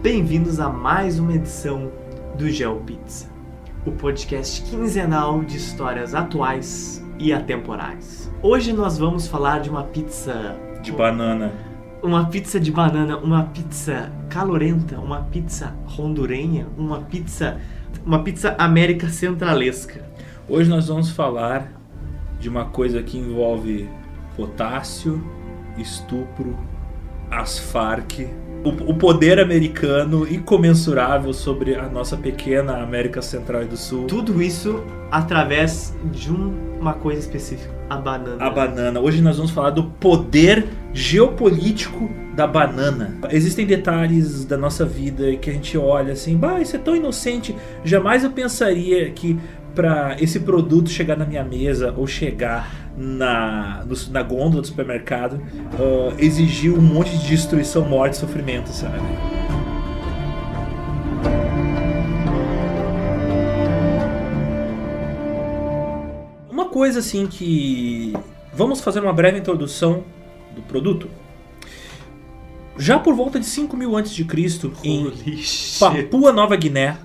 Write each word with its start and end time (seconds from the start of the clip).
Bem-vindos 0.00 0.60
a 0.60 0.68
mais 0.68 1.18
uma 1.18 1.34
edição 1.34 1.90
do 2.38 2.48
GeoPizza, 2.48 3.26
o 3.84 3.90
podcast 3.90 4.62
quinzenal 4.62 5.42
de 5.42 5.56
histórias 5.56 6.14
atuais 6.14 7.04
e 7.18 7.32
atemporais. 7.32 8.30
Hoje 8.40 8.72
nós 8.72 8.96
vamos 8.96 9.26
falar 9.26 9.58
de 9.58 9.70
uma 9.70 9.82
pizza 9.82 10.56
De 10.80 10.92
banana. 10.92 11.52
uma 12.00 12.26
pizza 12.26 12.60
de 12.60 12.70
banana, 12.70 13.18
uma 13.18 13.42
pizza 13.42 14.12
calorenta, 14.28 15.00
uma 15.00 15.22
pizza 15.22 15.74
hondurenha, 15.98 16.68
uma 16.76 17.00
pizza 17.00 17.58
uma 18.06 18.22
pizza 18.22 18.54
américa 18.56 19.08
centralesca. 19.08 20.08
Hoje 20.48 20.70
nós 20.70 20.86
vamos 20.86 21.10
falar 21.10 21.72
de 22.38 22.48
uma 22.48 22.66
coisa 22.66 23.02
que 23.02 23.18
envolve 23.18 23.88
potássio, 24.36 25.20
estupro, 25.76 26.56
as 27.30 27.58
Farc, 27.58 28.28
o, 28.64 28.90
o 28.90 28.94
poder 28.94 29.38
americano 29.38 30.26
incomensurável 30.30 31.32
sobre 31.32 31.74
a 31.74 31.88
nossa 31.88 32.16
pequena 32.16 32.82
América 32.82 33.22
Central 33.22 33.62
e 33.62 33.66
do 33.66 33.76
Sul. 33.76 34.06
Tudo 34.06 34.42
isso 34.42 34.82
através 35.10 35.96
de 36.12 36.30
um- 36.30 36.68
uma 36.80 36.92
coisa 36.92 37.20
específica, 37.20 37.72
a 37.90 37.96
banana. 37.96 38.44
A 38.44 38.50
banana. 38.50 39.00
Hoje 39.00 39.20
nós 39.22 39.36
vamos 39.36 39.50
falar 39.50 39.70
do 39.70 39.84
poder 39.84 40.66
geopolítico 40.92 42.08
da 42.36 42.46
banana. 42.46 43.16
Existem 43.30 43.66
detalhes 43.66 44.44
da 44.44 44.56
nossa 44.56 44.84
vida 44.84 45.34
que 45.36 45.50
a 45.50 45.52
gente 45.52 45.76
olha 45.76 46.12
assim, 46.12 46.36
bah, 46.36 46.60
isso 46.60 46.76
é 46.76 46.78
tão 46.78 46.94
inocente. 46.94 47.54
Jamais 47.84 48.22
eu 48.22 48.30
pensaria 48.30 49.10
que 49.10 49.36
para 49.78 50.16
esse 50.20 50.40
produto 50.40 50.90
chegar 50.90 51.16
na 51.16 51.24
minha 51.24 51.44
mesa 51.44 51.94
ou 51.96 52.04
chegar 52.04 52.68
na, 52.96 53.84
no- 53.86 54.10
na 54.12 54.22
gôndola 54.24 54.60
do 54.60 54.66
supermercado 54.66 55.40
ah, 55.78 56.14
exigiu 56.18 56.74
um 56.76 56.80
monte 56.80 57.16
de 57.16 57.28
destruição, 57.28 57.88
morte 57.88 58.14
e 58.14 58.16
sofrimento, 58.16 58.70
sabe? 58.70 58.98
Uma 66.50 66.66
coisa 66.66 66.98
assim 67.00 67.26
que. 67.26 68.12
Vamos 68.52 68.80
fazer 68.80 69.00
uma 69.00 69.12
breve 69.12 69.38
introdução 69.38 70.02
do 70.54 70.62
produto. 70.62 71.08
Já 72.76 72.98
por 72.98 73.14
volta 73.14 73.38
de 73.38 73.46
5 73.46 73.76
mil 73.76 73.96
a.C., 73.96 74.24
em 74.84 75.06
Holy 75.06 75.36
shit. 75.38 75.78
Papua 75.80 76.32
Nova 76.32 76.56
Guiné. 76.56 76.96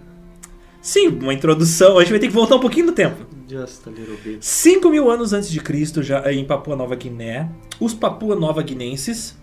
Sim, 0.84 1.08
uma 1.08 1.34
introdução. 1.34 1.98
A 1.98 2.02
gente 2.02 2.12
vai 2.12 2.20
ter 2.20 2.28
que 2.28 2.34
voltar 2.34 2.58
um 2.58 2.60
pouquinho 2.60 2.88
no 2.88 2.92
tempo. 2.92 3.26
Just 3.50 3.88
a 3.88 3.90
little 3.90 4.18
bit. 4.18 4.46
5 4.46 4.90
mil 4.90 5.10
anos 5.10 5.32
antes 5.32 5.50
de 5.50 5.62
Cristo, 5.62 6.04
já 6.04 6.30
em 6.30 6.44
Papua 6.44 6.76
Nova 6.76 6.94
Guiné, 6.94 7.50
os 7.80 7.94
Papua 7.94 8.36
Nova 8.36 8.62
Guinenses 8.62 9.38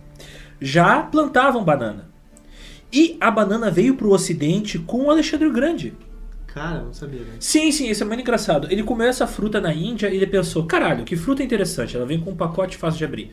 já 0.61 1.03
plantavam 1.03 1.65
banana. 1.65 2.11
E 2.93 3.17
a 3.19 3.31
banana 3.31 3.71
veio 3.71 3.95
para 3.95 4.07
o 4.07 4.13
Ocidente 4.13 4.79
com 4.79 5.07
o 5.07 5.11
Alexandre 5.11 5.47
o 5.47 5.53
Grande. 5.53 5.95
Cara, 6.47 6.83
não 6.83 6.93
sabia, 6.93 7.21
né? 7.21 7.37
Sim, 7.39 7.73
sim, 7.73 7.89
isso 7.89 8.03
é 8.03 8.07
muito 8.07 8.21
engraçado. 8.21 8.69
Ele 8.71 8.83
comeu 8.83 9.07
essa 9.07 9.27
fruta 9.27 9.63
na 9.63 9.73
Índia 9.73 10.11
e 10.11 10.17
ele 10.17 10.27
pensou: 10.27 10.67
caralho, 10.67 11.05
que 11.05 11.17
fruta 11.17 11.43
interessante, 11.43 11.97
ela 11.97 12.05
vem 12.05 12.21
com 12.21 12.33
um 12.33 12.37
pacote 12.37 12.77
fácil 12.77 12.99
de 12.99 13.05
abrir. 13.05 13.33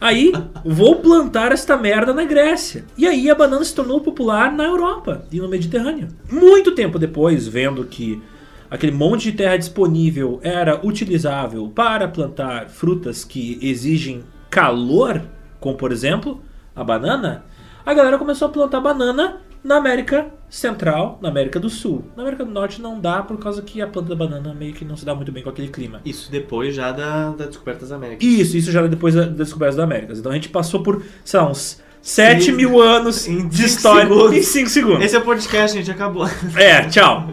Aí, 0.00 0.32
vou 0.64 0.96
plantar 0.96 1.50
esta 1.50 1.76
merda 1.76 2.14
na 2.14 2.24
Grécia. 2.24 2.84
E 2.96 3.06
aí 3.06 3.28
a 3.28 3.34
banana 3.34 3.64
se 3.64 3.74
tornou 3.74 4.00
popular 4.00 4.52
na 4.52 4.64
Europa 4.64 5.24
e 5.32 5.40
no 5.40 5.48
Mediterrâneo. 5.48 6.08
Muito 6.30 6.72
tempo 6.72 6.98
depois, 6.98 7.48
vendo 7.48 7.84
que 7.84 8.22
aquele 8.70 8.92
monte 8.92 9.30
de 9.30 9.36
terra 9.36 9.56
disponível 9.56 10.38
era 10.42 10.80
utilizável 10.86 11.68
para 11.68 12.06
plantar 12.06 12.68
frutas 12.68 13.24
que 13.24 13.58
exigem 13.60 14.22
calor, 14.48 15.22
como 15.58 15.76
por 15.76 15.90
exemplo 15.90 16.40
a 16.76 16.84
banana, 16.84 17.44
a 17.84 17.92
galera 17.92 18.18
começou 18.18 18.46
a 18.46 18.52
plantar 18.52 18.80
banana 18.80 19.40
na 19.68 19.76
América 19.76 20.26
Central, 20.48 21.18
na 21.22 21.28
América 21.28 21.60
do 21.60 21.68
Sul. 21.68 22.04
Na 22.16 22.22
América 22.22 22.44
do 22.44 22.50
Norte 22.50 22.80
não 22.80 22.98
dá 22.98 23.22
por 23.22 23.38
causa 23.38 23.60
que 23.62 23.80
a 23.82 23.86
planta 23.86 24.08
da 24.08 24.16
banana 24.16 24.54
meio 24.54 24.72
que 24.72 24.84
não 24.84 24.96
se 24.96 25.04
dá 25.04 25.14
muito 25.14 25.30
bem 25.30 25.42
com 25.42 25.50
aquele 25.50 25.68
clima. 25.68 26.00
Isso 26.04 26.30
depois 26.32 26.74
já 26.74 26.90
da, 26.90 27.30
da 27.30 27.44
descoberta 27.46 27.82
das 27.82 27.92
Américas. 27.92 28.26
Isso, 28.26 28.56
isso 28.56 28.72
já 28.72 28.84
depois 28.86 29.14
da, 29.14 29.22
da 29.26 29.44
descoberta 29.44 29.76
das 29.76 29.84
Américas. 29.84 30.18
Então 30.18 30.32
a 30.32 30.34
gente 30.34 30.48
passou 30.48 30.82
por, 30.82 31.02
sei 31.24 31.38
lá, 31.38 31.50
uns 31.50 31.80
7 32.00 32.50
Em- 32.50 32.54
mil 32.54 32.80
anos 32.80 33.28
em 33.28 33.46
de 33.46 33.64
história 33.66 34.02
segundos. 34.08 34.32
em 34.36 34.42
5 34.42 34.68
segundos. 34.70 35.04
Esse 35.04 35.16
é 35.16 35.18
o 35.18 35.22
podcast, 35.22 35.76
gente, 35.76 35.90
acabou. 35.90 36.26
É, 36.56 36.84
tchau. 36.88 37.28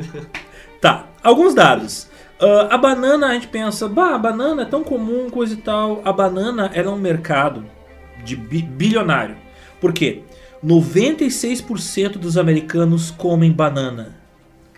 Tá, 0.81 1.07
alguns 1.23 1.53
dados. 1.55 2.07
Ah, 2.39 2.67
a 2.71 2.77
banana, 2.77 3.27
a 3.27 3.33
gente 3.33 3.47
pensa, 3.47 3.87
bah, 3.87 4.15
a 4.15 4.17
banana 4.19 4.63
é 4.63 4.65
tão 4.65 4.83
comum, 4.83 5.29
coisa 5.29 5.53
e 5.53 5.57
tal. 5.57 6.01
A 6.03 6.11
banana 6.11 6.69
era 6.73 6.89
um 6.91 6.97
mercado 6.97 7.63
de 8.25 8.35
bi- 8.35 8.61
bilionário. 8.61 9.37
Por 9.79 9.93
quê? 9.93 10.23
96% 10.65 12.17
dos 12.17 12.37
americanos 12.37 13.11
comem 13.11 13.51
banana. 13.51 14.15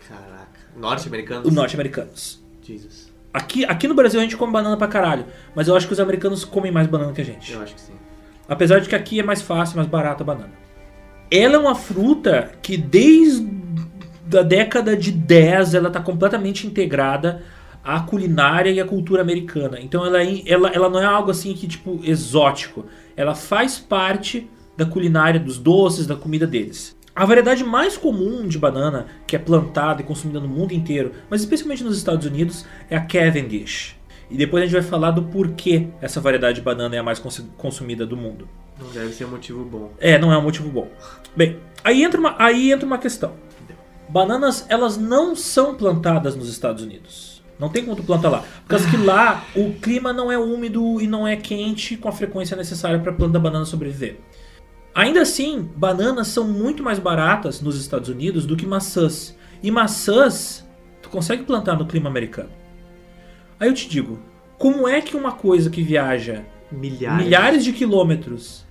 Caraca. 0.08 0.48
Norte-americanos? 0.76 1.48
Os 1.48 1.54
norte-americanos. 1.54 2.44
Jesus. 2.62 3.12
Aqui, 3.34 3.64
aqui 3.66 3.88
no 3.88 3.94
Brasil 3.94 4.20
a 4.20 4.24
gente 4.24 4.36
come 4.36 4.52
banana 4.52 4.76
pra 4.76 4.88
caralho. 4.88 5.26
Mas 5.56 5.68
eu 5.68 5.76
acho 5.76 5.88
que 5.88 5.94
os 5.94 6.00
americanos 6.00 6.44
comem 6.44 6.72
mais 6.72 6.88
banana 6.88 7.14
que 7.14 7.22
a 7.22 7.26
gente. 7.26 7.54
Eu 7.54 7.62
acho 7.62 7.74
que 7.76 7.82
sim. 7.82 7.94
Apesar 8.50 8.80
de 8.80 8.90
que 8.90 8.96
aqui 8.96 9.20
é 9.20 9.24
mais 9.24 9.42
fácil, 9.42 9.78
mais 9.78 9.88
barata 9.88 10.24
a 10.24 10.26
banana. 10.26 10.52
Ela 11.32 11.56
é 11.56 11.58
uma 11.58 11.76
fruta 11.76 12.52
que 12.62 12.78
desde 12.78 13.48
a 14.38 14.42
década 14.42 14.96
de 14.96 15.12
10 15.12 15.74
ela 15.74 15.88
está 15.88 16.00
completamente 16.02 16.66
integrada 16.68 17.44
à 17.84 18.00
culinária 18.02 18.70
e 18.72 18.80
à 18.80 18.86
cultura 18.86 19.22
americana. 19.22 19.80
Então 19.80 20.06
ela, 20.06 20.22
é- 20.22 20.44
ela, 20.46 20.70
ela 20.70 20.90
não 20.90 21.00
é 21.00 21.06
algo 21.06 21.32
assim 21.32 21.54
que 21.54 21.68
tipo 21.68 22.00
exótico. 22.04 22.86
Ela 23.16 23.36
faz 23.36 23.78
parte 23.78 24.50
da 24.78 24.86
culinária 24.86 25.40
dos 25.40 25.58
doces, 25.58 26.06
da 26.08 26.16
comida 26.16 26.48
deles. 26.48 26.96
A 27.16 27.26
variedade 27.26 27.64
mais 27.64 27.98
comum 27.98 28.48
de 28.48 28.60
banana 28.60 29.08
que 29.26 29.36
é 29.36 29.40
plantada 29.40 30.02
e 30.02 30.06
consumida 30.06 30.40
no 30.40 30.48
mundo 30.48 30.72
inteiro, 30.72 31.14
mas 31.30 31.42
especialmente 31.42 31.84
nos 31.84 31.98
Estados 31.98 32.28
Unidos, 32.28 32.64
é 32.90 32.96
a 32.96 33.02
Cavendish. 33.02 33.96
E 34.30 34.38
depois 34.38 34.62
a 34.62 34.66
gente 34.68 34.76
vai 34.76 34.84
falar 34.84 35.12
do 35.12 35.24
porquê 35.24 35.88
essa 36.00 36.22
variedade 36.22 36.60
de 36.60 36.62
banana 36.62 36.96
é 36.96 37.00
a 37.00 37.04
mais 37.04 37.18
cons- 37.18 37.50
consumida 37.58 38.06
do 38.06 38.16
mundo. 38.16 38.48
Não 38.80 38.90
deve 38.92 39.12
ser 39.14 39.26
um 39.26 39.30
motivo 39.32 39.66
bom. 39.66 39.92
É, 39.98 40.20
não 40.20 40.32
é 40.32 40.38
um 40.38 40.44
motivo 40.44 40.70
bom. 40.70 40.90
Bem, 41.36 41.58
aí 41.84 42.04
entra 42.04 42.20
uma, 42.20 42.36
aí 42.38 42.72
entra 42.72 42.86
uma 42.86 43.00
questão. 43.00 43.34
Bananas, 44.08 44.66
elas 44.70 44.96
não 44.98 45.36
são 45.36 45.76
plantadas 45.76 46.36
nos 46.36 46.50
Estados 46.50 46.84
Unidos. 46.84 47.42
Não 47.60 47.70
tem 47.70 47.84
como 47.84 47.96
tu 47.96 48.04
plantar 48.04 48.30
lá. 48.30 48.40
Por 48.40 48.68
causa 48.68 48.88
que 48.90 48.98
lá 48.98 49.44
o 49.56 49.74
clima 49.74 50.14
não 50.14 50.32
é 50.32 50.38
úmido 50.38 51.02
e 51.02 51.08
não 51.08 51.28
é 51.28 51.36
quente 51.36 51.98
com 51.98 52.08
a 52.08 52.12
frequência 52.12 52.56
necessária 52.56 53.00
para 53.00 53.12
a 53.12 53.16
planta 53.16 53.34
da 53.34 53.40
banana 53.40 53.66
sobreviver. 53.66 54.20
Ainda 54.98 55.22
assim, 55.22 55.70
bananas 55.76 56.30
são 56.30 56.48
muito 56.48 56.82
mais 56.82 56.98
baratas 56.98 57.62
nos 57.62 57.80
Estados 57.80 58.10
Unidos 58.10 58.48
do 58.48 58.58
que 58.58 58.66
maçãs. 58.66 59.38
E 59.62 59.70
maçãs 59.70 60.68
tu 61.04 61.10
consegue 61.10 61.44
plantar 61.44 61.78
no 61.78 61.86
clima 61.86 62.10
americano. 62.10 62.50
Aí 63.60 63.70
eu 63.70 63.76
te 63.76 63.88
digo, 63.88 64.18
como 64.58 64.88
é 64.88 65.00
que 65.00 65.16
uma 65.16 65.34
coisa 65.34 65.70
que 65.70 65.84
viaja 65.84 66.44
Milhares. 66.72 67.24
milhares 67.24 67.64
de 67.64 67.74
quilômetros 67.74 68.66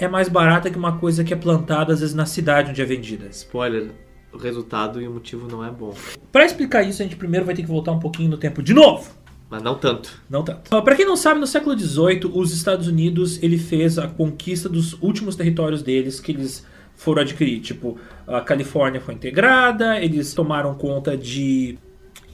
é 0.00 0.08
mais 0.08 0.28
barata 0.28 0.68
que 0.68 0.76
uma 0.76 0.98
coisa 0.98 1.22
que 1.22 1.32
é 1.32 1.36
plantada 1.36 1.92
às 1.92 2.00
vezes 2.00 2.12
na 2.12 2.26
cidade 2.26 2.70
onde 2.70 2.82
é 2.82 2.84
vendida. 2.84 3.28
Spoiler. 3.28 3.92
O 4.32 4.36
resultado 4.36 5.00
e 5.00 5.06
o 5.06 5.12
motivo 5.12 5.46
não 5.46 5.64
é 5.64 5.70
bom. 5.70 5.94
Para 6.32 6.44
explicar 6.44 6.82
isso, 6.82 7.02
a 7.02 7.04
gente 7.04 7.14
primeiro 7.14 7.46
vai 7.46 7.54
ter 7.54 7.62
que 7.62 7.68
voltar 7.68 7.92
um 7.92 8.00
pouquinho 8.00 8.30
no 8.30 8.36
tempo 8.36 8.64
de 8.64 8.74
novo. 8.74 9.12
Mas 9.50 9.62
não 9.62 9.74
tanto. 9.76 10.20
Não 10.28 10.42
tanto. 10.42 10.68
Para 10.82 10.94
quem 10.94 11.06
não 11.06 11.16
sabe, 11.16 11.40
no 11.40 11.46
século 11.46 11.78
XVIII, 11.78 12.30
os 12.34 12.52
Estados 12.52 12.86
Unidos 12.86 13.42
ele 13.42 13.56
fez 13.58 13.98
a 13.98 14.06
conquista 14.06 14.68
dos 14.68 14.92
últimos 15.00 15.36
territórios 15.36 15.82
deles 15.82 16.20
que 16.20 16.32
eles 16.32 16.66
foram 16.94 17.22
adquirir. 17.22 17.60
Tipo, 17.60 17.96
a 18.26 18.40
Califórnia 18.42 19.00
foi 19.00 19.14
integrada, 19.14 19.98
eles 20.02 20.34
tomaram 20.34 20.74
conta 20.74 21.16
de 21.16 21.78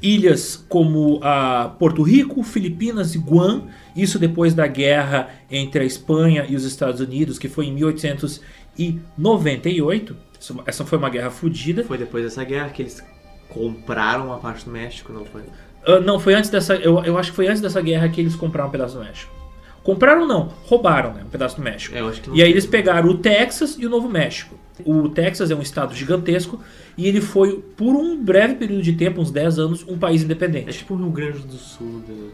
ilhas 0.02 0.56
como 0.68 1.20
a 1.22 1.68
Porto 1.78 2.02
Rico, 2.02 2.42
Filipinas 2.42 3.14
e 3.14 3.18
Guam. 3.18 3.68
Isso 3.96 4.18
depois 4.18 4.52
da 4.52 4.66
guerra 4.66 5.28
entre 5.50 5.82
a 5.82 5.86
Espanha 5.86 6.44
e 6.48 6.56
os 6.56 6.64
Estados 6.64 7.00
Unidos, 7.00 7.38
que 7.38 7.48
foi 7.48 7.66
em 7.66 7.72
1898. 8.76 10.16
Isso- 10.40 10.60
Essa 10.66 10.84
foi 10.84 10.98
uma 10.98 11.08
guerra 11.10 11.30
fodida. 11.30 11.84
Foi 11.84 11.96
depois 11.98 12.24
dessa 12.24 12.42
guerra 12.44 12.68
que 12.70 12.82
eles 12.82 13.02
compraram 13.48 14.26
uma 14.26 14.38
parte 14.38 14.64
do 14.64 14.70
México, 14.70 15.12
não 15.12 15.24
foi? 15.24 15.42
Ah, 15.86 16.00
não, 16.00 16.18
foi 16.18 16.34
antes 16.34 16.50
dessa. 16.50 16.74
Eu, 16.76 17.02
eu 17.04 17.18
acho 17.18 17.30
que 17.30 17.36
foi 17.36 17.46
antes 17.46 17.60
dessa 17.60 17.80
guerra 17.80 18.08
que 18.08 18.20
eles 18.20 18.34
compraram 18.36 18.68
um 18.68 18.72
pedaço 18.72 18.96
do 18.98 19.04
México. 19.04 19.32
Compraram 19.82 20.26
não, 20.26 20.50
roubaram 20.64 21.12
né, 21.12 21.22
um 21.26 21.28
pedaço 21.28 21.56
do 21.56 21.62
México. 21.62 21.94
É, 21.94 22.00
eu 22.00 22.08
acho 22.08 22.22
que 22.22 22.30
não 22.30 22.36
E 22.36 22.42
aí 22.42 22.50
eles 22.50 22.64
pegaram 22.64 23.06
o 23.10 23.18
Texas 23.18 23.76
e 23.78 23.84
o 23.84 23.90
Novo 23.90 24.08
México. 24.08 24.58
O 24.84 25.10
Texas 25.10 25.50
é 25.50 25.54
um 25.54 25.60
estado 25.60 25.94
gigantesco 25.94 26.58
e 26.96 27.06
ele 27.06 27.20
foi, 27.20 27.58
por 27.76 27.94
um 27.94 28.16
breve 28.20 28.54
período 28.54 28.82
de 28.82 28.94
tempo, 28.94 29.20
uns 29.20 29.30
10 29.30 29.58
anos, 29.58 29.84
um 29.86 29.98
país 29.98 30.22
É 30.22 30.24
independente. 30.24 30.78
tipo 30.78 30.94
o 30.94 30.96
Rio 30.96 31.10
Grande 31.10 31.40
do 31.40 31.56
Sul 31.56 32.02
dos 32.08 32.32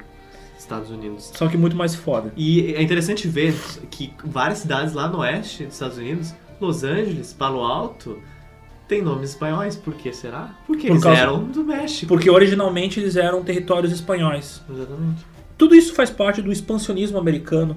Estados 0.56 0.90
Unidos. 0.90 1.32
Só 1.34 1.48
que 1.48 1.56
muito 1.56 1.76
mais 1.76 1.94
foda. 1.94 2.32
E 2.36 2.72
é 2.74 2.82
interessante 2.82 3.26
ver 3.26 3.54
que 3.90 4.12
várias 4.24 4.58
cidades 4.58 4.94
lá 4.94 5.08
no 5.08 5.18
oeste 5.18 5.64
dos 5.64 5.74
Estados 5.74 5.98
Unidos, 5.98 6.32
Los 6.60 6.84
Angeles, 6.84 7.32
Palo 7.32 7.60
Alto, 7.64 8.22
tem 8.90 9.00
nomes 9.02 9.30
espanhóis. 9.30 9.76
Por 9.76 9.94
que 9.94 10.12
será? 10.12 10.54
Porque 10.66 10.88
Por 10.88 10.94
eles 10.94 11.02
causa- 11.02 11.20
eram 11.20 11.44
do 11.44 11.62
México. 11.64 12.08
Porque 12.08 12.28
originalmente 12.28 12.98
eles 12.98 13.14
eram 13.16 13.42
territórios 13.44 13.92
espanhóis. 13.92 14.60
Exatamente. 14.68 15.24
Tudo 15.56 15.74
isso 15.76 15.94
faz 15.94 16.10
parte 16.10 16.42
do 16.42 16.50
expansionismo 16.50 17.16
americano 17.16 17.76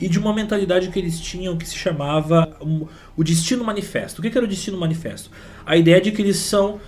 e 0.00 0.08
de 0.08 0.18
uma 0.18 0.32
mentalidade 0.32 0.88
que 0.90 0.98
eles 0.98 1.18
tinham 1.18 1.56
que 1.56 1.68
se 1.68 1.76
chamava 1.76 2.56
um, 2.60 2.86
o 3.16 3.24
destino 3.24 3.64
manifesto. 3.64 4.20
O 4.20 4.22
que, 4.22 4.30
que 4.30 4.38
era 4.38 4.46
o 4.46 4.48
destino 4.48 4.78
manifesto? 4.78 5.30
A 5.66 5.76
ideia 5.76 6.00
de 6.00 6.12
que 6.12 6.22
eles 6.22 6.36
são 6.36 6.78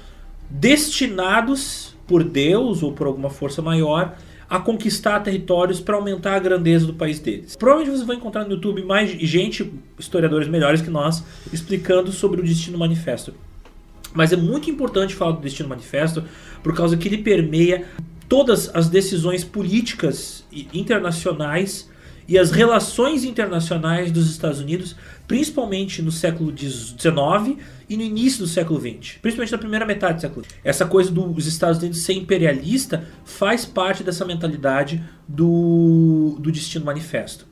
destinados 0.48 1.96
por 2.06 2.22
Deus 2.22 2.82
ou 2.82 2.92
por 2.92 3.06
alguma 3.08 3.30
força 3.30 3.60
maior 3.60 4.16
a 4.48 4.60
conquistar 4.60 5.18
territórios 5.20 5.80
para 5.80 5.96
aumentar 5.96 6.36
a 6.36 6.38
grandeza 6.38 6.86
do 6.86 6.94
país 6.94 7.18
deles. 7.18 7.56
Provavelmente 7.56 7.98
você 7.98 8.04
vai 8.04 8.14
encontrar 8.14 8.44
no 8.44 8.52
YouTube 8.52 8.84
mais 8.84 9.10
gente, 9.10 9.72
historiadores 9.98 10.46
melhores 10.46 10.80
que 10.80 10.90
nós, 10.90 11.24
explicando 11.52 12.12
sobre 12.12 12.40
o 12.40 12.44
Destino 12.44 12.78
Manifesto. 12.78 13.34
Mas 14.16 14.32
é 14.32 14.36
muito 14.36 14.70
importante 14.70 15.14
falar 15.14 15.32
do 15.32 15.40
Destino 15.40 15.68
Manifesto 15.68 16.24
por 16.62 16.74
causa 16.74 16.96
que 16.96 17.06
ele 17.06 17.18
permeia 17.18 17.84
todas 18.28 18.74
as 18.74 18.88
decisões 18.88 19.44
políticas 19.44 20.44
internacionais 20.72 21.88
e 22.26 22.36
as 22.36 22.50
relações 22.50 23.22
internacionais 23.22 24.10
dos 24.10 24.28
Estados 24.28 24.58
Unidos, 24.58 24.96
principalmente 25.28 26.02
no 26.02 26.10
século 26.10 26.52
XIX 26.56 27.62
e 27.88 27.96
no 27.96 28.02
início 28.02 28.40
do 28.40 28.48
século 28.48 28.80
XX, 28.80 29.18
principalmente 29.22 29.52
na 29.52 29.58
primeira 29.58 29.86
metade 29.86 30.14
do 30.14 30.20
século 30.22 30.44
XX. 30.44 30.56
Essa 30.64 30.86
coisa 30.86 31.12
dos 31.12 31.46
Estados 31.46 31.78
Unidos 31.78 32.02
ser 32.02 32.14
imperialista 32.14 33.04
faz 33.24 33.64
parte 33.64 34.02
dessa 34.02 34.24
mentalidade 34.24 35.04
do, 35.28 36.36
do 36.40 36.50
Destino 36.50 36.84
Manifesto. 36.84 37.46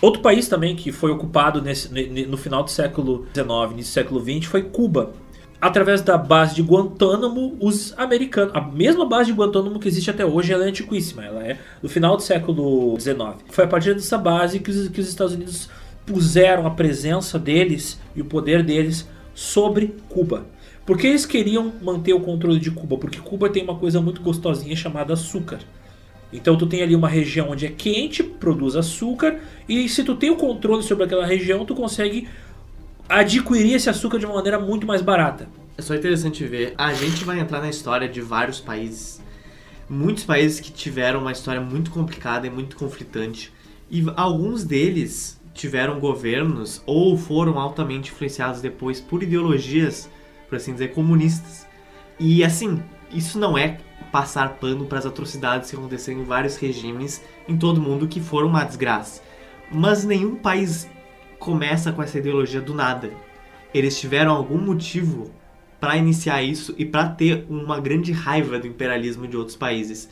Outro 0.00 0.22
país 0.22 0.48
também 0.48 0.76
que 0.76 0.92
foi 0.92 1.10
ocupado 1.10 1.60
nesse, 1.60 1.88
no 2.26 2.36
final 2.36 2.62
do 2.62 2.70
século 2.70 3.26
XIX, 3.34 3.72
início 3.72 3.90
do 3.90 3.94
século 3.94 4.20
XX, 4.20 4.44
foi 4.44 4.62
Cuba 4.62 5.12
através 5.60 6.00
da 6.00 6.16
base 6.16 6.54
de 6.54 6.62
Guantánamo, 6.62 7.56
os 7.60 7.92
americanos. 7.98 8.54
A 8.54 8.60
mesma 8.60 9.04
base 9.04 9.30
de 9.30 9.36
Guantánamo 9.36 9.78
que 9.78 9.88
existe 9.88 10.10
até 10.10 10.24
hoje, 10.24 10.52
ela 10.52 10.64
é 10.64 10.68
antiquíssima. 10.68 11.24
Ela 11.24 11.44
é 11.44 11.58
do 11.82 11.88
final 11.88 12.16
do 12.16 12.22
século 12.22 12.98
XIX. 12.98 13.36
Foi 13.50 13.64
a 13.64 13.68
partir 13.68 13.94
dessa 13.94 14.16
base 14.16 14.60
que 14.60 14.70
os, 14.70 14.88
que 14.88 15.00
os 15.00 15.08
Estados 15.08 15.34
Unidos 15.34 15.68
puseram 16.06 16.66
a 16.66 16.70
presença 16.70 17.38
deles 17.38 18.00
e 18.16 18.22
o 18.22 18.24
poder 18.24 18.62
deles 18.62 19.06
sobre 19.34 19.94
Cuba. 20.08 20.46
Porque 20.86 21.06
eles 21.06 21.26
queriam 21.26 21.72
manter 21.82 22.14
o 22.14 22.20
controle 22.20 22.58
de 22.58 22.70
Cuba? 22.70 22.96
Porque 22.96 23.18
Cuba 23.18 23.48
tem 23.50 23.62
uma 23.62 23.76
coisa 23.76 24.00
muito 24.00 24.22
gostosinha 24.22 24.74
chamada 24.74 25.12
açúcar. 25.12 25.58
Então 26.32 26.56
tu 26.56 26.66
tem 26.66 26.82
ali 26.82 26.94
uma 26.94 27.08
região 27.08 27.50
onde 27.50 27.66
é 27.66 27.70
quente, 27.70 28.22
produz 28.22 28.76
açúcar, 28.76 29.40
e 29.68 29.88
se 29.88 30.04
tu 30.04 30.14
tem 30.14 30.30
o 30.30 30.36
controle 30.36 30.82
sobre 30.82 31.04
aquela 31.04 31.26
região, 31.26 31.64
tu 31.64 31.74
consegue 31.74 32.28
adquirir 33.10 33.74
esse 33.74 33.90
açúcar 33.90 34.18
de 34.18 34.24
uma 34.24 34.36
maneira 34.36 34.60
muito 34.60 34.86
mais 34.86 35.02
barata. 35.02 35.48
É 35.76 35.82
só 35.82 35.96
interessante 35.96 36.44
ver. 36.44 36.74
A 36.78 36.94
gente 36.94 37.24
vai 37.24 37.40
entrar 37.40 37.60
na 37.60 37.68
história 37.68 38.08
de 38.08 38.20
vários 38.20 38.60
países, 38.60 39.20
muitos 39.88 40.22
países 40.22 40.60
que 40.60 40.70
tiveram 40.70 41.20
uma 41.20 41.32
história 41.32 41.60
muito 41.60 41.90
complicada 41.90 42.46
e 42.46 42.50
muito 42.50 42.76
conflitante. 42.76 43.52
E 43.90 44.04
alguns 44.16 44.62
deles 44.62 45.40
tiveram 45.52 45.98
governos 45.98 46.80
ou 46.86 47.16
foram 47.18 47.58
altamente 47.58 48.12
influenciados 48.12 48.60
depois 48.60 49.00
por 49.00 49.24
ideologias, 49.24 50.08
por 50.48 50.54
assim 50.54 50.72
dizer, 50.72 50.92
comunistas. 50.92 51.66
E 52.16 52.44
assim, 52.44 52.80
isso 53.12 53.40
não 53.40 53.58
é 53.58 53.80
passar 54.12 54.50
pano 54.60 54.86
para 54.86 54.98
as 54.98 55.06
atrocidades 55.06 55.68
que 55.68 55.76
aconteceram 55.76 56.20
em 56.20 56.24
vários 56.24 56.56
regimes 56.56 57.22
em 57.48 57.56
todo 57.56 57.78
o 57.78 57.80
mundo 57.80 58.06
que 58.06 58.20
foram 58.20 58.46
uma 58.46 58.62
desgraça. 58.62 59.20
Mas 59.72 60.04
nenhum 60.04 60.36
país 60.36 60.88
começa 61.40 61.90
com 61.90 62.02
essa 62.02 62.18
ideologia 62.18 62.60
do 62.60 62.74
nada. 62.74 63.10
Eles 63.74 63.98
tiveram 63.98 64.32
algum 64.32 64.58
motivo 64.58 65.32
para 65.80 65.96
iniciar 65.96 66.42
isso 66.42 66.74
e 66.76 66.84
para 66.84 67.08
ter 67.08 67.46
uma 67.48 67.80
grande 67.80 68.12
raiva 68.12 68.58
do 68.58 68.66
imperialismo 68.66 69.26
de 69.26 69.36
outros 69.36 69.56
países. 69.56 70.08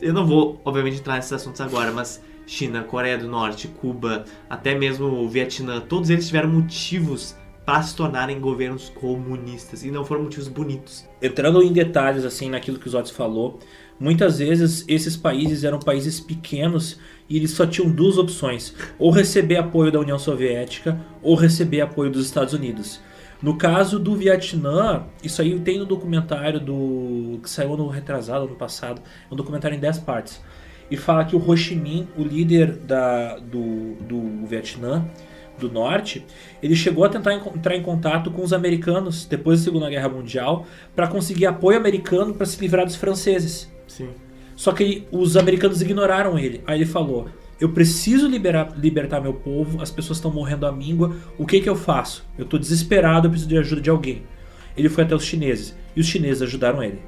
Eu 0.00 0.14
não 0.14 0.24
vou, 0.24 0.60
obviamente, 0.64 1.00
entrar 1.00 1.16
nesses 1.16 1.32
assuntos 1.32 1.60
agora, 1.60 1.90
mas 1.90 2.22
China, 2.46 2.82
Coreia 2.84 3.18
do 3.18 3.28
Norte, 3.28 3.68
Cuba, 3.68 4.24
até 4.48 4.74
mesmo 4.74 5.06
o 5.06 5.28
Vietnã, 5.28 5.80
todos 5.80 6.08
eles 6.08 6.26
tiveram 6.26 6.48
motivos 6.48 7.34
para 7.66 7.82
se 7.82 7.94
tornarem 7.94 8.40
governos 8.40 8.88
comunistas 8.88 9.84
e 9.84 9.90
não 9.90 10.04
foram 10.04 10.22
motivos 10.22 10.48
bonitos. 10.48 11.04
Entrando 11.20 11.62
em 11.62 11.72
detalhes 11.72 12.24
assim 12.24 12.48
naquilo 12.48 12.78
que 12.78 12.86
o 12.86 12.90
Zotes 12.90 13.10
falou, 13.10 13.58
muitas 13.98 14.38
vezes 14.38 14.84
esses 14.88 15.16
países 15.16 15.64
eram 15.64 15.78
países 15.78 16.20
pequenos 16.20 16.98
e 17.30 17.36
eles 17.36 17.52
só 17.52 17.64
tinham 17.64 17.88
duas 17.88 18.18
opções: 18.18 18.74
ou 18.98 19.10
receber 19.10 19.56
apoio 19.56 19.92
da 19.92 20.00
União 20.00 20.18
Soviética 20.18 21.00
ou 21.22 21.36
receber 21.36 21.80
apoio 21.80 22.10
dos 22.10 22.26
Estados 22.26 22.52
Unidos. 22.52 23.00
No 23.40 23.56
caso 23.56 23.98
do 23.98 24.14
Vietnã, 24.14 25.04
isso 25.24 25.40
aí 25.40 25.58
tem 25.60 25.78
no 25.78 25.86
documentário 25.86 26.60
do 26.60 27.40
que 27.42 27.48
saiu 27.48 27.74
no 27.74 27.88
retrasado 27.88 28.46
no 28.46 28.54
passado, 28.54 29.00
é 29.30 29.32
um 29.32 29.36
documentário 29.36 29.74
em 29.74 29.80
10 29.80 30.00
partes. 30.00 30.42
E 30.90 30.96
fala 30.96 31.24
que 31.24 31.34
o 31.34 31.38
Ho 31.38 31.56
Chi 31.56 31.74
Minh, 31.74 32.06
o 32.18 32.22
líder 32.22 32.72
da, 32.72 33.38
do, 33.38 33.94
do 33.94 34.46
Vietnã 34.46 35.06
do 35.56 35.70
Norte, 35.70 36.26
ele 36.62 36.74
chegou 36.74 37.04
a 37.04 37.08
tentar 37.08 37.34
entrar 37.34 37.76
em 37.76 37.82
contato 37.82 38.30
com 38.30 38.42
os 38.42 38.52
americanos 38.52 39.24
depois 39.24 39.60
da 39.60 39.64
Segunda 39.64 39.88
Guerra 39.88 40.08
Mundial 40.08 40.66
para 40.94 41.06
conseguir 41.06 41.46
apoio 41.46 41.78
americano 41.78 42.34
para 42.34 42.44
se 42.44 42.60
livrar 42.60 42.84
dos 42.84 42.96
franceses. 42.96 43.70
Sim. 43.86 44.08
Só 44.60 44.72
que 44.72 45.06
os 45.10 45.38
americanos 45.38 45.80
ignoraram 45.80 46.38
ele. 46.38 46.60
Aí 46.66 46.76
ele 46.76 46.84
falou: 46.84 47.30
Eu 47.58 47.70
preciso 47.70 48.28
liberar, 48.28 48.74
libertar 48.76 49.18
meu 49.18 49.32
povo, 49.32 49.80
as 49.80 49.90
pessoas 49.90 50.18
estão 50.18 50.30
morrendo 50.30 50.66
à 50.66 50.70
míngua, 50.70 51.16
o 51.38 51.46
que, 51.46 51.62
que 51.62 51.68
eu 51.68 51.74
faço? 51.74 52.26
Eu 52.36 52.44
estou 52.44 52.60
desesperado, 52.60 53.26
eu 53.26 53.30
preciso 53.30 53.48
de 53.48 53.56
ajuda 53.56 53.80
de 53.80 53.88
alguém. 53.88 54.22
Ele 54.76 54.90
foi 54.90 55.04
até 55.04 55.14
os 55.14 55.24
chineses 55.24 55.74
e 55.96 56.00
os 56.02 56.06
chineses 56.06 56.42
ajudaram 56.42 56.82
ele. 56.82 57.00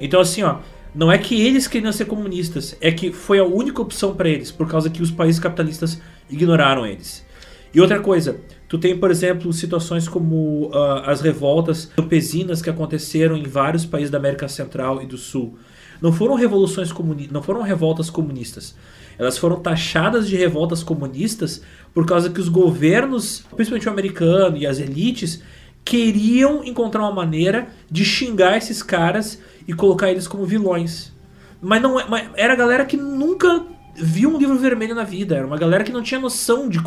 Então, 0.00 0.20
assim, 0.20 0.42
ó, 0.42 0.56
não 0.92 1.12
é 1.12 1.16
que 1.16 1.40
eles 1.40 1.68
queriam 1.68 1.92
ser 1.92 2.06
comunistas, 2.06 2.76
é 2.80 2.90
que 2.90 3.12
foi 3.12 3.38
a 3.38 3.44
única 3.44 3.80
opção 3.80 4.12
para 4.16 4.28
eles, 4.28 4.50
por 4.50 4.68
causa 4.68 4.90
que 4.90 5.00
os 5.00 5.12
países 5.12 5.38
capitalistas 5.38 6.02
ignoraram 6.28 6.84
eles. 6.84 7.24
E 7.72 7.80
outra 7.80 8.00
coisa, 8.00 8.40
tu 8.66 8.78
tem, 8.78 8.98
por 8.98 9.12
exemplo, 9.12 9.52
situações 9.52 10.08
como 10.08 10.70
uh, 10.70 11.02
as 11.04 11.20
revoltas 11.20 11.86
campesinas 11.96 12.60
que 12.60 12.68
aconteceram 12.68 13.36
em 13.36 13.44
vários 13.44 13.86
países 13.86 14.10
da 14.10 14.18
América 14.18 14.48
Central 14.48 15.00
e 15.00 15.06
do 15.06 15.16
Sul 15.16 15.56
não 16.00 16.12
foram 16.12 16.34
revoluções 16.34 16.92
comunistas, 16.92 17.32
não 17.32 17.42
foram 17.42 17.62
revoltas 17.62 18.10
comunistas. 18.10 18.74
Elas 19.18 19.38
foram 19.38 19.60
taxadas 19.60 20.28
de 20.28 20.36
revoltas 20.36 20.82
comunistas 20.82 21.62
por 21.94 22.06
causa 22.06 22.30
que 22.30 22.40
os 22.40 22.48
governos, 22.48 23.44
principalmente 23.54 23.88
o 23.88 23.92
americano 23.92 24.56
e 24.56 24.66
as 24.66 24.78
elites, 24.78 25.42
queriam 25.84 26.64
encontrar 26.64 27.02
uma 27.02 27.12
maneira 27.12 27.68
de 27.90 28.04
xingar 28.04 28.56
esses 28.56 28.82
caras 28.82 29.40
e 29.66 29.72
colocar 29.72 30.10
eles 30.10 30.26
como 30.28 30.44
vilões. 30.44 31.12
Mas 31.60 31.80
não 31.80 31.98
é, 31.98 32.06
mas 32.08 32.28
era 32.34 32.52
a 32.52 32.56
galera 32.56 32.84
que 32.84 32.96
nunca 32.96 33.64
viu 33.94 34.34
um 34.34 34.38
livro 34.38 34.58
vermelho 34.58 34.94
na 34.94 35.04
vida, 35.04 35.36
era 35.36 35.46
uma 35.46 35.56
galera 35.56 35.82
que 35.82 35.92
não 35.92 36.02
tinha 36.02 36.20
noção 36.20 36.68
de 36.68 36.78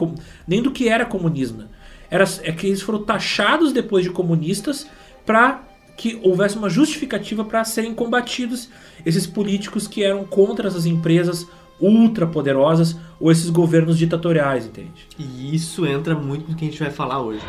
nem 0.47 0.61
do 0.61 0.71
que 0.71 0.87
era 0.87 1.05
comunismo. 1.05 1.63
Era 2.11 2.25
é 2.43 2.51
que 2.51 2.67
eles 2.67 2.81
foram 2.81 3.03
taxados 3.03 3.71
depois 3.71 4.03
de 4.03 4.11
comunistas 4.11 4.87
para 5.25 5.63
que 5.95 6.19
houvesse 6.23 6.57
uma 6.57 6.69
justificativa 6.69 7.43
para 7.43 7.63
serem 7.63 7.93
combatidos 7.93 8.69
esses 9.05 9.25
políticos 9.25 9.87
que 9.87 10.03
eram 10.03 10.25
contra 10.25 10.67
essas 10.67 10.85
empresas 10.85 11.47
ultrapoderosas 11.79 12.97
ou 13.19 13.31
esses 13.31 13.49
governos 13.49 13.97
ditatoriais, 13.97 14.65
entende? 14.65 15.07
E 15.17 15.55
isso 15.55 15.85
entra 15.85 16.15
muito 16.15 16.49
no 16.49 16.55
que 16.55 16.65
a 16.65 16.67
gente 16.67 16.79
vai 16.79 16.91
falar 16.91 17.21
hoje. 17.21 17.41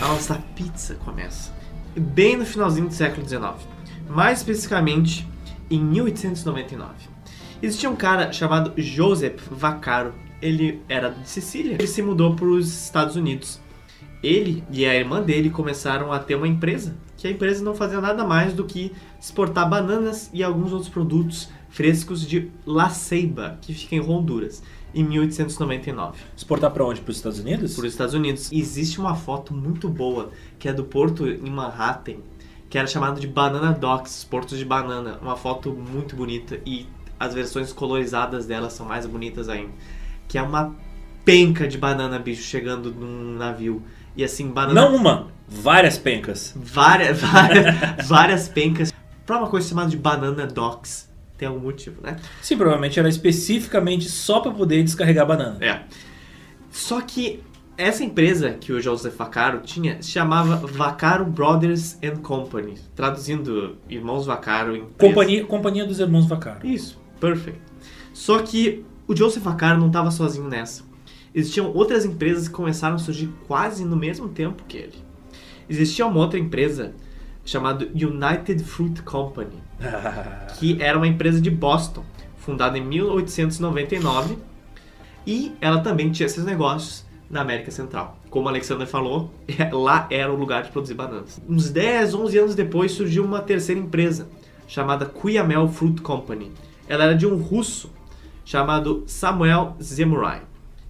A 0.00 0.08
nossa 0.08 0.34
pizza 0.54 0.94
começa 0.96 1.52
bem 1.96 2.36
no 2.36 2.44
finalzinho 2.44 2.86
do 2.86 2.94
século 2.94 3.26
XIX, 3.26 3.54
mais 4.08 4.38
especificamente 4.38 5.26
em 5.70 5.80
1899. 5.82 6.92
Existia 7.60 7.90
um 7.90 7.96
cara 7.96 8.32
chamado 8.32 8.72
Joseph 8.76 9.40
Vaccaro 9.50 10.14
ele 10.40 10.80
era 10.88 11.10
de 11.10 11.28
Sicília, 11.28 11.74
ele 11.74 11.86
se 11.86 12.00
mudou 12.00 12.34
para 12.34 12.46
os 12.46 12.84
Estados 12.84 13.16
Unidos. 13.16 13.60
Ele 14.22 14.64
e 14.70 14.84
a 14.84 14.94
irmã 14.94 15.22
dele 15.22 15.50
começaram 15.50 16.12
a 16.12 16.18
ter 16.18 16.34
uma 16.34 16.48
empresa, 16.48 16.96
que 17.16 17.26
a 17.26 17.30
empresa 17.30 17.64
não 17.64 17.74
fazia 17.74 18.00
nada 18.00 18.24
mais 18.24 18.52
do 18.52 18.64
que 18.64 18.92
exportar 19.20 19.68
bananas 19.68 20.30
e 20.32 20.42
alguns 20.42 20.72
outros 20.72 20.90
produtos 20.90 21.48
frescos 21.68 22.26
de 22.26 22.50
La 22.66 22.90
Ceiba, 22.90 23.58
que 23.60 23.72
fica 23.72 23.96
em 23.96 24.00
Honduras, 24.00 24.62
em 24.94 25.04
1899. 25.04 26.18
Exportar 26.36 26.70
para 26.70 26.84
onde? 26.84 27.00
Para 27.00 27.10
os 27.10 27.16
Estados 27.16 27.38
Unidos? 27.38 27.74
Para 27.74 27.86
os 27.86 27.92
Estados 27.92 28.14
Unidos. 28.14 28.50
Existe 28.52 28.98
uma 28.98 29.14
foto 29.14 29.54
muito 29.54 29.88
boa, 29.88 30.30
que 30.58 30.68
é 30.68 30.72
do 30.72 30.84
porto 30.84 31.28
em 31.28 31.50
Manhattan, 31.50 32.16
que 32.68 32.78
era 32.78 32.86
chamado 32.86 33.20
de 33.20 33.26
Banana 33.26 33.72
Docks, 33.72 34.24
portos 34.24 34.58
de 34.58 34.64
banana. 34.64 35.18
Uma 35.22 35.36
foto 35.36 35.72
muito 35.72 36.16
bonita 36.16 36.60
e 36.66 36.86
as 37.18 37.34
versões 37.34 37.72
colorizadas 37.72 38.46
dela 38.46 38.70
são 38.70 38.86
mais 38.86 39.06
bonitas 39.06 39.48
ainda 39.48 39.72
que 40.28 40.36
é 40.36 40.42
uma 40.42 40.76
penca 41.24 41.66
de 41.66 41.78
banana, 41.78 42.18
bicho, 42.18 42.42
chegando 42.42 42.92
num 42.92 43.36
navio. 43.36 43.82
E 44.18 44.24
assim, 44.24 44.48
banana. 44.48 44.80
Não 44.80 44.96
uma, 44.96 45.28
várias 45.46 45.96
pencas. 45.96 46.52
Várias, 46.56 47.20
várias, 47.22 48.08
várias 48.08 48.48
pencas. 48.48 48.92
Pra 49.24 49.38
uma 49.38 49.48
coisa 49.48 49.68
chamada 49.68 49.88
de 49.88 49.96
banana 49.96 50.44
docks. 50.44 51.08
Tem 51.36 51.46
algum 51.46 51.60
motivo, 51.60 52.02
né? 52.02 52.16
Sim, 52.42 52.56
provavelmente 52.56 52.98
era 52.98 53.08
especificamente 53.08 54.08
só 54.08 54.40
para 54.40 54.50
poder 54.50 54.82
descarregar 54.82 55.24
banana. 55.24 55.56
É. 55.60 55.82
Só 56.68 57.00
que 57.00 57.44
Essa 57.76 58.02
empresa 58.02 58.54
que 58.60 58.72
o 58.72 58.80
Joseph 58.80 59.14
Vaccaro 59.14 59.60
tinha 59.60 60.02
se 60.02 60.10
chamava 60.10 60.56
Vaccaro 60.66 61.24
Brothers 61.24 61.96
and 62.02 62.16
Company, 62.16 62.74
traduzindo 62.96 63.78
Irmãos 63.88 64.26
Vaccaro 64.26 64.74
em 64.74 64.84
Companhia, 64.98 65.44
companhia 65.44 65.86
dos 65.86 66.00
irmãos 66.00 66.26
Vaccaro. 66.26 66.66
Isso, 66.66 67.00
perfeito. 67.20 67.60
Só 68.12 68.40
que 68.40 68.84
o 69.06 69.14
Joseph 69.14 69.44
Vaccaro 69.44 69.78
não 69.78 69.86
estava 69.86 70.10
sozinho 70.10 70.48
nessa. 70.48 70.87
Existiam 71.34 71.72
outras 71.72 72.04
empresas 72.04 72.48
que 72.48 72.54
começaram 72.54 72.96
a 72.96 72.98
surgir 72.98 73.28
quase 73.46 73.84
no 73.84 73.96
mesmo 73.96 74.28
tempo 74.28 74.64
que 74.66 74.76
ele. 74.76 74.98
Existia 75.68 76.06
uma 76.06 76.18
outra 76.18 76.38
empresa 76.38 76.94
chamada 77.44 77.86
United 77.94 78.62
Fruit 78.64 79.02
Company, 79.02 79.62
que 80.58 80.80
era 80.82 80.96
uma 80.96 81.06
empresa 81.06 81.40
de 81.40 81.50
Boston, 81.50 82.04
fundada 82.36 82.78
em 82.78 82.84
1899, 82.84 84.38
e 85.26 85.54
ela 85.60 85.80
também 85.80 86.10
tinha 86.10 86.28
seus 86.28 86.46
negócios 86.46 87.06
na 87.30 87.42
América 87.42 87.70
Central. 87.70 88.18
Como 88.30 88.46
o 88.46 88.48
Alexander 88.48 88.86
falou, 88.86 89.32
lá 89.72 90.06
era 90.10 90.32
o 90.32 90.36
lugar 90.36 90.62
de 90.62 90.70
produzir 90.70 90.94
bananas. 90.94 91.40
Uns 91.48 91.70
10, 91.70 92.14
11 92.14 92.38
anos 92.38 92.54
depois 92.54 92.92
surgiu 92.92 93.24
uma 93.24 93.40
terceira 93.40 93.80
empresa, 93.80 94.28
chamada 94.66 95.06
Cuyamel 95.06 95.68
Fruit 95.68 96.00
Company. 96.00 96.52
Ela 96.88 97.04
era 97.04 97.14
de 97.14 97.26
um 97.26 97.36
russo 97.36 97.90
chamado 98.44 99.04
Samuel 99.06 99.76
Zemurai. 99.82 100.42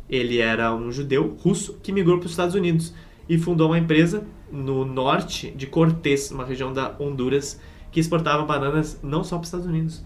Ele 0.09 0.39
era 0.39 0.75
um 0.75 0.91
judeu 0.91 1.37
russo 1.41 1.75
que 1.83 1.93
migrou 1.93 2.19
para 2.19 2.27
os 2.27 2.33
Estados 2.33 2.55
Unidos 2.55 2.95
e 3.29 3.39
fundou 3.39 3.69
uma 3.69 3.79
empresa 3.79 4.27
no 4.51 4.85
norte 4.85 5.51
de 5.51 5.67
Cortés, 5.67 6.31
uma 6.31 6.45
região 6.45 6.73
da 6.73 6.97
Honduras, 6.99 7.61
que 7.93 8.01
exportava 8.01 8.45
bananas 8.45 8.99
não 9.03 9.23
só 9.23 9.37
para 9.37 9.43
os 9.43 9.49
Estados 9.49 9.67
Unidos, 9.67 10.05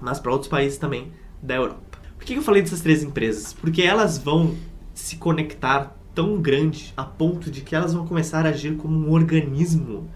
mas 0.00 0.20
para 0.20 0.32
outros 0.32 0.48
países 0.48 0.78
também 0.78 1.12
da 1.42 1.56
Europa. 1.56 1.98
Por 2.16 2.24
que 2.24 2.34
eu 2.34 2.42
falei 2.42 2.62
dessas 2.62 2.80
três 2.80 3.02
empresas? 3.02 3.52
Porque 3.52 3.82
elas 3.82 4.18
vão 4.18 4.54
se 4.94 5.16
conectar 5.16 5.96
tão 6.14 6.40
grande 6.40 6.92
a 6.96 7.04
ponto 7.04 7.50
de 7.50 7.62
que 7.62 7.74
elas 7.74 7.94
vão 7.94 8.06
começar 8.06 8.44
a 8.44 8.50
agir 8.50 8.76
como 8.76 8.94
um 8.94 9.12
organismo, 9.12 10.10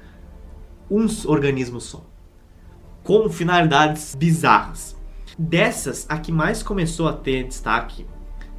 um 0.90 1.06
organismo 1.26 1.80
só, 1.80 2.04
com 3.02 3.28
finalidades 3.30 4.14
bizarras. 4.14 4.96
Dessas, 5.38 6.06
a 6.08 6.18
que 6.18 6.30
mais 6.30 6.62
começou 6.62 7.08
a 7.08 7.12
ter 7.12 7.44
destaque 7.44 8.06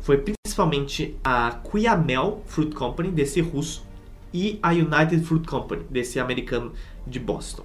foi 0.01 0.17
principalmente 0.55 1.17
a 1.21 1.51
Cuyamel 1.51 2.41
Fruit 2.45 2.73
Company, 2.73 3.11
desse 3.11 3.41
russo, 3.41 3.85
e 4.33 4.57
a 4.63 4.71
United 4.71 5.21
Fruit 5.25 5.45
Company, 5.45 5.83
desse 5.89 6.17
americano 6.17 6.71
de 7.05 7.19
Boston. 7.19 7.63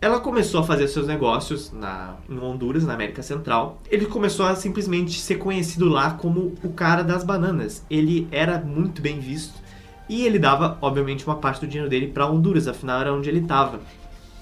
Ela 0.00 0.20
começou 0.20 0.60
a 0.60 0.62
fazer 0.62 0.86
seus 0.86 1.08
negócios 1.08 1.72
na, 1.72 2.14
em 2.30 2.38
Honduras, 2.38 2.84
na 2.84 2.94
América 2.94 3.24
Central. 3.24 3.82
Ele 3.90 4.06
começou 4.06 4.46
a 4.46 4.54
simplesmente 4.54 5.18
ser 5.18 5.36
conhecido 5.38 5.88
lá 5.88 6.12
como 6.12 6.54
o 6.62 6.72
cara 6.72 7.02
das 7.02 7.24
bananas. 7.24 7.84
Ele 7.90 8.28
era 8.30 8.60
muito 8.60 9.02
bem 9.02 9.18
visto 9.18 9.60
e 10.08 10.24
ele 10.24 10.38
dava, 10.38 10.78
obviamente, 10.80 11.26
uma 11.26 11.36
parte 11.36 11.62
do 11.62 11.66
dinheiro 11.66 11.90
dele 11.90 12.06
para 12.06 12.30
Honduras, 12.30 12.68
afinal 12.68 13.00
era 13.00 13.12
onde 13.12 13.28
ele 13.28 13.40
estava. 13.40 13.80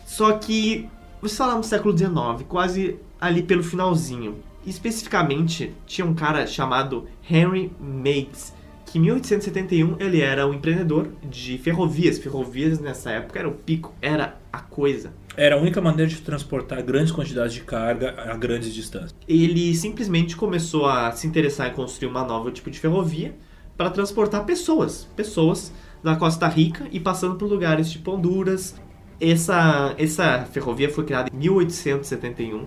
Só 0.04 0.32
que, 0.32 0.86
você 1.22 1.36
fala 1.36 1.54
no 1.54 1.64
século 1.64 1.96
XIX, 1.96 2.46
quase 2.46 2.98
ali 3.18 3.42
pelo 3.42 3.62
finalzinho. 3.62 4.36
Especificamente, 4.66 5.72
tinha 5.86 6.04
um 6.04 6.14
cara 6.14 6.46
chamado 6.46 7.06
Henry 7.30 7.70
Mates, 7.80 8.52
que 8.84 8.98
em 8.98 9.02
1871 9.02 9.96
ele 10.00 10.20
era 10.20 10.46
um 10.46 10.54
empreendedor 10.54 11.08
de 11.22 11.56
ferrovias. 11.58 12.18
Ferrovias 12.18 12.80
nessa 12.80 13.10
época 13.10 13.38
era 13.38 13.48
o 13.48 13.52
pico, 13.52 13.94
era 14.02 14.38
a 14.52 14.58
coisa. 14.58 15.12
Era 15.36 15.56
a 15.56 15.58
única 15.58 15.80
maneira 15.80 16.10
de 16.10 16.20
transportar 16.20 16.82
grandes 16.82 17.12
quantidades 17.12 17.52
de 17.52 17.60
carga 17.60 18.14
a 18.16 18.34
grandes 18.36 18.72
distâncias. 18.72 19.14
Ele 19.28 19.74
simplesmente 19.74 20.34
começou 20.34 20.86
a 20.86 21.12
se 21.12 21.26
interessar 21.26 21.70
em 21.70 21.74
construir 21.74 22.08
uma 22.08 22.24
nova 22.24 22.50
tipo 22.50 22.70
de 22.70 22.78
ferrovia 22.78 23.36
para 23.76 23.90
transportar 23.90 24.44
pessoas, 24.44 25.06
pessoas 25.14 25.72
da 26.02 26.16
Costa 26.16 26.48
Rica 26.48 26.86
e 26.90 26.98
passando 26.98 27.34
por 27.34 27.48
lugares 27.48 27.90
tipo 27.90 28.12
Honduras. 28.12 28.74
Essa, 29.20 29.94
essa 29.98 30.44
ferrovia 30.50 30.90
foi 30.90 31.04
criada 31.04 31.30
em 31.32 31.36
1871, 31.36 32.66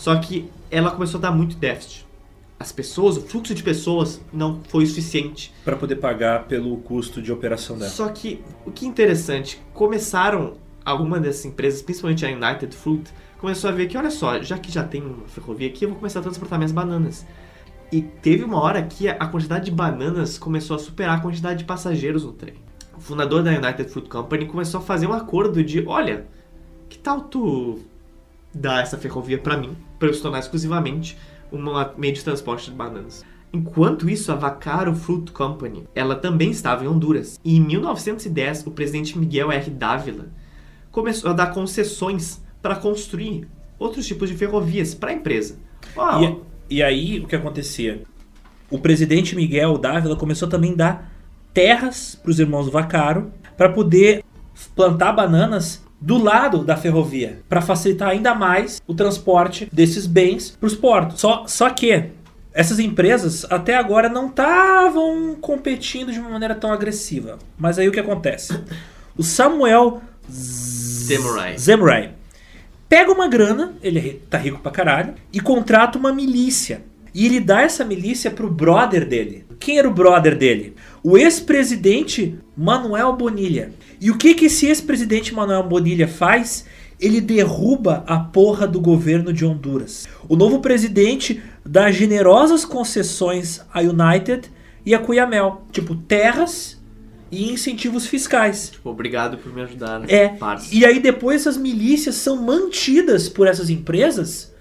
só 0.00 0.16
que 0.16 0.50
ela 0.70 0.90
começou 0.90 1.18
a 1.18 1.20
dar 1.20 1.30
muito 1.30 1.56
déficit. 1.56 2.06
As 2.58 2.72
pessoas, 2.72 3.18
o 3.18 3.20
fluxo 3.20 3.54
de 3.54 3.62
pessoas 3.62 4.18
não 4.32 4.58
foi 4.66 4.86
suficiente. 4.86 5.52
Para 5.62 5.76
poder 5.76 5.96
pagar 5.96 6.44
pelo 6.44 6.74
custo 6.78 7.20
de 7.20 7.30
operação 7.30 7.76
dela. 7.76 7.90
Só 7.90 8.08
que 8.08 8.42
o 8.64 8.70
que 8.70 8.86
é 8.86 8.88
interessante, 8.88 9.60
começaram 9.74 10.54
algumas 10.82 11.20
dessas 11.20 11.44
empresas, 11.44 11.82
principalmente 11.82 12.24
a 12.24 12.30
United 12.30 12.74
Fruit, 12.74 13.10
começou 13.36 13.68
a 13.68 13.74
ver 13.74 13.88
que, 13.88 13.98
olha 13.98 14.10
só, 14.10 14.42
já 14.42 14.56
que 14.56 14.72
já 14.72 14.82
tem 14.82 15.02
uma 15.02 15.28
ferrovia 15.28 15.68
aqui, 15.68 15.84
eu 15.84 15.90
vou 15.90 15.98
começar 15.98 16.20
a 16.20 16.22
transportar 16.22 16.58
minhas 16.58 16.72
bananas. 16.72 17.26
E 17.92 18.00
teve 18.00 18.42
uma 18.42 18.58
hora 18.58 18.82
que 18.82 19.06
a 19.06 19.26
quantidade 19.26 19.66
de 19.66 19.70
bananas 19.70 20.38
começou 20.38 20.76
a 20.76 20.78
superar 20.78 21.18
a 21.18 21.20
quantidade 21.20 21.58
de 21.58 21.64
passageiros 21.66 22.24
no 22.24 22.32
trem. 22.32 22.54
O 22.96 23.00
fundador 23.02 23.42
da 23.42 23.50
United 23.50 23.90
Fruit 23.90 24.08
Company 24.08 24.46
começou 24.46 24.80
a 24.80 24.82
fazer 24.82 25.06
um 25.06 25.12
acordo 25.12 25.62
de, 25.62 25.86
olha, 25.86 26.26
que 26.88 26.96
tal 26.96 27.20
tu 27.20 27.80
dar 28.54 28.82
essa 28.82 28.98
ferrovia 28.98 29.38
para 29.38 29.56
mim, 29.56 29.76
para 29.98 30.08
eu 30.08 30.14
se 30.14 30.22
tornar 30.22 30.38
exclusivamente 30.38 31.16
um 31.52 31.62
meio 31.96 32.14
de 32.14 32.22
transporte 32.22 32.70
de 32.70 32.76
bananas. 32.76 33.24
Enquanto 33.52 34.08
isso, 34.08 34.30
a 34.30 34.36
Vaccaro 34.36 34.94
Fruit 34.94 35.32
Company, 35.32 35.84
ela 35.94 36.14
também 36.14 36.50
estava 36.50 36.84
em 36.84 36.88
Honduras. 36.88 37.40
E 37.44 37.56
em 37.56 37.60
1910, 37.60 38.66
o 38.66 38.70
presidente 38.70 39.18
Miguel 39.18 39.50
R. 39.50 39.70
Dávila 39.70 40.28
começou 40.92 41.30
a 41.30 41.32
dar 41.34 41.48
concessões 41.48 42.40
para 42.62 42.76
construir 42.76 43.48
outros 43.78 44.06
tipos 44.06 44.28
de 44.28 44.36
ferrovias 44.36 44.94
para 44.94 45.10
a 45.10 45.14
empresa. 45.14 45.58
E, 46.68 46.76
e 46.76 46.82
aí, 46.82 47.18
o 47.18 47.26
que 47.26 47.34
acontecia? 47.34 48.02
O 48.70 48.78
presidente 48.78 49.34
Miguel 49.34 49.76
Dávila 49.78 50.14
começou 50.14 50.48
também 50.48 50.72
a 50.72 50.76
dar 50.76 51.12
terras 51.52 52.14
para 52.14 52.30
os 52.30 52.38
irmãos 52.38 52.68
Vaccaro 52.68 53.32
para 53.56 53.68
poder 53.68 54.24
plantar 54.76 55.12
bananas 55.12 55.84
do 56.00 56.16
lado 56.16 56.64
da 56.64 56.76
ferrovia, 56.76 57.40
para 57.48 57.60
facilitar 57.60 58.08
ainda 58.08 58.34
mais 58.34 58.80
o 58.86 58.94
transporte 58.94 59.68
desses 59.72 60.06
bens 60.06 60.56
para 60.58 60.66
os 60.66 60.74
portos. 60.74 61.20
Só, 61.20 61.44
só 61.46 61.68
que 61.70 62.06
essas 62.52 62.78
empresas 62.78 63.44
até 63.50 63.76
agora 63.76 64.08
não 64.08 64.28
estavam 64.28 65.36
competindo 65.40 66.10
de 66.10 66.18
uma 66.18 66.30
maneira 66.30 66.54
tão 66.54 66.72
agressiva. 66.72 67.38
Mas 67.58 67.78
aí 67.78 67.88
o 67.88 67.92
que 67.92 68.00
acontece? 68.00 68.58
O 69.16 69.22
Samuel 69.22 70.00
Zemurai. 70.30 71.58
Zemurai 71.58 72.14
pega 72.90 73.12
uma 73.12 73.28
grana, 73.28 73.72
ele 73.80 74.20
tá 74.28 74.36
rico 74.36 74.58
pra 74.58 74.72
caralho, 74.72 75.14
e 75.32 75.38
contrata 75.38 75.96
uma 75.96 76.12
milícia. 76.12 76.82
E 77.14 77.24
ele 77.24 77.38
dá 77.38 77.62
essa 77.62 77.84
milícia 77.84 78.32
pro 78.32 78.50
brother 78.50 79.06
dele. 79.06 79.44
Quem 79.60 79.78
era 79.78 79.88
o 79.88 79.94
brother 79.94 80.36
dele? 80.36 80.74
O 81.02 81.16
ex-presidente 81.16 82.36
Manuel 82.56 83.12
Bonilha. 83.12 83.72
E 84.00 84.10
o 84.10 84.16
que, 84.16 84.34
que 84.34 84.46
esse 84.46 84.66
ex-presidente 84.66 85.34
Manuel 85.34 85.62
Bonilha 85.64 86.08
faz? 86.08 86.64
Ele 86.98 87.20
derruba 87.20 88.02
a 88.06 88.18
porra 88.18 88.66
do 88.66 88.80
governo 88.80 89.32
de 89.32 89.44
Honduras. 89.44 90.08
O 90.26 90.36
novo 90.36 90.60
presidente 90.60 91.42
dá 91.64 91.90
generosas 91.90 92.64
concessões 92.64 93.60
à 93.72 93.80
United 93.80 94.50
e 94.86 94.94
a 94.94 94.98
Cuyamel. 94.98 95.62
Tipo, 95.70 95.94
terras 95.94 96.80
e 97.30 97.52
incentivos 97.52 98.06
fiscais. 98.06 98.70
Tipo, 98.70 98.88
obrigado 98.88 99.36
por 99.36 99.54
me 99.54 99.62
ajudar. 99.62 100.00
Né? 100.00 100.06
É. 100.08 100.38
E 100.72 100.84
aí 100.84 100.98
depois 100.98 101.42
essas 101.42 101.58
milícias 101.58 102.14
são 102.14 102.42
mantidas 102.42 103.28
por 103.28 103.46
essas 103.46 103.68
empresas 103.68 104.52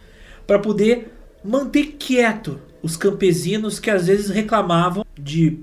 para 0.45 0.59
poder 0.59 1.13
manter 1.43 1.95
quieto 1.97 2.59
os 2.83 2.97
campesinos 2.97 3.79
que 3.79 3.89
às 3.89 4.07
vezes 4.07 4.29
reclamavam 4.29 5.05
de 5.17 5.59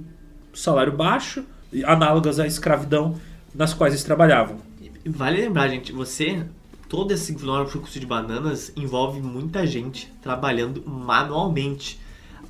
salário 0.54 0.92
baixo, 0.92 1.45
análogas 1.85 2.40
à 2.40 2.47
escravidão 2.47 3.16
nas 3.57 3.73
quais 3.73 3.95
eles 3.95 4.05
trabalhavam. 4.05 4.59
Vale 5.05 5.41
lembrar, 5.41 5.69
gente, 5.69 5.93
você 5.93 6.45
todo 6.89 7.13
esse 7.13 7.35
fluxo 7.69 7.99
de 7.99 8.07
bananas 8.07 8.73
envolve 8.77 9.21
muita 9.21 9.67
gente 9.67 10.13
trabalhando 10.23 10.83
manualmente. 10.87 12.01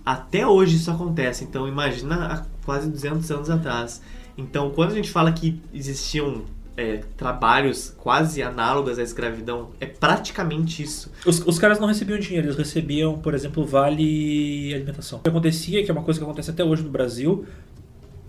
Até 0.04 0.46
hoje 0.46 0.76
isso 0.76 0.90
acontece, 0.90 1.44
então 1.44 1.66
imagina 1.66 2.26
há 2.26 2.46
quase 2.64 2.88
200 2.88 3.30
anos 3.30 3.50
atrás. 3.50 4.02
Então, 4.38 4.70
quando 4.70 4.92
a 4.92 4.94
gente 4.94 5.10
fala 5.10 5.32
que 5.32 5.60
existiam 5.72 6.42
é, 6.76 6.98
trabalhos 7.16 7.94
quase 7.96 8.42
análogos 8.42 8.98
à 8.98 9.02
escravidão, 9.02 9.70
é 9.80 9.86
praticamente 9.86 10.82
isso. 10.82 11.10
Os, 11.24 11.40
os 11.40 11.58
caras 11.58 11.80
não 11.80 11.88
recebiam 11.88 12.18
dinheiro, 12.18 12.46
eles 12.46 12.56
recebiam, 12.56 13.18
por 13.18 13.34
exemplo, 13.34 13.64
vale 13.64 14.74
alimentação. 14.74 15.20
O 15.20 15.22
que 15.22 15.30
acontecia, 15.30 15.82
que 15.82 15.90
é 15.90 15.94
uma 15.94 16.02
coisa 16.02 16.20
que 16.20 16.24
acontece 16.24 16.50
até 16.50 16.62
hoje 16.62 16.82
no 16.82 16.90
Brasil, 16.90 17.46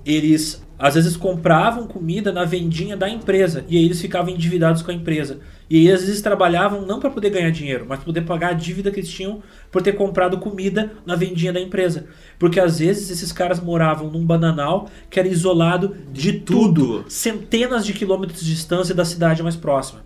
eles 0.05 0.65
às 0.79 0.96
vezes 0.96 1.17
compravam 1.17 1.88
comida 1.88 2.31
na 2.31 2.46
vendinha 2.46 2.96
da 2.96 3.10
empresa 3.10 3.65
e 3.67 3.77
aí 3.77 3.86
eles 3.86 4.00
ficavam 4.01 4.34
endividados 4.34 4.81
com 4.81 4.91
a 4.91 4.93
empresa. 4.93 5.39
E 5.69 5.77
aí 5.77 5.91
às 5.91 6.01
vezes 6.01 6.22
trabalhavam 6.22 6.86
não 6.86 7.00
para 7.00 7.10
poder 7.10 7.29
ganhar 7.29 7.50
dinheiro, 7.50 7.86
mas 7.88 7.98
para 8.00 8.05
poder 8.05 8.22
pagar 8.22 8.50
a 8.50 8.53
dívida 8.53 8.91
que 8.91 9.00
eles 9.00 9.10
tinham 9.10 9.41
por 9.72 9.81
ter 9.81 9.93
comprado 9.93 10.38
comida 10.38 10.93
na 11.05 11.15
vendinha 11.15 11.51
da 11.51 11.60
empresa. 11.60 12.07
Porque 12.38 12.60
às 12.60 12.79
vezes 12.79 13.10
esses 13.10 13.31
caras 13.31 13.60
moravam 13.60 14.10
num 14.10 14.25
bananal 14.25 14.89
que 15.10 15.19
era 15.19 15.27
isolado 15.27 15.96
de, 16.12 16.31
de 16.31 16.39
tudo, 16.39 16.86
tudo, 17.00 17.05
centenas 17.10 17.86
de 17.86 17.93
quilômetros 17.93 18.41
de 18.41 18.51
distância 18.51 18.93
da 18.93 19.03
cidade 19.03 19.43
mais 19.43 19.55
próxima. 19.55 20.05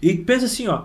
E 0.00 0.14
pensa 0.14 0.46
assim, 0.46 0.66
ó, 0.66 0.84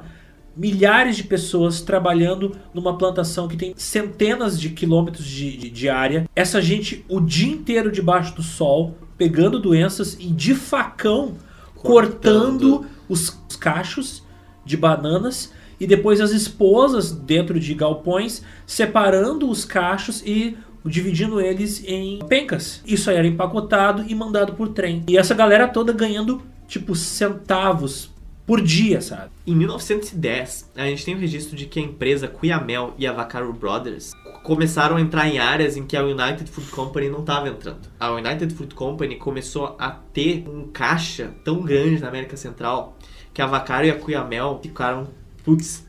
milhares 0.58 1.16
de 1.16 1.24
pessoas 1.24 1.82
trabalhando 1.82 2.56
numa 2.74 2.98
plantação 2.98 3.48
que 3.48 3.56
tem 3.56 3.74
centenas 3.78 4.60
de 4.60 4.72
quilômetros 4.72 5.26
de, 5.26 5.56
de, 5.56 5.70
de, 5.70 5.90
área. 5.90 6.28
Essa 6.36 6.62
gente 6.62 7.06
o 7.08 7.20
dia 7.20 7.52
inteiro 7.54 7.92
debaixo 7.92 8.36
do 8.36 8.42
sol, 8.42 8.96
pegando 9.18 9.60
doenças 9.60 10.16
e 10.20 10.28
de 10.28 10.54
facão 10.54 11.36
Cortando. 11.76 12.80
cortando, 12.80 12.86
os 13.10 13.30
cachos 13.60 14.24
de 14.66 14.76
bananas 14.76 15.52
e 15.80 15.88
depois 15.88 16.20
as 16.20 16.32
esposas 16.32 17.12
dentro 17.12 17.60
de 17.60 17.74
galpões 17.74 18.44
separando 18.66 19.50
os 19.50 19.64
cachos 19.64 20.22
e 20.26 20.58
dividindo 20.86 21.40
eles 21.42 21.84
em 21.86 22.20
pencas. 22.28 22.82
Isso 22.86 23.10
aí 23.10 23.18
era 23.18 23.28
empacotado 23.28 24.06
e 24.08 24.16
mandado 24.16 24.54
por 24.54 24.70
trem. 24.70 25.04
E 25.08 25.18
essa 25.18 25.34
galera 25.34 25.68
toda 25.68 25.92
ganhando 25.92 26.42
tipo 26.68 26.96
centavos 26.96 28.10
por 28.48 28.62
dia, 28.62 29.02
sabe? 29.02 29.30
Em 29.46 29.54
1910, 29.54 30.72
a 30.74 30.86
gente 30.86 31.04
tem 31.04 31.14
o 31.14 31.20
registro 31.20 31.54
de 31.58 31.66
que 31.66 31.82
a 31.82 31.84
empresa 31.84 32.30
Cuyamel 32.30 32.94
e 32.98 33.06
a 33.06 33.12
Vaccaro 33.12 33.52
Brothers 33.52 34.14
começaram 34.42 34.96
a 34.96 35.02
entrar 35.02 35.28
em 35.28 35.38
áreas 35.38 35.76
em 35.76 35.86
que 35.86 35.98
a 35.98 36.02
United 36.02 36.50
Fruit 36.50 36.72
Company 36.72 37.10
não 37.10 37.20
estava 37.20 37.50
entrando. 37.50 37.90
A 38.00 38.10
United 38.14 38.56
Fruit 38.56 38.74
Company 38.74 39.18
começou 39.18 39.76
a 39.78 39.92
ter 39.92 40.48
um 40.48 40.70
caixa 40.70 41.34
tão 41.44 41.62
grande 41.62 42.02
na 42.02 42.08
América 42.08 42.38
Central 42.38 42.98
que 43.34 43.42
a 43.42 43.46
Vaccaro 43.46 43.86
e 43.86 43.92
a 43.92 44.00
Cuyamel 44.00 44.62
ficaram, 44.64 45.10
putz, 45.44 45.86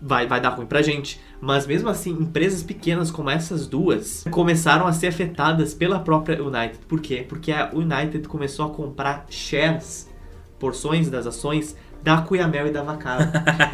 vai, 0.00 0.28
vai 0.28 0.40
dar 0.40 0.50
ruim 0.50 0.66
pra 0.66 0.82
gente. 0.82 1.20
Mas 1.40 1.66
mesmo 1.66 1.88
assim, 1.88 2.12
empresas 2.12 2.62
pequenas 2.62 3.10
como 3.10 3.30
essas 3.30 3.66
duas 3.66 4.24
começaram 4.30 4.86
a 4.86 4.92
ser 4.92 5.08
afetadas 5.08 5.74
pela 5.74 5.98
própria 5.98 6.40
United. 6.40 6.78
Por 6.86 7.00
quê? 7.00 7.26
Porque 7.28 7.50
a 7.50 7.72
United 7.74 8.28
começou 8.28 8.66
a 8.66 8.70
comprar 8.70 9.26
shares, 9.28 10.08
porções 10.58 11.10
das 11.10 11.26
ações 11.26 11.76
da 12.06 12.18
Cuyamel 12.18 12.68
e 12.68 12.70
da 12.70 12.84
Vaccaro. 12.84 13.24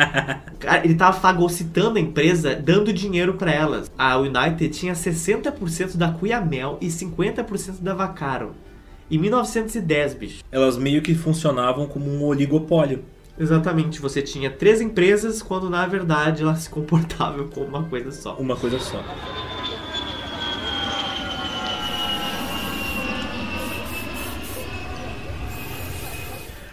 Cara, 0.59 0.83
ele 0.83 0.95
tava 0.95 1.21
fagocitando 1.21 1.99
a 1.99 2.01
empresa, 2.01 2.57
dando 2.57 2.91
dinheiro 2.91 3.35
pra 3.35 3.53
elas. 3.53 3.93
A 3.99 4.17
United 4.17 4.71
tinha 4.71 4.95
60% 4.95 5.99
da 5.99 6.11
Cuyamel 6.11 6.79
e 6.81 6.87
50% 6.87 7.83
da 7.83 7.93
Vaccaro. 7.93 8.55
Em 9.11 9.19
1910, 9.19 10.15
bicho. 10.15 10.45
Elas 10.51 10.79
meio 10.79 11.03
que 11.03 11.15
funcionavam 11.15 11.87
como 11.87 12.11
um 12.11 12.25
oligopólio. 12.25 13.05
Exatamente, 13.39 14.01
você 14.01 14.23
tinha 14.23 14.51
três 14.51 14.81
empresas 14.81 15.43
quando 15.43 15.69
na 15.69 15.87
verdade 15.87 16.43
elas 16.43 16.61
se 16.61 16.71
comportavam 16.71 17.49
como 17.49 17.67
uma 17.67 17.85
coisa 17.85 18.11
só. 18.13 18.37
Uma 18.37 18.57
coisa 18.57 18.79
só. 18.79 19.05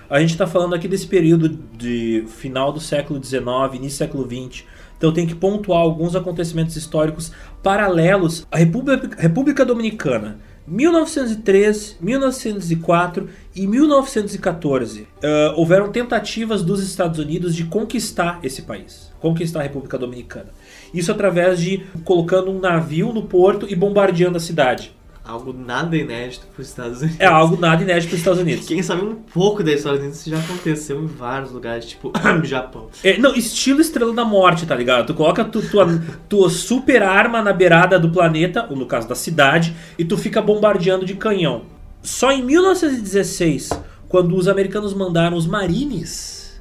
A 0.09 0.19
gente 0.19 0.31
está 0.31 0.47
falando 0.47 0.73
aqui 0.73 0.87
desse 0.87 1.05
período 1.05 1.49
de 1.77 2.23
final 2.27 2.73
do 2.73 2.79
século 2.79 3.23
XIX, 3.23 3.43
início 3.75 3.89
do 3.89 3.91
século 3.91 4.23
XX. 4.23 4.63
Então 4.97 5.13
tem 5.13 5.27
que 5.27 5.35
pontuar 5.35 5.81
alguns 5.81 6.15
acontecimentos 6.15 6.75
históricos 6.75 7.31
paralelos 7.61 8.47
à 8.51 8.57
República, 8.57 9.21
República 9.21 9.63
Dominicana. 9.63 10.39
1903, 10.65 11.97
1904 12.01 13.29
e 13.55 13.65
1914 13.65 15.01
uh, 15.01 15.07
houveram 15.55 15.91
tentativas 15.91 16.63
dos 16.63 16.83
Estados 16.83 17.17
Unidos 17.17 17.55
de 17.55 17.65
conquistar 17.65 18.39
esse 18.43 18.63
país, 18.63 19.11
conquistar 19.19 19.61
a 19.61 19.63
República 19.63 19.97
Dominicana. 19.97 20.49
Isso 20.93 21.11
através 21.11 21.59
de 21.59 21.85
colocando 22.03 22.51
um 22.51 22.59
navio 22.59 23.13
no 23.13 23.23
porto 23.23 23.67
e 23.69 23.75
bombardeando 23.75 24.37
a 24.37 24.39
cidade. 24.39 24.98
Algo 25.29 25.53
nada 25.53 25.95
inédito 25.95 26.47
para 26.47 26.59
os 26.59 26.69
Estados 26.69 27.01
Unidos. 27.03 27.19
É 27.19 27.27
algo 27.27 27.55
nada 27.55 27.83
inédito 27.83 28.07
para 28.07 28.15
os 28.15 28.19
Estados 28.19 28.39
Unidos. 28.41 28.67
Quem 28.67 28.81
sabe 28.81 29.03
um 29.03 29.13
pouco 29.13 29.63
da 29.63 29.71
história 29.71 29.99
disso 29.99 30.27
já 30.27 30.39
aconteceu 30.39 31.03
em 31.03 31.05
vários 31.05 31.51
lugares, 31.51 31.85
tipo 31.85 32.11
Japão. 32.43 32.87
É, 33.03 33.15
não, 33.19 33.35
estilo 33.35 33.79
Estrela 33.79 34.11
da 34.11 34.25
Morte, 34.25 34.65
tá 34.65 34.73
ligado? 34.73 35.05
Tu 35.05 35.13
coloca 35.13 35.45
tu, 35.45 35.61
tua, 35.61 35.85
tua 36.27 36.49
super 36.49 37.03
arma 37.03 37.43
na 37.43 37.53
beirada 37.53 37.99
do 37.99 38.09
planeta, 38.09 38.65
ou 38.71 38.75
no 38.75 38.87
caso 38.87 39.07
da 39.07 39.13
cidade, 39.13 39.75
e 39.99 40.03
tu 40.03 40.17
fica 40.17 40.41
bombardeando 40.41 41.05
de 41.05 41.13
canhão. 41.13 41.61
Só 42.01 42.31
em 42.31 42.43
1916, 42.43 43.69
quando 44.07 44.35
os 44.35 44.47
americanos 44.47 44.95
mandaram 44.95 45.37
os 45.37 45.45
Marines, 45.45 46.59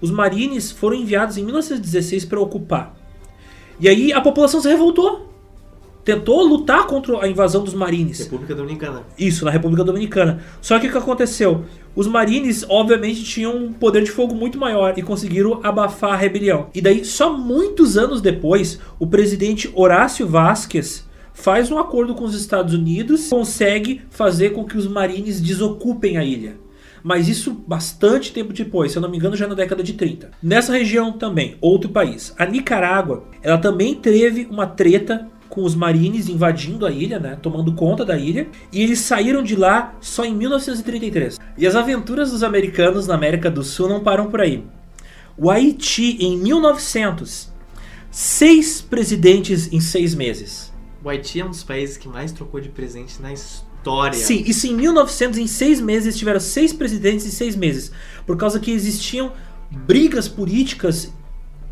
os 0.00 0.12
Marines 0.12 0.70
foram 0.70 0.96
enviados 0.98 1.36
em 1.36 1.42
1916 1.42 2.26
para 2.26 2.38
ocupar. 2.38 2.94
E 3.80 3.88
aí 3.88 4.12
a 4.12 4.20
população 4.20 4.60
se 4.60 4.68
revoltou. 4.68 5.33
Tentou 6.04 6.42
lutar 6.42 6.86
contra 6.86 7.24
a 7.24 7.28
invasão 7.28 7.64
dos 7.64 7.72
Marines. 7.72 8.20
República 8.20 8.54
Dominicana. 8.54 9.02
Isso, 9.18 9.44
na 9.44 9.50
República 9.50 9.82
Dominicana. 9.82 10.42
Só 10.60 10.78
que 10.78 10.86
o 10.86 10.92
que 10.92 10.98
aconteceu? 10.98 11.64
Os 11.96 12.06
Marines, 12.06 12.66
obviamente, 12.68 13.24
tinham 13.24 13.56
um 13.56 13.72
poder 13.72 14.02
de 14.02 14.10
fogo 14.10 14.34
muito 14.34 14.58
maior 14.58 14.98
e 14.98 15.02
conseguiram 15.02 15.60
abafar 15.62 16.12
a 16.12 16.16
rebelião. 16.16 16.68
E 16.74 16.82
daí, 16.82 17.04
só 17.04 17.32
muitos 17.32 17.96
anos 17.96 18.20
depois, 18.20 18.78
o 18.98 19.06
presidente 19.06 19.70
Horácio 19.74 20.26
Vasquez 20.26 21.08
faz 21.32 21.70
um 21.70 21.78
acordo 21.78 22.14
com 22.14 22.24
os 22.24 22.34
Estados 22.34 22.74
Unidos, 22.74 23.28
consegue 23.28 24.02
fazer 24.10 24.50
com 24.50 24.64
que 24.64 24.76
os 24.76 24.86
Marines 24.86 25.40
desocupem 25.40 26.18
a 26.18 26.24
ilha. 26.24 26.56
Mas 27.02 27.28
isso 27.28 27.52
bastante 27.66 28.32
tempo 28.32 28.54
depois, 28.54 28.90
se 28.90 28.96
eu 28.96 29.02
não 29.02 29.10
me 29.10 29.18
engano, 29.18 29.36
já 29.36 29.46
na 29.46 29.54
década 29.54 29.82
de 29.82 29.92
30. 29.92 30.30
Nessa 30.42 30.72
região 30.72 31.12
também, 31.12 31.56
outro 31.60 31.90
país, 31.90 32.34
a 32.38 32.46
Nicarágua, 32.46 33.24
ela 33.42 33.58
também 33.58 33.94
teve 33.94 34.48
uma 34.50 34.66
treta 34.66 35.28
com 35.54 35.62
os 35.62 35.76
marines 35.76 36.28
invadindo 36.28 36.84
a 36.84 36.90
ilha, 36.90 37.20
né, 37.20 37.38
tomando 37.40 37.72
conta 37.74 38.04
da 38.04 38.18
ilha, 38.18 38.48
e 38.72 38.82
eles 38.82 38.98
saíram 38.98 39.40
de 39.40 39.54
lá 39.54 39.94
só 40.00 40.24
em 40.24 40.34
1933. 40.34 41.38
E 41.56 41.64
as 41.64 41.76
aventuras 41.76 42.32
dos 42.32 42.42
americanos 42.42 43.06
na 43.06 43.14
América 43.14 43.48
do 43.48 43.62
Sul 43.62 43.88
não 43.88 44.00
param 44.02 44.26
por 44.26 44.40
aí. 44.40 44.64
O 45.38 45.50
Haiti, 45.50 46.16
em 46.20 46.36
1900, 46.38 47.52
seis 48.10 48.80
presidentes 48.80 49.72
em 49.72 49.80
seis 49.80 50.12
meses. 50.12 50.72
O 51.04 51.08
Haiti 51.08 51.40
é 51.40 51.44
um 51.44 51.50
dos 51.50 51.62
países 51.62 51.96
que 51.96 52.08
mais 52.08 52.32
trocou 52.32 52.60
de 52.60 52.68
presente 52.68 53.22
na 53.22 53.32
história. 53.32 54.18
Sim, 54.18 54.42
isso 54.44 54.66
em 54.66 54.74
1900, 54.74 55.38
em 55.38 55.46
seis 55.46 55.80
meses, 55.80 56.16
tiveram 56.16 56.40
seis 56.40 56.72
presidentes 56.72 57.26
em 57.26 57.30
seis 57.30 57.54
meses. 57.54 57.92
Por 58.26 58.36
causa 58.36 58.58
que 58.58 58.72
existiam 58.72 59.32
brigas 59.70 60.26
políticas 60.26 61.12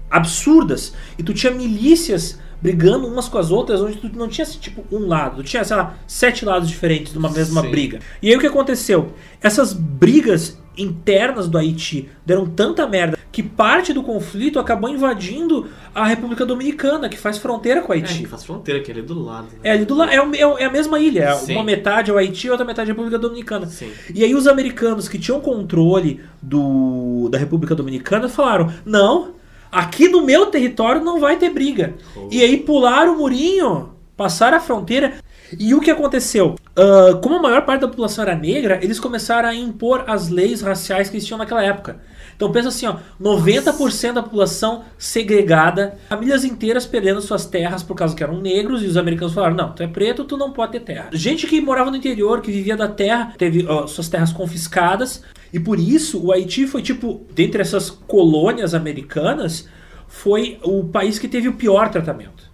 absurdas. 0.08 0.92
E 1.18 1.22
tu 1.22 1.34
tinha 1.34 1.52
milícias 1.52 2.38
brigando 2.62 3.06
umas 3.08 3.28
com 3.28 3.38
as 3.38 3.50
outras, 3.50 3.80
onde 3.82 3.96
tu 3.96 4.08
não 4.16 4.28
tinha 4.28 4.46
tipo 4.46 4.84
um 4.90 5.06
lado, 5.08 5.36
tu 5.36 5.42
tinha, 5.42 5.64
sei 5.64 5.76
lá, 5.76 5.96
sete 6.06 6.44
lados 6.44 6.68
diferentes 6.68 7.12
de 7.12 7.18
uma 7.18 7.28
mesma 7.30 7.60
Sim. 7.62 7.70
briga. 7.70 7.98
E 8.22 8.28
aí 8.30 8.36
o 8.36 8.40
que 8.40 8.46
aconteceu? 8.46 9.12
Essas 9.42 9.72
brigas 9.72 10.60
internas 10.78 11.48
do 11.48 11.58
Haiti 11.58 12.08
deram 12.24 12.46
tanta 12.46 12.86
merda 12.88 13.18
que 13.30 13.42
parte 13.42 13.92
do 13.92 14.02
conflito 14.02 14.58
acabou 14.58 14.88
invadindo 14.88 15.66
a 15.94 16.06
República 16.06 16.46
Dominicana, 16.46 17.08
que 17.10 17.18
faz 17.18 17.36
fronteira 17.36 17.82
com 17.82 17.92
o 17.92 17.94
É, 17.94 17.98
Haiti. 17.98 18.20
que 18.20 18.26
faz 18.26 18.44
fronteira, 18.44 18.80
que 18.80 18.90
é 18.90 18.94
do 18.94 19.22
lado. 19.22 19.44
né? 19.52 19.58
É 19.64 19.72
ali 19.72 19.84
do 19.84 19.94
lado, 19.94 20.10
é, 20.12 20.16
é 20.16 20.62
é 20.62 20.64
a 20.64 20.70
mesma 20.70 20.98
ilha, 20.98 21.24
é 21.24 21.34
Sim. 21.34 21.54
uma 21.56 21.64
metade 21.64 22.10
é 22.10 22.14
o 22.14 22.16
Haiti 22.18 22.46
e 22.46 22.50
outra 22.50 22.64
metade 22.64 22.88
é 22.88 22.92
a 22.92 22.94
República 22.94 23.18
Dominicana. 23.18 23.66
Sim. 23.66 23.90
E 24.14 24.22
aí 24.24 24.34
os 24.34 24.46
americanos 24.46 25.08
que 25.08 25.18
tinham 25.18 25.40
controle 25.40 26.20
do, 26.40 27.28
da 27.30 27.38
República 27.38 27.74
Dominicana 27.74 28.28
falaram: 28.28 28.72
não, 28.84 29.34
aqui 29.72 30.06
no 30.06 30.24
meu 30.24 30.46
território 30.46 31.02
não 31.02 31.18
vai 31.18 31.36
ter 31.36 31.48
briga. 31.48 31.94
Oh. 32.14 32.28
E 32.30 32.42
aí 32.42 32.58
pularam 32.58 33.14
o 33.14 33.18
murinho, 33.18 33.94
passaram 34.16 34.58
a 34.58 34.60
fronteira. 34.60 35.14
E 35.58 35.74
o 35.74 35.80
que 35.80 35.90
aconteceu? 35.90 36.54
Ah, 36.76 37.18
como 37.22 37.36
a 37.36 37.42
maior 37.42 37.64
parte 37.64 37.82
da 37.82 37.88
população 37.88 38.24
era 38.24 38.34
negra, 38.34 38.78
eles 38.82 39.00
começaram 39.00 39.48
a 39.48 39.54
impor 39.54 40.04
as 40.06 40.28
leis 40.28 40.62
raciais 40.62 41.10
que 41.10 41.16
existiam 41.16 41.38
naquela 41.38 41.62
época. 41.62 42.00
Então 42.34 42.50
pensa 42.50 42.68
assim, 42.68 42.86
ó, 42.86 42.96
90% 43.20 44.14
da 44.14 44.22
população 44.22 44.82
segregada, 44.98 45.98
famílias 46.08 46.44
inteiras 46.44 46.86
perdendo 46.86 47.20
suas 47.20 47.44
terras 47.46 47.82
por 47.82 47.94
causa 47.94 48.16
que 48.16 48.22
eram 48.22 48.40
negros, 48.40 48.82
e 48.82 48.86
os 48.86 48.96
americanos 48.96 49.34
falaram, 49.34 49.54
não, 49.54 49.72
tu 49.72 49.82
é 49.82 49.86
preto, 49.86 50.24
tu 50.24 50.36
não 50.36 50.50
pode 50.50 50.72
ter 50.72 50.80
terra. 50.80 51.10
Gente 51.12 51.46
que 51.46 51.60
morava 51.60 51.90
no 51.90 51.96
interior, 51.96 52.40
que 52.40 52.50
vivia 52.50 52.76
da 52.76 52.88
terra, 52.88 53.34
teve 53.36 53.64
suas 53.86 54.08
terras 54.08 54.32
confiscadas, 54.32 55.22
e 55.52 55.60
por 55.60 55.78
isso 55.78 56.18
o 56.24 56.32
Haiti 56.32 56.66
foi 56.66 56.82
tipo, 56.82 57.26
dentre 57.34 57.60
essas 57.60 57.90
colônias 57.90 58.74
americanas, 58.74 59.68
foi 60.08 60.58
o 60.62 60.84
país 60.84 61.18
que 61.18 61.28
teve 61.28 61.48
o 61.48 61.54
pior 61.54 61.88
tratamento. 61.90 62.50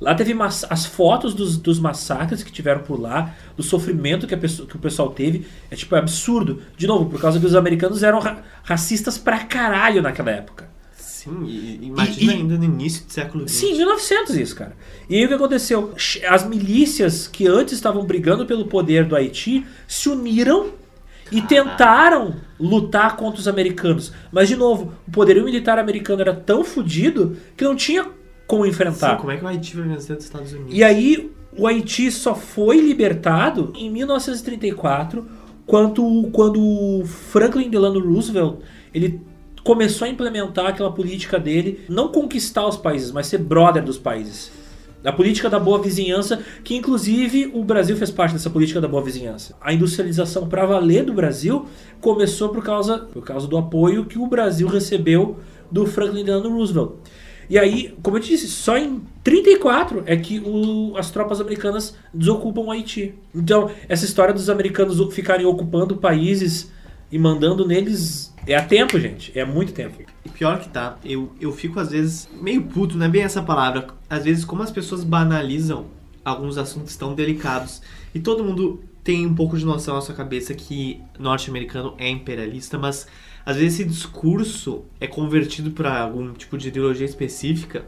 Lá 0.00 0.14
teve 0.14 0.34
as 0.70 0.86
fotos 0.86 1.34
dos, 1.34 1.58
dos 1.58 1.78
massacres 1.78 2.42
que 2.42 2.50
tiveram 2.50 2.80
por 2.82 2.98
lá, 2.98 3.34
do 3.54 3.62
sofrimento 3.62 4.26
que, 4.26 4.34
pessoa- 4.34 4.66
que 4.66 4.74
o 4.76 4.78
pessoal 4.78 5.10
teve. 5.10 5.46
É 5.70 5.76
tipo 5.76 5.94
é 5.94 5.98
absurdo. 5.98 6.62
De 6.74 6.86
novo, 6.86 7.10
por 7.10 7.20
causa 7.20 7.38
que 7.38 7.44
os 7.44 7.54
americanos 7.54 8.02
eram 8.02 8.18
ra- 8.18 8.42
racistas 8.62 9.18
pra 9.18 9.40
caralho 9.40 10.00
naquela 10.00 10.30
época. 10.30 10.70
Sim, 10.96 11.44
e, 11.46 11.80
imagina 11.82 12.32
e- 12.32 12.36
ainda 12.36 12.56
no 12.56 12.64
início 12.64 13.04
do 13.04 13.12
século 13.12 13.46
XX. 13.46 13.58
Sim, 13.60 13.76
1900 13.76 14.36
isso, 14.36 14.56
cara. 14.56 14.74
E 15.06 15.16
aí 15.16 15.24
o 15.26 15.28
que 15.28 15.34
aconteceu? 15.34 15.92
As 16.30 16.46
milícias 16.48 17.28
que 17.28 17.46
antes 17.46 17.74
estavam 17.74 18.02
brigando 18.06 18.46
pelo 18.46 18.64
poder 18.64 19.04
do 19.04 19.14
Haiti 19.14 19.66
se 19.86 20.08
uniram 20.08 20.70
e 21.30 21.40
tentaram 21.42 22.34
lutar 22.58 23.16
contra 23.16 23.40
os 23.40 23.48
americanos. 23.48 24.12
Mas, 24.30 24.48
de 24.48 24.56
novo, 24.56 24.92
o 25.06 25.10
poderio 25.10 25.44
militar 25.44 25.78
americano 25.78 26.20
era 26.20 26.34
tão 26.34 26.64
fodido 26.64 27.36
que 27.56 27.64
não 27.64 27.76
tinha 27.76 28.06
como 28.46 28.66
enfrentar. 28.66 29.12
Sim, 29.12 29.20
como 29.20 29.30
é 29.30 29.36
que 29.36 29.44
o 29.44 29.48
Haiti 29.48 29.76
vai 29.76 29.88
vencer 29.88 30.16
dos 30.16 30.24
Estados 30.24 30.52
Unidos? 30.52 30.74
E 30.74 30.82
aí 30.82 31.30
o 31.56 31.66
Haiti 31.66 32.10
só 32.10 32.34
foi 32.34 32.80
libertado 32.80 33.72
em 33.76 33.90
1934, 33.90 35.26
quando, 35.66 36.28
quando 36.32 37.04
Franklin 37.04 37.70
Delano 37.70 38.00
Roosevelt 38.00 38.58
ele 38.92 39.20
começou 39.62 40.06
a 40.06 40.10
implementar 40.10 40.66
aquela 40.66 40.92
política 40.92 41.38
dele, 41.38 41.84
não 41.88 42.08
conquistar 42.08 42.66
os 42.66 42.76
países, 42.76 43.12
mas 43.12 43.26
ser 43.26 43.38
brother 43.38 43.84
dos 43.84 43.98
países. 43.98 44.50
A 45.04 45.12
política 45.12 45.48
da 45.48 45.58
boa 45.58 45.80
vizinhança, 45.80 46.42
que 46.62 46.76
inclusive 46.76 47.50
o 47.54 47.64
Brasil 47.64 47.96
fez 47.96 48.10
parte 48.10 48.32
dessa 48.32 48.50
política 48.50 48.80
da 48.80 48.88
boa 48.88 49.02
vizinhança. 49.02 49.56
A 49.60 49.72
industrialização 49.72 50.46
para 50.46 50.66
valer 50.66 51.04
do 51.04 51.14
Brasil 51.14 51.66
começou 52.00 52.50
por 52.50 52.62
causa, 52.62 52.98
por 52.98 53.24
causa 53.24 53.46
do 53.46 53.56
apoio 53.56 54.04
que 54.04 54.18
o 54.18 54.26
Brasil 54.26 54.68
recebeu 54.68 55.38
do 55.70 55.86
Franklin 55.86 56.24
Delano 56.24 56.54
Roosevelt. 56.54 56.92
E 57.48 57.58
aí, 57.58 57.96
como 58.00 58.16
eu 58.16 58.20
te 58.20 58.28
disse, 58.28 58.46
só 58.46 58.78
em 58.78 59.02
34 59.24 60.04
é 60.06 60.16
que 60.16 60.38
o, 60.38 60.96
as 60.96 61.10
tropas 61.10 61.40
americanas 61.40 61.96
desocupam 62.14 62.60
o 62.60 62.70
Haiti. 62.70 63.14
Então, 63.34 63.70
essa 63.88 64.04
história 64.04 64.32
dos 64.32 64.48
americanos 64.48 65.00
ficarem 65.12 65.44
ocupando 65.44 65.96
países 65.96 66.70
e 67.10 67.18
mandando 67.18 67.66
neles 67.66 68.34
é 68.46 68.54
a 68.54 68.64
tempo, 68.64 68.98
gente. 68.98 69.36
É 69.38 69.44
muito 69.44 69.72
tempo. 69.72 70.02
E 70.24 70.28
pior 70.28 70.60
que 70.60 70.68
tá, 70.68 70.98
eu, 71.04 71.32
eu 71.40 71.52
fico 71.52 71.78
às 71.78 71.90
vezes 71.90 72.28
meio 72.40 72.62
puto, 72.62 72.96
não 72.96 73.06
é 73.06 73.08
bem 73.08 73.22
essa 73.22 73.42
palavra. 73.42 73.88
Às 74.08 74.24
vezes, 74.24 74.44
como 74.44 74.62
as 74.62 74.70
pessoas 74.70 75.04
banalizam 75.04 75.86
alguns 76.24 76.58
assuntos 76.58 76.96
tão 76.96 77.14
delicados. 77.14 77.82
E 78.14 78.20
todo 78.20 78.44
mundo 78.44 78.82
tem 79.02 79.26
um 79.26 79.34
pouco 79.34 79.56
de 79.56 79.64
noção 79.64 79.94
na 79.94 80.00
sua 80.00 80.14
cabeça 80.14 80.54
que 80.54 81.00
norte-americano 81.18 81.94
é 81.98 82.08
imperialista, 82.08 82.78
mas 82.78 83.06
às 83.44 83.56
vezes 83.56 83.80
esse 83.80 83.88
discurso 83.88 84.84
é 85.00 85.06
convertido 85.06 85.70
para 85.70 86.00
algum 86.00 86.32
tipo 86.34 86.58
de 86.58 86.68
ideologia 86.68 87.06
específica 87.06 87.86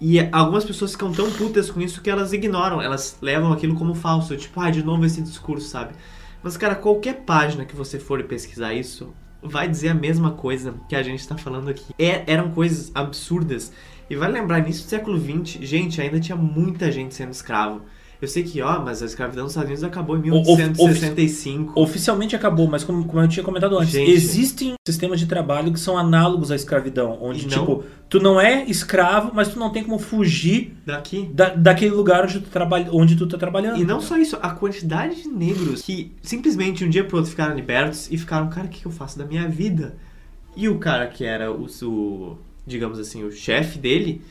e 0.00 0.20
algumas 0.32 0.64
pessoas 0.64 0.92
ficam 0.92 1.12
tão 1.12 1.30
putas 1.32 1.70
com 1.70 1.80
isso 1.80 2.00
que 2.00 2.10
elas 2.10 2.32
ignoram, 2.32 2.80
elas 2.80 3.16
levam 3.20 3.52
aquilo 3.52 3.74
como 3.74 3.94
falso, 3.94 4.36
tipo, 4.36 4.60
ah, 4.60 4.70
de 4.70 4.82
novo 4.82 5.04
esse 5.04 5.20
discurso, 5.20 5.68
sabe? 5.68 5.94
Mas, 6.44 6.58
cara, 6.58 6.74
qualquer 6.74 7.22
página 7.22 7.64
que 7.64 7.74
você 7.74 7.98
for 7.98 8.22
pesquisar 8.24 8.74
isso 8.74 9.14
vai 9.42 9.66
dizer 9.66 9.88
a 9.88 9.94
mesma 9.94 10.32
coisa 10.32 10.74
que 10.86 10.94
a 10.94 11.02
gente 11.02 11.20
está 11.20 11.38
falando 11.38 11.70
aqui. 11.70 11.94
É, 11.98 12.30
eram 12.30 12.50
coisas 12.50 12.92
absurdas. 12.94 13.72
E 14.10 14.14
vai 14.14 14.30
lembrar, 14.30 14.58
início 14.58 14.84
do 14.84 14.90
século 14.90 15.18
XX, 15.18 15.64
gente, 15.64 16.02
ainda 16.02 16.20
tinha 16.20 16.36
muita 16.36 16.92
gente 16.92 17.14
sendo 17.14 17.32
escravo. 17.32 17.80
Eu 18.24 18.28
sei 18.28 18.42
que, 18.42 18.62
ó, 18.62 18.80
mas 18.80 19.02
a 19.02 19.06
escravidão 19.06 19.44
nos 19.44 19.52
Estados 19.52 19.68
Unidos 19.68 19.84
acabou 19.84 20.16
em 20.16 20.22
1865. 20.22 21.78
Oficialmente 21.78 22.34
acabou, 22.34 22.66
mas 22.66 22.82
como, 22.82 23.04
como 23.04 23.22
eu 23.22 23.28
tinha 23.28 23.44
comentado 23.44 23.76
antes, 23.76 23.92
Gente. 23.92 24.10
existem 24.10 24.74
sistemas 24.86 25.20
de 25.20 25.26
trabalho 25.26 25.70
que 25.70 25.78
são 25.78 25.98
análogos 25.98 26.50
à 26.50 26.56
escravidão, 26.56 27.18
onde, 27.20 27.46
tipo, 27.46 27.84
tu 28.08 28.18
não 28.18 28.40
é 28.40 28.64
escravo, 28.64 29.32
mas 29.34 29.48
tu 29.48 29.58
não 29.58 29.68
tem 29.68 29.84
como 29.84 29.98
fugir 29.98 30.74
daqui 30.86 31.28
da, 31.34 31.50
daquele 31.50 31.94
lugar 31.94 32.24
onde 32.24 32.40
tu, 32.40 32.48
trabalha, 32.48 32.88
onde 32.90 33.14
tu 33.14 33.26
tá 33.26 33.36
trabalhando. 33.36 33.78
E 33.78 33.84
não 33.84 34.00
só 34.00 34.16
isso, 34.16 34.38
a 34.40 34.50
quantidade 34.50 35.22
de 35.22 35.28
negros 35.28 35.82
que 35.82 36.10
simplesmente 36.22 36.82
um 36.82 36.88
dia 36.88 37.04
pro 37.04 37.18
outro 37.18 37.30
ficaram 37.30 37.54
libertos 37.54 38.10
e 38.10 38.16
ficaram, 38.16 38.48
cara, 38.48 38.66
o 38.66 38.70
que 38.70 38.86
eu 38.86 38.90
faço 38.90 39.18
da 39.18 39.26
minha 39.26 39.46
vida? 39.46 39.96
E 40.56 40.66
o 40.66 40.78
cara 40.78 41.06
que 41.08 41.26
era 41.26 41.52
o, 41.52 41.66
o 41.82 42.38
digamos 42.66 42.98
assim, 42.98 43.22
o 43.22 43.30
chefe 43.30 43.78
dele 43.78 44.22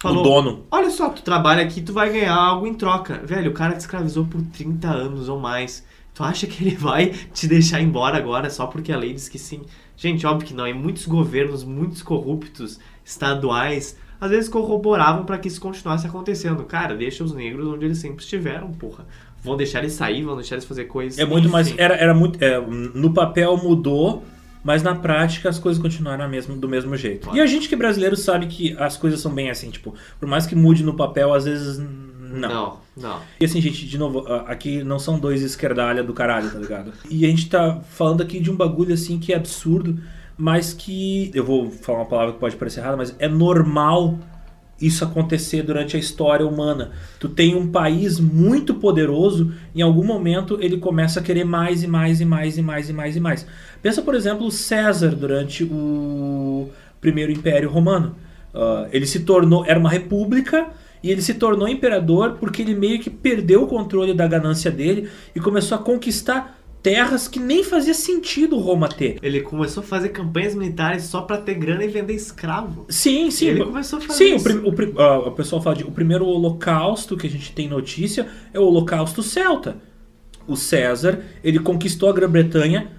Falou, 0.00 0.20
o 0.20 0.22
dono. 0.22 0.66
Olha 0.70 0.88
só, 0.88 1.10
tu 1.10 1.22
trabalha 1.22 1.62
aqui, 1.62 1.82
tu 1.82 1.92
vai 1.92 2.10
ganhar 2.10 2.34
algo 2.34 2.66
em 2.66 2.72
troca. 2.72 3.20
Velho, 3.22 3.50
o 3.50 3.54
cara 3.54 3.74
te 3.74 3.80
escravizou 3.80 4.24
por 4.24 4.40
30 4.40 4.88
anos 4.88 5.28
ou 5.28 5.38
mais. 5.38 5.84
Tu 6.14 6.24
acha 6.24 6.46
que 6.46 6.64
ele 6.64 6.74
vai 6.74 7.10
te 7.34 7.46
deixar 7.46 7.82
embora 7.82 8.16
agora 8.16 8.48
só 8.48 8.66
porque 8.66 8.92
a 8.92 8.96
lei 8.96 9.12
diz 9.12 9.28
que 9.28 9.38
sim? 9.38 9.60
Gente, 9.96 10.26
óbvio 10.26 10.48
que 10.48 10.54
não. 10.54 10.66
E 10.66 10.72
muitos 10.72 11.04
governos, 11.04 11.62
muitos 11.62 12.02
corruptos 12.02 12.80
estaduais, 13.04 13.98
às 14.18 14.30
vezes 14.30 14.48
corroboravam 14.48 15.26
para 15.26 15.36
que 15.38 15.48
isso 15.48 15.60
continuasse 15.60 16.06
acontecendo. 16.06 16.64
Cara, 16.64 16.94
deixa 16.96 17.22
os 17.22 17.34
negros 17.34 17.68
onde 17.68 17.84
eles 17.84 17.98
sempre 17.98 18.22
estiveram, 18.22 18.72
porra. 18.72 19.06
Vão 19.42 19.54
deixar 19.54 19.80
eles 19.80 19.92
sair, 19.92 20.24
vão 20.24 20.36
deixar 20.36 20.54
eles 20.54 20.64
fazer 20.64 20.86
coisas. 20.86 21.18
É 21.18 21.26
muito 21.26 21.44
enfim. 21.44 21.52
mais. 21.52 21.78
Era, 21.78 21.94
era 21.94 22.14
muito. 22.14 22.42
É, 22.42 22.58
no 22.58 23.12
papel 23.12 23.54
mudou 23.58 24.24
mas 24.62 24.82
na 24.82 24.94
prática 24.94 25.48
as 25.48 25.58
coisas 25.58 25.80
continuaram 25.80 26.28
mesmo, 26.28 26.56
do 26.56 26.68
mesmo 26.68 26.96
jeito. 26.96 27.24
Claro. 27.24 27.38
E 27.38 27.40
a 27.40 27.46
gente 27.46 27.68
que 27.68 27.74
é 27.74 27.78
brasileiro 27.78 28.16
sabe 28.16 28.46
que 28.46 28.76
as 28.78 28.96
coisas 28.96 29.20
são 29.20 29.32
bem 29.32 29.50
assim, 29.50 29.70
tipo, 29.70 29.94
por 30.18 30.28
mais 30.28 30.46
que 30.46 30.54
mude 30.54 30.82
no 30.82 30.94
papel, 30.94 31.32
às 31.32 31.44
vezes 31.44 31.78
não. 31.78 32.48
Não, 32.48 32.76
não. 32.96 33.20
E 33.40 33.44
assim, 33.44 33.60
gente, 33.60 33.86
de 33.86 33.98
novo, 33.98 34.24
aqui 34.46 34.84
não 34.84 34.98
são 34.98 35.18
dois 35.18 35.42
esquerdalha 35.42 36.02
do 36.02 36.12
caralho, 36.12 36.50
tá 36.50 36.58
ligado? 36.58 36.92
E 37.10 37.24
a 37.24 37.28
gente 37.28 37.48
tá 37.48 37.80
falando 37.90 38.22
aqui 38.22 38.38
de 38.38 38.50
um 38.50 38.56
bagulho 38.56 38.94
assim 38.94 39.18
que 39.18 39.32
é 39.32 39.36
absurdo, 39.36 39.98
mas 40.38 40.72
que. 40.72 41.30
Eu 41.34 41.44
vou 41.44 41.70
falar 41.70 42.00
uma 42.00 42.06
palavra 42.06 42.34
que 42.34 42.38
pode 42.38 42.56
parecer 42.56 42.80
errada, 42.80 42.96
mas 42.96 43.14
é 43.18 43.28
normal 43.28 44.18
isso 44.80 45.04
acontecer 45.04 45.62
durante 45.62 45.96
a 45.96 46.00
história 46.00 46.46
humana. 46.46 46.92
Tu 47.18 47.28
tem 47.28 47.54
um 47.54 47.70
país 47.70 48.18
muito 48.18 48.74
poderoso, 48.74 49.52
em 49.74 49.82
algum 49.82 50.04
momento 50.04 50.58
ele 50.60 50.78
começa 50.78 51.20
a 51.20 51.22
querer 51.22 51.44
mais 51.44 51.82
e 51.82 51.86
mais 51.86 52.20
e 52.20 52.24
mais 52.24 52.56
e 52.56 52.62
mais 52.62 52.88
e 52.88 52.92
mais 52.92 53.16
e 53.16 53.20
mais. 53.20 53.46
Pensa, 53.82 54.00
por 54.02 54.14
exemplo, 54.14 54.50
César 54.50 55.10
durante 55.10 55.64
o 55.64 56.68
primeiro 57.00 57.30
Império 57.30 57.68
Romano. 57.68 58.16
Uh, 58.54 58.88
ele 58.92 59.06
se 59.06 59.20
tornou, 59.20 59.64
era 59.64 59.78
uma 59.78 59.90
república 59.90 60.68
e 61.02 61.10
ele 61.10 61.22
se 61.22 61.34
tornou 61.34 61.68
imperador 61.68 62.36
porque 62.38 62.62
ele 62.62 62.74
meio 62.74 62.98
que 62.98 63.08
perdeu 63.08 63.62
o 63.62 63.66
controle 63.66 64.12
da 64.12 64.26
ganância 64.26 64.70
dele 64.70 65.08
e 65.34 65.40
começou 65.40 65.78
a 65.78 65.80
conquistar 65.80 66.59
terras 66.82 67.28
que 67.28 67.38
nem 67.38 67.62
fazia 67.62 67.94
sentido 67.94 68.56
Roma 68.58 68.88
ter. 68.88 69.18
Ele 69.22 69.40
começou 69.40 69.82
a 69.82 69.86
fazer 69.86 70.10
campanhas 70.10 70.54
militares 70.54 71.04
só 71.04 71.22
para 71.22 71.38
ter 71.38 71.54
grana 71.54 71.84
e 71.84 71.88
vender 71.88 72.14
escravo. 72.14 72.86
Sim, 72.88 73.30
sim. 73.30 73.48
Ele 73.48 73.64
começou 73.64 73.98
a 73.98 74.02
fazer 74.02 74.14
sim, 74.18 74.34
isso. 74.36 74.48
o, 74.60 74.68
o, 74.68 75.28
o 75.28 75.30
pessoal 75.32 75.62
fala 75.62 75.76
de 75.76 75.84
o 75.84 75.90
primeiro 75.90 76.26
holocausto 76.26 77.16
que 77.16 77.26
a 77.26 77.30
gente 77.30 77.52
tem 77.52 77.68
notícia 77.68 78.28
é 78.52 78.58
o 78.58 78.64
holocausto 78.64 79.22
celta. 79.22 79.76
O 80.46 80.56
César, 80.56 81.20
ele 81.44 81.58
conquistou 81.58 82.08
a 82.08 82.12
Grã-Bretanha 82.12 82.90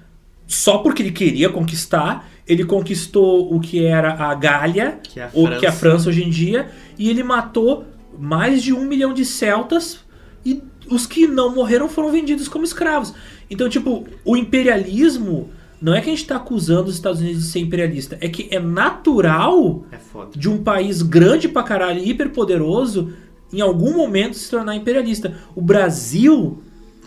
só 0.47 0.79
porque 0.79 1.01
ele 1.01 1.11
queria 1.11 1.49
conquistar. 1.49 2.29
Ele 2.47 2.65
conquistou 2.65 3.53
o 3.53 3.59
que 3.59 3.85
era 3.85 4.13
a 4.13 4.33
Gália, 4.35 4.99
que 5.01 5.19
é 5.19 5.23
a, 5.23 5.29
o, 5.33 5.47
que 5.57 5.65
é 5.65 5.69
a 5.69 5.71
França 5.71 6.09
hoje 6.09 6.23
em 6.23 6.29
dia, 6.29 6.69
e 6.97 7.09
ele 7.09 7.23
matou 7.23 7.85
mais 8.17 8.61
de 8.61 8.73
um 8.73 8.83
milhão 8.85 9.13
de 9.13 9.23
celtas 9.23 9.99
e 10.45 10.61
os 10.89 11.05
que 11.05 11.27
não 11.27 11.53
morreram 11.53 11.87
foram 11.87 12.11
vendidos 12.11 12.47
como 12.47 12.63
escravos. 12.63 13.13
Então, 13.51 13.67
tipo, 13.67 14.07
o 14.23 14.37
imperialismo 14.37 15.49
não 15.81 15.93
é 15.93 15.99
que 15.99 16.07
a 16.07 16.11
gente 16.11 16.21
está 16.21 16.37
acusando 16.37 16.89
os 16.89 16.95
Estados 16.95 17.19
Unidos 17.19 17.43
de 17.43 17.49
ser 17.49 17.59
imperialista, 17.59 18.17
é 18.21 18.29
que 18.29 18.47
é 18.49 18.59
natural 18.59 19.83
é 19.91 19.97
de 20.37 20.49
um 20.49 20.63
país 20.63 21.01
grande 21.01 21.49
pra 21.49 21.61
caralho, 21.61 22.01
hiperpoderoso, 22.01 23.11
em 23.51 23.59
algum 23.59 23.97
momento 23.97 24.37
se 24.37 24.49
tornar 24.49 24.75
imperialista. 24.75 25.35
O 25.53 25.61
Brasil 25.61 26.61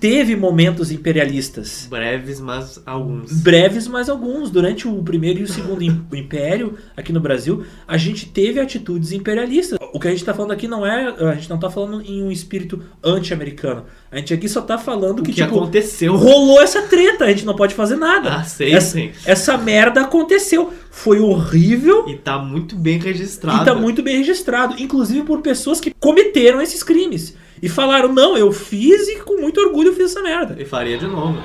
teve 0.04 0.36
momentos 0.36 0.92
imperialistas. 0.92 1.86
Breves, 1.88 2.38
mas 2.38 2.78
alguns. 2.84 3.32
Breves, 3.40 3.88
mas 3.88 4.10
alguns. 4.10 4.50
Durante 4.50 4.86
o 4.86 5.02
primeiro 5.02 5.40
e 5.40 5.44
o 5.44 5.48
segundo 5.48 5.82
império, 5.82 6.76
aqui 6.94 7.10
no 7.10 7.20
Brasil, 7.20 7.64
a 7.88 7.96
gente 7.96 8.26
teve 8.26 8.60
atitudes 8.60 9.12
imperialistas. 9.12 9.78
O 9.94 9.98
que 9.98 10.06
a 10.06 10.10
gente 10.10 10.20
está 10.20 10.34
falando 10.34 10.50
aqui 10.50 10.68
não 10.68 10.84
é. 10.84 11.06
A 11.06 11.34
gente 11.36 11.48
não 11.48 11.56
está 11.56 11.70
falando 11.70 12.02
em 12.02 12.22
um 12.22 12.30
espírito 12.30 12.82
anti-americano. 13.02 13.86
A 14.12 14.18
gente 14.18 14.34
aqui 14.34 14.46
só 14.46 14.60
está 14.60 14.76
falando 14.76 15.22
que, 15.22 15.32
que, 15.32 15.42
tipo, 15.42 15.56
aconteceu. 15.56 16.14
Rolou 16.16 16.60
essa 16.60 16.82
treta, 16.82 17.24
a 17.24 17.28
gente 17.30 17.46
não 17.46 17.56
pode 17.56 17.74
fazer 17.74 17.96
nada. 17.96 18.34
Ah, 18.34 18.44
sei, 18.44 18.74
essa, 18.74 18.98
sim. 18.98 19.10
Essa 19.24 19.56
merda 19.56 20.02
aconteceu. 20.02 20.70
Foi 20.90 21.18
horrível. 21.18 22.06
E 22.10 22.18
tá 22.18 22.38
muito 22.38 22.76
bem 22.76 22.98
registrado. 22.98 23.62
E 23.62 23.64
tá 23.64 23.74
muito 23.74 24.02
bem 24.02 24.18
registrado. 24.18 24.74
Inclusive 24.78 25.22
por 25.22 25.40
pessoas 25.40 25.80
que 25.80 25.94
cometeram 25.98 26.60
esses 26.60 26.82
crimes. 26.82 27.34
E 27.64 27.68
falaram, 27.70 28.12
não, 28.12 28.36
eu 28.36 28.52
fiz 28.52 29.08
e 29.08 29.20
com 29.20 29.40
muito 29.40 29.58
orgulho 29.58 29.88
eu 29.88 29.94
fiz 29.94 30.10
essa 30.10 30.20
merda. 30.20 30.54
E 30.60 30.66
faria 30.66 30.98
de 30.98 31.06
novo. 31.06 31.40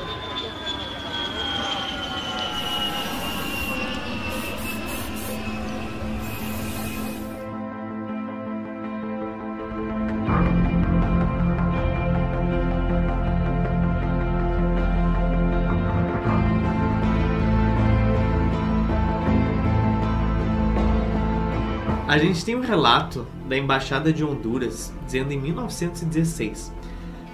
A 22.06 22.18
gente 22.18 22.44
tem 22.44 22.58
um 22.58 22.60
relato 22.60 23.26
da 23.50 23.58
Embaixada 23.58 24.14
de 24.14 24.24
Honduras 24.24 24.94
dizendo 25.06 25.34
em 25.34 25.40
1916 25.40 26.72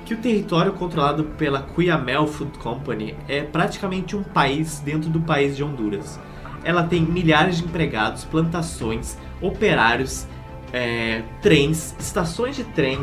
que 0.05 0.13
o 0.13 0.17
território 0.17 0.71
controlado 0.73 1.25
pela 1.37 1.61
Cuyamel 1.61 2.27
Food 2.27 2.57
Company 2.59 3.15
é 3.27 3.41
praticamente 3.41 4.15
um 4.15 4.23
país 4.23 4.79
dentro 4.79 5.09
do 5.09 5.19
país 5.19 5.57
de 5.57 5.63
Honduras. 5.63 6.19
Ela 6.63 6.83
tem 6.83 7.01
milhares 7.01 7.57
de 7.57 7.65
empregados, 7.65 8.23
plantações, 8.23 9.17
operários, 9.41 10.27
é, 10.71 11.23
trens, 11.41 11.95
estações 11.99 12.55
de 12.55 12.63
trem, 12.63 12.99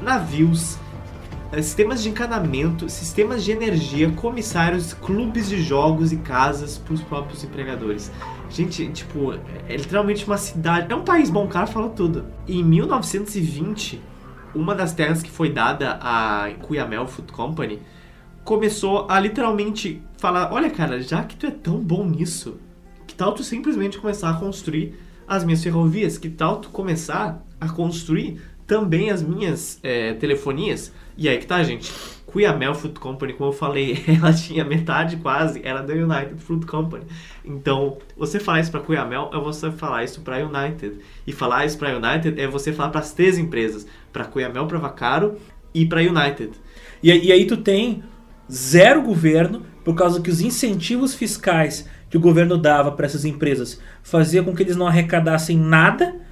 navios, 0.00 0.78
é, 1.52 1.60
sistemas 1.60 2.02
de 2.02 2.08
encanamento, 2.08 2.88
sistemas 2.88 3.44
de 3.44 3.52
energia, 3.52 4.10
comissários, 4.12 4.94
clubes 4.94 5.48
de 5.48 5.62
jogos 5.62 6.10
e 6.10 6.16
casas 6.16 6.78
para 6.78 6.94
os 6.94 7.02
próprios 7.02 7.44
empregadores. 7.44 8.10
Gente, 8.48 8.88
tipo, 8.90 9.32
é 9.68 9.76
literalmente 9.76 10.26
uma 10.26 10.38
cidade. 10.38 10.92
É 10.92 10.96
um 10.96 11.02
país 11.02 11.30
bom, 11.30 11.44
o 11.44 11.48
cara 11.48 11.66
falou 11.66 11.90
tudo. 11.90 12.24
Em 12.46 12.62
1920, 12.62 14.00
uma 14.54 14.74
das 14.74 14.92
terras 14.92 15.22
que 15.22 15.30
foi 15.30 15.50
dada 15.50 15.98
à 16.00 16.50
Cuyamel 16.62 17.06
Food 17.06 17.32
Company 17.32 17.80
começou 18.44 19.06
a 19.10 19.18
literalmente 19.20 20.02
falar: 20.18 20.52
Olha, 20.52 20.70
cara, 20.70 21.00
já 21.02 21.24
que 21.24 21.36
tu 21.36 21.46
é 21.46 21.50
tão 21.50 21.78
bom 21.78 22.06
nisso, 22.06 22.58
que 23.06 23.14
tal 23.14 23.34
tu 23.34 23.42
simplesmente 23.42 23.98
começar 23.98 24.30
a 24.30 24.34
construir 24.34 24.94
as 25.26 25.44
minhas 25.44 25.62
ferrovias? 25.62 26.16
Que 26.16 26.30
tal 26.30 26.60
tu 26.60 26.70
começar 26.70 27.44
a 27.60 27.68
construir 27.68 28.40
também 28.66 29.10
as 29.10 29.22
minhas 29.22 29.78
é, 29.82 30.14
telefonias. 30.14 30.92
E 31.16 31.28
aí 31.28 31.38
que 31.38 31.46
tá, 31.46 31.62
gente. 31.62 31.92
Cuyamel 32.26 32.74
Fruit 32.74 32.98
Company, 32.98 33.32
como 33.32 33.50
eu 33.50 33.54
falei, 33.54 34.02
ela 34.08 34.32
tinha 34.32 34.64
metade 34.64 35.16
quase, 35.16 35.60
era 35.64 35.80
da 35.80 35.94
United 35.94 36.38
Fruit 36.38 36.66
Company. 36.66 37.04
Então, 37.44 37.98
você 38.16 38.40
falar 38.40 38.60
isso 38.60 38.70
para 38.70 38.80
Cuyamel 38.80 39.30
é 39.32 39.38
você 39.38 39.70
falar 39.70 40.04
isso 40.04 40.20
para 40.20 40.44
United. 40.44 40.98
E 41.26 41.32
falar 41.32 41.64
isso 41.64 41.78
para 41.78 41.96
United 41.96 42.40
é 42.40 42.46
você 42.46 42.72
falar 42.72 42.90
para 42.90 43.00
as 43.00 43.12
três 43.12 43.38
empresas, 43.38 43.86
para 44.12 44.24
Cuyamel, 44.24 44.66
para 44.66 44.78
Vacaro 44.78 45.36
e 45.72 45.86
para 45.86 46.00
United. 46.00 46.50
E, 47.02 47.10
e 47.10 47.32
aí 47.32 47.46
tu 47.46 47.56
tem 47.56 48.02
zero 48.50 49.02
governo, 49.02 49.62
por 49.84 49.94
causa 49.94 50.20
que 50.20 50.30
os 50.30 50.40
incentivos 50.40 51.14
fiscais 51.14 51.88
que 52.10 52.16
o 52.16 52.20
governo 52.20 52.58
dava 52.58 52.92
para 52.92 53.06
essas 53.06 53.24
empresas 53.24 53.80
fazia 54.02 54.42
com 54.42 54.54
que 54.54 54.62
eles 54.62 54.76
não 54.76 54.86
arrecadassem 54.86 55.56
nada. 55.56 56.25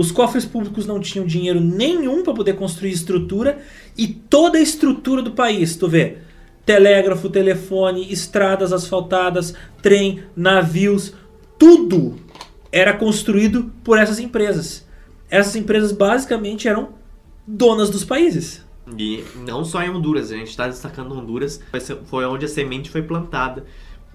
Os 0.00 0.10
cofres 0.10 0.46
públicos 0.46 0.86
não 0.86 0.98
tinham 0.98 1.26
dinheiro 1.26 1.60
nenhum 1.60 2.22
para 2.22 2.32
poder 2.32 2.54
construir 2.54 2.90
estrutura 2.90 3.60
e 3.98 4.08
toda 4.08 4.56
a 4.56 4.62
estrutura 4.62 5.20
do 5.20 5.32
país, 5.32 5.76
tu 5.76 5.86
vê, 5.86 6.16
telégrafo, 6.64 7.28
telefone, 7.28 8.10
estradas 8.10 8.72
asfaltadas, 8.72 9.52
trem, 9.82 10.22
navios, 10.34 11.12
tudo 11.58 12.16
era 12.72 12.94
construído 12.94 13.70
por 13.84 13.98
essas 13.98 14.18
empresas. 14.18 14.88
Essas 15.28 15.54
empresas 15.54 15.92
basicamente 15.92 16.66
eram 16.66 16.94
donas 17.46 17.90
dos 17.90 18.02
países. 18.02 18.64
E 18.96 19.22
não 19.46 19.66
só 19.66 19.82
em 19.82 19.90
Honduras, 19.90 20.32
a 20.32 20.34
gente 20.34 20.48
está 20.48 20.66
destacando 20.66 21.12
Honduras, 21.12 21.60
foi 22.06 22.24
onde 22.24 22.46
a 22.46 22.48
semente 22.48 22.88
foi 22.88 23.02
plantada. 23.02 23.66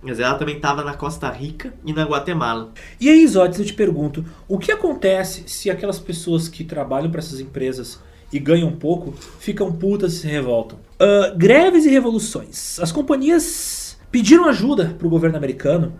Mas 0.06 0.20
ela 0.20 0.36
também 0.36 0.58
estava 0.58 0.84
na 0.84 0.94
Costa 0.94 1.30
Rica 1.30 1.74
e 1.84 1.92
na 1.92 2.04
Guatemala. 2.04 2.72
E 3.02 3.10
aí, 3.10 3.28
Zotes, 3.28 3.60
eu 3.60 3.66
te 3.66 3.74
pergunto, 3.74 4.24
o 4.48 4.60
que 4.60 4.72
acontece 4.72 5.44
se 5.48 5.70
aquelas 5.70 6.00
pessoas 6.00 6.48
que 6.48 6.64
trabalham 6.64 7.10
para 7.10 7.20
essas 7.20 7.40
empresas 7.40 8.00
e 8.32 8.40
ganham 8.40 8.72
pouco 8.72 9.14
ficam 9.40 9.72
putas 9.72 10.14
e 10.14 10.18
se 10.20 10.28
revoltam? 10.28 10.78
Uh, 10.96 11.36
greves 11.38 11.86
e 11.86 11.90
revoluções. 11.90 12.80
As 12.80 12.92
companhias 12.92 13.98
pediram 14.12 14.46
ajuda 14.46 14.96
para 14.98 15.08
o 15.08 15.10
governo 15.10 15.38
americano 15.38 15.94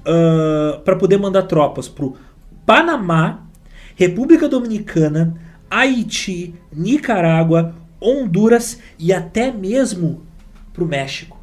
uh, 0.00 0.80
para 0.80 0.96
poder 0.96 1.16
mandar 1.16 1.42
tropas 1.42 1.88
para 1.88 2.04
o 2.04 2.16
Panamá, 2.64 3.46
República 3.94 4.48
Dominicana, 4.48 5.34
Haiti, 5.70 6.54
Nicarágua, 6.72 7.74
Honduras 8.00 8.80
e 8.98 9.12
até 9.12 9.50
mesmo 9.50 10.22
para 10.72 10.84
o 10.84 10.86
México. 10.86 11.35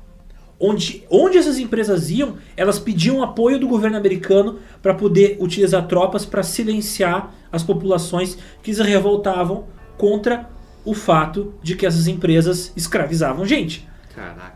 Onde, 0.66 1.04
onde 1.10 1.38
essas 1.38 1.60
empresas 1.60 2.10
iam, 2.10 2.38
elas 2.56 2.80
pediam 2.80 3.22
apoio 3.22 3.60
do 3.60 3.68
governo 3.68 3.98
americano 3.98 4.60
para 4.82 4.94
poder 4.94 5.36
utilizar 5.42 5.86
tropas 5.88 6.26
para 6.26 6.42
silenciar 6.42 7.36
as 7.52 7.62
populações 7.62 8.38
que 8.64 8.74
se 8.74 8.82
revoltavam 8.82 9.66
contra 9.98 10.50
o 10.86 10.94
fato 10.94 11.54
de 11.62 11.76
que 11.76 11.86
essas 11.86 12.08
empresas 12.08 12.72
escravizavam 12.78 13.46
gente. 13.46 13.86
Caraca. 14.16 14.56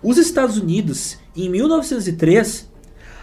Os 0.00 0.16
Estados 0.16 0.58
Unidos, 0.58 1.18
em 1.36 1.48
1903, 1.48 2.70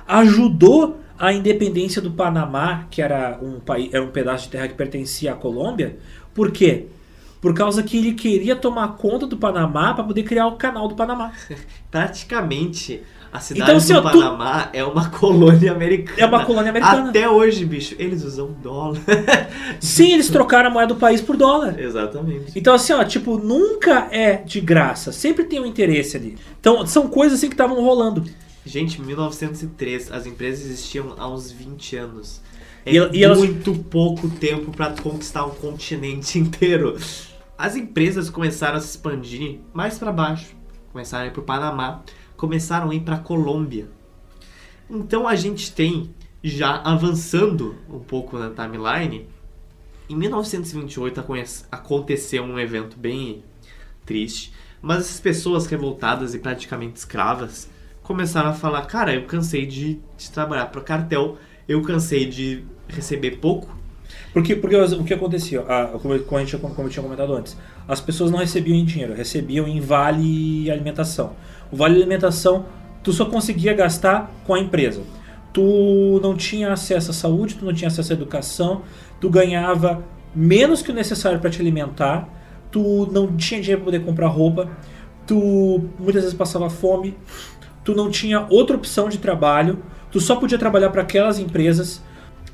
ajudou 0.06 1.00
a 1.18 1.32
independência 1.32 2.02
do 2.02 2.12
Panamá, 2.12 2.86
que 2.92 3.02
era 3.02 3.40
um, 3.42 3.62
país, 3.62 3.94
era 3.94 4.04
um 4.04 4.12
pedaço 4.12 4.44
de 4.44 4.50
terra 4.50 4.68
que 4.68 4.74
pertencia 4.74 5.32
à 5.32 5.36
Colômbia. 5.36 5.98
Por 6.34 6.52
quê? 6.52 6.88
Por 7.42 7.54
causa 7.54 7.82
que 7.82 7.98
ele 7.98 8.14
queria 8.14 8.56
tomar 8.56 8.98
conta 8.98 9.26
do 9.26 9.38
Panamá 9.38 9.94
para 9.94 10.04
poder 10.04 10.24
criar 10.24 10.48
o 10.48 10.58
canal 10.58 10.88
do 10.88 10.96
Panamá. 10.96 11.32
Praticamente, 11.90 13.02
a 13.32 13.40
cidade 13.40 13.64
então, 13.64 13.78
assim, 13.78 13.94
do 13.94 14.02
Panamá 14.02 14.64
tu... 14.64 14.78
é 14.78 14.84
uma 14.84 15.10
colônia 15.12 15.72
americana. 15.72 16.20
É 16.20 16.26
uma 16.26 16.44
colônia 16.46 16.72
americana. 16.72 17.10
Até 17.10 17.30
hoje, 17.30 17.64
bicho, 17.64 17.96
eles 18.00 18.24
usam 18.24 18.52
dólar. 18.62 19.00
Sim, 19.80 20.14
eles 20.14 20.30
trocaram 20.30 20.70
a 20.70 20.74
moeda 20.74 20.94
do 20.94 21.00
país 21.00 21.22
por 21.22 21.38
dólar. 21.38 21.80
Exatamente. 21.80 22.52
Então, 22.56 22.74
assim, 22.74 22.92
ó, 22.92 23.04
tipo, 23.04 23.38
nunca 23.38 24.08
é 24.12 24.38
de 24.38 24.60
graça. 24.60 25.12
Sempre 25.12 25.44
tem 25.46 25.60
um 25.60 25.66
interesse 25.66 26.18
ali. 26.18 26.38
Então, 26.60 26.86
são 26.88 27.08
coisas 27.08 27.38
assim 27.38 27.48
que 27.48 27.54
estavam 27.54 27.82
rolando. 27.82 28.26
Gente, 28.66 29.00
em 29.00 29.06
1903, 29.06 30.12
as 30.12 30.26
empresas 30.26 30.66
existiam 30.66 31.14
há 31.18 31.30
uns 31.30 31.52
20 31.52 31.96
anos. 31.96 32.42
É 32.86 32.94
e, 32.94 32.96
e 32.98 33.28
muito 33.28 33.72
elas... 33.72 33.86
pouco 33.90 34.30
tempo 34.30 34.72
para 34.72 34.92
conquistar 35.02 35.46
um 35.46 35.52
continente 35.52 36.40
inteiro 36.40 36.98
as 37.60 37.76
empresas 37.76 38.30
começaram 38.30 38.78
a 38.78 38.80
se 38.80 38.92
expandir 38.92 39.60
mais 39.74 39.98
para 39.98 40.14
baixo, 40.14 40.56
começaram 40.94 41.26
a 41.26 41.28
ir 41.28 41.32
para 41.32 41.42
o 41.42 41.44
Panamá, 41.44 42.02
começaram 42.38 42.90
a 42.90 42.96
ir 42.96 43.02
para 43.02 43.16
a 43.16 43.20
Colômbia. 43.20 43.90
Então 44.90 45.28
a 45.28 45.36
gente 45.36 45.74
tem, 45.74 46.16
já 46.42 46.78
avançando 46.78 47.76
um 47.90 48.00
pouco 48.00 48.40
na 48.40 48.50
timeline, 48.50 49.28
em 50.10 50.16
1928 50.16 51.22
aconteceu 51.70 52.44
um 52.44 52.58
evento 52.58 52.98
bem 52.98 53.44
triste, 54.06 54.54
mas 54.82 55.00
essas 55.00 55.20
pessoas 55.20 55.68
revoltadas 55.68 56.34
e 56.34 56.40
praticamente 56.40 56.96
escravas 56.96 57.70
começaram 58.02 58.52
a 58.52 58.54
falar: 58.54 58.86
Cara, 58.86 59.14
eu 59.14 59.26
cansei 59.26 59.66
de, 59.66 60.00
de 60.18 60.32
trabalhar 60.32 60.68
para 60.68 60.80
cartel, 60.80 61.38
eu 61.68 61.82
cansei 61.82 62.26
de 62.26 62.64
receber 62.88 63.32
pouco, 63.40 63.78
porque, 64.34 64.56
porque 64.56 64.76
o 64.76 65.04
que 65.04 65.14
acontecia, 65.14 65.62
a, 65.62 65.88
como, 66.00 66.14
a 66.14 66.40
gente, 66.40 66.58
como 66.58 66.74
eu 66.82 66.90
tinha 66.90 67.04
comentado 67.04 67.34
antes, 67.34 67.58
as 67.88 68.00
pessoas 68.00 68.30
não 68.30 68.40
recebiam 68.40 68.76
em 68.76 68.86
dinheiro, 68.86 69.14
recebiam 69.14 69.68
em 69.68 69.80
vale 69.80 70.70
alimentação. 70.70 71.34
O 71.72 71.76
vale 71.76 71.96
alimentação 71.96 72.66
tu 73.04 73.12
só 73.12 73.26
conseguia 73.26 73.74
gastar 73.74 74.32
com 74.46 74.54
a 74.54 74.60
empresa. 74.60 75.02
Tu 75.52 76.20
não 76.22 76.36
tinha 76.36 76.72
acesso 76.72 77.10
à 77.12 77.14
saúde, 77.14 77.56
tu 77.56 77.66
não 77.66 77.74
tinha 77.74 77.88
acesso 77.88 78.14
à 78.14 78.16
educação, 78.16 78.84
tu 79.20 79.30
ganhava 79.30 80.04
menos 80.36 80.82
que 80.82 80.92
o 80.92 80.94
necessário 80.94 81.40
para 81.40 81.50
te 81.50 81.60
alimentar, 81.60 82.30
tu 82.72 83.10
não 83.12 83.36
tinha 83.36 83.60
dinheiro 83.60 83.82
para 83.82 83.92
poder 83.92 84.06
comprar 84.06 84.28
roupa, 84.28 84.70
tu 85.26 85.84
muitas 85.98 86.22
vezes 86.22 86.34
passava 86.34 86.70
fome, 86.70 87.18
tu 87.84 87.96
não 87.96 88.12
tinha 88.12 88.46
outra 88.50 88.76
opção 88.76 89.10
de 89.10 89.18
trabalho, 89.18 89.80
tu 90.12 90.20
só 90.20 90.36
podia 90.36 90.58
trabalhar 90.58 90.92
para 90.92 91.02
aquelas 91.02 91.40
empresas 91.40 92.02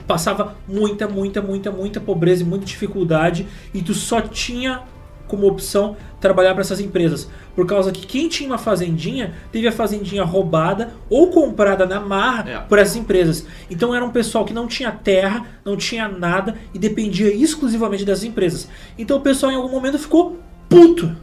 passava 0.08 0.56
muita, 0.68 1.08
muita, 1.08 1.42
muita, 1.42 1.72
muita 1.72 2.00
pobreza 2.00 2.44
e 2.44 2.46
muita 2.46 2.66
dificuldade 2.66 3.48
e 3.74 3.82
tu 3.82 3.94
só 3.94 4.22
tinha 4.22 4.84
como 5.28 5.48
opção 5.48 5.98
trabalhar 6.20 6.54
para 6.54 6.62
essas 6.62 6.80
empresas. 6.80 7.30
Por 7.56 7.66
causa 7.66 7.92
que 7.92 8.06
quem 8.06 8.30
tinha 8.30 8.50
uma 8.50 8.58
fazendinha 8.58 9.34
teve 9.52 9.68
a 9.68 9.72
fazendinha 9.72 10.24
roubada 10.24 10.94
ou 11.10 11.30
comprada 11.30 11.86
na 11.86 12.00
marra 12.00 12.50
é. 12.50 12.60
por 12.60 12.78
essas 12.78 12.96
empresas. 12.96 13.46
Então 13.70 13.94
era 13.94 14.04
um 14.04 14.12
pessoal 14.12 14.46
que 14.46 14.54
não 14.54 14.68
tinha 14.68 14.92
terra, 14.92 15.46
não 15.64 15.76
tinha 15.76 16.08
nada 16.08 16.56
e 16.74 16.80
dependia 16.80 17.34
exclusivamente 17.34 18.06
das 18.06 18.24
empresas. 18.24 18.70
Então 18.98 19.18
o 19.18 19.22
pessoal 19.22 19.52
em 19.52 19.56
algum 19.56 19.70
momento 19.70 19.98
ficou 19.98 20.40
puto. 20.70 21.16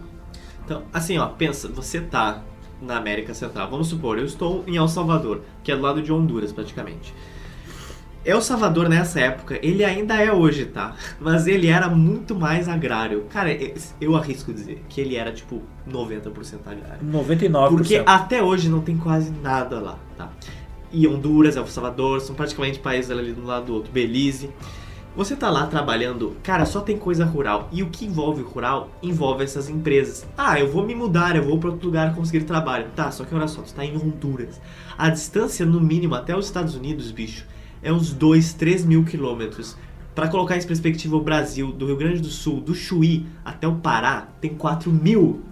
Então, 0.65 0.83
assim, 0.93 1.19
ó, 1.19 1.27
pensa, 1.27 1.69
você 1.69 2.01
tá 2.01 2.43
na 2.81 2.97
América 2.97 3.35
Central. 3.35 3.71
Vamos 3.71 3.89
supor, 3.89 4.19
eu 4.19 4.25
estou 4.25 4.65
em 4.67 4.77
El 4.77 4.89
Salvador, 4.89 5.43
que 5.63 5.71
é 5.71 5.77
do 5.77 5.83
lado 5.83 6.03
de 6.03 6.13
Honduras 6.13 6.53
praticamente. 6.53 7.15
El 8.25 8.41
Salvador 8.41 8.89
nessa 8.89 9.19
época, 9.19 9.59
ele 9.63 9.85
ainda 9.85 10.15
é 10.15 10.33
hoje, 10.33 10.67
tá? 10.67 10.95
Mas 11.21 11.49
ele 11.49 11.67
era 11.67 11.89
muito 11.89 12.37
mais 12.37 12.69
agrário. 12.69 13.25
Cara, 13.29 13.51
eu 14.01 14.17
arrisco 14.17 14.53
dizer 14.53 14.85
que 14.89 15.01
ele 15.01 15.17
era 15.17 15.33
tipo 15.33 15.61
90% 15.91 16.61
agrário. 16.65 17.05
99%. 17.05 17.69
Porque 17.69 18.03
até 18.07 18.41
hoje 18.41 18.69
não 18.69 18.81
tem 18.81 18.97
quase 18.97 19.33
nada 19.43 19.81
lá, 19.81 19.99
tá? 20.17 20.31
E 20.93 21.09
Honduras, 21.09 21.57
El 21.57 21.67
Salvador, 21.67 22.21
são 22.21 22.37
praticamente 22.37 22.79
países 22.79 23.11
ali 23.11 23.33
do 23.33 23.45
lado 23.45 23.67
do 23.67 23.75
outro. 23.75 23.91
Belize. 23.91 24.51
Você 25.15 25.37
tá 25.37 25.51
lá 25.51 25.67
trabalhando, 25.67 26.37
cara, 26.43 26.65
só 26.65 26.81
tem 26.81 26.97
coisa 26.97 27.25
rural. 27.25 27.69
E 27.71 27.83
o 27.83 27.91
que 27.91 28.07
envolve 28.07 28.41
rural 28.41 28.89
envolve 29.03 29.45
essas 29.45 29.69
empresas. 29.69 30.27
Ah, 30.39 30.59
eu 30.59 30.71
vou 30.71 30.87
me 30.87 30.95
mudar, 30.95 31.37
eu 31.37 31.43
vou 31.43 31.59
para 31.59 31.71
outro 31.71 31.87
lugar 31.87 32.15
conseguir 32.15 32.45
trabalho. 32.45 32.87
Tá, 32.95 33.11
só 33.11 33.25
que 33.25 33.35
olha 33.35 33.49
só, 33.49 33.61
tu 33.61 33.75
tá 33.75 33.85
em 33.85 33.95
Honduras. 33.95 34.61
A 34.97 35.11
distância, 35.11 35.67
no 35.67 35.81
mínimo, 35.81 36.15
até 36.15 36.35
os 36.35 36.47
Estados 36.47 36.75
Unidos, 36.75 37.11
bicho, 37.11 37.45
é 37.83 37.93
uns 37.93 38.13
2, 38.13 38.55
3 38.55 38.85
mil 38.85 39.05
quilômetros. 39.05 39.77
Para 40.15 40.29
colocar 40.29 40.57
em 40.57 40.63
perspectiva, 40.63 41.17
o 41.17 41.23
Brasil, 41.23 41.73
do 41.73 41.87
Rio 41.87 41.97
Grande 41.97 42.21
do 42.21 42.29
Sul, 42.29 42.61
do 42.61 42.75
Chuí 42.75 43.27
até 43.45 43.67
o 43.67 43.77
Pará, 43.77 44.29
tem 44.41 44.55
4 44.55 44.93
mil. 44.93 45.43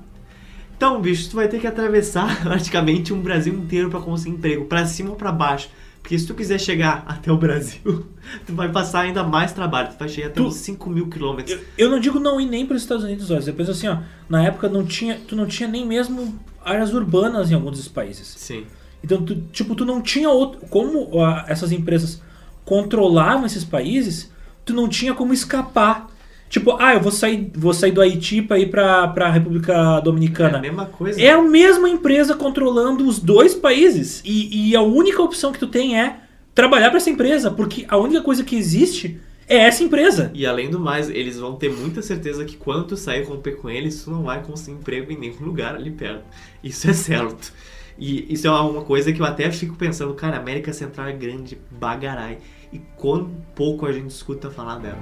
Então, 0.76 1.00
bicho, 1.00 1.30
tu 1.30 1.36
vai 1.36 1.48
ter 1.48 1.60
que 1.60 1.66
atravessar 1.66 2.40
praticamente 2.44 3.12
um 3.12 3.20
Brasil 3.20 3.54
inteiro 3.54 3.90
para 3.90 4.00
conseguir 4.00 4.36
emprego, 4.36 4.66
para 4.66 4.86
cima 4.86 5.10
ou 5.10 5.16
para 5.16 5.32
baixo. 5.32 5.68
Porque 6.02 6.18
se 6.18 6.26
tu 6.26 6.34
quiser 6.34 6.58
chegar 6.58 7.04
até 7.08 7.32
o 7.32 7.36
Brasil, 7.36 8.06
tu 8.46 8.54
vai 8.54 8.70
passar 8.70 9.02
ainda 9.02 9.22
mais 9.22 9.52
trabalho. 9.52 9.88
Tu 9.88 9.98
vai 9.98 10.08
chegar 10.08 10.28
até 10.28 10.36
tu, 10.36 10.46
uns 10.46 10.56
5 10.56 10.90
mil 10.90 11.08
quilômetros. 11.08 11.58
Eu, 11.58 11.86
eu, 11.86 11.90
não 11.90 11.98
digo 11.98 12.18
não 12.18 12.40
ir 12.40 12.46
nem 12.46 12.66
para 12.66 12.76
os 12.76 12.82
Estados 12.82 13.04
Unidos, 13.04 13.30
olha. 13.30 13.42
Eu 13.46 13.54
penso 13.54 13.70
assim, 13.70 13.88
ó. 13.88 13.98
Na 14.28 14.42
época 14.44 14.68
não 14.68 14.84
tinha, 14.84 15.18
tu 15.26 15.34
não 15.34 15.46
tinha 15.46 15.68
nem 15.68 15.86
mesmo 15.86 16.38
áreas 16.62 16.92
urbanas 16.92 17.50
em 17.50 17.54
alguns 17.54 17.78
dos 17.78 17.88
países. 17.88 18.34
Sim. 18.36 18.66
Então, 19.02 19.22
tu, 19.22 19.36
tipo, 19.52 19.74
tu 19.74 19.84
não 19.84 20.00
tinha 20.00 20.30
outro. 20.30 20.60
Como 20.68 21.10
essas 21.46 21.72
empresas 21.72 22.20
controlavam 22.64 23.46
esses 23.46 23.64
países, 23.64 24.30
tu 24.64 24.74
não 24.74 24.88
tinha 24.88 25.14
como 25.14 25.32
escapar. 25.32 26.08
Tipo, 26.48 26.76
ah, 26.80 26.94
eu 26.94 27.00
vou 27.00 27.12
sair, 27.12 27.50
vou 27.54 27.72
sair 27.72 27.92
do 27.92 28.00
Haiti 28.00 28.42
para 28.42 28.58
ir 28.58 28.70
pra, 28.70 29.06
pra 29.08 29.30
República 29.30 30.00
Dominicana. 30.00 30.56
É 30.56 30.58
a 30.58 30.62
mesma 30.62 30.86
coisa. 30.86 31.20
É 31.22 31.30
a 31.30 31.40
mesma 31.40 31.88
empresa 31.88 32.34
controlando 32.34 33.06
os 33.06 33.18
dois 33.20 33.54
países. 33.54 34.20
E, 34.24 34.70
e 34.70 34.76
a 34.76 34.82
única 34.82 35.22
opção 35.22 35.52
que 35.52 35.58
tu 35.60 35.68
tem 35.68 35.98
é 35.98 36.16
trabalhar 36.54 36.88
para 36.90 36.96
essa 36.96 37.08
empresa. 37.08 37.50
Porque 37.50 37.86
a 37.88 37.96
única 37.96 38.20
coisa 38.20 38.42
que 38.42 38.56
existe 38.56 39.20
É 39.50 39.56
essa 39.66 39.82
empresa. 39.82 40.30
E 40.32 40.46
além 40.46 40.70
do 40.70 40.78
mais, 40.78 41.10
eles 41.10 41.36
vão 41.36 41.56
ter 41.56 41.72
muita 41.72 42.00
certeza 42.02 42.44
que 42.44 42.56
quando 42.56 42.86
tu 42.86 42.96
sair 42.96 43.24
romper 43.24 43.56
com 43.56 43.68
eles, 43.68 44.04
tu 44.04 44.10
não 44.12 44.22
vai 44.22 44.40
conseguir 44.44 44.78
emprego 44.78 45.10
em 45.10 45.18
nenhum 45.18 45.44
lugar 45.44 45.74
ali 45.74 45.90
perto. 45.90 46.22
Isso 46.62 46.88
é 46.88 46.92
certo. 46.92 47.52
E 48.00 48.32
isso 48.32 48.46
é 48.46 48.50
uma 48.50 48.80
coisa 48.82 49.12
que 49.12 49.20
eu 49.20 49.26
até 49.26 49.50
fico 49.52 49.76
pensando, 49.76 50.14
cara, 50.14 50.38
a 50.38 50.40
América 50.40 50.72
Central 50.72 51.08
é 51.08 51.12
grande, 51.12 51.58
bagarai. 51.70 52.38
E 52.72 52.78
quão 52.96 53.30
pouco 53.54 53.84
a 53.84 53.92
gente 53.92 54.10
escuta 54.10 54.50
falar 54.50 54.78
dela. 54.78 54.98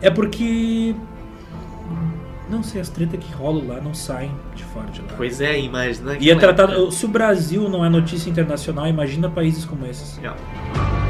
É 0.00 0.08
porque. 0.08 0.94
Não 2.48 2.62
sei, 2.62 2.80
as 2.80 2.88
tretas 2.88 3.22
que 3.22 3.32
rolam 3.32 3.66
lá 3.66 3.80
não 3.80 3.92
saem 3.92 4.30
de 4.54 4.64
fora 4.64 4.88
de 4.90 5.02
lá. 5.02 5.08
Pois 5.16 5.40
é, 5.40 5.58
imagina. 5.58 6.16
E 6.18 6.30
é 6.30 6.36
tratado. 6.36 6.92
Se 6.92 7.04
o 7.04 7.08
Brasil 7.08 7.68
não 7.68 7.84
é 7.84 7.88
notícia 7.88 8.30
internacional, 8.30 8.86
imagina 8.86 9.28
países 9.28 9.64
como 9.64 9.84
esses. 9.84 10.18
É. 10.22 11.07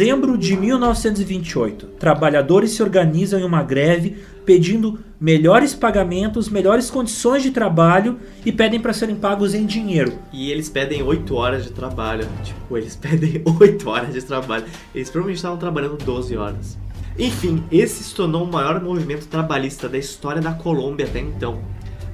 Dezembro 0.00 0.38
de 0.38 0.56
1928. 0.56 1.86
Trabalhadores 1.98 2.70
se 2.70 2.82
organizam 2.82 3.38
em 3.38 3.44
uma 3.44 3.62
greve 3.62 4.16
pedindo 4.46 4.98
melhores 5.20 5.74
pagamentos, 5.74 6.48
melhores 6.48 6.90
condições 6.90 7.42
de 7.42 7.50
trabalho 7.50 8.18
e 8.42 8.50
pedem 8.50 8.80
para 8.80 8.94
serem 8.94 9.14
pagos 9.14 9.52
em 9.52 9.66
dinheiro. 9.66 10.14
E 10.32 10.50
eles 10.50 10.70
pedem 10.70 11.02
8 11.02 11.34
horas 11.34 11.64
de 11.64 11.72
trabalho. 11.72 12.26
Tipo, 12.42 12.78
eles 12.78 12.96
pedem 12.96 13.42
8 13.44 13.90
horas 13.90 14.14
de 14.14 14.22
trabalho. 14.22 14.64
Eles 14.94 15.10
provavelmente 15.10 15.36
estavam 15.36 15.58
trabalhando 15.58 16.02
12 16.02 16.34
horas. 16.34 16.78
Enfim, 17.18 17.62
esse 17.70 18.02
se 18.02 18.14
tornou 18.14 18.44
o 18.44 18.50
maior 18.50 18.82
movimento 18.82 19.28
trabalhista 19.28 19.86
da 19.86 19.98
história 19.98 20.40
da 20.40 20.54
Colômbia 20.54 21.04
até 21.04 21.20
então. 21.20 21.60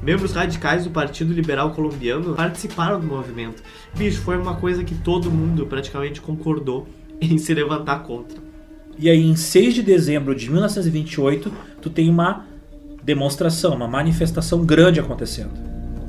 Membros 0.03 0.33
radicais 0.33 0.83
do 0.83 0.91
Partido 0.91 1.33
Liberal 1.33 1.71
Colombiano 1.71 2.35
participaram 2.35 2.99
do 2.99 3.07
movimento. 3.07 3.63
Bicho, 3.95 4.21
foi 4.23 4.37
uma 4.37 4.57
coisa 4.57 4.83
que 4.83 4.95
todo 4.97 5.31
mundo 5.31 5.67
praticamente 5.67 6.21
concordou 6.21 6.89
em 7.21 7.39
se 7.39 7.53
levantar 7.55 8.01
contra. 8.01 8.39
E 8.99 9.11
aí, 9.11 9.23
em 9.23 9.37
6 9.37 9.75
de 9.75 9.83
dezembro 9.83 10.35
de 10.35 10.51
1928, 10.51 11.53
tu 11.83 11.91
tem 11.91 12.09
uma 12.09 12.47
demonstração, 13.03 13.75
uma 13.75 13.87
manifestação 13.87 14.65
grande 14.65 14.99
acontecendo. 14.99 15.53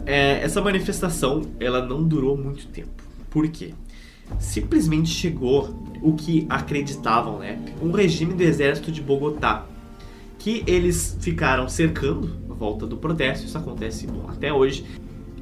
É, 0.05 0.41
essa 0.41 0.61
manifestação, 0.61 1.41
ela 1.59 1.85
não 1.85 2.01
durou 2.01 2.37
muito 2.37 2.65
tempo. 2.67 3.03
Por 3.29 3.47
quê? 3.49 3.73
Simplesmente 4.39 5.09
chegou 5.09 5.75
o 6.01 6.13
que 6.13 6.45
acreditavam, 6.49 7.39
né? 7.39 7.59
Um 7.81 7.91
regime 7.91 8.33
do 8.33 8.41
exército 8.41 8.91
de 8.91 9.01
Bogotá, 9.01 9.65
que 10.39 10.63
eles 10.65 11.17
ficaram 11.19 11.67
cercando 11.67 12.37
a 12.49 12.53
volta 12.53 12.85
do 12.85 12.95
protesto, 12.95 13.45
isso 13.45 13.57
acontece 13.57 14.07
bom, 14.07 14.29
até 14.29 14.51
hoje, 14.51 14.85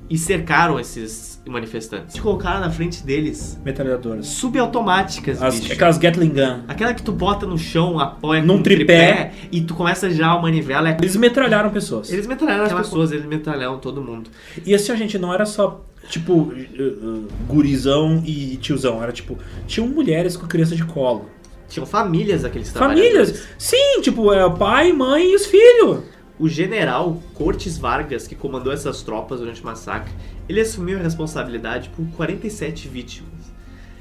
e 0.09 0.17
cercaram 0.17 0.79
esses 0.79 1.41
manifestantes. 1.45 2.15
E 2.15 2.21
colocaram 2.21 2.59
na 2.59 2.69
frente 2.69 3.03
deles 3.03 3.59
Metralhadoras. 3.63 4.27
subautomáticas, 4.27 5.41
As, 5.41 5.59
bicho. 5.59 5.73
aquelas 5.73 5.97
Gatling 5.97 6.29
Gun. 6.29 6.61
Aquela 6.67 6.93
que 6.93 7.01
tu 7.03 7.11
bota 7.11 7.45
no 7.45 7.57
chão, 7.57 7.99
apoia 7.99 8.41
Num 8.41 8.55
com 8.55 8.59
um 8.59 8.63
tripé. 8.63 9.33
e 9.51 9.61
tu 9.61 9.73
começa 9.73 10.09
já 10.09 10.31
a 10.31 10.41
manivela. 10.41 10.89
É... 10.89 10.97
Eles 10.99 11.15
metralharam 11.15 11.69
pessoas. 11.69 12.11
Eles 12.11 12.27
metralharam 12.27 12.65
as 12.65 12.73
pessoas, 12.73 13.11
eles 13.11 13.25
metralharam 13.25 13.77
todo 13.79 14.01
mundo. 14.01 14.29
E 14.65 14.73
assim, 14.73 14.91
a 14.91 14.95
gente 14.95 15.17
não 15.17 15.33
era 15.33 15.45
só, 15.45 15.83
tipo, 16.09 16.33
uh, 16.33 16.47
uh, 16.47 17.27
gurizão 17.47 18.21
e 18.25 18.57
tiozão. 18.57 19.01
Era 19.01 19.11
tipo, 19.11 19.37
tinham 19.67 19.87
mulheres 19.87 20.35
com 20.37 20.47
criança 20.47 20.75
de 20.75 20.83
colo. 20.85 21.29
Tinham 21.67 21.85
famílias 21.85 22.45
aqueles 22.45 22.69
Famílias. 22.69 23.47
Sim, 23.57 24.01
tipo, 24.01 24.31
é 24.31 24.45
o 24.45 24.51
pai, 24.53 24.93
mãe 24.93 25.31
e 25.31 25.35
os 25.35 25.47
filhos. 25.47 26.03
O 26.37 26.49
general 26.49 27.21
Cortes 27.33 27.77
Vargas, 27.77 28.27
que 28.27 28.35
comandou 28.35 28.73
essas 28.73 29.01
tropas 29.01 29.39
durante 29.39 29.61
o 29.61 29.65
massacre, 29.65 30.11
ele 30.49 30.59
assumiu 30.59 30.99
a 30.99 31.01
responsabilidade 31.01 31.89
por 31.89 32.05
47 32.07 32.89
vítimas. 32.89 33.53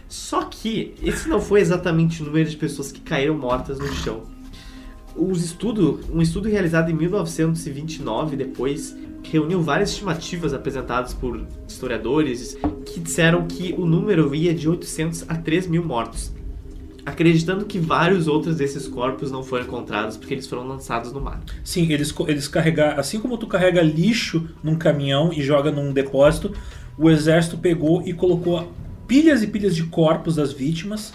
Só 0.09 0.45
que 0.45 0.95
esse 1.03 1.29
não 1.29 1.41
foi 1.41 1.61
exatamente 1.61 2.23
o 2.23 2.27
número 2.27 2.49
de 2.49 2.57
pessoas 2.57 2.91
que 2.91 3.01
caíram 3.01 3.37
mortas 3.37 3.79
no 3.79 3.87
chão. 3.87 4.23
Estudo, 5.33 6.01
um 6.13 6.21
estudo 6.21 6.49
realizado 6.49 6.91
em 6.91 6.95
1929, 6.95 8.37
depois, 8.37 8.97
reuniu 9.23 9.63
várias 9.63 9.91
estimativas 9.91 10.53
apresentadas 10.53 11.15
por 11.15 11.47
historiadores 11.69 12.57
que 12.85 12.99
disseram 12.99 13.47
que 13.47 13.75
o 13.79 13.87
número 13.87 14.35
ia 14.35 14.53
de 14.53 14.69
800 14.69 15.25
a 15.29 15.37
3 15.37 15.69
mil 15.69 15.85
mortos, 15.85 16.33
acreditando 17.05 17.65
que 17.65 17.79
vários 17.79 18.27
outros 18.27 18.57
desses 18.57 18.89
corpos 18.89 19.31
não 19.31 19.43
foram 19.43 19.65
encontrados 19.65 20.17
porque 20.17 20.35
eles 20.35 20.47
foram 20.47 20.67
lançados 20.67 21.13
no 21.13 21.21
mar. 21.21 21.41
Sim, 21.63 21.91
eles, 21.93 22.15
eles 22.27 22.49
carregaram. 22.49 22.99
Assim 22.99 23.21
como 23.21 23.37
tu 23.37 23.47
carrega 23.47 23.83
lixo 23.83 24.49
num 24.63 24.77
caminhão 24.77 25.33
e 25.33 25.43
joga 25.43 25.71
num 25.71 25.93
depósito, 25.93 26.55
o 26.99 27.11
exército 27.11 27.59
pegou 27.59 28.03
e 28.07 28.13
colocou 28.13 28.73
pilhas 29.07 29.43
e 29.43 29.47
pilhas 29.47 29.77
de 29.77 29.85
corpos 29.85 30.37
das 30.37 30.53
vítimas 30.53 31.13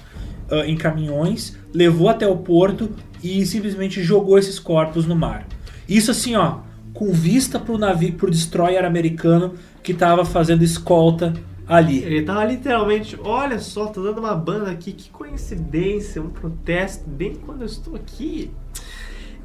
ah, 0.52 0.66
em 0.66 0.76
caminhões, 0.76 1.58
levou 1.74 2.10
até 2.10 2.28
o 2.28 2.38
porto 2.38 2.90
e 3.24 3.46
simplesmente 3.46 4.04
jogou 4.04 4.38
esses 4.38 4.60
corpos 4.60 5.06
no 5.06 5.16
mar. 5.16 5.48
Isso 5.88 6.12
assim, 6.12 6.36
ó, 6.36 6.60
com 6.94 7.12
vista 7.12 7.60
pro 7.60 7.78
navio, 7.78 8.14
pro 8.14 8.30
destroyer 8.30 8.86
americano 8.86 9.56
que 9.82 9.94
tava 9.94 10.26
fazendo 10.26 10.64
escolta 10.64 11.34
ali. 11.70 12.04
Ele 12.04 12.24
tava 12.24 12.44
literalmente, 12.44 13.16
olha 13.24 13.60
só, 13.60 13.86
tô 13.86 14.02
dando 14.02 14.18
uma 14.18 14.34
banda 14.34 14.72
aqui, 14.72 14.92
que 14.92 15.12
coincidência, 15.12 16.20
um 16.20 16.30
protesto 16.30 17.08
bem 17.08 17.36
quando 17.36 17.62
eu 17.62 17.68
estou 17.68 17.96
aqui. 17.96 18.50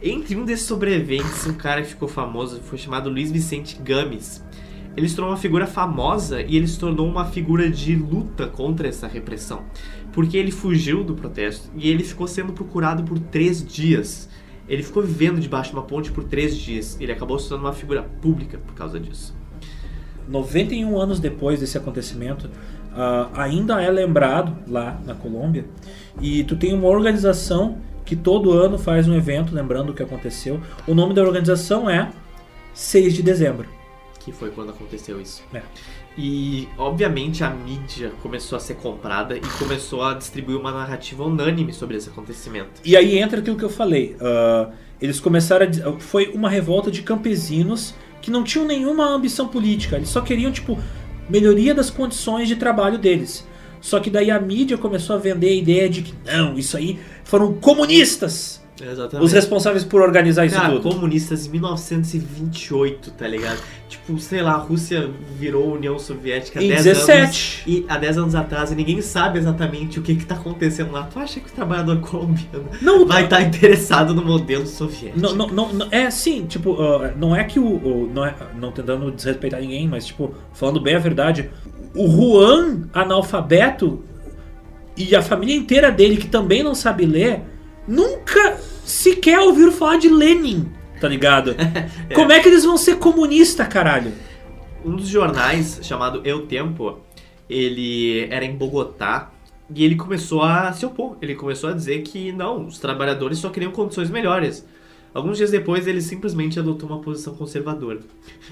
Entre 0.02 0.34
um 0.34 0.44
desses 0.44 0.66
sobreviventes, 0.66 1.46
um 1.46 1.54
cara 1.54 1.82
que 1.82 1.88
ficou 1.88 2.08
famoso, 2.08 2.60
foi 2.62 2.78
chamado 2.78 3.10
Luiz 3.10 3.30
Vicente 3.30 3.78
Games. 3.80 4.42
Ele 4.96 5.08
se 5.08 5.16
tornou 5.16 5.32
uma 5.32 5.37
figura 5.38 5.66
famosa 5.66 6.40
e 6.40 6.56
ele 6.56 6.66
se 6.66 6.78
tornou 6.78 7.06
uma 7.08 7.26
figura 7.26 7.68
de 7.68 7.94
luta 7.94 8.46
contra 8.46 8.88
essa 8.88 9.06
repressão. 9.06 9.64
Porque 10.12 10.37
ele 10.37 10.52
fugiu 10.52 11.02
do 11.02 11.14
protesto 11.14 11.68
e 11.76 11.90
ele 11.90 12.04
ficou 12.04 12.28
sendo 12.28 12.52
procurado 12.52 13.02
por 13.02 13.18
três 13.18 13.64
dias. 13.66 14.28
Ele 14.68 14.82
ficou 14.82 15.02
vivendo 15.02 15.40
debaixo 15.40 15.70
de 15.70 15.76
uma 15.76 15.82
ponte 15.82 16.12
por 16.12 16.24
três 16.24 16.56
dias. 16.56 16.96
Ele 17.00 17.10
acabou 17.10 17.38
se 17.38 17.48
tornando 17.48 17.68
uma 17.68 17.74
figura 17.74 18.02
pública 18.02 18.56
por 18.56 18.74
causa 18.74 19.00
disso. 19.00 19.34
91 20.28 20.98
anos 20.98 21.20
depois 21.20 21.60
desse 21.60 21.76
acontecimento, 21.76 22.50
ah, 22.94 23.28
ainda 23.34 23.82
é 23.82 23.90
lembrado 23.90 24.56
lá 24.68 25.00
na 25.04 25.14
Colômbia. 25.14 25.64
E 26.20 26.44
tu 26.44 26.56
tem 26.56 26.72
uma 26.74 26.88
organização 26.88 27.78
que 28.04 28.14
todo 28.14 28.52
ano 28.52 28.78
faz 28.78 29.08
um 29.08 29.16
evento 29.16 29.54
lembrando 29.54 29.90
o 29.90 29.94
que 29.94 30.02
aconteceu. 30.02 30.60
O 30.87 30.94
nome 30.94 31.14
da 31.14 31.22
organização 31.22 31.88
é 31.88 32.10
6 32.72 33.14
de 33.14 33.22
dezembro. 33.22 33.68
Que 34.20 34.32
foi 34.32 34.50
quando 34.50 34.70
aconteceu 34.70 35.20
isso. 35.20 35.42
É. 35.52 35.62
E, 36.16 36.68
obviamente, 36.78 37.42
a 37.42 37.50
mídia 37.50 38.12
começou 38.22 38.56
a 38.56 38.60
ser 38.60 38.74
comprada 38.74 39.37
e 39.37 39.40
começou 39.58 40.02
a 40.02 40.14
distribuir 40.14 40.56
uma 40.58 40.70
narrativa 40.70 41.24
unânime 41.24 41.72
sobre 41.72 41.96
esse 41.96 42.08
acontecimento. 42.08 42.80
E 42.84 42.96
aí 42.96 43.18
entra 43.18 43.40
aquilo 43.40 43.56
que 43.56 43.64
eu 43.64 43.70
falei. 43.70 44.16
ah, 44.20 44.70
eles 45.00 45.20
começaram 45.20 45.66
a. 45.66 46.00
Foi 46.00 46.28
uma 46.28 46.49
revolta 46.49 46.90
de 46.90 47.03
campesinos 47.03 47.94
que 48.25 48.31
não 48.31 48.43
tinham 48.43 48.66
nenhuma 48.66 49.07
ambição 49.07 49.47
política. 49.47 49.97
Eles 49.97 50.09
só 50.09 50.22
queriam, 50.22 50.51
tipo, 50.51 50.79
melhoria 51.29 51.75
das 51.75 51.91
condições 51.91 52.49
de 52.49 52.57
trabalho 52.57 52.97
deles. 52.97 53.47
Só 53.83 54.01
que 54.01 54.09
daí 54.09 54.31
a 54.31 54.41
mídia 54.41 54.79
começou 54.79 55.14
a 55.14 55.18
vender 55.18 55.49
a 55.49 55.55
ideia 55.55 55.89
de 55.91 56.01
que 56.01 56.14
não, 56.25 56.59
isso 56.59 56.75
aí 56.75 56.99
foram 57.22 57.53
comunistas 57.53 58.63
Exatamente. 58.83 59.25
os 59.25 59.33
responsáveis 59.33 59.85
por 59.85 60.03
organizar 60.03 60.45
isso 60.47 60.57
Cara, 60.57 60.72
tudo. 60.72 60.83
comunistas 60.91 61.47
em 61.47 61.51
1928, 61.51 63.11
tá 63.12 63.29
ligado? 63.29 63.61
Tipo, 63.89 64.18
sei 64.18 64.43
lá, 64.43 64.53
a 64.55 64.57
Rússia 64.57 65.09
virou 65.39 65.75
União 65.75 65.97
Soviética 65.99 66.59
há 66.59 66.62
Em 66.62 66.68
10 66.68 66.85
17. 66.85 67.20
anos. 67.22 67.62
E 67.66 67.87
há 67.89 67.97
10 67.99 68.18
anos 68.18 68.35
atrás, 68.35 68.72
e 68.72 68.75
ninguém 68.75 69.01
sabe 69.01 69.39
exatamente 69.39 69.99
o 70.01 70.03
que 70.03 70.16
que 70.16 70.27
tá 70.27 70.35
acontecendo 70.35 70.91
lá. 70.91 71.05
Tu 71.05 71.18
acha 71.18 71.39
que 71.39 71.49
o 71.49 71.53
trabalhador 71.53 72.01
colombiano 72.01 72.68
Não, 72.83 73.07
vai 73.07 73.25
estar 73.25 73.43
interessado 73.43 74.12
no 74.12 74.25
modelo 74.25 74.66
soviético? 74.66 75.20
Não, 75.20 75.35
não, 75.37 75.47
não, 75.49 75.72
não- 75.72 75.89
é 75.93 76.11
sim, 76.11 76.45
tipo, 76.47 76.81
ah, 76.83 77.12
não 77.16 77.35
é 77.37 77.45
que 77.45 77.61
o. 77.61 77.64
o- 77.64 78.11
não, 78.12 78.25
é, 78.27 78.35
não 78.59 78.72
tentando 78.72 79.11
desrespeitar 79.12 79.61
ninguém, 79.61 79.87
mas, 79.87 80.07
tipo, 80.07 80.35
falando 80.53 80.81
bem 80.81 80.97
a 80.97 80.99
verdade, 80.99 81.49
o 81.95 82.09
Juan, 82.11 82.89
analfabeto, 82.93 84.03
e 84.97 85.14
a 85.14 85.22
família 85.22 85.55
inteira 85.55 85.91
dele, 85.93 86.16
que 86.16 86.27
também 86.27 86.62
não 86.62 86.75
sabe 86.75 87.05
ler, 87.07 87.41
nunca 87.87 88.59
sequer 88.85 89.39
ouviram 89.41 89.72
falar 89.72 89.97
de 89.97 90.09
Lenin, 90.09 90.70
tá 91.01 91.09
ligado? 91.09 91.55
Como 92.14 92.32
é 92.32 92.41
que 92.41 92.49
eles 92.49 92.64
vão 92.64 92.76
ser 92.76 92.97
comunista, 92.97 93.64
caralho? 93.64 94.12
Um 94.85 94.97
dos 94.97 95.09
jornais, 95.09 95.80
chamado 95.82 96.20
Eu 96.24 96.47
Tempo, 96.47 97.01
ele 97.49 98.26
era 98.30 98.45
em 98.45 98.57
Bogotá 98.57 99.30
E 99.74 99.85
ele 99.85 99.97
começou 99.97 100.43
a 100.43 100.72
se 100.72 100.85
opor. 100.85 101.16
Ele 101.22 101.35
começou 101.35 101.70
a 101.70 101.72
dizer 101.72 102.03
que 102.03 102.32
não, 102.32 102.66
os 102.66 102.78
trabalhadores 102.78 103.39
só 103.39 103.49
queriam 103.49 103.72
condições 103.72 104.11
melhores. 104.11 104.66
Alguns 105.14 105.37
dias 105.39 105.51
depois, 105.51 105.87
ele 105.87 106.01
simplesmente 106.01 106.59
adotou 106.59 106.89
uma 106.89 107.01
posição 107.01 107.35
conservadora. 107.35 108.01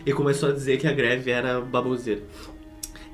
E 0.06 0.12
começou 0.12 0.48
a 0.48 0.52
dizer 0.52 0.78
que 0.78 0.86
a 0.86 0.92
greve 0.92 1.30
era 1.30 1.60
baboseira. 1.60 2.22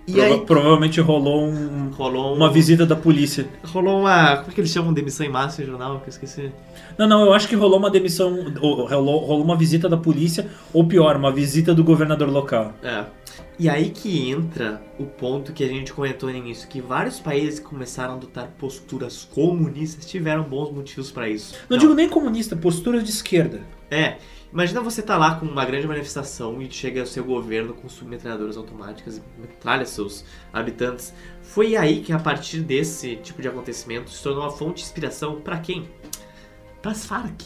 E 0.09 0.13
Prova- 0.13 0.27
aí 0.27 0.41
Provavelmente 0.41 1.01
rolou 1.01 1.45
um- 1.45 1.91
rolou 1.91 2.33
um- 2.33 2.37
uma 2.37 2.51
visita 2.51 2.87
da 2.87 2.97
polícia. 2.97 3.47
Rolou 3.65 4.01
uma. 4.01 4.37
Como 4.39 4.51
é 4.51 4.55
que 4.55 4.61
eles 4.61 4.71
chamam? 4.71 4.93
Demissão 4.93 5.27
em 5.27 5.29
massa 5.29 5.63
em 5.63 5.67
jornal? 5.67 6.01
Que 6.01 6.07
eu 6.07 6.11
esqueci. 6.11 6.51
Não, 6.97 7.07
não, 7.07 7.25
eu 7.27 7.33
acho 7.35 7.47
que 7.49 7.55
rolou 7.55 7.79
uma 7.79 7.91
demissão, 7.91 8.53
ou 8.61 8.87
rolou, 8.87 9.19
rolou 9.19 9.45
uma 9.45 9.57
visita 9.57 9.89
da 9.89 9.97
polícia, 9.97 10.49
ou 10.73 10.85
pior, 10.87 11.17
uma 11.17 11.31
visita 11.31 11.75
do 11.75 11.85
governador 11.85 12.31
local. 12.31 12.73
É. 12.83 13.05
E 13.59 13.69
aí 13.69 13.91
que 13.91 14.31
entra 14.31 14.81
o 14.99 15.05
ponto 15.05 15.53
que 15.53 15.63
a 15.65 15.69
gente 15.69 15.93
comentou 15.93 16.31
no 16.31 16.37
início, 16.37 16.69
que 16.69 16.81
vários 16.81 17.19
países 17.21 17.59
que 17.59 17.67
começaram 17.67 18.15
a 18.15 18.17
adotar 18.17 18.49
posturas 18.59 19.29
comunistas 19.35 20.07
tiveram 20.07 20.45
bons 20.45 20.71
motivos 20.73 21.11
pra 21.11 21.29
isso. 21.29 21.55
Não, 21.69 21.77
digo 21.77 21.93
nem 21.93 22.09
comunista, 22.09 22.55
postura 22.57 23.03
de 23.03 23.11
esquerda. 23.11 23.61
É, 23.91 24.17
imagina 24.53 24.81
você 24.81 25.03
tá 25.03 25.17
lá 25.17 25.35
com 25.37 25.47
uma 25.47 25.65
grande 25.65 25.87
manifestação 25.87 26.61
e 26.61 26.71
chega 26.71 27.03
o 27.03 27.07
seu 27.07 27.25
governo 27.25 27.75
com 27.75 27.89
submetralhadoras 27.89 28.57
automáticas 28.57 29.19
e 29.19 29.41
metralha 29.41 29.85
seus 29.87 30.25
habitantes. 30.53 31.15
Foi 31.43 31.77
aí 31.77 32.01
que 32.01 32.13
a 32.13 32.19
partir 32.19 32.61
desse 32.61 33.17
tipo 33.17 33.41
de 33.43 33.49
acontecimento 33.49 34.11
se 34.11 34.23
tornou 34.23 34.43
uma 34.43 34.51
fonte 34.51 34.77
de 34.77 34.83
inspiração 34.83 35.41
pra 35.41 35.59
quem? 35.59 35.89
Pras 36.83 37.07
Farc. 37.07 37.43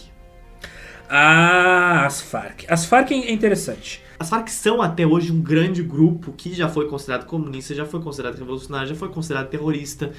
Ah, 1.09 2.07
as 2.07 2.21
Farc. 2.23 2.65
As 2.69 2.87
Farc 2.87 3.13
é 3.13 3.33
interessante. 3.33 4.03
As 4.19 4.31
Farc 4.31 4.49
são 4.49 4.81
até 4.81 5.07
hoje 5.07 5.31
um 5.31 5.43
grande 5.43 5.83
grupo 5.83 6.33
que 6.33 6.55
já 6.55 6.69
foi 6.69 6.89
considerado 6.89 7.27
comunista, 7.27 7.75
já 7.75 7.85
foi 7.85 8.01
considerado 8.01 8.39
revolucionário, 8.39 8.89
já 8.89 8.95
foi 8.95 9.09
considerado 9.11 9.49
terrorista. 9.49 10.13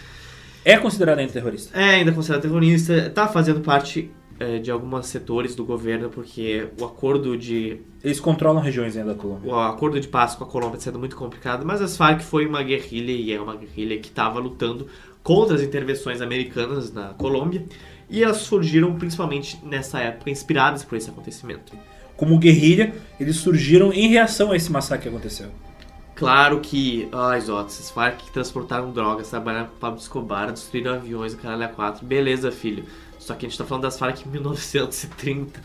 É 0.65 0.77
considerado 0.77 1.19
ainda 1.19 1.33
terrorista. 1.33 1.77
É 1.77 1.95
ainda 1.95 2.11
considerado 2.11 2.43
terrorista, 2.43 3.09
tá 3.09 3.27
fazendo 3.27 3.61
parte 3.61 4.11
é, 4.39 4.59
de 4.59 4.71
alguns 4.71 5.07
setores 5.07 5.55
do 5.55 5.63
governo, 5.63 6.09
porque 6.09 6.67
o 6.79 6.85
acordo 6.85 7.37
de 7.37 7.79
Eles 8.03 8.19
controlam 8.19 8.61
regiões 8.61 8.97
ainda 8.97 9.13
da 9.13 9.19
Colômbia. 9.19 9.51
o 9.51 9.59
acordo 9.59 9.99
de 9.99 10.07
paz 10.07 10.35
com 10.35 10.43
a 10.43 10.47
Colômbia 10.47 10.77
está 10.77 10.85
sendo 10.85 10.99
muito 10.99 11.15
complicado, 11.15 11.65
mas 11.65 11.81
as 11.81 11.95
Farc 11.95 12.21
foi 12.21 12.45
uma 12.45 12.63
guerrilha 12.63 13.11
e 13.11 13.31
é 13.31 13.39
uma 13.39 13.55
guerrilha 13.55 13.97
que 13.99 14.07
estava 14.07 14.39
lutando 14.39 14.87
contra 15.23 15.55
as 15.55 15.61
intervenções 15.61 16.21
americanas 16.21 16.91
na 16.91 17.09
Colômbia 17.13 17.65
e 18.09 18.23
elas 18.23 18.37
surgiram 18.37 18.95
principalmente 18.95 19.59
nessa 19.63 19.99
época 19.99 20.29
inspiradas 20.29 20.83
por 20.83 20.97
esse 20.97 21.09
acontecimento. 21.09 21.73
Como 22.15 22.37
guerrilha, 22.37 22.93
eles 23.19 23.37
surgiram 23.37 23.91
em 23.91 24.07
reação 24.07 24.51
a 24.51 24.55
esse 24.55 24.71
massacre 24.71 25.03
que 25.03 25.09
aconteceu. 25.09 25.49
Claro 26.15 26.59
que, 26.59 27.07
ai, 27.11 27.41
Zotes, 27.41 27.79
as 27.79 27.89
Farc 27.89 28.17
que 28.17 28.31
transportaram 28.31 28.91
drogas, 28.91 29.29
trabalharam 29.29 29.67
com 29.67 29.77
Pablo 29.77 29.99
Escobar, 29.99 30.51
destruíram 30.51 30.93
aviões, 30.93 31.33
o 31.33 31.37
caralho 31.37 31.65
a 31.65 31.67
quatro. 31.67 32.05
Beleza, 32.05 32.51
filho. 32.51 32.85
Só 33.23 33.33
que 33.35 33.45
a 33.45 33.49
gente 33.49 33.57
tá 33.57 33.63
falando 33.63 33.83
das 33.83 33.97
Farc 33.97 34.25
em 34.25 34.29
1930. 34.29 35.59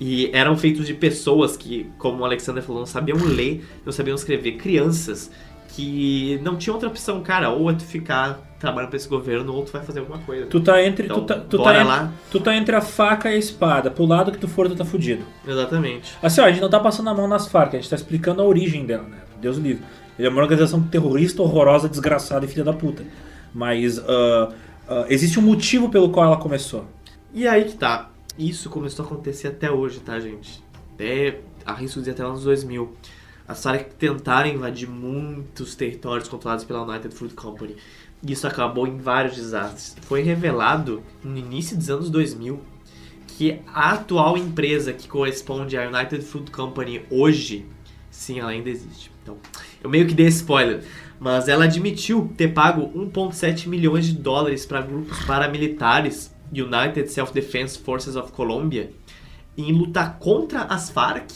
E 0.00 0.30
eram 0.32 0.56
feitos 0.56 0.86
de 0.86 0.94
pessoas 0.94 1.56
que, 1.56 1.88
como 1.96 2.22
o 2.22 2.24
Alexander 2.24 2.62
falou, 2.62 2.80
não 2.80 2.86
sabiam 2.86 3.18
ler, 3.18 3.64
não 3.84 3.92
sabiam 3.92 4.16
escrever. 4.16 4.56
Crianças 4.56 5.30
que 5.68 6.40
não 6.42 6.56
tinham 6.56 6.74
outra 6.74 6.88
opção, 6.88 7.22
cara. 7.22 7.50
Ou 7.50 7.70
é 7.70 7.74
tu 7.74 7.84
ficar 7.84 8.40
trabalhando 8.58 8.90
pra 8.90 8.96
esse 8.96 9.08
governo, 9.08 9.54
ou 9.54 9.62
tu 9.64 9.70
vai 9.70 9.82
fazer 9.82 10.00
alguma 10.00 10.18
coisa. 10.18 10.46
Tu 10.46 10.60
tá 10.60 10.82
entre, 10.82 11.06
Então, 11.06 11.20
tu 11.20 11.26
tá, 11.26 11.34
tu 11.38 11.58
bora 11.58 11.78
tá 11.78 11.84
lá. 11.84 12.12
tu 12.32 12.40
tá 12.40 12.56
entre 12.56 12.74
a 12.74 12.80
faca 12.80 13.30
e 13.30 13.34
a 13.34 13.38
espada. 13.38 13.90
Pro 13.92 14.04
lado 14.04 14.32
que 14.32 14.38
tu 14.38 14.48
for, 14.48 14.68
tu 14.68 14.74
tá 14.74 14.84
fudido. 14.84 15.24
Exatamente. 15.46 16.12
Assim, 16.20 16.40
ó, 16.40 16.44
a 16.44 16.50
gente 16.50 16.60
não 16.60 16.70
tá 16.70 16.80
passando 16.80 17.10
a 17.10 17.14
mão 17.14 17.28
nas 17.28 17.46
Farc, 17.46 17.74
a 17.74 17.76
gente 17.76 17.88
tá 17.88 17.96
explicando 17.96 18.42
a 18.42 18.44
origem 18.44 18.84
dela, 18.84 19.04
né? 19.04 19.18
Deus 19.40 19.56
livre. 19.56 19.84
Ele 20.18 20.26
é 20.26 20.30
uma 20.30 20.42
organização 20.42 20.82
terrorista, 20.82 21.42
horrorosa, 21.42 21.88
desgraçada 21.88 22.44
e 22.44 22.48
filha 22.48 22.64
da 22.64 22.72
puta. 22.72 23.04
Mas 23.52 24.00
ah, 24.00 24.52
ah, 24.88 25.06
existe 25.08 25.38
um 25.38 25.42
motivo 25.42 25.88
pelo 25.88 26.10
qual 26.10 26.26
ela 26.26 26.36
começou. 26.36 26.86
E 27.34 27.48
aí 27.48 27.64
que 27.64 27.76
tá. 27.76 28.10
Isso 28.38 28.70
começou 28.70 29.04
a 29.04 29.08
acontecer 29.08 29.48
até 29.48 29.68
hoje, 29.68 29.98
tá, 29.98 30.20
gente? 30.20 30.62
Até, 30.94 31.40
arrisco 31.66 31.98
dizer, 31.98 32.12
até 32.12 32.22
nos 32.22 32.30
anos 32.30 32.44
2000. 32.44 32.94
As 33.48 33.60
Farc 33.60 33.92
tentaram 33.98 34.48
invadir 34.48 34.88
muitos 34.88 35.74
territórios 35.74 36.28
controlados 36.28 36.64
pela 36.64 36.84
United 36.84 37.12
Fruit 37.12 37.34
Company. 37.34 37.74
E 38.22 38.30
isso 38.30 38.46
acabou 38.46 38.86
em 38.86 38.98
vários 38.98 39.34
desastres. 39.34 39.96
Foi 40.02 40.22
revelado 40.22 41.02
no 41.24 41.36
início 41.36 41.76
dos 41.76 41.90
anos 41.90 42.08
2000 42.08 42.60
que 43.26 43.60
a 43.66 43.94
atual 43.94 44.38
empresa 44.38 44.92
que 44.92 45.08
corresponde 45.08 45.76
à 45.76 45.88
United 45.88 46.24
Fruit 46.24 46.52
Company 46.52 47.04
hoje, 47.10 47.66
sim, 48.12 48.38
ela 48.38 48.50
ainda 48.50 48.70
existe. 48.70 49.10
Então, 49.24 49.36
eu 49.82 49.90
meio 49.90 50.06
que 50.06 50.14
dei 50.14 50.28
spoiler, 50.28 50.84
mas 51.18 51.48
ela 51.48 51.64
admitiu 51.64 52.32
ter 52.36 52.54
pago 52.54 52.92
1,7 52.96 53.66
milhões 53.66 54.06
de 54.06 54.12
dólares 54.12 54.64
para 54.64 54.82
grupos 54.82 55.18
paramilitares 55.24 56.32
United 56.62 57.08
Self-Defense 57.10 57.78
Forces 57.78 58.16
of 58.16 58.32
Colombia 58.32 58.90
em 59.56 59.72
lutar 59.72 60.18
contra 60.18 60.62
as 60.62 60.90
Farc 60.90 61.30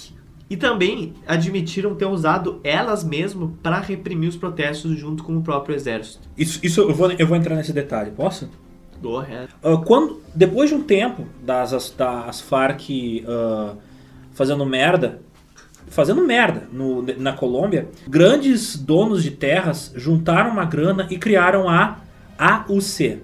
e 0.51 0.57
também 0.57 1.12
admitiram 1.27 1.95
ter 1.95 2.07
usado 2.07 2.59
elas 2.64 3.05
mesmo 3.05 3.59
para 3.62 3.79
reprimir 3.81 4.29
os 4.29 4.37
protestos 4.37 4.99
junto 4.99 5.23
com 5.23 5.37
o 5.37 5.43
próprio 5.43 5.75
exército. 5.77 6.27
Isso, 6.37 6.59
isso 6.62 6.81
eu, 6.81 6.95
vou, 6.95 7.12
eu 7.12 7.27
vou 7.27 7.37
entrar 7.37 7.55
nesse 7.57 7.73
detalhe, 7.73 8.11
posso? 8.11 8.49
Go 9.03 9.19
ahead. 9.19 9.49
Ah, 9.62 9.77
quando, 9.77 10.21
depois 10.35 10.71
de 10.71 10.75
um 10.75 10.83
tempo 10.83 11.27
das, 11.45 11.73
as- 11.73 11.91
das 11.91 12.41
Farc 12.41 12.89
ah, 13.29 13.75
fazendo 14.33 14.64
merda, 14.66 15.21
fazendo 15.87 16.27
merda 16.27 16.66
no- 16.73 17.03
na 17.19 17.33
Colômbia, 17.35 17.89
grandes 18.09 18.77
donos 18.77 19.23
de 19.23 19.31
terras 19.31 19.93
juntaram 19.95 20.51
uma 20.51 20.64
grana 20.64 21.07
e 21.11 21.19
criaram 21.19 21.69
a 21.69 21.99
AUC. 22.39 23.21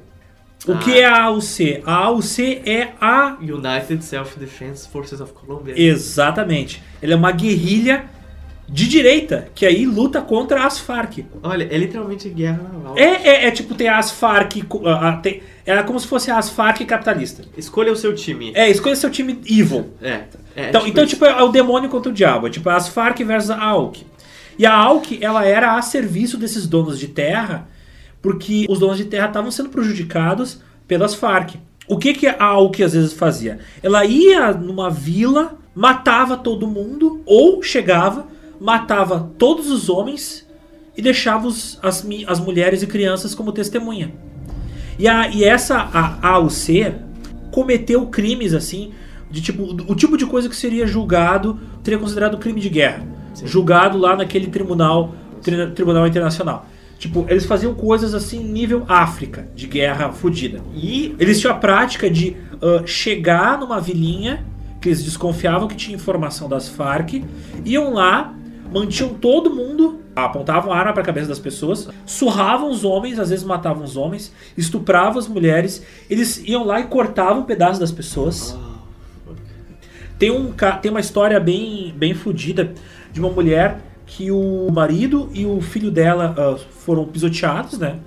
O 0.67 0.73
Ah. 0.73 0.79
que 0.79 0.99
é 0.99 1.05
a 1.05 1.25
AUC? 1.25 1.83
A 1.85 1.95
AUC 1.95 2.63
é 2.65 2.89
a. 3.01 3.37
United 3.41 4.03
Self-Defense 4.05 4.89
Forces 4.89 5.21
of 5.21 5.33
Colombia. 5.33 5.75
Exatamente. 5.77 6.83
Ele 7.03 7.13
é 7.13 7.17
uma 7.17 7.33
guerrilha 7.33 8.07
de 8.67 8.89
direita 8.89 9.49
que 9.55 9.67
aí 9.67 9.85
luta 9.85 10.23
contra 10.23 10.65
as 10.65 10.79
Farc. 10.79 11.19
Olha, 11.43 11.65
é 11.71 11.77
literalmente 11.77 12.29
guerra 12.31 12.63
naval. 12.73 12.97
É, 12.97 13.29
é, 13.29 13.47
é 13.47 13.51
tipo, 13.51 13.75
tem 13.75 13.89
as 13.89 14.11
Farc. 14.11 14.63
ah, 14.87 15.13
tem, 15.23 15.43
é 15.67 15.83
como 15.83 16.01
se 16.01 16.07
fosse 16.07 16.31
as 16.31 16.49
Farc 16.49 16.81
capitalista. 16.87 17.43
Escolha 17.59 17.93
o 17.93 17.97
seu 17.97 18.15
time. 18.15 18.53
É, 18.55 18.71
escolha 18.71 18.97
seu 18.97 19.11
time 19.11 19.39
evil. 19.47 19.91
É. 20.01 20.21
é 20.57 20.69
Então, 20.71 20.81
tipo 20.81 20.89
então 20.93 21.07
tipo, 21.07 21.25
é 21.27 21.43
o 21.43 21.49
demônio 21.51 21.91
contra 21.91 22.11
o 22.11 22.15
diabo. 22.15 22.47
É 22.47 22.51
tipo 22.51 22.71
as 22.71 22.89
Farc 22.89 23.23
versus 23.23 23.51
a 23.51 23.63
AUK. 23.63 24.07
E 24.59 24.65
a 24.65 24.73
AUK, 24.75 25.19
ela 25.21 25.45
era 25.45 25.77
a 25.77 25.83
serviço 25.83 26.39
desses 26.39 26.67
donos 26.67 26.99
de 26.99 27.09
terra, 27.09 27.69
porque 28.25 28.65
os 28.71 28.79
donos 28.79 28.97
de 28.97 29.05
terra 29.05 29.27
estavam 29.27 29.51
sendo 29.51 29.69
prejudicados 29.69 30.63
pelas 30.89 31.15
Farc. 31.15 31.57
O 31.87 31.99
que, 31.99 32.15
que 32.15 32.27
a 32.27 32.43
AUK 32.43 32.83
às 32.83 32.95
vezes 32.95 33.13
fazia? 33.13 33.59
Ela 33.83 34.07
ia 34.07 34.51
numa 34.55 34.89
vila, 34.89 35.59
matava 35.75 36.35
todo 36.35 36.67
mundo, 36.67 37.21
ou 37.27 37.63
chegava, 37.63 38.27
matava 38.59 39.31
todos 39.37 39.71
os 39.71 39.91
homens 39.91 40.49
e 40.97 41.03
deixava 41.03 41.47
os- 41.47 41.79
as, 41.83 42.03
as 42.27 42.41
mulheres 42.41 42.83
e 42.83 42.87
crianças 42.87 43.35
como 43.35 43.53
testemunha. 43.53 44.15
E, 44.99 45.07
a, 45.07 45.29
e 45.29 45.45
essa 45.45 45.77
a 45.93 46.27
AUC 46.31 46.95
cometeu 47.51 48.07
crimes 48.07 48.55
assim, 48.55 48.93
de 49.31 49.43
tipo, 49.43 49.65
o 49.87 49.95
tipo 49.95 50.17
de 50.17 50.25
coisa 50.25 50.49
que 50.49 50.57
seria 50.57 50.87
julgado, 50.87 51.61
seria 51.83 51.99
considerado 51.99 52.39
crime 52.39 52.61
de 52.63 52.71
guerra. 52.71 53.05
Sim. 53.35 53.47
Julgado 53.47 53.99
lá 53.99 54.17
naquele 54.17 54.47
tribunal, 54.47 55.15
tri- 55.43 55.71
tribunal 55.73 56.07
internacional. 56.07 56.67
Tipo, 57.05 57.27
eles 57.29 57.45
faziam 57.45 57.75
coisas 57.75 58.15
assim 58.15 58.43
nível 58.43 58.83
África, 58.89 59.47
de 59.55 59.67
guerra 59.67 60.11
fodida. 60.11 60.63
E 60.75 61.15
Eles 61.19 61.39
tinham 61.39 61.55
a 61.55 61.59
prática 61.59 62.09
de 62.09 62.35
ah, 62.63 62.83
chegar 62.87 63.59
numa 63.59 63.79
vilinha 63.79 64.43
que 64.81 64.89
eles 64.89 65.05
desconfiavam 65.05 65.69
que 65.69 65.77
tinha 65.77 65.95
informação 65.95 66.49
das 66.49 66.67
Farc, 66.67 67.23
iam 67.63 67.93
lá, 67.93 68.35
mantinham 68.73 69.13
todo 69.13 69.55
mundo, 69.55 70.01
apontavam 70.17 70.73
arma 70.73 70.95
para 70.95 71.03
a 71.03 71.05
cabeça 71.05 71.29
das 71.29 71.39
pessoas, 71.39 71.91
surravam 72.07 72.71
os 72.71 72.85
homens, 72.85 73.19
às 73.19 73.29
vezes 73.29 73.45
matavam 73.45 73.85
os 73.85 73.99
homens, 73.99 74.33
estupravam 74.57 75.19
as 75.19 75.29
mulheres, 75.29 75.85
eles 76.09 76.43
iam 76.47 76.65
lá 76.65 76.81
e 76.81 76.85
cortavam 76.85 77.43
um 77.43 77.45
pedaço 77.45 77.79
das 77.79 77.93
pessoas. 77.93 78.59
Ah. 78.59 79.35
Tem, 80.19 80.31
um, 80.31 80.55
tem 80.81 80.91
uma 80.91 81.01
história 81.01 81.39
bem, 81.39 81.93
bem 81.95 82.15
fodida 82.15 82.73
de 83.13 83.21
uma 83.21 83.29
mulher 83.29 83.94
que 84.07 84.31
o 84.31 84.69
marido 84.71 85.31
e 85.33 85.47
o 85.47 85.61
filho 85.61 85.91
dela 85.91 86.35
ah, 86.37 86.57
foram 86.71 87.05
pisoteados, 87.07 87.79
né? 87.79 87.99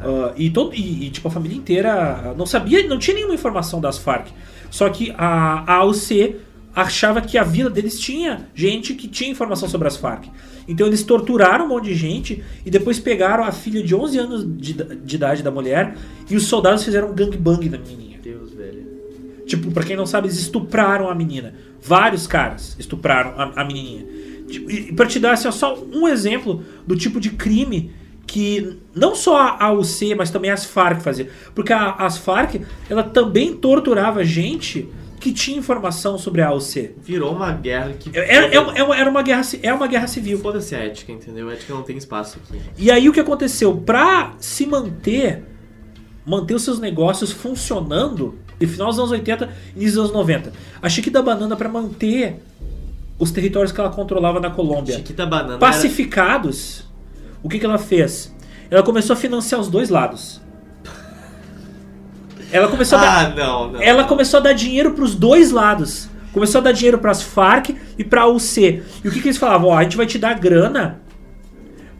Ah, 0.00 0.32
e, 0.36 0.50
todo, 0.50 0.74
e, 0.74 1.06
e, 1.06 1.10
tipo, 1.10 1.28
a 1.28 1.30
família 1.30 1.56
inteira 1.56 1.92
ah, 1.92 2.34
não 2.36 2.46
sabia, 2.46 2.86
não 2.86 2.98
tinha 2.98 3.14
nenhuma 3.14 3.34
informação 3.34 3.80
das 3.80 3.98
Farc. 3.98 4.28
Só 4.70 4.88
que 4.88 5.14
a, 5.16 5.64
a 5.66 5.74
AUC 5.76 6.36
achava 6.74 7.22
que 7.22 7.38
a 7.38 7.42
vila 7.42 7.70
deles 7.70 7.98
tinha 7.98 8.48
gente 8.54 8.92
que 8.94 9.08
tinha 9.08 9.30
informação 9.30 9.68
sobre 9.68 9.88
as 9.88 9.96
Farc. 9.96 10.28
Então 10.68 10.86
eles 10.86 11.02
torturaram 11.02 11.64
um 11.64 11.68
monte 11.68 11.84
de 11.84 11.94
gente 11.94 12.44
e 12.64 12.70
depois 12.70 12.98
pegaram 12.98 13.44
a 13.44 13.52
filha 13.52 13.82
de 13.82 13.94
11 13.94 14.18
anos 14.18 14.44
de, 14.58 14.72
de 14.74 15.16
idade 15.16 15.42
da 15.42 15.50
mulher 15.50 15.96
e 16.28 16.36
os 16.36 16.46
soldados 16.46 16.84
fizeram 16.84 17.10
um 17.10 17.14
gangbang 17.14 17.68
na 17.70 17.78
menininha. 17.78 18.18
Deus, 18.22 18.52
velho. 18.52 18.84
Tipo, 19.46 19.70
pra 19.70 19.84
quem 19.84 19.96
não 19.96 20.04
sabe, 20.04 20.26
eles 20.26 20.38
estupraram 20.38 21.08
a 21.08 21.14
menina. 21.14 21.54
Vários 21.80 22.26
caras 22.26 22.76
estupraram 22.78 23.30
a, 23.38 23.62
a 23.62 23.64
menininha. 23.64 24.04
Tipo, 24.48 24.70
e 24.70 24.92
pra 24.92 25.06
te 25.06 25.18
dar 25.18 25.32
assim, 25.32 25.48
ó, 25.48 25.50
só 25.50 25.78
um 25.92 26.06
exemplo 26.08 26.62
do 26.86 26.96
tipo 26.96 27.18
de 27.20 27.30
crime 27.30 27.90
que 28.26 28.78
não 28.94 29.14
só 29.14 29.36
a 29.36 29.64
AUC, 29.66 30.14
mas 30.16 30.30
também 30.30 30.50
as 30.50 30.64
Farc 30.64 31.00
faziam. 31.00 31.28
Porque 31.54 31.72
a- 31.72 31.92
as 31.92 32.18
Farc, 32.18 32.60
ela 32.90 33.02
também 33.02 33.54
torturava 33.54 34.24
gente 34.24 34.88
que 35.20 35.32
tinha 35.32 35.56
informação 35.58 36.18
sobre 36.18 36.42
a 36.42 36.48
AUC. 36.48 36.90
Virou 37.02 37.34
uma 37.34 37.52
guerra 37.52 37.92
que. 37.98 38.10
Era, 38.16 38.46
é 38.54 38.60
uma- 38.60 38.74
é 38.78 38.82
uma- 38.82 38.96
era 38.96 39.10
uma 39.10 39.22
guerra, 39.22 39.42
é 39.62 39.72
uma 39.72 39.86
guerra 39.86 40.06
civil. 40.06 40.38
Foda-se 40.38 40.74
a 40.74 40.78
ética, 40.78 41.10
entendeu? 41.12 41.48
A 41.48 41.52
ética 41.54 41.72
não 41.74 41.82
tem 41.82 41.96
espaço 41.96 42.38
aqui. 42.44 42.60
E 42.78 42.90
aí 42.90 43.08
o 43.08 43.12
que 43.12 43.20
aconteceu? 43.20 43.76
Pra 43.76 44.34
se 44.38 44.66
manter, 44.66 45.44
manter 46.24 46.54
os 46.54 46.62
seus 46.62 46.78
negócios 46.80 47.30
funcionando, 47.32 48.36
de 48.58 48.66
final 48.66 48.88
dos 48.88 48.98
anos 48.98 49.10
80 49.10 49.48
e 49.74 49.80
início 49.80 49.96
dos 49.96 50.10
anos 50.10 50.12
90, 50.12 50.52
a 50.82 50.88
Chiquita 50.88 51.22
Banana 51.22 51.56
pra 51.56 51.68
manter 51.68 52.42
os 53.18 53.30
territórios 53.30 53.72
que 53.72 53.80
ela 53.80 53.90
controlava 53.90 54.40
na 54.40 54.50
Colômbia 54.50 54.96
Chiquita 54.96 55.24
Banana. 55.26 55.58
pacificados, 55.58 56.84
o 57.42 57.48
que, 57.48 57.58
que 57.58 57.64
ela 57.66 57.78
fez? 57.78 58.34
Ela 58.70 58.82
começou 58.82 59.14
a 59.14 59.16
financiar 59.16 59.60
os 59.60 59.68
dois 59.68 59.88
lados. 59.90 60.40
Ela 62.52 62.68
começou, 62.68 62.98
Era... 62.98 63.08
a, 63.08 63.20
Ah, 63.20 63.24
dar, 63.24 63.34
não, 63.36 63.72
não. 63.72 63.82
ela 63.82 64.04
começou 64.04 64.38
a 64.38 64.42
dar 64.42 64.52
dinheiro 64.52 64.92
pros 64.92 65.14
dois 65.14 65.50
lados. 65.50 66.08
Começou 66.32 66.60
a 66.60 66.64
dar 66.64 66.72
dinheiro 66.72 66.98
pras 66.98 67.22
Farc 67.22 67.70
e 67.98 68.04
pra 68.04 68.26
UC. 68.26 68.82
E 69.04 69.08
o 69.08 69.10
que, 69.10 69.20
que 69.20 69.28
eles 69.28 69.38
falavam? 69.38 69.70
Ó, 69.70 69.76
a 69.76 69.82
gente 69.82 69.96
vai 69.96 70.06
te 70.06 70.18
dar 70.18 70.34
grana 70.38 71.00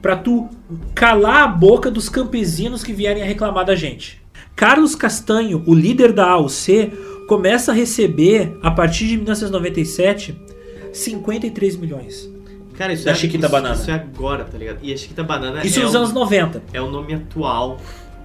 pra 0.03 0.14
tu 0.17 0.49
calar 0.95 1.43
a 1.45 1.49
boca 1.49 1.91
dos 1.91 2.09
campesinos 2.09 2.85
que 2.85 2.93
vierem 2.93 3.23
a 3.23 3.27
reclamar 3.27 3.64
da 3.64 3.75
gente. 3.75 4.21
Carlos 4.55 4.95
Castanho, 4.95 5.62
o 5.67 5.75
líder 5.75 6.12
da 6.12 6.27
AUC, 6.31 6.93
começa 7.29 7.73
a 7.73 7.75
receber, 7.75 8.57
a 8.62 8.71
partir 8.71 9.07
de 9.09 9.17
1997, 9.17 10.39
53 10.99 11.76
milhões. 11.76 12.30
Cara, 12.74 12.92
isso 12.92 13.05
da 13.05 13.12
é, 13.12 13.14
Chiquita 13.14 13.47
isso, 13.47 13.53
Banana. 13.53 13.74
Isso 13.74 13.90
é 13.90 13.94
agora, 13.94 14.44
tá 14.44 14.59
ligado? 14.59 14.78
E 14.82 14.92
a 14.92 14.97
Chiquita 14.97 15.24
Banana 15.24 15.64
Isso 15.64 15.80
é, 15.80 15.82
nos 15.82 15.94
o, 15.94 15.99
anos 15.99 16.12
90. 16.12 16.62
é 16.72 16.80
o 16.80 16.90
nome 16.90 17.14
atual 17.14 17.78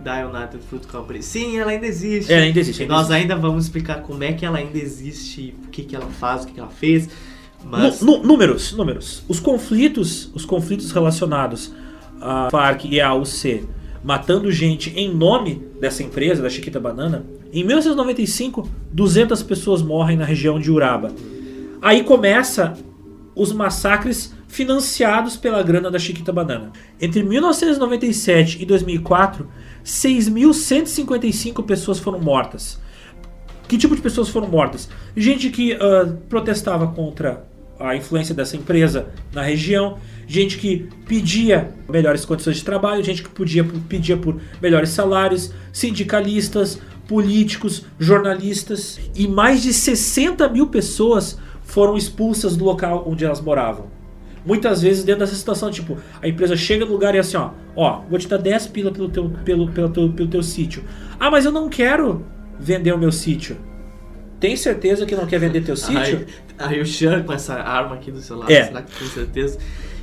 da 0.03 0.27
United 0.27 0.59
Fruit 0.67 0.87
Company. 0.87 1.23
Sim, 1.23 1.57
ela 1.57 1.71
ainda 1.71 1.85
existe. 1.85 2.31
É, 2.31 2.39
ainda 2.39 2.59
existe. 2.59 2.79
E 2.79 2.83
Ainda 2.83 2.93
nós 2.93 3.05
existe. 3.09 3.21
ainda 3.21 3.35
vamos 3.35 3.65
explicar 3.65 4.01
como 4.01 4.23
é 4.23 4.33
que 4.33 4.45
ela 4.45 4.57
ainda 4.57 4.77
existe, 4.77 5.55
o 5.65 5.69
que, 5.69 5.83
que 5.83 5.95
ela 5.95 6.07
faz, 6.07 6.43
o 6.43 6.47
que, 6.47 6.53
que 6.53 6.59
ela 6.59 6.69
fez. 6.69 7.07
Mas. 7.63 8.01
Números, 8.01 8.73
números. 8.73 9.23
Os 9.27 9.39
conflitos, 9.39 10.29
os 10.33 10.43
conflitos 10.43 10.91
relacionados 10.91 11.71
à 12.19 12.49
FARC 12.51 12.85
e 12.85 12.99
à 12.99 13.09
AUC 13.09 13.67
matando 14.03 14.51
gente 14.51 14.91
em 14.95 15.13
nome 15.13 15.61
dessa 15.79 16.03
empresa, 16.03 16.41
da 16.41 16.49
Chiquita 16.49 16.79
Banana, 16.79 17.23
em 17.53 17.63
1995, 17.63 18.67
200 18.91 19.43
pessoas 19.43 19.81
morrem 19.81 20.17
na 20.17 20.25
região 20.25 20.59
de 20.59 20.71
Uraba. 20.71 21.11
Aí 21.81 22.03
começa 22.03 22.77
os 23.35 23.51
massacres 23.51 24.33
financiados 24.47 25.35
pela 25.37 25.63
grana 25.63 25.89
da 25.89 25.97
Chiquita 25.97 26.31
Banana. 26.31 26.71
Entre 26.99 27.23
1997 27.23 28.61
e 28.61 28.65
2004, 28.65 29.49
6.155 29.83 31.65
pessoas 31.65 31.99
foram 31.99 32.19
mortas. 32.19 32.79
Que 33.67 33.77
tipo 33.77 33.95
de 33.95 34.01
pessoas 34.01 34.29
foram 34.29 34.47
mortas? 34.47 34.89
Gente 35.15 35.49
que 35.49 35.73
ah, 35.73 36.13
protestava 36.29 36.87
contra 36.87 37.49
a 37.79 37.95
influência 37.95 38.35
dessa 38.35 38.55
empresa 38.55 39.07
na 39.33 39.41
região, 39.41 39.97
gente 40.27 40.57
que 40.57 40.87
pedia 41.07 41.71
melhores 41.89 42.25
condições 42.25 42.57
de 42.57 42.63
trabalho, 42.63 43.03
gente 43.03 43.23
que 43.23 43.29
podia, 43.29 43.63
pedia 43.89 44.15
por 44.15 44.39
melhores 44.61 44.89
salários, 44.89 45.51
sindicalistas, 45.73 46.79
políticos, 47.07 47.85
jornalistas 47.99 48.99
e 49.15 49.27
mais 49.27 49.61
de 49.63 49.73
60 49.73 50.47
mil 50.49 50.67
pessoas 50.67 51.39
foram 51.71 51.95
expulsas 51.97 52.55
do 52.57 52.65
local 52.65 53.03
onde 53.07 53.23
elas 53.25 53.39
moravam. 53.41 53.85
Muitas 54.45 54.81
vezes 54.81 55.03
dentro 55.03 55.19
dessa 55.21 55.35
situação, 55.35 55.69
tipo, 55.71 55.97
a 56.21 56.27
empresa 56.27 56.55
chega 56.57 56.83
no 56.85 56.91
lugar 56.91 57.13
e 57.13 57.17
é 57.17 57.21
assim, 57.21 57.37
ó, 57.37 57.51
ó, 57.75 58.01
vou 58.09 58.17
te 58.19 58.27
dar 58.27 58.37
10 58.37 58.67
pila 58.67 58.91
pelo 58.91 59.07
teu, 59.07 59.29
pelo, 59.45 59.69
pelo, 59.71 59.89
teu, 59.89 60.09
pelo 60.09 60.27
teu 60.29 60.43
sítio. 60.43 60.83
Ah, 61.19 61.29
mas 61.31 61.45
eu 61.45 61.51
não 61.51 61.69
quero 61.69 62.25
vender 62.59 62.91
o 62.91 62.97
meu 62.97 63.11
sítio. 63.11 63.55
Tem 64.39 64.55
certeza 64.55 65.05
que 65.05 65.15
não 65.15 65.27
quer 65.27 65.39
vender 65.39 65.61
teu 65.63 65.77
sítio? 65.77 66.25
Aí, 66.57 66.75
aí 66.75 66.81
o 66.81 66.85
Sean 66.85 67.21
com 67.23 67.31
essa 67.31 67.53
arma 67.53 67.95
aqui 67.95 68.11
do 68.11 68.19
seu 68.19 68.35
lado, 68.37 68.51
É. 68.51 68.65
será 68.65 68.81
que 68.81 68.91
com 68.99 69.05
certeza? 69.05 69.59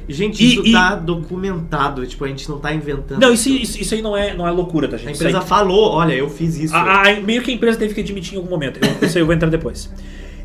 Gente, 0.09 0.43
E- 0.43 0.53
isso 0.55 0.63
e- 0.65 0.73
tá 0.73 0.95
documentado, 0.95 2.07
tipo, 2.07 2.25
a 2.25 2.29
gente 2.29 2.49
não 2.49 2.59
tá 2.59 2.73
inventando. 2.73 3.21
Não, 3.21 3.33
isso, 3.35 3.49
isso, 3.51 3.79
isso 3.79 3.95
aí 3.95 4.01
não 4.01 4.17
é, 4.17 4.33
não 4.35 4.47
é 4.49 4.51
loucura, 4.51 4.89
tá, 4.89 4.97
gente? 4.97 5.09
A 5.09 5.13
empresa 5.13 5.39
aí- 5.41 5.47
falou, 5.47 5.91
olha, 5.93 6.15
eu 6.15 6.31
fiz 6.31 6.57
isso. 6.57 6.75
A- 6.75 7.09
a- 7.11 7.21
meio 7.21 7.43
que 7.43 7.51
a 7.51 7.55
empresa 7.55 7.77
teve 7.79 7.93
que 7.93 8.01
admitir 8.01 8.35
em 8.35 8.39
algum 8.39 8.49
momento. 8.49 8.79
Eu, 8.83 9.07
isso 9.07 9.19
aí 9.19 9.23
eu 9.23 9.27
vou 9.27 9.35
entrar 9.35 9.51
depois. 9.51 9.93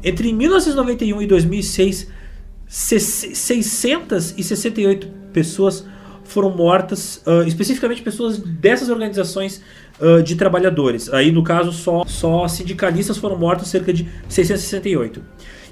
Entre 0.04 0.34
1991 0.34 1.22
e 1.22 1.28
2006, 1.28 2.08
se- 2.68 3.00
668 3.00 5.08
pessoas 5.32 5.86
foram 6.26 6.50
mortas, 6.56 7.22
ah, 7.26 7.44
especificamente 7.48 8.02
pessoas 8.02 8.38
dessas 8.38 8.90
organizações 8.90 9.62
ah, 10.02 10.22
de 10.22 10.36
trabalhadores. 10.36 11.12
Aí, 11.14 11.32
no 11.32 11.44
caso, 11.44 11.72
só, 11.72 12.04
só 12.06 12.48
sindicalistas 12.48 13.18
foram 13.18 13.38
mortos, 13.38 13.70
cerca 13.70 13.94
de 13.94 14.08
668. 14.28 15.22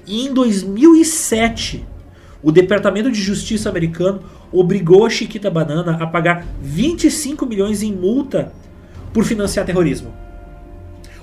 E 0.06 0.26
em 0.26 0.32
2007, 0.32 1.84
o 2.42 2.50
Departamento 2.50 3.10
de 3.10 3.20
Justiça 3.20 3.68
americano 3.68 4.22
obrigou 4.50 5.06
a 5.06 5.10
Chiquita 5.10 5.50
Banana 5.50 5.96
a 6.00 6.06
pagar 6.06 6.44
25 6.60 7.46
milhões 7.46 7.82
em 7.82 7.92
multa 7.92 8.52
por 9.12 9.24
financiar 9.24 9.64
terrorismo. 9.64 10.12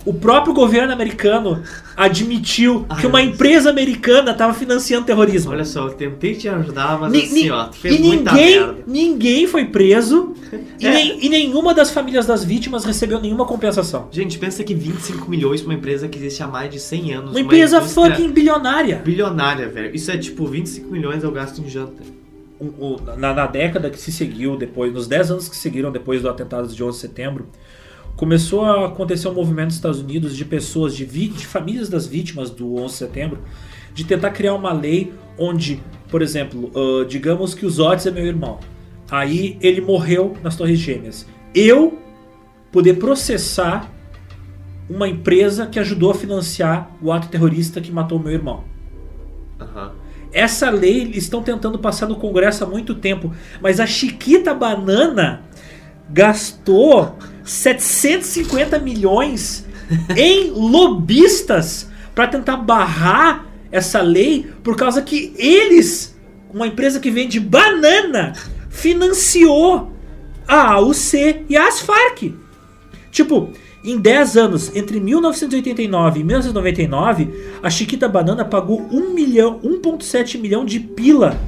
O 0.06 0.14
próprio 0.14 0.54
governo 0.54 0.94
americano 0.94 1.62
admitiu 1.96 2.86
Ai, 2.90 3.02
que 3.02 3.08
uma 3.08 3.22
empresa 3.22 3.70
americana 3.70 4.32
estava 4.32 4.54
financiando 4.54 5.06
terrorismo. 5.06 5.52
Olha 5.52 5.66
só, 5.66 5.88
eu 5.88 5.94
tentei 5.94 6.34
te 6.36 6.48
ajudar, 6.48 6.98
mas 7.00 7.12
Ni- 7.12 7.24
assim, 7.24 7.50
ó, 7.50 7.72
fez 7.72 7.96
e 7.96 8.00
muita 8.00 8.32
ninguém, 8.32 8.60
merda. 8.60 8.78
ninguém 8.88 9.48
foi 9.48 9.66
preso 9.66 10.34
e, 10.80 10.88
É. 10.88 10.92
nem- 10.92 11.26
e 11.26 11.30
nenhuma 11.30 11.74
das 11.74 11.92
famílias 11.92 12.26
das 12.26 12.44
vítimas 12.44 12.86
recebeu 12.86 13.20
nenhuma 13.20 13.46
compensação. 13.46 14.08
Gente, 14.12 14.40
pensa 14.40 14.64
que 14.64 14.74
25 14.74 15.30
milhões 15.30 15.62
pra 15.62 15.70
uma 15.72 15.78
empresa 15.78 16.08
que 16.08 16.18
existe 16.18 16.42
há 16.42 16.48
mais 16.48 16.72
de 16.72 16.80
100 16.80 17.14
anos. 17.14 17.32
Uma 17.32 17.42
empresa 17.42 17.78
indústria 17.78 18.12
fucking 18.16 18.32
bilionária. 18.32 19.02
bilionária, 19.04 19.68
velho. 19.68 19.94
Isso 19.96 20.10
é 20.12 20.18
tipo 20.18 20.48
25 20.48 20.90
milhões 20.92 21.24
eu 21.24 21.32
gasto 21.32 21.60
em 21.60 21.68
janta. 21.70 22.02
o- 22.62 22.66
o- 22.96 23.02
na, 23.18 23.34
na 23.34 23.48
década 23.48 23.90
que 23.90 23.98
se 23.98 24.12
seguiu 24.12 24.58
depois, 24.58 24.92
nos 24.94 25.08
10 25.08 25.32
anos 25.32 25.48
que 25.48 25.56
seguiram 25.56 25.94
depois 25.94 26.22
do 26.22 26.28
atentado 26.28 26.68
de 26.68 26.84
11 26.84 26.98
de 26.98 27.02
setembro, 27.02 27.48
começou 28.20 28.66
a 28.66 28.88
acontecer 28.88 29.30
um 29.30 29.34
movimento 29.34 29.68
nos 29.68 29.76
Estados 29.76 30.02
Unidos 30.02 30.36
de 30.36 30.44
pessoas, 30.44 30.94
de, 30.94 31.06
de 31.06 31.48
famílias 31.48 31.88
das 31.88 32.06
vítimas 32.06 32.50
do 32.50 32.76
11 32.76 32.86
de 32.88 32.92
setembro, 32.92 33.40
de 33.94 34.04
tentar 34.04 34.32
criar 34.32 34.56
uma 34.56 34.74
lei 34.74 35.14
onde, 35.38 35.82
por 36.10 36.22
exemplo, 36.22 36.70
ah, 36.76 37.06
digamos 37.08 37.54
que 37.54 37.66
o 37.66 37.70
Zotes 37.70 38.06
é 38.06 38.12
meu 38.12 38.26
irmão. 38.26 38.60
Aí 39.10 39.58
ele 39.62 39.80
morreu 39.80 40.36
nas 40.44 40.58
Torres 40.58 40.78
Gêmeas. 40.78 41.26
Eu 41.56 41.98
poder 42.74 42.96
processar 42.96 43.90
uma 44.90 45.08
empresa 45.08 45.66
que 45.66 45.80
ajudou 45.80 46.12
a 46.12 46.14
financiar 46.14 46.92
o 47.02 47.14
ato 47.14 47.30
terrorista 47.30 47.80
que 47.80 47.90
matou 47.90 48.20
meu 48.20 48.34
irmão. 48.34 48.66
Aham. 49.62 49.94
Essa 50.34 50.70
lei 50.70 51.04
eles 51.04 51.24
estão 51.24 51.42
tentando 51.42 51.80
passar 51.80 52.06
no 52.06 52.18
Congresso 52.18 52.66
há 52.66 52.68
muito 52.68 52.96
tempo, 52.96 53.32
mas 53.62 53.80
a 53.80 53.88
Chiquita 53.88 54.54
Banana 54.54 55.42
gastou 56.10 57.16
750 57.50 58.78
milhões 58.78 59.66
em 60.16 60.52
lobistas 60.52 61.90
para 62.14 62.28
tentar 62.28 62.58
barrar 62.58 63.48
essa 63.72 64.02
lei 64.02 64.52
por 64.64 64.76
causa 64.76 65.02
que 65.02 65.34
eles, 65.36 66.16
uma 66.54 66.68
empresa 66.68 67.00
que 67.00 67.10
vende 67.10 67.40
banana, 67.40 68.34
financiou 68.70 69.92
a 70.48 70.74
AUC 70.74 71.46
e 71.50 71.58
as 71.58 71.80
Farc. 71.80 72.36
Tipo, 73.12 73.52
em 73.84 73.98
10 73.98 74.38
anos, 74.38 74.76
entre 74.76 75.00
1989 75.00 76.20
e 76.20 76.24
1999, 76.24 77.30
a 77.64 77.70
Chiquita 77.70 78.08
Banana 78.08 78.46
pagou 78.46 78.88
1 78.92 79.14
milhão, 79.14 79.60
1.7 79.64 80.40
milhão 80.40 80.66
de 80.66 80.80
pila 80.80 81.40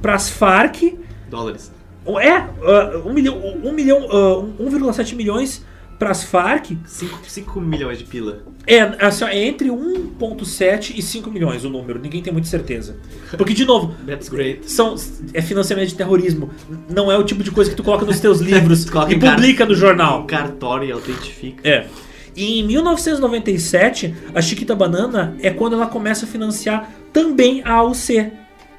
para 0.00 0.14
as 0.14 0.30
Farc. 0.30 0.98
Dólares. 1.28 1.71
É, 2.20 2.98
1 2.98 3.12
milhão, 3.12 3.38
1 3.62 3.72
milhão, 3.72 4.06
ah, 4.10 4.62
1,7 4.62 5.14
milhões 5.14 5.64
para 6.02 6.10
as 6.10 6.24
Farc. 6.24 6.76
5, 6.84 7.60
milhões 7.60 7.98
de 7.98 8.04
pila. 8.04 8.42
É, 8.66 8.80
assim, 9.04 9.24
é 9.24 9.46
entre 9.46 9.68
1.7 9.68 10.94
e 10.96 11.02
5 11.02 11.30
milhões 11.30 11.64
o 11.64 11.70
número, 11.70 12.00
ninguém 12.00 12.20
tem 12.20 12.32
muita 12.32 12.48
certeza. 12.48 12.96
Porque, 13.36 13.54
de 13.54 13.64
novo, 13.64 13.94
That's 14.04 14.28
great. 14.28 14.68
são, 14.68 14.96
é 15.32 15.40
financiamento 15.40 15.90
de 15.90 15.94
terrorismo. 15.94 16.50
Não 16.88 17.10
é 17.10 17.16
o 17.16 17.22
tipo 17.22 17.44
de 17.44 17.52
coisa 17.52 17.70
que 17.70 17.76
tu 17.76 17.84
coloca 17.84 18.04
nos 18.04 18.18
teus 18.18 18.40
livros 18.40 18.84
e 19.08 19.16
publica 19.16 19.64
no 19.64 19.76
jornal. 19.76 20.22
Um 20.22 20.26
cartório 20.26 20.88
e 20.88 20.92
autentifica. 20.92 21.68
É. 21.68 21.86
E 22.34 22.58
em 22.58 22.66
1997, 22.66 24.12
a 24.34 24.42
Chiquita 24.42 24.74
Banana 24.74 25.36
é 25.40 25.50
quando 25.50 25.74
ela 25.74 25.86
começa 25.86 26.24
a 26.24 26.28
financiar 26.28 26.90
também 27.12 27.62
a 27.64 27.74
AUC. 27.74 28.32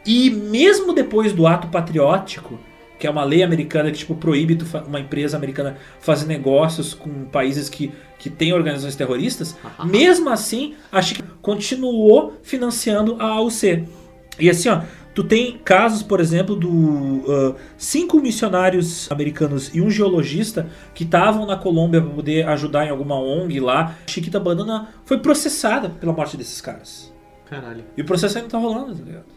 E 0.05 0.29
mesmo 0.29 0.91
depois 0.91 1.31
do 1.31 1.47
ato 1.47 1.67
patriótico, 1.67 2.59
que 3.03 3.07
é 3.07 3.09
uma 3.09 3.25
lei 3.25 3.43
americana 3.43 3.91
que 3.91 3.97
tipo, 3.97 4.15
proíbe 4.15 4.57
uma 4.87 4.97
empresa 4.97 5.35
americana 5.35 5.75
fazer 5.99 6.25
negócios 6.25 6.93
com 6.93 7.25
países 7.25 7.67
que, 7.67 7.91
que 8.17 8.29
têm 8.29 8.53
organizações 8.53 8.95
terroristas, 8.95 9.57
mesmo 9.83 10.29
assim, 10.29 10.75
a 10.89 11.01
Chiquita 11.01 11.27
continuou 11.41 12.37
financiando 12.41 13.17
a 13.19 13.25
AUC. 13.25 13.83
E 14.39 14.49
assim, 14.49 14.69
ó, 14.69 14.83
Tu 15.13 15.21
tem 15.21 15.59
casos, 15.59 16.01
por 16.01 16.21
exemplo, 16.21 16.55
do 16.55 16.69
uh, 16.69 17.55
cinco 17.77 18.21
missionários 18.21 19.11
americanos 19.11 19.69
e 19.75 19.81
um 19.81 19.89
geologista 19.89 20.69
que 20.95 21.03
estavam 21.03 21.45
na 21.45 21.57
Colômbia 21.57 22.01
para 22.01 22.09
poder 22.09 22.47
ajudar 22.47 22.87
em 22.87 22.89
alguma 22.89 23.19
ONG 23.19 23.59
lá. 23.59 23.95
Chiquita 24.07 24.39
Banana 24.39 24.87
foi 25.05 25.19
processada 25.19 25.89
pela 25.89 26.13
morte 26.13 26.37
desses 26.37 26.59
caras. 26.61 27.13
Caralho. 27.47 27.83
E 27.97 28.01
o 28.01 28.05
processo 28.05 28.37
ainda 28.37 28.49
tá 28.49 28.57
rolando, 28.57 28.95
tá 28.95 29.03
ligado? 29.03 29.32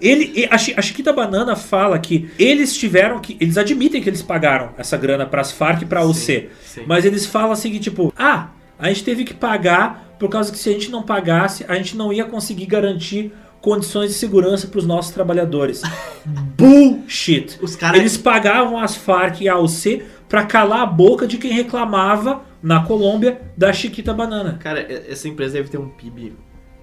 Ele, 0.00 0.46
a 0.50 0.58
Chiquita 0.82 1.12
Banana 1.12 1.56
fala 1.56 1.98
que 1.98 2.30
eles 2.38 2.76
tiveram 2.76 3.18
que. 3.20 3.36
Eles 3.40 3.56
admitem 3.56 4.02
que 4.02 4.08
eles 4.10 4.22
pagaram 4.22 4.70
essa 4.76 4.96
grana 4.96 5.24
pras 5.26 5.50
Farc 5.52 5.82
e 5.82 5.86
pra 5.86 6.04
UC. 6.04 6.14
Sim, 6.18 6.48
sim. 6.64 6.82
Mas 6.86 7.04
eles 7.04 7.24
falam 7.26 7.52
assim 7.52 7.70
que, 7.72 7.78
tipo, 7.78 8.12
ah, 8.16 8.48
a 8.78 8.88
gente 8.88 9.02
teve 9.04 9.24
que 9.24 9.32
pagar 9.34 10.14
por 10.18 10.28
causa 10.28 10.52
que 10.52 10.58
se 10.58 10.68
a 10.68 10.72
gente 10.72 10.90
não 10.90 11.02
pagasse, 11.02 11.64
a 11.66 11.74
gente 11.76 11.96
não 11.96 12.12
ia 12.12 12.24
conseguir 12.24 12.66
garantir 12.66 13.32
condições 13.60 14.08
de 14.10 14.16
segurança 14.16 14.66
para 14.66 14.78
os 14.78 14.86
nossos 14.86 15.12
trabalhadores. 15.12 15.82
Bullshit. 16.56 17.58
Os 17.62 17.76
caras- 17.76 17.98
Eles 17.98 18.16
pagavam 18.16 18.78
as 18.78 18.96
Farc 18.96 19.40
e 19.40 19.48
a 19.48 19.54
AUC 19.54 20.02
para 20.28 20.44
calar 20.44 20.80
a 20.82 20.86
boca 20.86 21.26
de 21.26 21.38
quem 21.38 21.52
reclamava 21.52 22.42
na 22.62 22.84
Colômbia 22.84 23.40
da 23.56 23.72
Chiquita 23.72 24.12
Banana. 24.12 24.58
Cara, 24.62 24.80
essa 25.08 25.26
empresa 25.28 25.54
deve 25.54 25.68
ter 25.70 25.78
um 25.78 25.88
PIB 25.88 26.34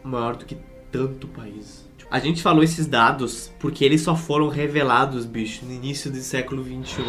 maior 0.04 0.36
do 0.36 0.45
que 0.45 0.58
tanto 0.91 1.28
país. 1.28 1.87
A 2.10 2.20
gente 2.20 2.41
falou 2.41 2.64
esses 2.64 2.88
dados 2.88 3.51
porque 3.60 3.84
eles 3.84 4.01
só 4.01 4.16
foram 4.16 4.47
revelados, 4.47 5.26
bicho, 5.26 5.66
no 5.66 5.74
início 5.74 6.10
do 6.10 6.18
século 6.18 6.62
um. 6.62 6.84
XXI. 6.84 7.03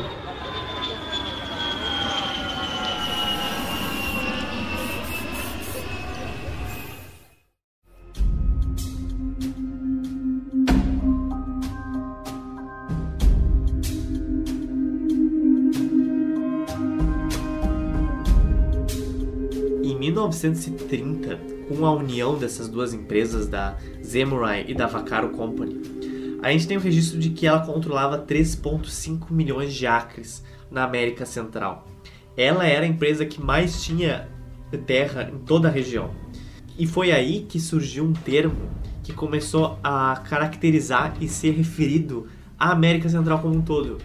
Em 19.84 19.96
1930, 19.96 21.57
com 21.68 21.84
a 21.84 21.92
união 21.92 22.38
dessas 22.38 22.68
duas 22.68 22.94
empresas, 22.94 23.46
da 23.46 23.76
Zemurai 24.02 24.64
e 24.66 24.74
da 24.74 24.86
Vaccaro 24.86 25.30
Company, 25.30 25.98
a 26.42 26.50
gente 26.50 26.66
tem 26.66 26.76
o 26.76 26.80
registro 26.80 27.18
de 27.18 27.30
que 27.30 27.46
ela 27.46 27.64
controlava 27.64 28.18
3,5 28.18 29.30
milhões 29.30 29.74
de 29.74 29.86
acres 29.86 30.42
na 30.70 30.84
América 30.84 31.26
Central. 31.26 31.86
Ela 32.36 32.66
era 32.66 32.86
a 32.86 32.88
empresa 32.88 33.26
que 33.26 33.40
mais 33.40 33.82
tinha 33.82 34.28
terra 34.86 35.30
em 35.32 35.38
toda 35.38 35.68
a 35.68 35.70
região. 35.70 36.10
E 36.78 36.86
foi 36.86 37.10
aí 37.10 37.44
que 37.48 37.58
surgiu 37.58 38.04
um 38.04 38.12
termo 38.12 38.70
que 39.02 39.12
começou 39.12 39.78
a 39.82 40.22
caracterizar 40.28 41.16
e 41.20 41.28
ser 41.28 41.52
referido 41.52 42.28
à 42.58 42.70
América 42.70 43.08
Central 43.08 43.40
como 43.40 43.56
um 43.56 43.62
todo. 43.62 43.98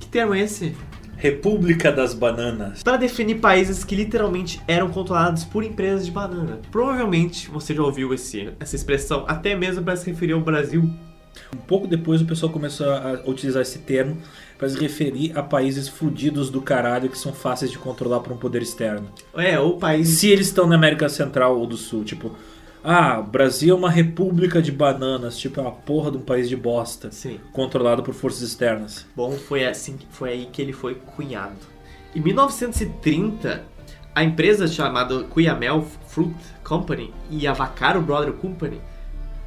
Que 0.00 0.06
termo 0.06 0.34
é 0.34 0.40
esse? 0.40 0.74
República 1.16 1.90
das 1.90 2.14
Bananas. 2.14 2.82
para 2.82 2.96
definir 2.96 3.40
países 3.40 3.84
que 3.84 3.94
literalmente 3.94 4.60
eram 4.66 4.90
controlados 4.90 5.44
por 5.44 5.64
empresas 5.64 6.06
de 6.06 6.12
banana. 6.12 6.60
Provavelmente 6.70 7.50
você 7.50 7.74
já 7.74 7.82
ouviu 7.82 8.12
esse, 8.12 8.50
essa 8.60 8.76
expressão, 8.76 9.24
até 9.26 9.54
mesmo 9.54 9.82
para 9.82 9.96
se 9.96 10.10
referir 10.10 10.32
ao 10.32 10.40
Brasil. 10.40 10.88
Um 11.52 11.58
pouco 11.58 11.86
depois 11.86 12.20
o 12.20 12.26
pessoal 12.26 12.52
começou 12.52 12.88
a 12.90 13.22
utilizar 13.26 13.62
esse 13.62 13.78
termo 13.80 14.16
para 14.58 14.68
se 14.68 14.78
referir 14.78 15.36
a 15.36 15.42
países 15.42 15.88
fudidos 15.88 16.48
do 16.50 16.60
caralho 16.60 17.08
que 17.08 17.18
são 17.18 17.32
fáceis 17.32 17.70
de 17.70 17.78
controlar 17.78 18.20
por 18.20 18.32
um 18.32 18.36
poder 18.36 18.62
externo. 18.62 19.08
É, 19.36 19.58
ou 19.58 19.76
países. 19.78 20.18
Se 20.18 20.28
eles 20.28 20.46
estão 20.46 20.66
na 20.66 20.76
América 20.76 21.08
Central 21.08 21.58
ou 21.58 21.66
do 21.66 21.76
Sul, 21.76 22.04
tipo, 22.04 22.34
ah, 22.84 23.18
o 23.18 23.22
Brasil 23.22 23.74
é 23.74 23.78
uma 23.78 23.90
república 23.90 24.60
de 24.60 24.70
bananas, 24.70 25.38
tipo, 25.38 25.58
é 25.58 25.62
uma 25.62 25.72
porra 25.72 26.10
de 26.10 26.18
um 26.18 26.20
país 26.20 26.48
de 26.48 26.56
bosta, 26.56 27.10
Sim. 27.10 27.40
controlado 27.50 28.02
por 28.02 28.12
forças 28.12 28.42
externas. 28.42 29.06
Bom, 29.16 29.32
foi 29.32 29.64
assim, 29.64 29.98
foi 30.10 30.30
aí 30.30 30.48
que 30.52 30.60
ele 30.60 30.74
foi 30.74 30.94
cunhado. 30.94 31.56
Em 32.14 32.20
1930, 32.20 33.64
a 34.14 34.22
empresa 34.22 34.68
chamada 34.68 35.24
Cuyamel 35.24 35.86
Fruit 36.08 36.36
Company 36.62 37.12
e 37.30 37.46
a 37.46 37.54
Vaccaro 37.54 38.02
Brother 38.02 38.34
Company 38.34 38.80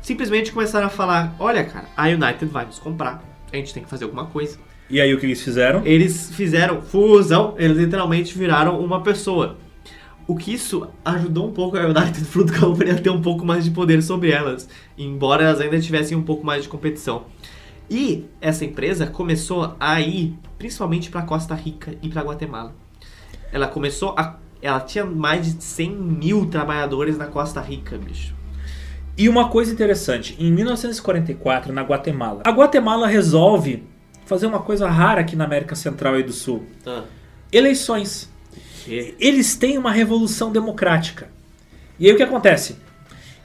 simplesmente 0.01 0.51
começaram 0.51 0.87
a 0.87 0.89
falar: 0.89 1.35
"Olha, 1.39 1.63
cara, 1.63 1.85
a 1.95 2.07
United 2.07 2.45
vai 2.47 2.65
nos 2.65 2.79
comprar. 2.79 3.23
A 3.53 3.55
gente 3.55 3.73
tem 3.73 3.83
que 3.83 3.89
fazer 3.89 4.05
alguma 4.05 4.25
coisa." 4.25 4.57
E 4.89 4.99
aí 4.99 5.13
o 5.13 5.19
que 5.19 5.25
eles 5.25 5.41
fizeram? 5.41 5.85
eles 5.85 6.31
fizeram 6.33 6.81
fusão, 6.81 7.55
eles 7.57 7.77
literalmente 7.77 8.37
viraram 8.37 8.79
uma 8.79 9.01
pessoa. 9.01 9.57
O 10.27 10.35
que 10.35 10.53
isso 10.53 10.89
ajudou 11.05 11.47
um 11.47 11.53
pouco 11.53 11.77
a 11.77 11.85
United 11.85 12.25
Fruit 12.25 12.51
Company 12.59 12.91
a 12.91 13.01
ter 13.01 13.09
um 13.09 13.21
pouco 13.21 13.45
mais 13.45 13.63
de 13.63 13.71
poder 13.71 14.03
sobre 14.03 14.29
elas, 14.29 14.67
embora 14.97 15.45
elas 15.45 15.61
ainda 15.61 15.79
tivessem 15.79 16.17
um 16.17 16.21
pouco 16.21 16.45
mais 16.45 16.63
de 16.63 16.69
competição. 16.69 17.23
E 17.89 18.25
essa 18.41 18.65
empresa 18.65 19.07
começou 19.07 19.75
a 19.79 20.01
ir 20.01 20.37
principalmente 20.57 21.09
para 21.09 21.21
Costa 21.21 21.55
Rica 21.55 21.95
e 22.01 22.09
para 22.09 22.21
Guatemala. 22.21 22.75
Ela 23.51 23.67
começou 23.67 24.13
a. 24.17 24.35
Ela 24.61 24.81
tinha 24.81 25.05
mais 25.05 25.55
de 25.55 25.63
100 25.63 25.95
mil 25.95 26.47
trabalhadores 26.47 27.17
na 27.17 27.27
Costa 27.27 27.61
Rica, 27.61 27.97
bicho. 27.97 28.35
E 29.17 29.29
uma 29.29 29.49
coisa 29.49 29.71
interessante, 29.71 30.35
em 30.39 30.51
1944, 30.51 31.71
na 31.71 31.83
Guatemala, 31.83 32.41
a 32.45 32.51
Guatemala 32.51 33.07
resolve 33.07 33.83
fazer 34.25 34.45
uma 34.45 34.59
coisa 34.59 34.89
rara 34.89 35.21
aqui 35.21 35.35
na 35.35 35.45
América 35.45 35.75
Central 35.75 36.19
e 36.19 36.23
do 36.23 36.33
Sul: 36.33 36.65
eleições. 37.51 38.35
Eles 39.19 39.55
têm 39.55 39.77
uma 39.77 39.91
revolução 39.91 40.51
democrática. 40.51 41.29
E 41.99 42.07
aí 42.07 42.13
o 42.13 42.17
que 42.17 42.23
acontece? 42.23 42.75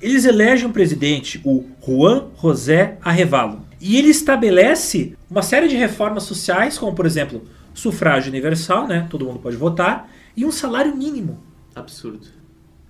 Eles 0.01 0.24
elegem 0.24 0.66
um 0.66 0.72
presidente, 0.72 1.40
o 1.45 1.64
Juan 1.84 2.26
José 2.40 2.99
Arrevalo. 3.03 3.64
E 3.80 3.97
ele 3.97 4.09
estabelece 4.09 5.16
uma 5.30 5.43
série 5.43 5.68
de 5.68 5.76
reformas 5.76 6.24
sociais, 6.24 6.76
como 6.76 6.95
por 6.95 7.07
exemplo, 7.07 7.43
sufrágio 7.72 8.30
universal, 8.30 8.86
né? 8.86 9.07
Todo 9.09 9.24
mundo 9.24 9.38
pode 9.38 9.57
votar, 9.57 10.11
e 10.36 10.45
um 10.45 10.53
salário 10.53 10.95
mínimo. 10.95 11.40
Absurdo. 11.74 12.26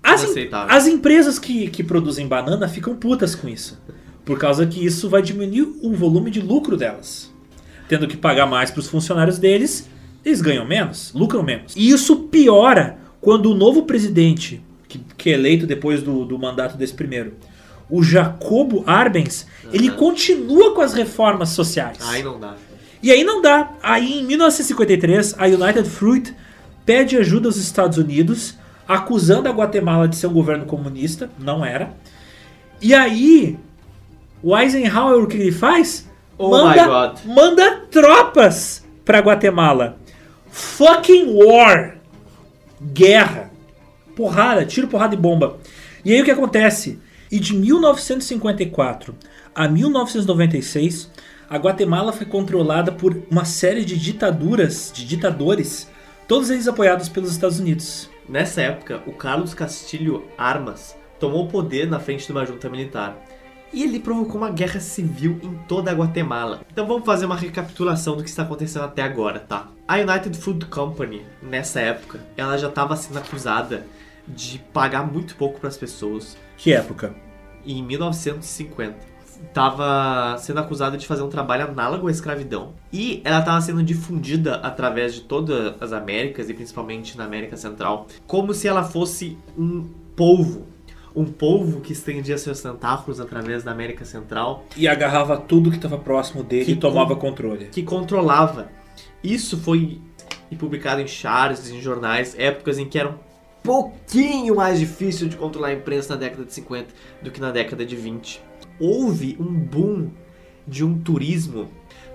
As, 0.02 0.22
Inaceitável. 0.22 0.74
as 0.74 0.86
empresas 0.86 1.38
que, 1.38 1.68
que 1.68 1.84
produzem 1.84 2.26
banana 2.26 2.68
ficam 2.68 2.96
putas 2.96 3.34
com 3.34 3.48
isso. 3.48 3.80
Por 4.24 4.38
causa 4.38 4.66
que 4.66 4.84
isso 4.84 5.08
vai 5.08 5.22
diminuir 5.22 5.62
o 5.82 5.94
volume 5.94 6.30
de 6.30 6.40
lucro 6.40 6.76
delas. 6.76 7.32
Tendo 7.88 8.08
que 8.08 8.16
pagar 8.16 8.46
mais 8.46 8.70
para 8.70 8.80
os 8.80 8.88
funcionários 8.88 9.38
deles, 9.38 9.88
eles 10.24 10.40
ganham 10.40 10.64
menos, 10.64 11.12
lucram 11.14 11.42
menos. 11.42 11.74
E 11.76 11.90
isso 11.90 12.16
piora 12.24 12.98
quando 13.20 13.50
o 13.50 13.54
novo 13.54 13.82
presidente, 13.82 14.62
que, 14.88 14.98
que 15.16 15.30
é 15.30 15.34
eleito 15.34 15.66
depois 15.66 16.02
do, 16.02 16.24
do 16.24 16.38
mandato 16.38 16.76
desse 16.76 16.94
primeiro, 16.94 17.34
o 17.88 18.02
Jacobo 18.02 18.84
Arbenz, 18.86 19.46
ele 19.72 19.90
continua 19.90 20.74
com 20.74 20.80
as 20.80 20.94
reformas 20.94 21.50
sociais. 21.50 21.98
Aí 22.00 22.22
não 22.22 22.40
dá. 22.40 22.56
E 23.02 23.10
aí 23.10 23.24
não 23.24 23.42
dá. 23.42 23.72
Aí 23.82 24.20
em 24.20 24.24
1953, 24.24 25.34
a 25.38 25.46
United 25.46 25.88
Fruit 25.88 26.34
pede 26.86 27.16
ajuda 27.16 27.48
aos 27.48 27.56
Estados 27.56 27.98
Unidos, 27.98 28.56
acusando 28.86 29.48
a 29.48 29.52
Guatemala 29.52 30.08
de 30.08 30.16
ser 30.16 30.26
um 30.26 30.32
governo 30.32 30.64
comunista. 30.66 31.30
Não 31.38 31.64
era. 31.64 31.94
E 32.80 32.94
aí, 32.94 33.58
o 34.42 34.56
Eisenhower 34.56 35.22
o 35.22 35.26
que 35.26 35.36
ele 35.36 35.52
faz? 35.52 36.08
Oh 36.38 36.50
manda, 36.50 36.82
my 36.82 36.88
God. 36.88 37.18
manda 37.24 37.76
tropas 37.90 38.84
pra 39.04 39.20
Guatemala. 39.20 39.98
Fucking 40.52 41.32
war. 41.32 41.96
Guerra. 42.92 43.50
Porrada, 44.14 44.66
tiro, 44.66 44.86
porrada 44.86 45.14
e 45.14 45.18
bomba. 45.18 45.58
E 46.04 46.12
aí 46.12 46.20
o 46.20 46.24
que 46.24 46.30
acontece? 46.30 47.00
E 47.30 47.40
de 47.40 47.56
1954 47.56 49.16
a 49.54 49.66
1996, 49.66 51.10
a 51.48 51.56
Guatemala 51.56 52.12
foi 52.12 52.26
controlada 52.26 52.92
por 52.92 53.22
uma 53.30 53.46
série 53.46 53.82
de 53.82 53.98
ditaduras, 53.98 54.92
de 54.94 55.06
ditadores, 55.06 55.90
todos 56.28 56.50
eles 56.50 56.68
apoiados 56.68 57.08
pelos 57.08 57.32
Estados 57.32 57.58
Unidos. 57.58 58.10
Nessa 58.28 58.60
época, 58.60 59.02
o 59.06 59.12
Carlos 59.12 59.54
Castilho 59.54 60.24
Armas 60.36 60.94
tomou 61.18 61.46
o 61.46 61.48
poder 61.48 61.88
na 61.88 61.98
frente 61.98 62.26
de 62.26 62.32
uma 62.32 62.44
junta 62.44 62.68
militar. 62.68 63.16
E 63.72 63.82
ele 63.82 63.98
provocou 63.98 64.36
uma 64.36 64.50
guerra 64.50 64.80
civil 64.80 65.38
em 65.42 65.54
toda 65.66 65.90
a 65.90 65.94
Guatemala. 65.94 66.60
Então 66.70 66.86
vamos 66.86 67.06
fazer 67.06 67.24
uma 67.24 67.36
recapitulação 67.36 68.16
do 68.16 68.22
que 68.22 68.28
está 68.28 68.42
acontecendo 68.42 68.84
até 68.84 69.02
agora, 69.02 69.40
tá? 69.40 69.68
A 69.88 69.96
United 69.96 70.36
Food 70.36 70.66
Company, 70.66 71.22
nessa 71.42 71.80
época, 71.80 72.20
ela 72.36 72.58
já 72.58 72.68
estava 72.68 72.94
sendo 72.96 73.18
acusada 73.18 73.86
de 74.28 74.58
pagar 74.72 75.10
muito 75.10 75.34
pouco 75.36 75.58
para 75.58 75.68
as 75.68 75.76
pessoas. 75.76 76.36
Que 76.56 76.72
época? 76.72 77.14
Em 77.64 77.82
1950. 77.82 79.12
Estava 79.44 80.36
sendo 80.38 80.60
acusada 80.60 80.96
de 80.96 81.06
fazer 81.06 81.22
um 81.22 81.28
trabalho 81.28 81.64
análogo 81.64 82.08
à 82.08 82.10
escravidão. 82.10 82.74
E 82.92 83.20
ela 83.24 83.40
estava 83.40 83.60
sendo 83.60 83.82
difundida 83.82 84.56
através 84.56 85.14
de 85.14 85.22
todas 85.22 85.74
as 85.80 85.92
Américas, 85.92 86.48
e 86.48 86.54
principalmente 86.54 87.16
na 87.18 87.24
América 87.24 87.56
Central, 87.56 88.06
como 88.26 88.54
se 88.54 88.68
ela 88.68 88.84
fosse 88.84 89.36
um 89.58 89.88
polvo. 90.14 90.66
Um 91.14 91.24
polvo 91.26 91.80
que 91.80 91.92
estendia 91.92 92.38
seus 92.38 92.60
tentáculos 92.62 93.20
através 93.20 93.62
da 93.62 93.70
América 93.70 94.04
Central, 94.04 94.64
E 94.76 94.88
agarrava 94.88 95.36
tudo 95.36 95.70
que 95.70 95.76
estava 95.76 95.98
próximo 95.98 96.42
dele 96.42 96.64
Que 96.64 96.72
e 96.72 96.76
tomava 96.76 97.14
controle. 97.16 97.66
que 97.66 97.82
controlava. 97.82 98.70
Isso 99.22 99.56
foi 99.58 100.00
publicado 100.58 101.00
em 101.00 101.06
charts, 101.06 101.70
em 101.70 101.80
jornais, 101.80 102.34
épocas 102.38 102.78
em 102.78 102.86
que 102.86 102.98
era 102.98 103.08
um 103.08 103.14
pouquinho 103.62 104.56
mais 104.56 104.78
difícil 104.78 105.28
de 105.28 105.36
controlar 105.36 105.68
a 105.68 105.72
imprensa 105.74 106.14
na 106.14 106.20
década 106.20 106.44
de 106.44 106.52
50 106.52 106.88
do 107.22 107.30
que 107.30 107.40
na 107.40 107.50
década 107.50 107.84
de 107.86 107.96
20. 107.96 108.40
Houve 108.78 109.36
um 109.40 109.46
boom 109.52 110.10
de 110.66 110.84
um 110.84 110.98
turismo, 110.98 111.68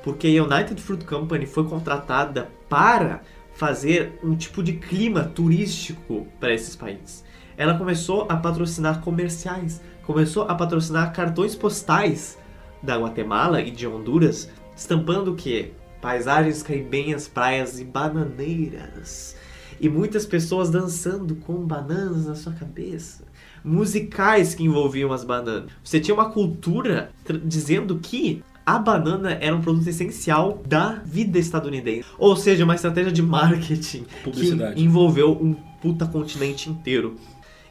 porque 0.04 0.28
a 0.28 0.44
United 0.44 0.80
Fruit 0.82 1.04
Company 1.06 1.46
foi 1.46 1.64
contratada 1.66 2.50
para 2.70 3.22
fazer 3.54 4.20
um 4.24 4.36
tipo 4.36 4.62
de 4.62 4.74
clima 4.74 5.24
turístico 5.24 6.28
para 6.40 6.54
esses 6.54 6.76
países. 6.76 7.24
Ela 7.58 7.76
começou 7.76 8.28
a 8.30 8.38
patrocinar 8.38 9.02
comerciais, 9.02 9.82
começou 10.04 10.44
a 10.44 10.54
patrocinar 10.54 11.12
cartões 11.12 11.56
postais 11.56 12.38
da 12.84 12.96
Guatemala 12.98 13.62
e 13.62 13.72
de 13.72 13.88
Honduras, 13.88 14.48
estampando 14.76 15.32
o 15.32 15.36
quê? 15.36 15.72
Paisagens 16.00 16.62
caribenhas, 16.62 17.28
praias 17.28 17.80
e 17.80 17.84
bananeiras. 17.84 19.36
E 19.82 19.90
muitas 19.90 20.26
pessoas 20.26 20.70
dançando 20.70 21.36
com 21.36 21.66
bananas 21.66 22.28
na 22.28 22.36
sua 22.36 22.54
cabeça. 22.54 23.24
Musicais 23.64 24.54
que 24.54 24.64
envolviam 24.64 25.12
as 25.12 25.24
bananas. 25.24 25.72
Você 25.84 26.00
tinha 26.00 26.14
uma 26.14 26.30
cultura 26.30 27.12
dizendo 27.44 27.98
que 27.98 28.44
a 28.64 28.78
banana 28.78 29.32
era 29.32 29.56
um 29.56 29.62
produto 29.62 29.88
essencial 29.88 30.62
da 30.68 31.02
vida 31.06 31.40
estadunidense. 31.40 32.08
Ou 32.20 32.36
seja, 32.36 32.64
uma 32.64 32.76
estratégia 32.76 33.12
de 33.12 33.22
marketing 33.22 34.06
que 34.32 34.82
envolveu 34.82 35.32
um 35.32 35.54
puta 35.82 36.06
continente 36.06 36.70
inteiro. 36.70 37.16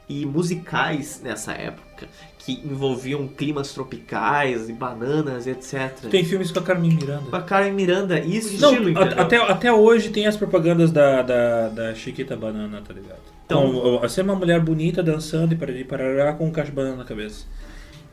E 0.09 0.25
musicais 0.25 1.21
nessa 1.23 1.53
época 1.53 2.09
que 2.39 2.63
envolviam 2.65 3.27
climas 3.27 3.73
tropicais 3.73 4.69
e 4.69 4.73
bananas, 4.73 5.49
etc. 5.49 6.09
Tem 6.09 6.25
filmes 6.25 6.53
com 6.53 6.61
a 6.61 6.63
Carmen 6.63 6.93
Miranda. 6.93 7.29
Com 7.29 7.35
a 7.35 7.43
Carmen 7.43 7.73
Miranda, 7.73 8.21
isso 8.21 8.61
Não, 8.61 8.73
estilo, 8.73 8.99
até, 9.19 9.37
até 9.37 9.73
hoje 9.73 10.11
tem 10.11 10.29
as 10.29 10.37
propagandas 10.37 10.93
da, 10.93 11.23
da, 11.23 11.69
da 11.71 11.95
Chiquita 11.97 12.37
Banana, 12.37 12.81
tá 12.87 12.95
ligado? 12.95 13.19
Então, 13.45 13.73
com, 13.73 13.99
você 13.99 14.21
é 14.21 14.23
uma 14.25 14.37
mulher 14.37 14.61
bonita 14.61 15.03
dançando 15.03 15.55
e 15.55 15.57
para 15.57 15.73
parará 15.85 16.33
com 16.35 16.47
um 16.47 16.53
cacho 16.53 16.71
de 16.71 16.77
banana 16.77 16.97
na 16.97 17.05
cabeça. 17.05 17.47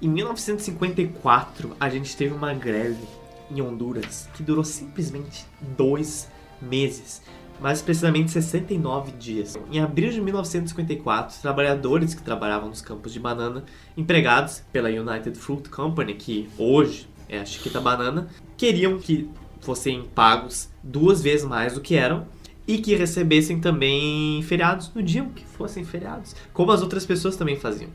Em 0.01 0.07
1954, 0.07 1.75
a 1.79 1.87
gente 1.89 2.17
teve 2.17 2.33
uma 2.33 2.55
greve 2.55 3.05
em 3.51 3.61
Honduras 3.61 4.27
que 4.33 4.41
durou 4.41 4.63
simplesmente 4.63 5.45
dois 5.77 6.27
meses 6.59 7.21
mais 7.59 7.81
precisamente 7.81 8.31
69 8.31 9.11
dias. 9.13 9.57
Em 9.71 9.79
abril 9.79 10.11
de 10.11 10.21
1954, 10.21 11.41
trabalhadores 11.41 12.13
que 12.13 12.21
trabalhavam 12.21 12.69
nos 12.69 12.81
campos 12.81 13.13
de 13.13 13.19
banana, 13.19 13.63
empregados 13.95 14.63
pela 14.71 14.89
United 14.89 15.37
Fruit 15.37 15.69
Company, 15.69 16.13
que 16.13 16.49
hoje 16.57 17.07
é 17.29 17.39
a 17.39 17.45
Chiquita 17.45 17.79
Banana, 17.79 18.27
queriam 18.57 18.99
que 18.99 19.29
fossem 19.61 20.03
pagos 20.13 20.69
duas 20.83 21.21
vezes 21.21 21.45
mais 21.45 21.73
do 21.73 21.81
que 21.81 21.95
eram 21.95 22.27
e 22.67 22.77
que 22.77 22.95
recebessem 22.95 23.59
também 23.59 24.41
feriados 24.43 24.91
no 24.93 25.01
dia 25.01 25.23
que 25.35 25.45
fossem 25.45 25.83
feriados, 25.83 26.35
como 26.53 26.71
as 26.71 26.81
outras 26.81 27.05
pessoas 27.05 27.35
também 27.35 27.57
faziam. 27.57 27.89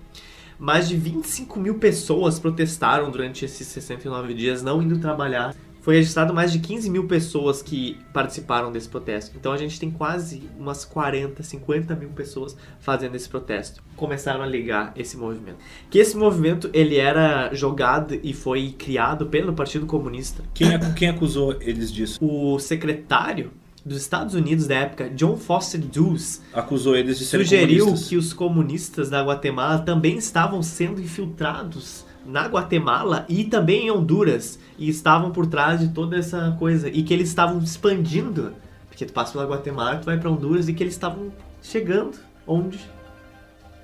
Mais 0.59 0.89
de 0.89 0.97
25 0.97 1.61
mil 1.61 1.75
pessoas 1.75 2.39
protestaram 2.39 3.11
durante 3.11 3.45
esses 3.45 3.67
69 3.69 4.35
dias, 4.35 4.63
não 4.63 4.83
indo 4.83 4.99
trabalhar 4.99 5.55
foi 5.89 5.97
registrado 5.97 6.35
mais 6.35 6.53
de 6.53 6.59
15 6.59 6.91
mil 6.91 7.07
pessoas 7.07 7.63
que 7.63 7.97
participaram 8.13 8.71
desse 8.71 8.87
protesto. 8.87 9.35
Então 9.41 9.53
a 9.53 9.57
gente 9.57 9.81
tem 9.81 9.91
quase 9.91 10.43
umas 10.59 10.85
40, 10.85 11.43
50 11.43 11.97
mil 11.97 12.11
pessoas 12.11 12.55
fazendo 12.79 13.15
esse 13.15 13.27
protesto. 13.27 13.83
Começaram 13.97 14.43
a 14.43 14.47
ligar 14.47 14.93
esse 14.95 15.17
movimento. 15.17 15.57
Que 15.89 15.99
esse 15.99 16.15
movimento 16.15 16.69
ele 16.75 16.99
era 16.99 17.55
jogado 17.55 18.21
e 18.23 18.35
foi 18.35 18.75
criado 18.77 19.29
pelo 19.29 19.55
Partido 19.55 19.87
Comunista. 19.87 20.43
Quem, 20.53 20.69
quem 20.95 21.09
acusou 21.09 21.57
eles 21.59 21.91
disso? 21.91 22.19
O 22.23 22.59
secretário 22.59 23.51
dos 23.83 23.97
Estados 23.97 24.35
Unidos 24.35 24.67
da 24.67 24.75
época, 24.75 25.09
John 25.09 25.39
Foster 25.39 25.81
Dulles, 25.81 26.43
acusou 26.53 26.97
eles 26.97 27.19
de 27.19 27.25
serem 27.25 27.47
sugeriu 27.47 27.85
comunistas. 27.87 28.09
que 28.11 28.17
os 28.19 28.35
comunistas 28.35 29.09
da 29.09 29.25
Guatemala 29.25 29.79
também 29.79 30.19
estavam 30.19 30.63
sendo 30.63 31.01
infiltrados 31.01 32.05
na 32.29 32.47
Guatemala 32.47 33.25
e 33.29 33.45
também 33.45 33.87
em 33.87 33.91
Honduras 33.91 34.59
e 34.79 34.89
estavam 34.89 35.31
por 35.31 35.47
trás 35.47 35.81
de 35.81 35.89
toda 35.89 36.17
essa 36.17 36.55
coisa 36.59 36.89
e 36.89 37.03
que 37.03 37.13
eles 37.13 37.29
estavam 37.29 37.59
expandindo, 37.59 38.53
porque 38.89 39.07
tu 39.07 39.13
passa 39.13 39.33
pela 39.33 39.47
Guatemala, 39.47 39.97
tu 39.97 40.05
vai 40.05 40.19
para 40.19 40.31
Honduras 40.31 40.69
e 40.69 40.75
que 40.75 40.83
eles 40.83 40.95
estavam 40.95 41.33
chegando 41.63 42.19
onde 42.47 42.79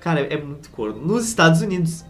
Cara, 0.05 0.19
é 0.19 0.39
muito 0.39 0.69
corno. 0.69 1.03
Nos 1.03 1.27
Estados 1.27 1.61
Unidos. 1.61 2.05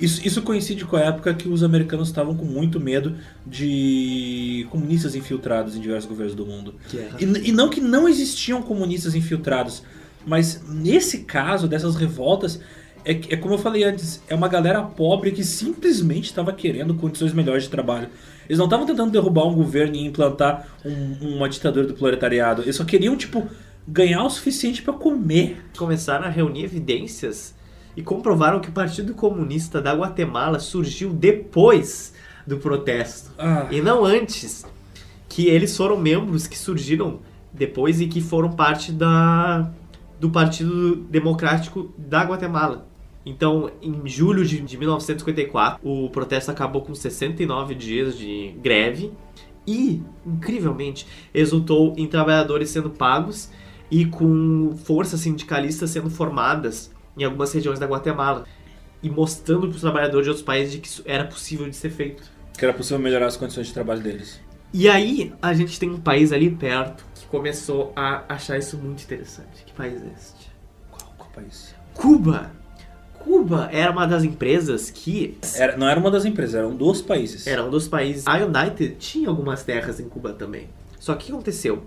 Isso, 0.00 0.26
isso 0.26 0.42
coincide 0.42 0.84
com 0.84 0.96
a 0.96 1.00
época 1.00 1.32
que 1.32 1.48
os 1.48 1.62
americanos 1.62 2.08
estavam 2.08 2.34
com 2.34 2.44
muito 2.44 2.80
medo 2.80 3.14
de 3.46 4.66
comunistas 4.68 5.14
infiltrados 5.14 5.76
em 5.76 5.80
diversos 5.80 6.08
governos 6.08 6.34
do 6.34 6.44
mundo. 6.44 6.74
E, 7.20 7.50
e 7.50 7.52
não 7.52 7.68
que 7.68 7.80
não 7.80 8.08
existiam 8.08 8.60
comunistas 8.60 9.14
infiltrados, 9.14 9.84
mas 10.26 10.60
nesse 10.68 11.18
caso 11.18 11.68
dessas 11.68 11.94
revoltas 11.94 12.58
é, 13.04 13.12
é 13.12 13.36
como 13.36 13.54
eu 13.54 13.58
falei 13.58 13.84
antes, 13.84 14.22
é 14.28 14.34
uma 14.34 14.48
galera 14.48 14.82
pobre 14.82 15.30
que 15.30 15.44
simplesmente 15.44 16.24
estava 16.24 16.52
querendo 16.52 16.94
condições 16.94 17.32
melhores 17.32 17.64
de 17.64 17.70
trabalho. 17.70 18.08
Eles 18.48 18.58
não 18.58 18.66
estavam 18.66 18.86
tentando 18.86 19.10
derrubar 19.10 19.46
um 19.46 19.54
governo 19.54 19.94
e 19.94 20.06
implantar 20.06 20.66
um, 20.84 21.36
uma 21.36 21.48
ditadura 21.48 21.86
do 21.86 21.94
proletariado. 21.94 22.62
Eles 22.62 22.76
só 22.76 22.84
queriam, 22.84 23.16
tipo, 23.16 23.46
ganhar 23.86 24.24
o 24.24 24.30
suficiente 24.30 24.82
para 24.82 24.94
comer. 24.94 25.62
Começaram 25.76 26.26
a 26.26 26.30
reunir 26.30 26.64
evidências 26.64 27.54
e 27.96 28.02
comprovaram 28.02 28.60
que 28.60 28.68
o 28.68 28.72
Partido 28.72 29.14
Comunista 29.14 29.80
da 29.80 29.94
Guatemala 29.94 30.58
surgiu 30.58 31.10
depois 31.10 32.12
do 32.46 32.58
protesto 32.58 33.30
ah. 33.38 33.66
e 33.70 33.80
não 33.80 34.04
antes. 34.04 34.64
Que 35.28 35.46
eles 35.48 35.76
foram 35.76 35.96
membros 35.96 36.46
que 36.46 36.56
surgiram 36.56 37.20
depois 37.52 38.00
e 38.00 38.06
que 38.06 38.20
foram 38.20 38.52
parte 38.52 38.92
da, 38.92 39.70
do 40.20 40.30
Partido 40.30 40.96
Democrático 40.96 41.92
da 41.98 42.22
Guatemala. 42.22 42.86
Então, 43.24 43.70
em 43.80 44.06
julho 44.06 44.44
de, 44.44 44.60
de 44.60 44.76
1954, 44.76 45.80
o 45.82 46.10
protesto 46.10 46.50
acabou 46.50 46.82
com 46.82 46.94
69 46.94 47.74
dias 47.74 48.18
de 48.18 48.54
greve 48.62 49.12
e, 49.66 50.02
incrivelmente, 50.26 51.06
resultou 51.32 51.94
em 51.96 52.06
trabalhadores 52.06 52.68
sendo 52.68 52.90
pagos 52.90 53.50
e 53.90 54.04
com 54.04 54.76
forças 54.76 55.20
sindicalistas 55.20 55.90
sendo 55.90 56.10
formadas 56.10 56.92
em 57.16 57.24
algumas 57.24 57.52
regiões 57.52 57.78
da 57.78 57.86
Guatemala 57.86 58.44
e 59.02 59.08
mostrando 59.08 59.68
para 59.68 59.74
os 59.76 59.80
trabalhadores 59.80 60.24
de 60.24 60.30
outros 60.30 60.44
países 60.44 60.72
de 60.72 60.80
que 60.80 60.88
isso 60.88 61.02
era 61.06 61.24
possível 61.24 61.68
de 61.68 61.76
ser 61.76 61.90
feito. 61.90 62.22
Que 62.56 62.64
era 62.64 62.74
possível 62.74 62.98
melhorar 62.98 63.26
as 63.26 63.36
condições 63.36 63.68
de 63.68 63.72
trabalho 63.74 64.02
deles. 64.02 64.40
E 64.72 64.88
aí, 64.88 65.32
a 65.40 65.54
gente 65.54 65.78
tem 65.78 65.90
um 65.90 66.00
país 66.00 66.32
ali 66.32 66.50
perto 66.50 67.06
que 67.14 67.26
começou 67.26 67.92
a 67.94 68.24
achar 68.28 68.58
isso 68.58 68.76
muito 68.76 69.02
interessante. 69.02 69.64
Que 69.64 69.72
país 69.72 70.02
é 70.02 70.12
este? 70.16 70.50
Qual, 70.90 71.14
qual 71.16 71.30
país? 71.30 71.74
Cuba! 71.94 72.63
Cuba 73.24 73.70
era 73.72 73.90
uma 73.90 74.06
das 74.06 74.22
empresas 74.22 74.90
que. 74.90 75.38
Era, 75.56 75.76
não 75.78 75.88
era 75.88 75.98
uma 75.98 76.10
das 76.10 76.26
empresas, 76.26 76.54
eram 76.54 76.76
dos 76.76 77.00
países. 77.00 77.46
Era 77.46 77.64
um 77.64 77.70
dos 77.70 77.88
países. 77.88 78.26
A 78.26 78.36
United 78.36 78.96
tinha 78.98 79.30
algumas 79.30 79.62
terras 79.62 79.98
em 79.98 80.08
Cuba 80.08 80.34
também. 80.34 80.68
Só 81.00 81.14
que 81.14 81.24
o 81.24 81.26
que 81.26 81.32
aconteceu? 81.32 81.84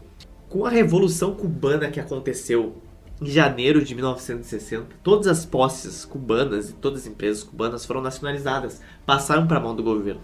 Com 0.49 0.65
a 0.65 0.69
Revolução 0.69 1.35
Cubana 1.35 1.89
que 1.89 1.99
aconteceu 1.99 2.75
em 3.21 3.27
janeiro 3.27 3.83
de 3.83 3.93
1960, 3.93 4.87
todas 5.03 5.27
as 5.27 5.45
posses 5.45 6.05
cubanas 6.05 6.69
e 6.69 6.73
todas 6.73 7.01
as 7.01 7.07
empresas 7.07 7.43
cubanas 7.43 7.85
foram 7.85 8.01
nacionalizadas, 8.01 8.81
passaram 9.05 9.47
para 9.47 9.57
a 9.57 9.59
mão 9.59 9.75
do 9.75 9.83
governo. 9.83 10.21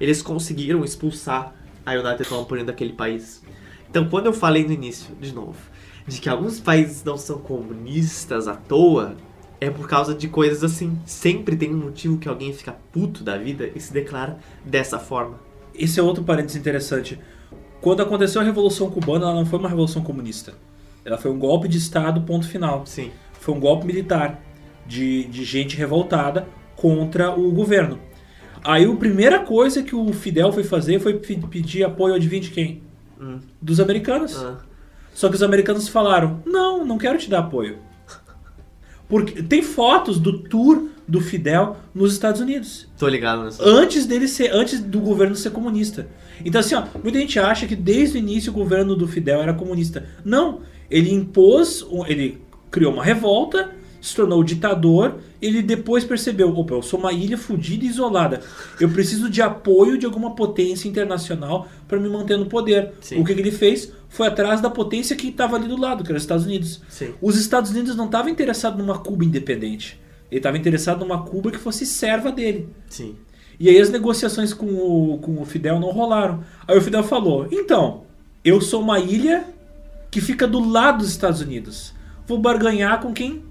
Eles 0.00 0.22
conseguiram 0.22 0.84
expulsar 0.84 1.54
a 1.84 1.92
United 1.92 2.28
Company 2.28 2.64
daquele 2.64 2.92
país. 2.92 3.42
Então, 3.88 4.08
quando 4.08 4.26
eu 4.26 4.32
falei 4.32 4.64
no 4.64 4.72
início, 4.72 5.14
de 5.20 5.32
novo, 5.32 5.58
de 6.06 6.20
que 6.20 6.28
alguns 6.28 6.60
países 6.60 7.02
não 7.02 7.16
são 7.16 7.38
comunistas 7.38 8.46
à 8.46 8.54
toa, 8.54 9.16
é 9.60 9.70
por 9.70 9.88
causa 9.88 10.14
de 10.14 10.28
coisas 10.28 10.62
assim. 10.62 10.98
Sempre 11.04 11.56
tem 11.56 11.74
um 11.74 11.78
motivo 11.78 12.18
que 12.18 12.28
alguém 12.28 12.52
fica 12.52 12.76
puto 12.92 13.22
da 13.22 13.36
vida 13.36 13.70
e 13.74 13.80
se 13.80 13.92
declara 13.92 14.38
dessa 14.64 14.98
forma. 14.98 15.38
Esse 15.74 16.00
é 16.00 16.02
outro 16.02 16.24
parênteses 16.24 16.56
interessante. 16.56 17.18
Quando 17.80 18.02
aconteceu 18.02 18.40
a 18.40 18.44
Revolução 18.44 18.90
Cubana, 18.90 19.26
ela 19.26 19.34
não 19.34 19.46
foi 19.46 19.58
uma 19.58 19.68
revolução 19.68 20.02
comunista. 20.02 20.54
Ela 21.04 21.18
foi 21.18 21.30
um 21.30 21.38
golpe 21.38 21.68
de 21.68 21.78
Estado, 21.78 22.22
ponto 22.22 22.48
final. 22.48 22.84
Sim. 22.86 23.10
Foi 23.34 23.54
um 23.54 23.60
golpe 23.60 23.86
militar 23.86 24.42
de, 24.86 25.24
de 25.24 25.44
gente 25.44 25.76
revoltada 25.76 26.48
contra 26.74 27.30
o 27.30 27.52
governo. 27.52 27.98
Aí 28.64 28.84
a 28.84 28.96
primeira 28.96 29.38
coisa 29.38 29.82
que 29.82 29.94
o 29.94 30.12
Fidel 30.12 30.52
foi 30.52 30.64
fazer 30.64 30.98
foi 30.98 31.14
pedir 31.14 31.84
apoio, 31.84 32.14
adivinha 32.14 32.42
de 32.42 32.50
quem? 32.50 32.82
Hum. 33.20 33.38
Dos 33.62 33.78
americanos. 33.78 34.36
Ah. 34.36 34.58
Só 35.14 35.28
que 35.28 35.36
os 35.36 35.42
americanos 35.42 35.88
falaram: 35.88 36.42
não, 36.44 36.84
não 36.84 36.98
quero 36.98 37.18
te 37.18 37.30
dar 37.30 37.40
apoio. 37.40 37.78
Porque 39.08 39.42
tem 39.42 39.62
fotos 39.62 40.18
do 40.18 40.38
tour 40.38 40.88
do 41.06 41.20
Fidel 41.20 41.76
nos 41.94 42.12
Estados 42.12 42.40
Unidos. 42.40 42.88
Tô 42.98 43.06
ligado 43.06 43.44
nessa. 43.44 43.62
Antes 43.64 44.06
dele 44.06 44.26
ser, 44.26 44.52
antes 44.52 44.80
do 44.80 45.00
governo 45.00 45.36
ser 45.36 45.50
comunista. 45.50 46.08
Então 46.44 46.60
assim, 46.60 46.74
ó, 46.74 46.84
muita 47.02 47.18
gente 47.18 47.38
acha 47.38 47.66
que 47.66 47.76
desde 47.76 48.16
o 48.16 48.18
início 48.18 48.50
o 48.50 48.54
governo 48.54 48.96
do 48.96 49.06
Fidel 49.06 49.40
era 49.40 49.54
comunista. 49.54 50.04
Não, 50.24 50.60
ele 50.90 51.12
impôs, 51.12 51.86
ele 52.08 52.40
criou 52.70 52.92
uma 52.92 53.04
revolta, 53.04 53.75
se 54.06 54.14
tornou 54.14 54.42
ditador, 54.44 55.16
ele 55.40 55.62
depois 55.62 56.04
percebeu, 56.04 56.56
opa, 56.56 56.74
eu 56.74 56.82
sou 56.82 56.98
uma 56.98 57.12
ilha 57.12 57.36
fodida 57.36 57.84
e 57.84 57.88
isolada. 57.88 58.40
Eu 58.80 58.88
preciso 58.88 59.28
de 59.28 59.42
apoio 59.42 59.98
de 59.98 60.06
alguma 60.06 60.34
potência 60.34 60.88
internacional 60.88 61.68
para 61.88 61.98
me 61.98 62.08
manter 62.08 62.36
no 62.38 62.46
poder. 62.46 62.92
Sim. 63.00 63.20
O 63.20 63.24
que, 63.24 63.34
que 63.34 63.40
ele 63.40 63.50
fez? 63.50 63.92
foi 64.08 64.28
atrás 64.28 64.60
da 64.60 64.70
potência 64.70 65.14
que 65.14 65.28
estava 65.28 65.56
ali 65.56 65.68
do 65.68 65.78
lado, 65.78 66.02
que 66.02 66.10
era 66.10 66.16
os 66.16 66.22
Estados 66.22 66.46
Unidos. 66.46 66.80
Sim. 66.88 67.12
Os 67.20 67.36
Estados 67.36 67.70
Unidos 67.70 67.94
não 67.96 68.06
estavam 68.06 68.30
interessados 68.30 68.78
numa 68.78 68.98
Cuba 68.98 69.24
independente. 69.24 70.00
Ele 70.30 70.38
estava 70.38 70.56
interessado 70.56 71.00
numa 71.00 71.22
Cuba 71.22 71.50
que 71.50 71.58
fosse 71.58 71.84
serva 71.84 72.32
dele. 72.32 72.68
Sim. 72.88 73.14
E 73.58 73.68
aí 73.68 73.78
as 73.78 73.90
negociações 73.90 74.52
com 74.52 74.66
o, 74.66 75.18
com 75.18 75.40
o 75.40 75.44
Fidel 75.44 75.78
não 75.78 75.90
rolaram. 75.90 76.42
Aí 76.66 76.76
o 76.76 76.80
Fidel 76.80 77.04
falou: 77.04 77.46
então, 77.50 78.04
eu 78.44 78.60
sou 78.60 78.80
uma 78.80 78.98
ilha 78.98 79.44
que 80.10 80.20
fica 80.20 80.46
do 80.46 80.66
lado 80.66 80.98
dos 80.98 81.10
Estados 81.10 81.40
Unidos. 81.40 81.92
Vou 82.26 82.38
barganhar 82.38 83.00
com 83.00 83.12
quem 83.12 83.44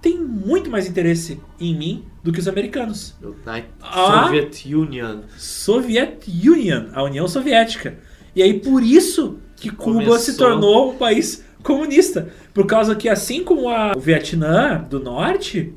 tem 0.00 0.18
muito 0.18 0.70
mais 0.70 0.86
interesse 0.88 1.38
em 1.60 1.74
mim 1.76 2.04
do 2.22 2.32
que 2.32 2.38
os 2.40 2.48
americanos. 2.48 3.14
United 3.22 3.66
Ah. 3.82 4.24
Soviet 4.24 4.74
Union. 4.74 5.18
Soviet 5.36 6.18
Union, 6.28 6.86
a 6.92 7.02
União 7.02 7.26
Soviética. 7.28 7.98
E 8.34 8.42
aí 8.42 8.54
por 8.60 8.82
isso 8.82 9.38
que 9.56 9.70
Cuba 9.70 9.92
Começou. 10.04 10.18
se 10.18 10.36
tornou 10.36 10.92
um 10.92 10.96
país 10.96 11.44
comunista, 11.62 12.28
por 12.54 12.66
causa 12.66 12.94
que 12.94 13.08
assim 13.08 13.44
como 13.44 13.68
a- 13.68 13.92
o 13.96 14.00
Vietnã 14.00 14.86
do 14.88 14.98
Norte, 15.00 15.74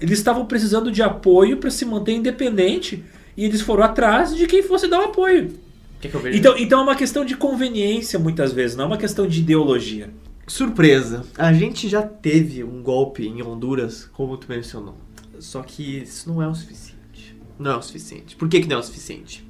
eles 0.00 0.18
estavam 0.18 0.46
precisando 0.46 0.92
de 0.92 1.02
apoio 1.02 1.56
para 1.56 1.70
se 1.70 1.84
manter 1.84 2.12
independente 2.12 3.02
e 3.36 3.44
eles 3.44 3.60
foram 3.60 3.82
atrás 3.82 4.36
de 4.36 4.46
quem 4.46 4.62
fosse 4.62 4.86
dar 4.86 5.00
o 5.00 5.04
apoio. 5.06 5.52
Que 6.00 6.06
veja? 6.06 6.38
Então, 6.38 6.56
então 6.56 6.78
é 6.80 6.82
uma 6.84 6.94
questão 6.94 7.24
de 7.24 7.36
conveniência 7.36 8.18
muitas 8.20 8.52
vezes, 8.52 8.76
não 8.76 8.84
é 8.84 8.86
uma 8.86 8.96
questão 8.96 9.26
de 9.26 9.40
ideologia. 9.40 10.10
Surpresa, 10.48 11.26
a 11.36 11.52
gente 11.52 11.88
já 11.90 12.02
teve 12.02 12.64
um 12.64 12.82
golpe 12.82 13.26
em 13.26 13.42
Honduras, 13.42 14.08
como 14.14 14.36
tu 14.38 14.46
mencionou. 14.48 14.96
Só 15.38 15.62
que 15.62 15.98
isso 15.98 16.26
não 16.26 16.42
é 16.42 16.48
o 16.48 16.54
suficiente. 16.54 17.36
Não 17.58 17.72
é 17.72 17.76
o 17.76 17.82
suficiente. 17.82 18.34
Por 18.34 18.48
que, 18.48 18.60
que 18.62 18.66
não 18.66 18.76
é 18.76 18.80
o 18.80 18.82
suficiente? 18.82 19.46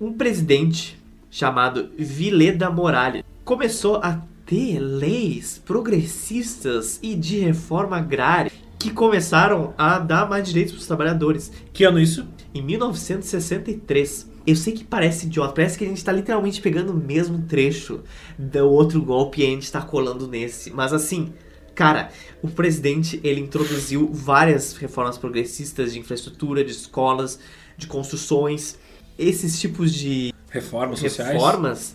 Um 0.00 0.12
presidente 0.12 1.00
chamado 1.30 1.90
Vileda 1.96 2.68
Morales 2.68 3.22
começou 3.44 3.96
a 3.96 4.20
ter 4.44 4.80
leis 4.80 5.62
progressistas 5.64 6.98
e 7.00 7.14
de 7.14 7.38
reforma 7.38 7.98
agrária 7.98 8.50
que 8.78 8.90
começaram 8.90 9.74
a 9.78 10.00
dar 10.00 10.28
mais 10.28 10.46
direitos 10.46 10.72
para 10.72 10.80
os 10.80 10.86
trabalhadores. 10.86 11.52
Que 11.72 11.84
ano 11.84 12.00
isso? 12.00 12.26
Em 12.52 12.62
1963. 12.62 14.27
Eu 14.48 14.56
sei 14.56 14.72
que 14.72 14.82
parece 14.82 15.26
idiota, 15.26 15.52
parece 15.52 15.76
que 15.76 15.84
a 15.84 15.88
gente 15.88 16.02
tá 16.02 16.10
literalmente 16.10 16.62
pegando 16.62 16.94
o 16.94 16.96
mesmo 16.96 17.42
trecho 17.42 18.02
do 18.38 18.66
outro 18.66 19.02
golpe 19.02 19.42
e 19.42 19.44
a 19.44 19.50
gente 19.50 19.70
tá 19.70 19.82
colando 19.82 20.26
nesse. 20.26 20.70
Mas 20.70 20.94
assim, 20.94 21.34
cara, 21.74 22.08
o 22.40 22.48
presidente 22.48 23.20
ele 23.22 23.42
introduziu 23.42 24.10
várias 24.10 24.74
reformas 24.74 25.18
progressistas 25.18 25.92
de 25.92 25.98
infraestrutura, 25.98 26.64
de 26.64 26.70
escolas, 26.70 27.38
de 27.76 27.86
construções, 27.86 28.78
esses 29.18 29.60
tipos 29.60 29.92
de 29.92 30.32
Reformas 30.48 31.00
sociais. 31.00 31.34
reformas 31.34 31.94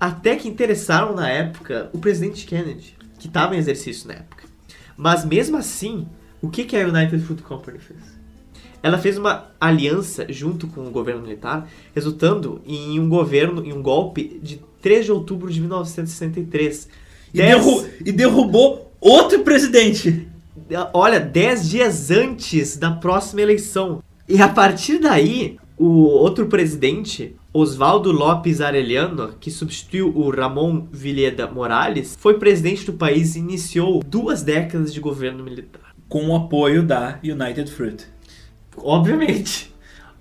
até 0.00 0.34
que 0.34 0.48
interessaram 0.48 1.14
na 1.14 1.30
época 1.30 1.88
o 1.92 2.00
presidente 2.00 2.44
Kennedy, 2.46 2.96
que 3.16 3.28
estava 3.28 3.54
em 3.54 3.58
exercício 3.58 4.08
na 4.08 4.14
época. 4.14 4.42
Mas 4.96 5.24
mesmo 5.24 5.56
assim, 5.56 6.08
o 6.40 6.50
que, 6.50 6.64
que 6.64 6.76
a 6.76 6.84
United 6.84 7.22
Fruit 7.22 7.44
Company 7.44 7.78
fez? 7.78 8.11
Ela 8.82 8.98
fez 8.98 9.16
uma 9.16 9.46
aliança 9.60 10.26
junto 10.28 10.66
com 10.66 10.80
o 10.86 10.90
governo 10.90 11.22
militar, 11.22 11.68
resultando 11.94 12.60
em 12.66 12.98
um 12.98 13.08
governo, 13.08 13.64
em 13.64 13.72
um 13.72 13.80
golpe 13.82 14.40
de 14.42 14.60
3 14.80 15.04
de 15.04 15.12
outubro 15.12 15.50
de 15.50 15.60
1963. 15.60 16.88
E, 17.32 17.38
Dez- 17.38 17.54
derru- 17.64 17.86
e 18.04 18.12
derrubou 18.12 18.92
outro 19.00 19.40
presidente. 19.40 20.26
olha, 20.92 21.20
10 21.20 21.68
dias 21.68 22.10
antes 22.10 22.76
da 22.76 22.90
próxima 22.90 23.40
eleição. 23.42 24.02
E 24.28 24.40
a 24.40 24.48
partir 24.48 24.98
daí, 24.98 25.56
o 25.78 25.88
outro 26.04 26.46
presidente, 26.46 27.36
Osvaldo 27.52 28.10
Lopes 28.12 28.60
Arellano, 28.60 29.34
que 29.40 29.50
substituiu 29.50 30.08
o 30.16 30.30
Ramon 30.30 30.86
Villeda 30.90 31.46
Morales, 31.46 32.16
foi 32.18 32.38
presidente 32.38 32.84
do 32.86 32.92
país 32.94 33.34
e 33.36 33.38
iniciou 33.40 34.02
duas 34.06 34.42
décadas 34.42 34.92
de 34.92 35.00
governo 35.00 35.44
militar. 35.44 35.94
Com 36.08 36.28
o 36.28 36.36
apoio 36.36 36.82
da 36.82 37.18
United 37.22 37.70
Fruit. 37.70 38.04
Obviamente. 38.76 39.72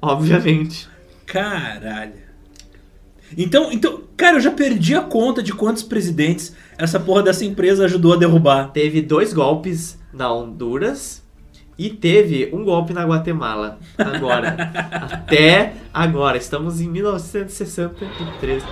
Obviamente. 0.02 0.90
Caralho. 1.26 2.32
Então, 3.38 3.72
então, 3.72 4.02
cara, 4.18 4.38
eu 4.38 4.42
já 4.42 4.52
perdi 4.52 4.94
a 4.96 5.02
conta 5.02 5.42
de 5.42 5.54
quantos 5.54 5.84
presidentes 5.84 6.56
essa 6.78 7.00
porra 7.00 7.24
dessa 7.24 7.46
empresa 7.46 7.86
ajudou 7.86 8.14
a 8.14 8.18
derrubar. 8.18 8.72
Teve 8.72 9.02
dois 9.02 9.34
golpes 9.34 9.98
na 10.14 10.32
Honduras 10.34 11.24
e 11.78 11.90
teve 11.90 12.50
um 12.54 12.64
golpe 12.64 12.94
na 12.94 13.06
Guatemala. 13.06 13.80
Agora. 13.98 14.56
Até 15.12 15.74
agora. 15.94 16.38
Estamos 16.38 16.82
em 16.82 16.90
1963. 16.90 18.64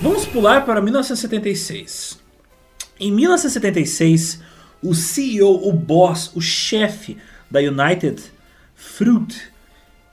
Vamos 0.00 0.24
pular 0.26 0.64
para 0.64 0.80
1976. 0.80 2.27
Em 3.00 3.12
1976, 3.12 4.40
o 4.82 4.94
CEO, 4.94 5.68
o 5.68 5.72
boss, 5.72 6.30
o 6.34 6.40
chefe 6.40 7.16
da 7.50 7.60
United 7.60 8.22
Fruit, 8.74 9.40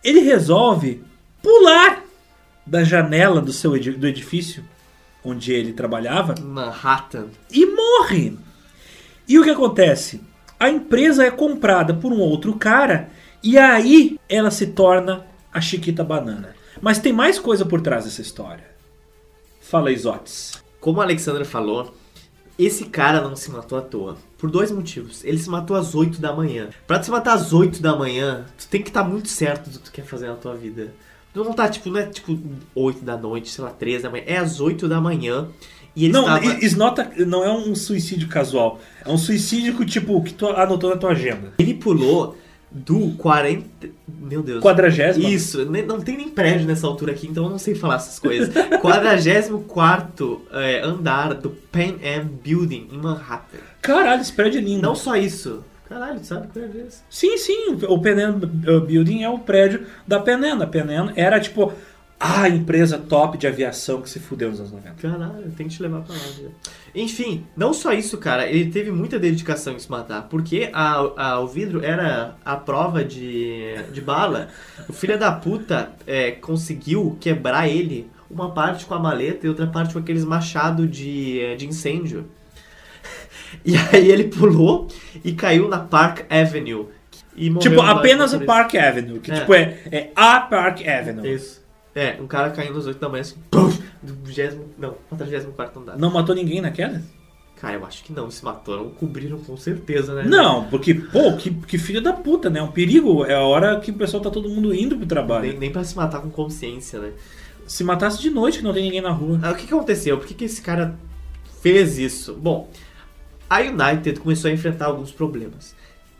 ele 0.03 0.19
resolve 0.21 1.03
pular 1.41 2.03
da 2.65 2.83
janela 2.83 3.41
do 3.41 3.51
seu 3.53 3.75
edi- 3.75 3.91
do 3.91 4.07
edifício 4.07 4.63
onde 5.23 5.51
ele 5.51 5.73
trabalhava 5.73 6.35
Manhattan. 6.41 7.27
e 7.51 7.65
morre. 7.65 8.37
E 9.27 9.39
o 9.39 9.43
que 9.43 9.49
acontece? 9.49 10.21
A 10.59 10.69
empresa 10.69 11.25
é 11.25 11.31
comprada 11.31 11.93
por 11.93 12.11
um 12.13 12.19
outro 12.19 12.55
cara 12.55 13.09
e 13.43 13.57
aí 13.57 14.19
ela 14.29 14.49
se 14.51 14.67
torna 14.67 15.25
a 15.51 15.59
Chiquita 15.59 16.03
Banana. 16.03 16.55
Mas 16.81 16.99
tem 16.99 17.11
mais 17.13 17.39
coisa 17.39 17.65
por 17.65 17.81
trás 17.81 18.05
dessa 18.05 18.21
história. 18.21 18.65
Fala, 19.61 19.91
Isotes. 19.91 20.53
Como 20.79 21.01
a 21.01 21.03
Alexandra 21.03 21.43
falou, 21.45 21.95
esse 22.57 22.85
cara 22.85 23.21
não 23.21 23.35
se 23.35 23.51
matou 23.51 23.77
à 23.77 23.81
toa. 23.81 24.17
Por 24.37 24.49
dois 24.49 24.71
motivos. 24.71 25.23
Ele 25.23 25.37
se 25.37 25.49
matou 25.49 25.75
às 25.75 25.95
8 25.95 26.19
da 26.21 26.33
manhã. 26.33 26.69
Pra 26.87 26.99
tu 26.99 27.05
se 27.05 27.11
matar 27.11 27.33
às 27.33 27.51
8 27.53 27.81
da 27.81 27.95
manhã, 27.95 28.45
tu 28.57 28.67
tem 28.67 28.81
que 28.81 28.89
estar 28.89 29.03
muito 29.03 29.27
certo 29.29 29.69
do 29.69 29.79
que 29.79 29.85
tu 29.85 29.91
quer 29.91 30.05
fazer 30.05 30.27
na 30.27 30.35
tua 30.35 30.55
vida. 30.55 30.93
Tu 31.33 31.43
não 31.43 31.53
tá, 31.53 31.67
tipo, 31.67 31.89
não 31.89 31.99
é 31.99 32.05
tipo 32.05 32.37
8 32.73 33.03
da 33.03 33.17
noite, 33.17 33.49
sei 33.49 33.63
lá, 33.63 33.71
3 33.71 34.03
da 34.03 34.09
manhã. 34.09 34.23
É 34.25 34.37
às 34.37 34.59
8 34.61 34.87
da 34.87 35.01
manhã. 35.01 35.47
E 35.95 36.03
ele 36.05 36.13
Não, 36.13 36.21
estava... 36.21 36.45
i- 36.45 36.65
is 36.65 36.75
not 36.75 36.99
a- 37.01 37.09
não 37.25 37.43
é 37.43 37.51
um 37.51 37.73
suicídio 37.75 38.27
casual. 38.27 38.79
É 39.05 39.09
um 39.09 39.17
suicídio 39.17 39.75
que, 39.77 39.85
tipo, 39.85 40.21
que 40.23 40.33
tu 40.33 40.47
anotou 40.47 40.89
na 40.89 40.97
tua 40.97 41.11
agenda. 41.11 41.53
Ele 41.57 41.73
pulou 41.73 42.37
do 42.75 43.11
40... 43.17 43.87
Meu 44.07 44.43
Deus. 44.43 44.61
Quadragésima? 44.61 45.29
Isso, 45.29 45.63
ne- 45.69 45.83
não 45.83 46.01
tem 46.01 46.17
nem 46.17 46.29
prédio 46.29 46.67
nessa 46.67 46.85
altura 46.87 47.11
aqui, 47.13 47.27
então 47.27 47.45
eu 47.45 47.49
não 47.49 47.57
sei 47.59 47.73
falar 47.75 47.95
essas 47.95 48.19
coisas. 48.19 48.53
44 48.81 50.41
é, 50.51 50.81
andar 50.81 51.33
do 51.35 51.49
Pan 51.49 51.95
Am 52.03 52.25
Building 52.43 52.89
em 52.91 52.97
Manhattan. 52.97 53.57
Caralho, 53.81 54.21
esse 54.21 54.33
prédio 54.33 54.59
é 54.59 54.61
lindo. 54.63 54.81
Não 54.81 54.95
só 54.95 55.15
isso. 55.15 55.63
Caralho, 55.87 56.19
sabe 56.23 56.47
qual 56.51 56.65
é 56.65 56.69
esse? 56.87 57.01
Sim, 57.09 57.37
sim, 57.37 57.77
o 57.87 57.99
Penn 58.01 58.39
Building 58.87 59.21
é 59.23 59.29
o 59.29 59.37
prédio 59.39 59.85
da 60.07 60.19
Penn. 60.19 60.61
A 60.61 60.65
Penn 60.67 61.11
era, 61.15 61.39
tipo, 61.39 61.71
a 62.19 62.49
empresa 62.49 62.97
top 62.97 63.37
de 63.37 63.45
aviação 63.45 64.01
que 64.01 64.09
se 64.09 64.19
fudeu 64.19 64.49
nos 64.49 64.59
anos 64.59 64.71
90. 64.71 64.95
Caralho, 64.99 65.51
tem 65.55 65.67
que 65.67 65.75
te 65.75 65.83
levar 65.83 66.01
pra 66.01 66.13
lá. 66.15 66.19
já. 66.41 66.49
Enfim, 66.95 67.45
não 67.57 67.73
só 67.73 67.91
isso, 67.91 68.17
cara, 68.17 68.47
ele 68.49 68.71
teve 68.71 68.89
muita 68.89 69.19
dedicação 69.19 69.73
em 69.73 69.79
se 69.79 69.91
matar, 69.91 70.23
porque 70.29 70.69
a, 70.71 70.93
a- 71.17 71.39
o 71.41 71.47
vidro 71.47 71.83
era 71.83 72.35
a 72.45 72.55
prova 72.55 73.03
de, 73.03 73.75
de 73.91 73.99
bala. 73.99 74.47
O 74.87 74.93
filho 74.93 75.19
da 75.19 75.31
puta 75.31 75.91
é, 76.07 76.31
conseguiu 76.31 77.17
quebrar 77.19 77.67
ele, 77.67 78.09
uma 78.31 78.51
parte 78.51 78.85
com 78.85 78.93
a 78.93 78.99
maleta 78.99 79.45
e 79.45 79.49
outra 79.49 79.67
parte 79.67 79.93
com 79.93 79.99
aqueles 79.99 80.23
machados 80.23 80.89
de, 80.89 81.55
de 81.57 81.67
incêndio. 81.67 82.25
E 83.63 83.75
aí 83.77 84.09
ele 84.11 84.25
pulou 84.25 84.87
e 85.23 85.31
caiu 85.31 85.67
na 85.69 85.79
Park 85.79 86.21
Avenue. 86.29 86.87
Tipo, 87.59 87.81
apenas 87.81 88.33
isso. 88.33 88.43
Park 88.45 88.75
Avenue, 88.75 89.19
que 89.19 89.31
É. 89.31 89.39
tipo 89.39 89.53
é, 89.53 89.77
é 89.91 90.09
a 90.15 90.39
Park 90.41 90.81
Avenue. 90.87 91.33
Isso. 91.33 91.63
É, 91.93 92.17
um 92.19 92.27
cara 92.27 92.49
caindo 92.49 92.73
nos 92.73 92.85
oito 92.87 92.99
da 92.99 93.07
manhã 93.07 93.21
assim, 93.21 93.35
pum, 93.49 93.71
do 94.05 94.13
20, 94.23 94.59
não, 94.77 94.95
44 95.09 95.81
andar. 95.81 95.97
Não 95.97 96.11
matou 96.11 96.35
ninguém 96.35 96.61
na 96.61 96.71
queda? 96.71 97.03
Cara, 97.55 97.75
eu 97.75 97.85
acho 97.85 98.03
que 98.03 98.11
não, 98.11 98.29
se 98.29 98.43
mataram, 98.43 98.89
cobriram 98.89 99.39
com 99.39 99.55
certeza, 99.55 100.13
né? 100.13 100.23
Não, 100.25 100.65
porque, 100.65 100.93
pô, 100.93 101.37
que, 101.37 101.51
que 101.51 101.77
filho 101.77 102.01
da 102.01 102.11
puta, 102.11 102.49
né? 102.49 102.59
É 102.59 102.63
um 102.63 102.71
perigo. 102.71 103.23
É 103.25 103.33
a 103.33 103.41
hora 103.41 103.79
que 103.79 103.91
o 103.91 103.93
pessoal 103.93 104.21
tá 104.21 104.29
todo 104.29 104.49
mundo 104.49 104.73
indo 104.73 104.97
pro 104.97 105.05
trabalho. 105.05 105.47
Nem, 105.49 105.59
nem 105.59 105.71
pra 105.71 105.83
se 105.83 105.95
matar 105.95 106.21
com 106.21 106.29
consciência, 106.29 106.99
né? 106.99 107.13
Se 107.65 107.83
matasse 107.83 108.21
de 108.21 108.29
noite 108.29 108.57
que 108.57 108.63
não 108.63 108.73
tem 108.73 108.83
ninguém 108.83 109.01
na 109.01 109.11
rua. 109.11 109.39
Ah, 109.41 109.51
o 109.51 109.55
que, 109.55 109.65
que 109.65 109.73
aconteceu? 109.73 110.17
Por 110.17 110.27
que, 110.27 110.33
que 110.33 110.45
esse 110.45 110.61
cara 110.61 110.99
fez 111.61 111.97
isso? 111.97 112.33
Bom, 112.33 112.69
a 113.49 113.61
United 113.61 114.19
começou 114.19 114.49
a 114.51 114.53
enfrentar 114.53 114.87
alguns 114.87 115.11
problemas. 115.11 115.75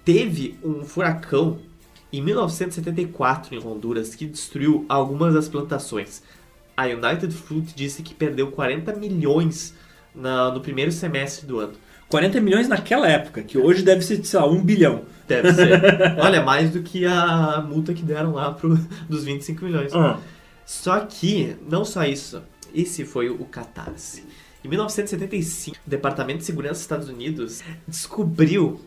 Teve 0.06 0.58
um 0.64 0.86
furacão 0.86 1.60
em 2.14 2.22
1974 2.22 3.54
em 3.54 3.60
Honduras 3.60 4.16
que 4.16 4.26
destruiu 4.26 4.86
algumas 4.88 5.34
das 5.34 5.50
plantações. 5.50 6.24
A 6.76 6.86
United 6.86 7.34
Fruit 7.34 7.74
disse 7.76 8.02
que 8.04 8.14
perdeu 8.14 8.52
40 8.52 8.94
milhões 8.94 9.74
na- 10.14 10.52
no 10.52 10.62
primeiro 10.62 10.92
semestre 10.92 11.46
do 11.46 11.60
ano. 11.60 11.74
40 12.10 12.40
milhões 12.40 12.68
naquela 12.68 13.08
época, 13.08 13.42
que 13.42 13.58
hoje 13.58 13.82
deve 13.82 14.02
ser, 14.04 14.24
sei 14.24 14.40
lá, 14.40 14.46
um 14.48 14.62
bilhão. 14.64 15.04
Deve 15.28 15.52
ser. 15.54 15.82
Olha, 16.22 16.44
mais 16.44 16.70
do 16.70 16.84
que 16.84 17.06
a 17.06 17.66
multa 17.68 17.94
que 17.94 18.04
deram 18.04 18.34
lá 18.34 18.52
pro, 18.52 18.76
dos 19.10 19.24
25 19.24 19.66
milhões. 19.66 19.92
Só 20.66 21.00
que, 21.00 21.56
não 21.70 21.84
só 21.86 22.04
isso, 22.06 22.42
esse 22.74 23.06
foi 23.06 23.30
o 23.30 23.44
catarse. 23.46 24.24
Em 24.64 24.68
1975, 24.68 25.78
o 25.86 25.90
Departamento 25.90 26.40
de 26.40 26.46
Segurança 26.46 26.74
dos 26.74 26.82
Estados 26.82 27.10
Unidos 27.10 27.64
descobriu 27.88 28.80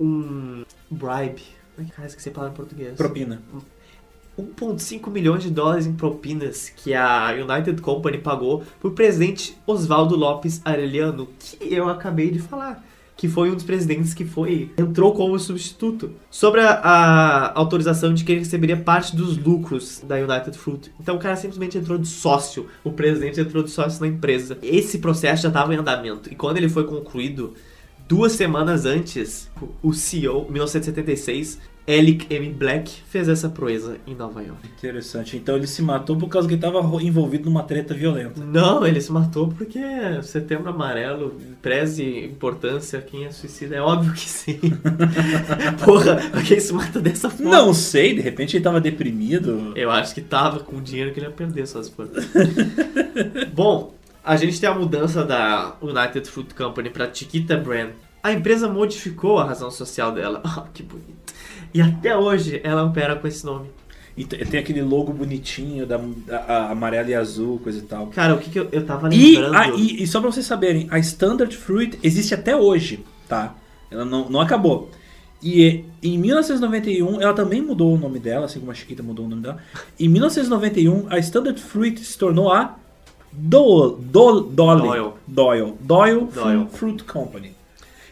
um 0.00 0.64
bribe. 0.90 1.42
Como 1.74 1.86
é 1.86 1.90
que 1.90 1.96
faz? 1.96 2.08
Esqueci 2.10 2.28
a 2.28 2.32
palavra 2.32 2.54
em 2.54 2.56
português. 2.56 2.96
Propina. 2.96 3.40
1,5 4.38 5.10
milhões 5.10 5.42
de 5.42 5.50
dólares 5.50 5.86
em 5.86 5.92
propinas 5.92 6.70
que 6.70 6.94
a 6.94 7.32
United 7.32 7.80
Company 7.82 8.18
pagou 8.18 8.62
por 8.80 8.92
presidente 8.92 9.56
Oswaldo 9.66 10.16
Lopes 10.16 10.60
Arellano, 10.64 11.28
que 11.38 11.72
eu 11.72 11.88
acabei 11.88 12.30
de 12.30 12.38
falar, 12.38 12.82
que 13.16 13.28
foi 13.28 13.50
um 13.50 13.54
dos 13.54 13.64
presidentes 13.64 14.14
que 14.14 14.24
foi 14.24 14.70
entrou 14.76 15.12
como 15.12 15.38
substituto, 15.38 16.12
sobre 16.30 16.60
a, 16.60 16.72
a 16.72 17.58
autorização 17.58 18.14
de 18.14 18.24
que 18.24 18.32
ele 18.32 18.40
receberia 18.40 18.76
parte 18.76 19.14
dos 19.14 19.36
lucros 19.36 20.02
da 20.06 20.16
United 20.16 20.56
Fruit. 20.56 20.90
Então 20.98 21.16
o 21.16 21.18
cara 21.18 21.36
simplesmente 21.36 21.76
entrou 21.76 21.98
de 21.98 22.08
sócio, 22.08 22.66
o 22.82 22.90
presidente 22.90 23.40
entrou 23.40 23.62
de 23.62 23.70
sócio 23.70 24.00
na 24.00 24.08
empresa. 24.08 24.58
Esse 24.62 24.98
processo 24.98 25.42
já 25.42 25.48
estava 25.48 25.74
em 25.74 25.78
andamento 25.78 26.32
e 26.32 26.34
quando 26.34 26.56
ele 26.56 26.68
foi 26.68 26.84
concluído, 26.84 27.54
duas 28.08 28.32
semanas 28.32 28.86
antes, 28.86 29.50
o 29.82 29.92
CEO, 29.92 30.46
em 30.48 30.52
1976, 30.52 31.58
Alec 31.86 32.26
M. 32.30 32.50
Black 32.50 32.90
fez 33.08 33.28
essa 33.28 33.48
proeza 33.48 33.96
em 34.06 34.14
Nova 34.14 34.40
York. 34.40 34.68
Interessante. 34.78 35.36
Então 35.36 35.56
ele 35.56 35.66
se 35.66 35.82
matou 35.82 36.16
por 36.16 36.28
causa 36.28 36.46
que 36.46 36.54
estava 36.54 36.78
envolvido 37.02 37.46
numa 37.46 37.64
treta 37.64 37.92
violenta. 37.92 38.40
Não, 38.44 38.86
ele 38.86 39.00
se 39.00 39.10
matou 39.10 39.48
porque 39.48 39.80
setembro 40.22 40.70
amarelo, 40.70 41.36
preze 41.60 42.24
importância, 42.24 43.00
quem 43.00 43.24
é 43.24 43.32
suicida? 43.32 43.76
É 43.76 43.80
óbvio 43.80 44.12
que 44.12 44.28
sim. 44.28 44.60
Porra, 45.84 46.20
quem 46.46 46.60
se 46.60 46.72
mata 46.72 47.00
dessa 47.00 47.28
forma? 47.28 47.50
Não 47.50 47.74
sei, 47.74 48.14
de 48.14 48.20
repente 48.20 48.56
ele 48.56 48.64
tava 48.64 48.80
deprimido. 48.80 49.72
Eu 49.74 49.90
acho 49.90 50.14
que 50.14 50.20
tava 50.20 50.60
com 50.60 50.76
o 50.76 50.80
dinheiro 50.80 51.12
que 51.12 51.18
ele 51.18 51.26
ia 51.26 51.32
perder, 51.32 51.66
só 51.66 51.82
se 51.82 51.90
for. 51.90 52.08
Bom, 53.52 53.94
a 54.24 54.36
gente 54.36 54.60
tem 54.60 54.68
a 54.68 54.74
mudança 54.74 55.24
da 55.24 55.76
United 55.82 56.28
Fruit 56.28 56.54
Company 56.54 56.90
para 56.90 57.12
Chiquita 57.12 57.56
Brand. 57.56 57.90
A 58.22 58.32
empresa 58.32 58.68
modificou 58.68 59.40
a 59.40 59.44
razão 59.44 59.70
social 59.70 60.12
dela. 60.12 60.40
Ah, 60.46 60.66
que 60.72 60.82
bonito. 60.82 61.32
E 61.74 61.80
até 61.80 62.16
hoje 62.16 62.60
ela 62.62 62.84
opera 62.84 63.16
com 63.16 63.26
esse 63.26 63.44
nome. 63.44 63.68
E 64.14 64.24
tem 64.26 64.60
aquele 64.60 64.82
logo 64.82 65.10
bonitinho 65.12 65.86
da, 65.86 65.96
da- 66.26 66.38
a- 66.40 66.70
amarelo 66.70 67.08
e 67.08 67.14
azul, 67.14 67.58
coisa 67.60 67.78
e 67.78 67.82
tal. 67.82 68.08
Cara, 68.08 68.34
o 68.34 68.38
que, 68.38 68.50
que 68.50 68.58
eu, 68.58 68.68
eu 68.70 68.84
tava 68.84 69.08
E, 69.14 69.36
lembrando? 69.36 69.56
a- 69.56 69.68
e- 69.68 70.02
e 70.02 70.06
só 70.06 70.20
pra 70.20 70.30
vocês 70.30 70.44
saberem, 70.44 70.86
a 70.90 70.98
Standard 70.98 71.56
Fruit 71.56 71.98
existe 72.02 72.34
até 72.34 72.54
hoje, 72.54 73.02
tá? 73.26 73.54
Ela 73.90 74.04
não, 74.04 74.28
não 74.28 74.40
acabou. 74.40 74.90
E 75.42 75.84
em 76.02 76.18
1991, 76.18 77.20
ela 77.22 77.32
também 77.32 77.62
mudou 77.62 77.94
o 77.94 77.98
nome 77.98 78.18
dela, 78.18 78.44
assim 78.44 78.60
como 78.60 78.70
a 78.70 78.74
Chiquita 78.74 79.02
mudou 79.02 79.24
o 79.24 79.28
nome 79.28 79.42
dela. 79.42 79.56
Em 79.98 80.08
1991, 80.08 81.06
a 81.08 81.18
Standard 81.18 81.58
Fruit 81.60 81.98
se 82.04 82.16
tornou 82.18 82.52
a 82.52 82.76
Do, 83.32 83.92
Do, 83.98 84.40
Dolly, 84.42 84.82
Doyle. 84.82 85.10
Doyle. 85.26 85.74
Doyle, 85.80 86.26
Doyle. 86.34 86.66
Fruit 86.70 87.02
Company. 87.04 87.52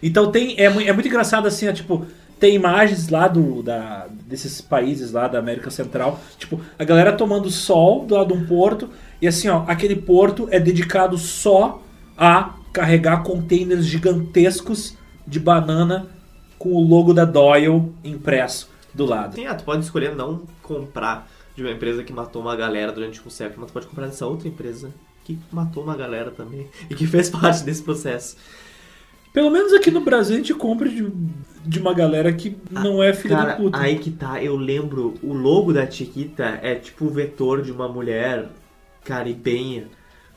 Então 0.02 0.32
tem 0.32 0.54
é, 0.58 0.64
é 0.64 0.92
muito 0.94 1.06
engraçado 1.06 1.46
assim, 1.46 1.68
ó, 1.68 1.72
tipo, 1.72 2.06
tem 2.40 2.54
imagens 2.54 3.10
lá 3.10 3.28
do 3.28 3.62
da, 3.62 4.08
desses 4.26 4.60
países 4.62 5.12
lá 5.12 5.28
da 5.28 5.38
América 5.38 5.70
Central, 5.70 6.18
tipo, 6.38 6.58
a 6.78 6.84
galera 6.84 7.12
tomando 7.12 7.50
sol 7.50 8.06
do 8.06 8.14
lado 8.14 8.34
de 8.34 8.40
um 8.40 8.46
porto 8.46 8.88
e 9.20 9.28
assim, 9.28 9.48
ó, 9.48 9.64
aquele 9.68 9.94
porto 9.94 10.48
é 10.50 10.58
dedicado 10.58 11.18
só 11.18 11.82
a 12.16 12.54
carregar 12.72 13.22
containers 13.22 13.84
gigantescos 13.84 14.96
de 15.26 15.38
banana 15.38 16.08
com 16.58 16.70
o 16.70 16.80
logo 16.80 17.12
da 17.12 17.24
Doyle 17.24 17.92
impresso 18.02 18.70
do 18.94 19.04
lado. 19.04 19.34
Sim, 19.34 19.46
ah, 19.46 19.54
tu 19.54 19.64
pode 19.64 19.84
escolher 19.84 20.14
não 20.16 20.42
comprar 20.62 21.28
de 21.54 21.62
uma 21.62 21.70
empresa 21.70 22.02
que 22.02 22.12
matou 22.12 22.40
uma 22.40 22.56
galera 22.56 22.90
durante 22.90 23.20
um 23.24 23.30
século, 23.30 23.60
mas 23.60 23.70
tu 23.70 23.74
pode 23.74 23.86
comprar 23.86 24.06
dessa 24.06 24.26
outra 24.26 24.48
empresa 24.48 24.90
que 25.24 25.38
matou 25.52 25.82
uma 25.82 25.96
galera 25.96 26.30
também 26.30 26.66
e 26.88 26.94
que 26.94 27.06
fez 27.06 27.28
parte 27.28 27.62
desse 27.64 27.82
processo. 27.82 28.36
Pelo 29.32 29.50
menos 29.50 29.72
aqui 29.72 29.90
no 29.90 30.00
Brasil 30.00 30.34
a 30.34 30.38
gente 30.38 30.54
compra 30.54 30.88
de, 30.88 31.06
de 31.64 31.78
uma 31.78 31.94
galera 31.94 32.32
que 32.32 32.56
não 32.70 33.02
é 33.02 33.12
filha 33.12 33.36
Cara, 33.36 33.50
da 33.50 33.56
puta. 33.56 33.78
aí 33.78 33.98
que 33.98 34.10
tá, 34.10 34.42
eu 34.42 34.56
lembro, 34.56 35.14
o 35.22 35.32
logo 35.32 35.72
da 35.72 35.88
Chiquita 35.88 36.58
é 36.62 36.74
tipo 36.74 37.04
o 37.06 37.10
vetor 37.10 37.62
de 37.62 37.70
uma 37.70 37.88
mulher 37.88 38.48
caribenha 39.04 39.86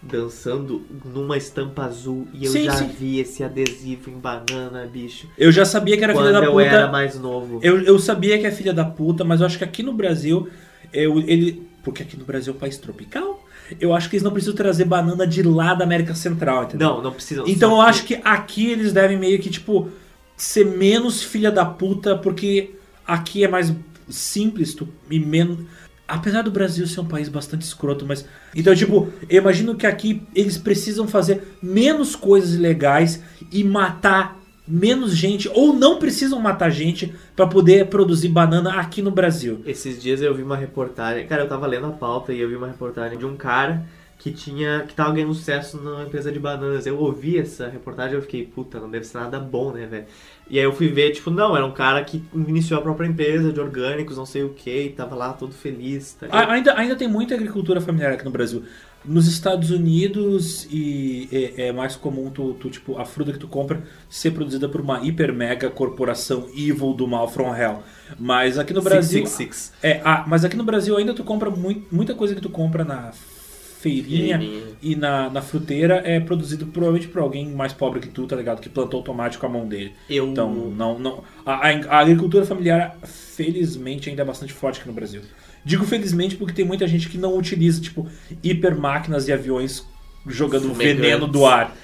dançando 0.01 0.81
numa 1.05 1.37
estampa 1.37 1.85
azul 1.85 2.27
e 2.33 2.45
eu 2.45 2.51
Sim, 2.51 2.65
já 2.65 2.73
sim. 2.73 2.87
vi 2.87 3.19
esse 3.19 3.43
adesivo 3.43 4.09
em 4.09 4.19
banana, 4.19 4.85
bicho. 4.85 5.27
Eu 5.37 5.51
já 5.51 5.63
sabia 5.65 5.97
que 5.97 6.03
era 6.03 6.13
filha 6.13 6.25
Quando 6.25 6.39
da 6.41 6.45
eu 6.45 6.51
puta. 6.51 6.63
era 6.65 6.91
mais 6.91 7.17
novo. 7.17 7.59
Eu, 7.63 7.81
eu 7.81 7.97
sabia 7.97 8.37
que 8.37 8.45
é 8.45 8.51
filha 8.51 8.73
da 8.73 8.83
puta, 8.85 9.23
mas 9.23 9.39
eu 9.39 9.45
acho 9.45 9.57
que 9.57 9.63
aqui 9.63 9.81
no 9.81 9.93
Brasil, 9.93 10.49
eu, 10.91 11.19
ele. 11.19 11.65
Porque 11.83 12.03
aqui 12.03 12.17
no 12.17 12.25
Brasil 12.25 12.53
é 12.53 12.55
um 12.55 12.59
país 12.59 12.77
tropical, 12.77 13.42
eu 13.79 13.93
acho 13.93 14.09
que 14.09 14.15
eles 14.15 14.23
não 14.23 14.31
precisam 14.31 14.55
trazer 14.55 14.85
banana 14.85 15.25
de 15.25 15.43
lá 15.43 15.73
da 15.73 15.83
América 15.83 16.15
Central, 16.15 16.63
entendeu? 16.63 16.89
Não, 16.89 17.01
não 17.01 17.11
precisa. 17.11 17.43
Então 17.47 17.71
eu 17.71 17.81
acho 17.81 18.03
que 18.05 18.19
aqui 18.23 18.71
eles 18.71 18.93
devem 18.93 19.17
meio 19.17 19.39
que, 19.39 19.49
tipo, 19.49 19.89
ser 20.35 20.65
menos 20.65 21.23
filha 21.23 21.51
da 21.51 21.65
puta, 21.65 22.17
porque 22.17 22.75
aqui 23.05 23.43
é 23.43 23.47
mais 23.47 23.73
simples 24.09 24.73
tu, 24.73 24.87
e 25.09 25.19
menos. 25.19 25.65
Apesar 26.07 26.41
do 26.41 26.51
Brasil 26.51 26.85
ser 26.85 26.99
um 26.99 27.05
país 27.05 27.29
bastante 27.29 27.61
escroto, 27.61 28.05
mas. 28.05 28.25
Então, 28.53 28.75
tipo, 28.75 29.11
eu 29.29 29.41
imagino 29.41 29.75
que 29.75 29.87
aqui 29.87 30.21
eles 30.35 30.57
precisam 30.57 31.07
fazer 31.07 31.55
menos 31.61 32.15
coisas 32.15 32.55
ilegais 32.55 33.21
e 33.51 33.63
matar 33.63 34.42
menos 34.67 35.15
gente, 35.15 35.49
ou 35.53 35.73
não 35.73 35.99
precisam 35.99 36.39
matar 36.39 36.69
gente 36.69 37.13
pra 37.35 37.45
poder 37.45 37.87
produzir 37.87 38.29
banana 38.29 38.79
aqui 38.79 39.01
no 39.01 39.11
Brasil. 39.11 39.61
Esses 39.65 40.01
dias 40.01 40.21
eu 40.21 40.33
vi 40.33 40.43
uma 40.43 40.55
reportagem, 40.55 41.27
cara, 41.27 41.43
eu 41.43 41.49
tava 41.49 41.67
lendo 41.67 41.87
a 41.87 41.91
pauta 41.91 42.31
e 42.33 42.39
eu 42.39 42.49
vi 42.49 42.55
uma 42.55 42.67
reportagem 42.67 43.17
de 43.17 43.25
um 43.25 43.35
cara 43.35 43.85
que 44.23 44.31
tinha 44.31 44.85
que 44.87 44.93
tava 44.93 45.11
ganhando 45.11 45.33
sucesso 45.33 45.75
numa 45.75 46.03
empresa 46.03 46.31
de 46.31 46.39
bananas. 46.39 46.85
Eu 46.85 46.97
ouvi 46.97 47.37
essa 47.37 47.67
reportagem 47.67 48.13
e 48.13 48.17
eu 48.17 48.21
fiquei, 48.21 48.45
puta, 48.45 48.79
não 48.79 48.89
deve 48.89 49.05
ser 49.05 49.17
nada 49.17 49.37
bom, 49.37 49.73
né, 49.73 49.85
velho? 49.85 50.05
E 50.49 50.57
aí 50.57 50.63
eu 50.63 50.71
fui 50.71 50.87
ver, 50.87 51.11
tipo, 51.11 51.29
não, 51.29 51.57
era 51.57 51.65
um 51.65 51.71
cara 51.71 52.01
que 52.05 52.23
iniciou 52.33 52.79
a 52.79 52.83
própria 52.83 53.05
empresa 53.05 53.51
de 53.51 53.59
orgânicos, 53.59 54.15
não 54.15 54.25
sei 54.25 54.43
o 54.43 54.49
que, 54.49 54.93
tava 54.95 55.13
lá 55.13 55.33
todo 55.33 55.53
feliz. 55.53 56.13
Tá 56.13 56.27
Ainda, 56.49 56.73
ainda 56.77 56.95
tem 56.95 57.07
muita 57.07 57.35
agricultura 57.35 57.81
familiar 57.81 58.13
aqui 58.13 58.23
no 58.23 58.31
Brasil. 58.31 58.63
Nos 59.05 59.27
Estados 59.27 59.69
Unidos 59.69 60.65
e 60.71 61.27
é, 61.57 61.67
é 61.67 61.71
mais 61.71 61.95
comum 61.95 62.29
tu, 62.29 62.53
tu, 62.53 62.69
tipo, 62.69 62.97
a 62.97 63.05
fruta 63.05 63.33
que 63.33 63.39
tu 63.39 63.47
compra 63.47 63.83
ser 64.09 64.31
produzida 64.31 64.69
por 64.69 64.79
uma 64.81 65.05
hiper 65.05 65.33
mega 65.33 65.69
corporação 65.69 66.47
evil 66.55 66.93
do 66.93 67.05
mal 67.07 67.27
from 67.29 67.53
hell. 67.55 67.83
Mas 68.17 68.57
aqui 68.57 68.73
no 68.73 68.81
Brasil. 68.81 69.25
666. 69.25 69.73
É, 69.83 70.01
ah, 70.05 70.23
mas 70.27 70.45
aqui 70.45 70.55
no 70.55 70.63
Brasil 70.63 70.95
ainda 70.95 71.13
tu 71.13 71.23
compra 71.23 71.49
mui- 71.49 71.83
muita 71.91 72.13
coisa 72.13 72.33
que 72.33 72.41
tu 72.41 72.49
compra 72.49 72.83
na 72.85 73.11
feirinha 73.11 74.37
Feirinha. 74.39 74.63
e 74.81 74.95
na, 74.95 75.29
na 75.29 75.41
fruteira 75.41 76.01
é 76.05 76.17
produzido 76.21 76.65
provavelmente 76.67 77.09
por 77.09 77.21
alguém 77.21 77.49
mais 77.49 77.73
pobre 77.73 77.99
que 77.99 78.07
tu, 78.07 78.25
tá 78.25 78.33
ligado? 78.37 78.61
Que 78.61 78.69
plantou 78.69 79.01
tomate 79.03 79.37
com 79.37 79.45
a 79.45 79.49
mão 79.49 79.67
dele. 79.67 79.91
Eu, 80.09 80.27
Então, 80.29 80.53
não, 80.53 80.97
não, 80.97 81.23
a- 81.45 81.67
a 81.67 81.99
agricultura 81.99 82.45
familiar, 82.45 82.97
felizmente, 83.03 84.09
ainda 84.09 84.21
é 84.21 84.25
bastante 84.25 84.53
forte 84.53 84.79
aqui 84.79 84.87
no 84.87 84.93
Brasil. 84.93 85.21
Digo 85.65 85.85
felizmente 85.85 86.35
porque 86.35 86.53
tem 86.53 86.65
muita 86.65 86.87
gente 86.87 87.09
que 87.09 87.17
não 87.17 87.37
utiliza, 87.37 87.81
tipo, 87.81 88.07
hiper 88.43 88.77
máquinas 88.77 89.27
e 89.27 89.33
aviões 89.33 89.85
jogando 90.27 90.69
Fumegantes. 90.69 90.95
veneno 90.95 91.27
do 91.27 91.45
ar. 91.45 91.75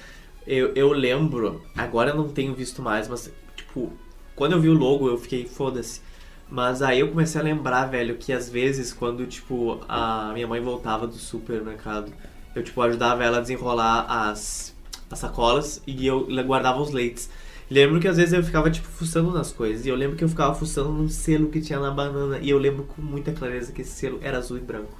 eu, 0.46 0.72
eu 0.74 0.92
lembro, 0.92 1.62
agora 1.76 2.10
eu 2.10 2.16
não 2.16 2.28
tenho 2.28 2.54
visto 2.54 2.82
mais, 2.82 3.08
mas, 3.08 3.32
tipo, 3.56 3.92
quando 4.34 4.52
eu 4.52 4.60
vi 4.60 4.68
o 4.68 4.74
logo 4.74 5.08
eu 5.08 5.18
fiquei, 5.18 5.46
foda-se. 5.46 6.00
Mas 6.48 6.82
aí 6.82 7.00
eu 7.00 7.08
comecei 7.08 7.40
a 7.40 7.44
lembrar, 7.44 7.86
velho, 7.86 8.16
que 8.16 8.32
às 8.32 8.50
vezes 8.50 8.92
quando, 8.92 9.24
tipo, 9.26 9.80
a 9.88 10.32
minha 10.34 10.48
mãe 10.48 10.60
voltava 10.60 11.06
do 11.06 11.14
supermercado, 11.14 12.12
eu, 12.54 12.62
tipo, 12.62 12.82
ajudava 12.82 13.22
ela 13.22 13.38
a 13.38 13.40
desenrolar 13.40 14.06
as, 14.08 14.74
as 15.08 15.18
sacolas 15.18 15.80
e 15.86 16.06
eu 16.06 16.26
guardava 16.44 16.80
os 16.80 16.90
leites. 16.90 17.30
Lembro 17.70 18.00
que 18.00 18.08
às 18.08 18.16
vezes 18.16 18.32
eu 18.32 18.42
ficava, 18.42 18.68
tipo, 18.68 18.88
fuçando 18.88 19.30
nas 19.30 19.52
coisas. 19.52 19.86
E 19.86 19.88
eu 19.88 19.94
lembro 19.94 20.16
que 20.16 20.24
eu 20.24 20.28
ficava 20.28 20.52
fuçando 20.54 20.90
num 20.90 21.08
selo 21.08 21.48
que 21.48 21.60
tinha 21.60 21.78
na 21.78 21.92
banana. 21.92 22.40
E 22.40 22.50
eu 22.50 22.58
lembro 22.58 22.82
com 22.82 23.00
muita 23.00 23.32
clareza 23.32 23.70
que 23.70 23.82
esse 23.82 23.92
selo 23.92 24.18
era 24.20 24.38
azul 24.38 24.58
e 24.58 24.60
branco. 24.60 24.98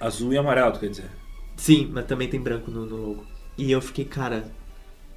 Azul 0.00 0.32
e 0.32 0.38
amarelo, 0.38 0.76
quer 0.80 0.88
dizer. 0.88 1.08
Sim, 1.56 1.88
mas 1.92 2.06
também 2.06 2.28
tem 2.28 2.40
branco 2.40 2.72
no, 2.72 2.86
no 2.86 2.96
logo. 2.96 3.24
E 3.56 3.70
eu 3.70 3.80
fiquei, 3.80 4.04
cara, 4.04 4.50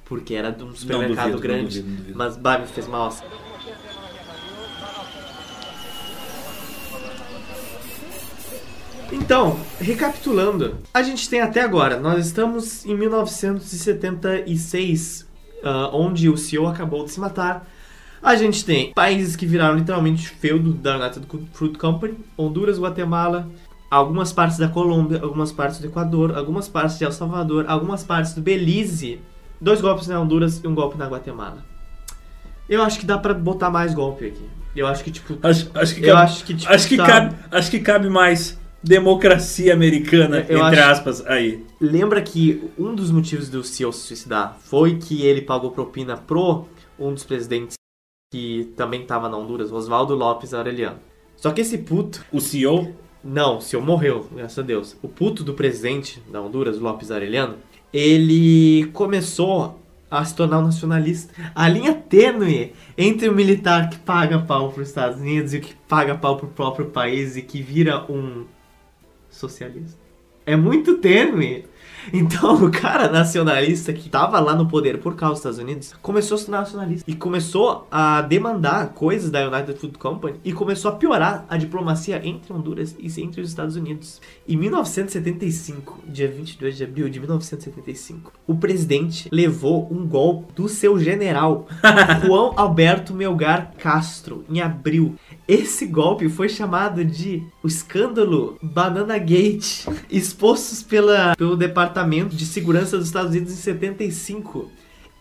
porque 0.04 0.34
era 0.34 0.50
de 0.50 0.62
um 0.62 0.72
supermercado 0.74 1.32
duvido, 1.32 1.32
não 1.32 1.40
grande. 1.40 1.80
duvido, 1.80 1.88
não 1.88 1.96
duvido. 1.96 2.18
Mas, 2.18 2.36
bah, 2.36 2.58
me 2.58 2.66
fez 2.66 2.86
mal. 2.86 3.06
assim. 3.08 3.24
Então, 9.10 9.58
recapitulando, 9.80 10.76
a 10.92 11.02
gente 11.02 11.26
tem 11.28 11.40
até 11.40 11.62
agora, 11.62 11.98
nós 11.98 12.26
estamos 12.26 12.84
em 12.84 12.94
1976, 12.96 15.26
ah, 15.64 15.90
onde 15.92 16.28
o 16.28 16.36
CEO 16.36 16.66
acabou 16.66 17.04
de 17.04 17.10
se 17.10 17.18
matar. 17.20 17.66
A 18.22 18.36
gente 18.36 18.64
tem 18.64 18.92
países 18.94 19.36
que 19.36 19.44
viraram 19.46 19.76
literalmente 19.76 20.28
feudo 20.28 20.72
da 20.72 20.96
United 20.98 21.26
Fruit 21.52 21.76
Company, 21.78 22.14
Honduras, 22.38 22.78
Guatemala, 22.78 23.48
algumas 23.90 24.32
partes 24.32 24.56
da 24.58 24.66
Colômbia, 24.68 25.20
algumas 25.22 25.52
partes 25.52 25.78
do 25.78 25.86
Equador, 25.86 26.36
algumas 26.36 26.66
partes 26.68 26.98
de 26.98 27.04
El 27.04 27.12
Salvador, 27.12 27.66
algumas 27.68 28.02
partes 28.02 28.32
do 28.32 28.40
Belize, 28.40 29.20
dois 29.60 29.80
golpes 29.80 30.06
na 30.08 30.18
Honduras 30.20 30.60
e 30.64 30.66
um 30.66 30.74
golpe 30.74 30.96
na 30.96 31.06
Guatemala. 31.06 31.64
Eu 32.68 32.82
acho 32.82 32.98
que 32.98 33.04
dá 33.06 33.18
pra 33.18 33.34
botar 33.34 33.68
mais 33.70 33.92
golpe 33.92 34.26
aqui. 34.26 34.48
Eu 34.74 34.86
acho 34.86 35.04
que, 35.04 35.10
tipo, 35.10 35.38
Acho, 35.46 35.70
acho 35.74 35.94
que 35.94 36.00
eu 36.04 36.14
cabe, 36.14 36.22
acho 36.24 36.44
que, 36.44 36.54
tipo, 36.54 36.72
acho 36.72 36.88
que 36.88 36.96
tá- 36.96 37.06
cabe, 37.06 37.34
acho 37.52 37.70
que 37.70 37.78
cabe 37.80 38.08
mais 38.08 38.58
democracia 38.84 39.72
americana, 39.72 40.44
Eu 40.48 40.58
entre 40.66 40.80
acho- 40.80 40.90
aspas, 40.90 41.26
aí. 41.26 41.64
Lembra 41.80 42.20
que 42.22 42.62
um 42.78 42.94
dos 42.94 43.10
motivos 43.10 43.48
do 43.48 43.64
CEO 43.64 43.92
se 43.92 44.00
suicidar 44.06 44.58
foi 44.60 44.96
que 44.96 45.22
ele 45.24 45.40
pagou 45.42 45.70
propina 45.70 46.16
pro 46.16 46.66
um 46.98 47.12
dos 47.12 47.24
presidentes 47.24 47.76
que 48.32 48.72
também 48.76 49.02
estava 49.02 49.28
na 49.28 49.36
Honduras, 49.36 49.72
Oswaldo 49.72 50.14
Lopes 50.14 50.52
Aureliano. 50.52 50.98
Só 51.36 51.50
que 51.50 51.60
esse 51.60 51.78
puto, 51.78 52.24
O 52.32 52.40
CEO. 52.40 52.94
não, 53.22 53.58
o 53.58 53.60
CEO 53.60 53.80
morreu, 53.80 54.28
graças 54.34 54.58
a 54.58 54.62
Deus. 54.62 54.96
O 55.02 55.08
puto 55.08 55.42
do 55.42 55.54
presidente 55.54 56.22
da 56.30 56.40
Honduras, 56.42 56.78
Lopes 56.78 57.10
Aureliano, 57.10 57.56
ele 57.92 58.86
começou 58.92 59.80
a 60.10 60.24
se 60.24 60.34
tornar 60.34 60.58
um 60.60 60.64
nacionalista. 60.64 61.32
A 61.54 61.68
linha 61.68 61.94
tênue 61.94 62.72
entre 62.98 63.28
o 63.28 63.32
militar 63.34 63.88
que 63.90 63.98
paga 63.98 64.38
pau 64.38 64.70
para 64.70 64.82
os 64.82 64.88
Estados 64.88 65.20
Unidos 65.20 65.54
e 65.54 65.58
o 65.58 65.60
que 65.60 65.74
paga 65.88 66.14
pau 66.14 66.36
pro 66.36 66.46
próprio 66.48 66.86
país 66.86 67.36
e 67.36 67.42
que 67.42 67.62
vira 67.62 68.04
um 68.10 68.44
socialista. 69.34 70.04
É 70.46 70.56
muito 70.56 70.98
tênue. 70.98 71.64
Então, 72.12 72.62
o 72.62 72.70
cara 72.70 73.08
nacionalista 73.10 73.90
que 73.90 74.10
tava 74.10 74.38
lá 74.38 74.54
no 74.54 74.68
poder 74.68 74.98
por 74.98 75.16
causa 75.16 75.34
dos 75.34 75.38
Estados 75.40 75.58
Unidos 75.58 75.94
começou 76.02 76.34
a 76.34 76.38
se 76.38 76.50
nacionalista 76.50 77.10
e 77.10 77.14
começou 77.14 77.86
a 77.90 78.20
demandar 78.20 78.90
coisas 78.90 79.30
da 79.30 79.48
United 79.48 79.78
Food 79.78 79.96
Company 79.96 80.38
e 80.44 80.52
começou 80.52 80.90
a 80.90 80.94
piorar 80.96 81.46
a 81.48 81.56
diplomacia 81.56 82.20
entre 82.22 82.52
Honduras 82.52 82.94
e 82.98 83.06
entre 83.22 83.40
os 83.40 83.48
Estados 83.48 83.76
Unidos. 83.76 84.20
Em 84.46 84.56
1975, 84.56 86.00
dia 86.06 86.28
22 86.28 86.76
de 86.76 86.84
abril 86.84 87.08
de 87.08 87.18
1975, 87.18 88.32
o 88.46 88.54
presidente 88.54 89.28
levou 89.32 89.88
um 89.90 90.06
golpe 90.06 90.52
do 90.54 90.68
seu 90.68 90.98
general, 90.98 91.66
Juan 92.22 92.52
Alberto 92.56 93.14
Melgar 93.14 93.72
Castro, 93.78 94.44
em 94.50 94.60
abril. 94.60 95.14
Esse 95.48 95.86
golpe 95.86 96.28
foi 96.28 96.50
chamado 96.50 97.02
de 97.02 97.42
o 97.64 97.66
escândalo 97.66 98.58
Banana 98.62 99.16
Gate, 99.16 99.86
expostos 100.10 100.82
pela, 100.82 101.34
pelo 101.34 101.56
Departamento 101.56 102.36
de 102.36 102.44
Segurança 102.44 102.98
dos 102.98 103.06
Estados 103.06 103.30
Unidos 103.30 103.54
em 103.54 103.56
75. 103.56 104.70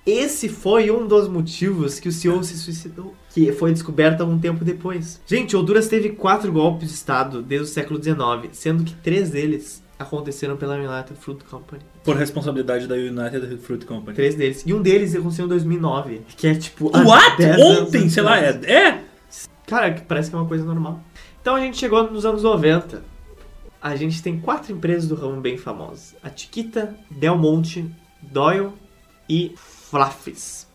Esse 0.05 0.49
foi 0.49 0.91
um 0.91 1.07
dos 1.07 1.29
motivos 1.29 2.01
que 2.01 2.09
o 2.09 2.11
CEO 2.11 2.43
se 2.43 2.57
suicidou, 2.57 3.15
que 3.33 3.53
foi 3.53 3.71
descoberto 3.71 4.19
algum 4.19 4.37
tempo 4.37 4.65
depois. 4.65 5.21
Gente, 5.25 5.55
Honduras 5.55 5.87
teve 5.87 6.09
quatro 6.09 6.51
golpes 6.51 6.89
de 6.89 6.95
Estado 6.95 7.41
desde 7.41 7.65
o 7.65 7.73
século 7.73 8.03
XIX, 8.03 8.49
sendo 8.51 8.83
que 8.83 8.93
três 8.95 9.29
deles 9.29 9.81
aconteceram 9.97 10.57
pela 10.57 10.75
United 10.75 11.17
Fruit 11.17 11.45
Company. 11.45 11.81
Por 12.03 12.17
responsabilidade 12.17 12.87
da 12.87 12.95
United 12.95 13.55
Fruit 13.59 13.85
Company. 13.85 14.13
Três 14.13 14.35
deles. 14.35 14.63
E 14.65 14.73
um 14.73 14.81
deles 14.81 15.15
aconteceu 15.15 15.45
em 15.45 15.47
2009, 15.47 16.21
que 16.35 16.47
é 16.47 16.55
tipo... 16.55 16.91
What? 16.93 17.37
10 17.37 17.55
anos 17.55 17.79
Ontem, 17.79 18.09
sei 18.09 18.23
lá, 18.23 18.37
é. 18.37 18.49
é? 18.65 19.03
Cara, 19.65 19.95
parece 20.05 20.29
que 20.29 20.35
é 20.35 20.39
uma 20.39 20.47
coisa 20.47 20.65
normal. 20.65 21.01
Então 21.43 21.55
a 21.55 21.59
gente 21.59 21.77
chegou 21.77 22.09
nos 22.09 22.25
anos 22.25 22.41
90. 22.41 23.03
A 23.81 23.97
gente 23.97 24.23
tem 24.23 24.39
quatro 24.39 24.71
empresas 24.71 25.09
do 25.09 25.13
ramo 25.15 25.41
bem 25.41 25.57
famosas: 25.57 26.15
a 26.23 26.29
Chiquita, 26.33 26.95
Del 27.11 27.37
Monte, 27.37 27.85
Doyle 28.21 28.69
e 29.27 29.53
Flaffys. 29.57 30.65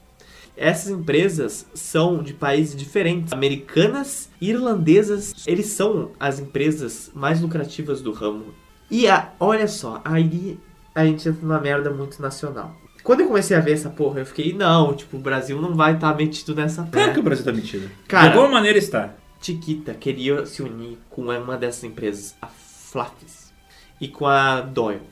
Essas 0.55 0.91
empresas 0.91 1.67
são 1.73 2.23
de 2.23 2.35
países 2.35 2.77
diferentes, 2.77 3.33
americanas 3.33 4.29
e 4.39 4.51
irlandesas. 4.51 5.33
Eles 5.47 5.69
são 5.69 6.11
as 6.21 6.39
empresas 6.39 7.11
mais 7.15 7.41
lucrativas 7.41 8.03
do 8.03 8.13
ramo. 8.13 8.53
E 8.91 9.09
a, 9.09 9.33
olha 9.41 9.69
só, 9.69 10.03
aí 10.05 10.59
a 10.95 11.03
gente 11.07 11.27
entra 11.27 11.41
numa 11.41 11.61
merda 11.61 11.89
muito 11.89 12.21
nacional. 12.21 12.77
Quando 13.03 13.21
eu 13.21 13.29
comecei 13.29 13.57
a 13.57 13.61
ver 13.61 13.73
essa 13.73 13.89
porra, 13.89 14.21
eu 14.21 14.27
fiquei, 14.27 14.53
não, 14.53 14.93
tipo, 14.93 15.17
o 15.17 15.21
Brasil 15.21 15.63
não 15.63 15.75
vai 15.75 15.95
estar 15.95 16.15
metido 16.15 16.55
nessa 16.55 16.83
Claro 16.93 17.15
que 17.15 17.21
o 17.21 17.23
Brasil 17.23 17.45
tá 17.45 17.53
metido. 17.53 17.91
Cara- 18.07 18.29
de 18.33 18.37
alguma 18.37 18.53
maneira 18.53 18.77
está. 18.77 19.15
Chiquita 19.41 19.95
queria 19.95 20.45
se 20.47 20.63
unir 20.63 20.99
com 21.11 21.23
uma 21.31 21.57
dessas 21.57 21.85
empresas, 21.85 22.35
a 22.43 22.47
Flaffys, 22.49 23.53
e 24.01 24.09
com 24.09 24.27
a 24.27 24.61
Doyle, 24.61 25.03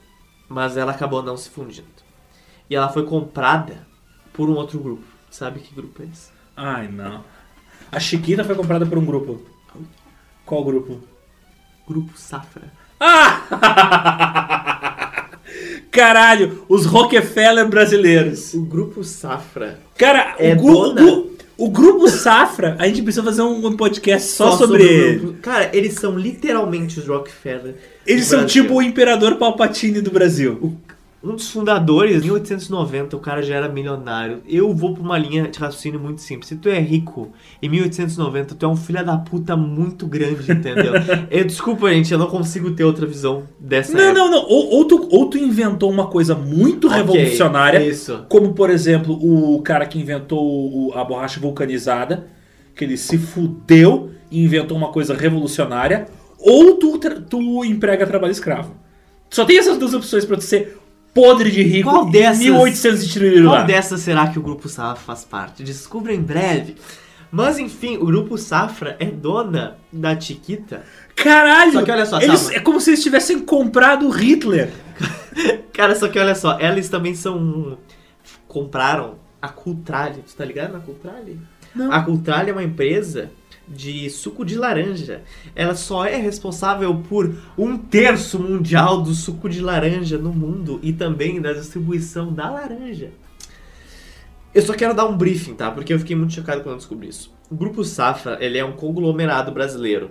mas 0.49 0.77
ela 0.77 0.93
acabou 0.93 1.22
não 1.22 1.37
se 1.37 1.49
fundindo. 1.51 1.87
E 2.68 2.74
ela 2.74 2.89
foi 2.89 3.05
comprada 3.05 3.87
por 4.33 4.49
um 4.51 4.55
outro 4.55 4.79
grupo. 4.81 5.05
Sabe 5.31 5.61
que 5.61 5.74
grupo 5.74 6.03
é 6.03 6.07
esse? 6.07 6.31
Ai, 6.57 6.89
não. 6.89 7.22
A 7.93 8.01
Chiquita 8.01 8.43
foi 8.45 8.55
comprada 8.55 8.85
por 8.87 8.99
um 8.99 9.05
grupo. 9.05 9.41
Qual 10.45 10.64
grupo? 10.64 11.01
Grupo 11.87 12.16
Safra. 12.18 12.72
Ah! 12.99 13.43
Caralho, 15.91 16.64
os 16.68 16.85
Rockefeller 16.87 17.68
brasileiros. 17.68 18.53
O 18.55 18.62
grupo 18.62 19.03
Safra 19.05 19.81
Cara, 19.97 20.35
É 20.39 20.53
o, 20.53 20.57
gru- 20.57 20.72
o 20.79 20.93
dona- 20.93 21.01
gru- 21.03 21.36
o 21.59 21.68
grupo 21.70 22.09
Safra, 22.09 22.76
a 22.78 22.86
gente 22.86 23.02
precisa 23.02 23.22
fazer 23.24 23.42
um 23.42 23.74
podcast 23.76 24.28
só, 24.30 24.57
sobre, 24.57 24.82
o 24.82 24.86
ele. 24.86 25.18
grupo- 25.18 25.38
Cara, 25.40 25.70
eles 25.72 25.94
são 25.94 26.18
literalmente 26.18 26.98
os 27.00 27.07
Rockefeller. 27.07 27.74
Eles 28.07 28.26
são 28.26 28.40
Brasil. 28.40 28.62
tipo 28.62 28.74
o 28.74 28.82
Imperador 28.82 29.36
Palpatine 29.36 30.00
do 30.00 30.11
Brasil. 30.11 30.76
Um 31.24 31.34
dos 31.34 31.50
fundadores, 31.50 32.22
em 32.22 32.26
1890, 32.26 33.16
o 33.16 33.20
cara 33.20 33.42
já 33.42 33.56
era 33.56 33.68
milionário. 33.68 34.42
Eu 34.46 34.72
vou 34.74 34.92
pra 34.92 35.02
uma 35.02 35.18
linha 35.18 35.48
de 35.48 35.58
raciocínio 35.58 35.98
muito 35.98 36.20
simples. 36.20 36.48
Se 36.48 36.56
tu 36.56 36.68
é 36.68 36.78
rico 36.78 37.32
em 37.60 37.68
1890, 37.68 38.54
tu 38.54 38.66
é 38.66 38.68
um 38.68 38.76
filho 38.76 39.04
da 39.04 39.16
puta 39.16 39.56
muito 39.56 40.06
grande, 40.06 40.52
entendeu? 40.52 40.92
eu, 41.30 41.44
desculpa, 41.44 41.90
gente, 41.90 42.12
eu 42.12 42.18
não 42.18 42.28
consigo 42.28 42.70
ter 42.72 42.84
outra 42.84 43.06
visão 43.06 43.44
dessa 43.58 43.96
Não, 43.96 44.12
não, 44.12 44.30
não. 44.30 44.44
Ou, 44.44 44.74
ou 44.74 44.84
tu, 44.84 45.08
ou 45.10 45.26
tu 45.26 45.38
inventou 45.38 45.90
uma 45.90 46.06
coisa 46.06 46.34
muito 46.34 46.86
Ok, 46.86 46.98
revolucionária, 46.98 47.84
Isso. 47.84 48.24
como 48.28 48.52
por 48.52 48.70
exemplo 48.70 49.14
o 49.14 49.60
cara 49.62 49.86
que 49.86 49.98
inventou 49.98 50.92
a 50.94 51.02
borracha 51.02 51.40
vulcanizada, 51.40 52.26
que 52.74 52.84
ele 52.84 52.96
se 52.96 53.16
fudeu 53.16 54.10
e 54.30 54.44
inventou 54.44 54.76
uma 54.76 54.92
coisa 54.92 55.14
revolucionária, 55.14 56.06
ou 56.38 56.74
tu, 56.74 56.98
tu 57.28 57.64
emprega 57.64 58.06
trabalho 58.06 58.30
escravo. 58.30 58.74
Só 59.30 59.44
tem 59.44 59.58
essas 59.58 59.76
duas 59.76 59.92
opções 59.92 60.24
pra 60.24 60.36
tu 60.36 60.44
ser 60.44 60.78
podre 61.16 61.50
de 61.50 61.62
rico 61.62 61.90
Qual 61.90 62.10
dessas- 62.10 62.38
1800 62.44 63.02
e 63.02 63.08
tiririru 63.08 63.48
Qual 63.48 63.64
dessas 63.64 64.00
será 64.02 64.28
que 64.28 64.38
o 64.38 64.42
Grupo 64.42 64.68
Safra 64.68 65.02
faz 65.02 65.24
parte? 65.24 65.62
Descubra 65.64 66.12
em 66.14 66.20
breve. 66.20 66.76
Mas 67.32 67.58
enfim, 67.58 67.96
o 67.96 68.04
Grupo 68.06 68.38
Safra 68.38 68.96
é 69.00 69.06
dona 69.06 69.78
da 69.92 70.18
Chiquita. 70.18 70.84
Caralho! 71.16 71.72
Só 71.72 71.82
que 71.82 71.90
olha 71.90 72.06
só, 72.06 72.20
eles, 72.20 72.50
é 72.50 72.60
como 72.60 72.80
se 72.80 72.90
eles 72.90 73.02
tivessem 73.02 73.40
comprado 73.40 74.08
Hitler. 74.08 74.70
Cara, 75.72 75.94
só 75.94 76.08
que 76.08 76.18
olha 76.18 76.34
só, 76.34 76.58
elas 76.60 76.88
também 76.88 77.14
são. 77.14 77.78
Compraram 78.46 79.14
a 79.42 79.48
Cultrale. 79.48 80.22
Tu 80.26 80.34
tá 80.36 80.44
ligado 80.44 80.72
na 80.72 80.78
Cultrale? 80.80 81.40
Não. 81.74 81.92
A 81.92 82.00
Cultrale 82.02 82.50
é 82.50 82.52
uma 82.52 82.62
empresa 82.62 83.30
de 83.68 84.08
suco 84.10 84.44
de 84.44 84.56
laranja. 84.56 85.22
Ela 85.54 85.74
só 85.74 86.04
é 86.04 86.16
responsável 86.16 86.94
por 87.08 87.34
um 87.56 87.76
terço 87.76 88.38
mundial 88.38 89.02
do 89.02 89.12
suco 89.12 89.48
de 89.48 89.60
laranja 89.60 90.18
no 90.18 90.32
mundo 90.32 90.78
e 90.82 90.93
também 90.93 91.40
da 91.40 91.52
distribuição 91.52 92.32
da 92.32 92.51
laranja. 92.51 93.10
Eu 94.55 94.62
só 94.62 94.72
quero 94.72 94.94
dar 94.94 95.06
um 95.06 95.16
briefing, 95.16 95.55
tá? 95.55 95.70
Porque 95.70 95.93
eu 95.93 95.98
fiquei 95.98 96.16
muito 96.16 96.32
chocado 96.32 96.62
quando 96.62 96.78
descobri 96.78 97.09
isso. 97.09 97.34
O 97.51 97.55
Grupo 97.55 97.84
Safra, 97.84 98.38
ele 98.40 98.59
é 98.59 98.64
um 98.64 98.72
conglomerado 98.72 99.52
brasileiro, 99.52 100.10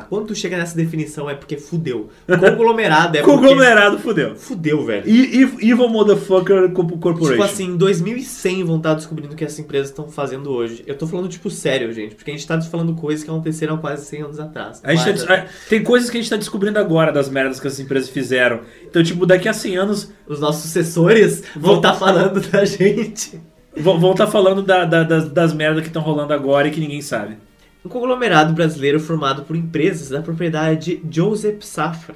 tá? 0.00 0.06
Quando 0.08 0.26
tu 0.26 0.34
chega 0.34 0.56
nessa 0.56 0.76
definição 0.76 1.28
é 1.28 1.34
porque 1.34 1.56
fudeu. 1.56 2.08
Conglomerado 2.26 3.16
é 3.16 3.22
porque... 3.22 3.36
Conglomerado 3.36 3.98
fudeu. 3.98 4.34
Fudeu, 4.36 4.84
velho. 4.84 5.02
E, 5.08 5.42
e- 5.42 5.70
Evil 5.70 5.88
Motherfucker 5.88 6.70
Co- 6.72 6.84
Corporation. 6.98 7.30
Tipo 7.32 7.42
assim, 7.42 7.64
em 7.66 7.76
2100 7.76 8.64
vão 8.64 8.76
estar 8.76 8.94
descobrindo 8.94 9.34
o 9.34 9.36
que 9.36 9.44
essas 9.44 9.58
empresas 9.58 9.90
estão 9.90 10.08
fazendo 10.08 10.50
hoje. 10.50 10.82
Eu 10.86 10.96
tô 10.96 11.06
falando, 11.06 11.28
tipo, 11.28 11.50
sério, 11.50 11.92
gente. 11.92 12.14
Porque 12.14 12.30
a 12.30 12.34
gente 12.34 12.46
tá 12.46 12.60
falando 12.62 12.94
coisas 12.94 13.24
que 13.24 13.30
aconteceram 13.30 13.74
há 13.76 13.78
quase 13.78 14.04
100 14.06 14.22
anos 14.22 14.40
atrás. 14.40 14.80
A 14.84 14.94
gente 14.94 15.24
tá 15.26 15.46
tem 15.68 15.82
coisas 15.82 16.10
que 16.10 16.16
a 16.16 16.20
gente 16.20 16.30
tá 16.30 16.36
descobrindo 16.36 16.78
agora 16.78 17.12
das 17.12 17.28
merdas 17.28 17.60
que 17.60 17.66
essas 17.66 17.80
empresas 17.80 18.08
fizeram. 18.08 18.60
Então, 18.88 19.02
tipo, 19.02 19.24
daqui 19.26 19.48
a 19.48 19.52
100 19.52 19.76
anos 19.76 20.12
Os 20.26 20.40
nossos 20.40 20.62
sucessores 20.62 21.42
vão 21.56 21.76
estar 21.76 21.94
falando 21.94 22.40
da 22.50 22.64
gente. 22.64 23.40
vão 23.76 24.12
estar 24.12 24.26
falando 24.26 24.62
da- 24.62 24.84
da- 24.84 25.02
das, 25.02 25.28
das 25.28 25.52
merdas 25.52 25.82
que 25.82 25.88
estão 25.88 26.02
rolando 26.02 26.32
agora 26.32 26.68
e 26.68 26.70
que 26.70 26.80
ninguém 26.80 27.02
sabe. 27.02 27.36
Um 27.84 27.88
conglomerado 27.88 28.54
brasileiro 28.54 28.98
formado 28.98 29.42
por 29.42 29.54
empresas 29.54 30.08
da 30.08 30.22
propriedade 30.22 30.96
de 30.96 31.16
Joseph 31.16 31.62
Safra. 31.62 32.14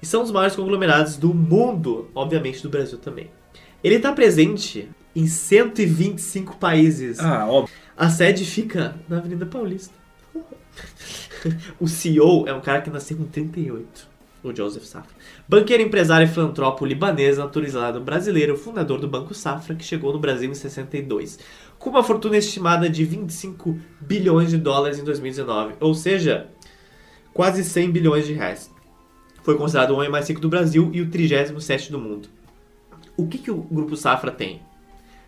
E 0.00 0.06
são 0.06 0.22
os 0.22 0.30
maiores 0.30 0.56
conglomerados 0.56 1.16
do 1.16 1.34
mundo, 1.34 2.10
obviamente 2.14 2.62
do 2.62 2.68
Brasil 2.70 2.98
também. 2.98 3.30
Ele 3.84 3.96
está 3.96 4.12
presente 4.12 4.88
em 5.14 5.26
125 5.26 6.56
países. 6.56 7.20
Ah, 7.20 7.46
óbvio. 7.46 7.74
A 7.96 8.08
sede 8.08 8.44
fica 8.44 8.94
na 9.08 9.18
Avenida 9.18 9.46
Paulista. 9.46 9.94
o 11.80 11.86
CEO 11.88 12.46
é 12.46 12.52
um 12.52 12.60
cara 12.60 12.82
que 12.82 12.90
nasceu 12.90 13.16
com 13.16 13.24
38, 13.24 14.08
o 14.42 14.54
Joseph 14.54 14.84
Safra. 14.84 15.14
Banqueiro, 15.48 15.82
empresário 15.82 16.26
e 16.26 16.28
filantropo 16.28 16.84
libanês, 16.84 17.38
naturalizado 17.38 18.00
brasileiro, 18.00 18.56
fundador 18.56 18.98
do 18.98 19.08
Banco 19.08 19.32
Safra, 19.32 19.74
que 19.74 19.84
chegou 19.84 20.12
no 20.12 20.18
Brasil 20.18 20.50
em 20.50 20.54
62, 20.54 21.38
com 21.78 21.90
uma 21.90 22.02
fortuna 22.02 22.36
estimada 22.36 22.88
de 22.88 23.04
25 23.04 23.78
bilhões 24.00 24.50
de 24.50 24.56
dólares 24.58 24.98
em 24.98 25.04
2019, 25.04 25.74
ou 25.80 25.94
seja, 25.94 26.48
quase 27.32 27.62
100 27.64 27.90
bilhões 27.90 28.26
de 28.26 28.32
reais. 28.32 28.70
Foi 29.42 29.56
considerado 29.56 29.90
o 29.90 29.96
homem 29.96 30.10
mais 30.10 30.28
rico 30.28 30.40
do 30.40 30.48
Brasil 30.48 30.90
e 30.92 31.00
o 31.00 31.08
37 31.10 31.92
do 31.92 31.98
mundo. 31.98 32.28
O 33.16 33.26
que, 33.28 33.38
que 33.38 33.50
o 33.50 33.58
Grupo 33.58 33.96
Safra 33.96 34.30
tem? 34.30 34.60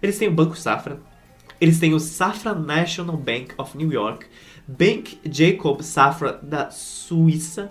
Eles 0.02 0.18
têm 0.18 0.28
o 0.28 0.32
Banco 0.34 0.56
Safra, 0.56 1.00
eles 1.60 1.78
têm 1.78 1.94
o 1.94 2.00
Safra 2.00 2.54
National 2.54 3.16
Bank 3.16 3.54
of 3.56 3.76
New 3.76 3.92
York, 3.92 4.26
Bank 4.66 5.18
Jacob 5.30 5.80
Safra 5.82 6.32
da 6.42 6.70
Suíça, 6.70 7.70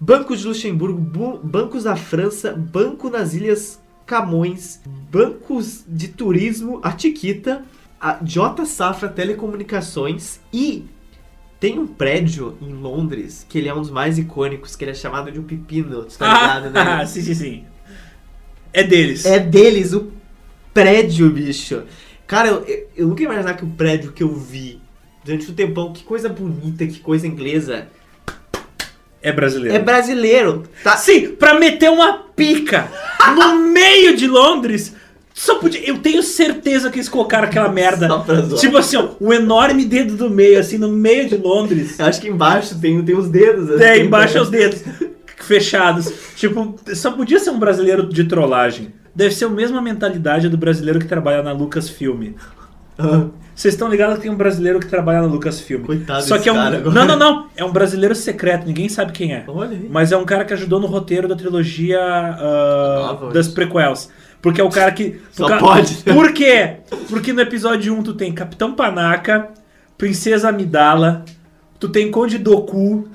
Banco 0.00 0.36
de 0.36 0.46
Luxemburgo, 0.46 0.98
bu- 1.00 1.38
bancos 1.38 1.84
da 1.84 1.96
França, 1.96 2.52
banco 2.52 3.10
nas 3.10 3.34
Ilhas 3.34 3.80
Camões, 4.06 4.80
bancos 5.10 5.84
de 5.86 6.08
turismo, 6.08 6.80
a 6.82 6.92
Tiquita, 6.92 7.64
a 8.00 8.18
J 8.22 8.64
Safra 8.66 9.08
Telecomunicações 9.08 10.40
e 10.52 10.84
tem 11.60 11.78
um 11.78 11.86
prédio 11.86 12.56
em 12.62 12.72
Londres 12.72 13.44
que 13.48 13.58
ele 13.58 13.68
é 13.68 13.74
um 13.74 13.80
dos 13.80 13.90
mais 13.90 14.18
icônicos, 14.18 14.76
que 14.76 14.84
ele 14.84 14.92
é 14.92 14.94
chamado 14.94 15.30
de 15.32 15.40
um 15.40 15.42
pepino, 15.42 16.04
tá 16.04 16.26
ligado, 16.60 16.78
Ah, 16.78 16.98
né? 16.98 17.06
sim, 17.06 17.22
sim, 17.22 17.34
sim. 17.34 17.64
É 18.72 18.82
deles. 18.84 19.24
É 19.24 19.38
deles 19.40 19.92
o 19.92 20.12
prédio, 20.72 21.30
bicho. 21.30 21.82
Cara, 22.26 22.48
eu, 22.48 22.64
eu- 22.64 22.88
eu 22.96 23.08
nunca 23.08 23.22
ia 23.22 23.26
imaginar 23.28 23.54
que 23.54 23.64
o 23.64 23.68
prédio 23.70 24.12
que 24.12 24.22
eu 24.22 24.32
vi 24.34 24.80
durante 25.24 25.50
um 25.50 25.54
tempão, 25.54 25.92
que 25.92 26.04
coisa 26.04 26.28
bonita, 26.28 26.86
que 26.86 27.00
coisa 27.00 27.26
inglesa, 27.26 27.88
É 29.20 29.32
brasileiro. 29.32 29.74
é 29.76 29.78
brasileiro. 29.80 30.62
Tá? 30.84 30.96
Sim, 30.96 31.30
pra 31.34 31.58
meter 31.58 31.90
uma 31.90 32.18
pica 32.36 32.88
no 33.36 33.58
meio 33.72 34.16
de 34.16 34.26
Londres. 34.28 34.94
Só 35.38 35.54
podia. 35.60 35.88
Eu 35.88 35.98
tenho 35.98 36.20
certeza 36.20 36.90
que 36.90 36.96
eles 36.96 37.08
colocaram 37.08 37.46
aquela 37.46 37.68
merda. 37.68 38.08
Tipo 38.58 38.76
assim, 38.76 38.96
ó, 38.96 39.10
um 39.20 39.32
enorme 39.32 39.84
dedo 39.84 40.16
do 40.16 40.28
meio, 40.28 40.58
assim, 40.58 40.78
no 40.78 40.88
meio 40.88 41.28
de 41.28 41.36
Londres. 41.36 41.96
Eu 41.96 42.06
acho 42.06 42.20
que 42.20 42.28
embaixo 42.28 42.76
tem, 42.80 43.00
tem 43.04 43.16
os 43.16 43.28
dedos. 43.28 43.80
É, 43.80 43.92
assim, 43.92 44.02
embaixo 44.02 44.36
é 44.36 44.40
os 44.42 44.50
dedos 44.50 44.82
fechados. 45.36 46.12
Tipo, 46.34 46.74
só 46.92 47.12
podia 47.12 47.38
ser 47.38 47.50
um 47.50 47.58
brasileiro 47.58 48.08
de 48.08 48.24
trollagem. 48.24 48.92
Deve 49.14 49.32
ser 49.32 49.44
a 49.44 49.48
mesma 49.48 49.80
mentalidade 49.80 50.48
do 50.48 50.56
brasileiro 50.56 50.98
que 50.98 51.06
trabalha 51.06 51.40
na 51.40 51.52
Lucasfilm. 51.52 52.32
Vocês 53.54 53.74
estão 53.74 53.88
ligados 53.88 54.16
que 54.16 54.22
tem 54.22 54.30
um 54.32 54.36
brasileiro 54.36 54.80
que 54.80 54.86
trabalha 54.86 55.20
na 55.20 55.28
Lucasfilm. 55.28 55.84
Coitado 55.84 56.24
Só 56.24 56.36
que 56.36 56.48
é 56.48 56.52
um. 56.52 56.56
cara 56.56 56.78
agora. 56.78 56.94
Não, 56.94 57.06
não, 57.06 57.16
não. 57.16 57.46
É 57.56 57.64
um 57.64 57.70
brasileiro 57.70 58.14
secreto, 58.14 58.66
ninguém 58.66 58.88
sabe 58.88 59.12
quem 59.12 59.32
é. 59.32 59.44
Olha 59.46 59.70
aí. 59.70 59.88
Mas 59.88 60.10
é 60.10 60.16
um 60.16 60.24
cara 60.24 60.44
que 60.44 60.52
ajudou 60.52 60.80
no 60.80 60.88
roteiro 60.88 61.28
da 61.28 61.36
trilogia 61.36 62.00
Nova, 62.40 63.32
das 63.32 63.46
prequels. 63.46 64.10
Porque 64.40 64.60
é 64.60 64.64
o 64.64 64.70
cara 64.70 64.92
que. 64.92 65.20
Só 65.32 65.44
por 65.44 65.50
ca- 65.50 65.58
pode. 65.58 65.94
Por 66.04 66.32
quê? 66.32 66.76
Porque 67.08 67.32
no 67.32 67.40
episódio 67.40 67.94
1 67.94 68.02
tu 68.04 68.14
tem 68.14 68.32
Capitão 68.32 68.72
Panaca, 68.74 69.48
Princesa 69.96 70.48
Amidala, 70.50 71.24
tu 71.80 71.88
tem 71.88 72.10
Conde 72.10 72.38
Doku, 72.38 73.08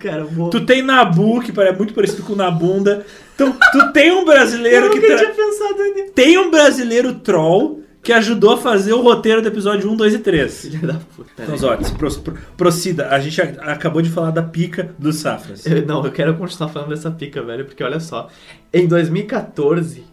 Cara, 0.00 0.18
eu 0.22 0.28
vou... 0.28 0.50
tu 0.50 0.64
tem 0.64 0.80
Nabu, 0.82 1.40
que 1.40 1.52
é 1.60 1.72
muito 1.72 1.92
parecido 1.92 2.22
com 2.22 2.34
Nabunda. 2.36 3.04
Tu, 3.36 3.52
tu 3.72 3.92
tem 3.92 4.12
um 4.12 4.18
eu 4.20 4.24
brasileiro 4.24 4.90
que. 4.90 4.96
nunca 5.00 5.06
tra- 5.08 5.16
tinha 5.18 5.34
pensado 5.34 5.82
nisso. 5.94 6.12
Tem 6.14 6.38
um 6.38 6.50
brasileiro 6.50 7.14
troll 7.14 7.80
que 8.02 8.12
ajudou 8.12 8.52
a 8.52 8.56
fazer 8.56 8.92
o 8.92 9.02
roteiro 9.02 9.42
do 9.42 9.48
episódio 9.48 9.90
1, 9.90 9.96
2 9.96 10.14
e 10.14 10.18
3. 10.20 10.60
Filha 10.70 10.86
da 10.86 10.94
puta. 10.94 11.30
Então, 11.42 11.56
Zotes, 11.56 11.90
pro, 11.90 12.10
pro, 12.20 12.38
proceda. 12.56 13.08
A 13.08 13.18
gente 13.20 13.40
a- 13.42 13.72
acabou 13.72 14.00
de 14.02 14.08
falar 14.10 14.30
da 14.30 14.42
pica 14.42 14.94
dos 14.98 15.16
safras. 15.16 15.66
Eu- 15.66 15.84
Não, 15.86 16.04
eu 16.04 16.12
quero 16.12 16.34
continuar 16.36 16.68
falando 16.70 16.90
dessa 16.90 17.10
pica, 17.10 17.42
velho, 17.42 17.64
porque 17.64 17.82
olha 17.82 18.00
só. 18.00 18.28
Em 18.72 18.86
2014, 18.86 20.04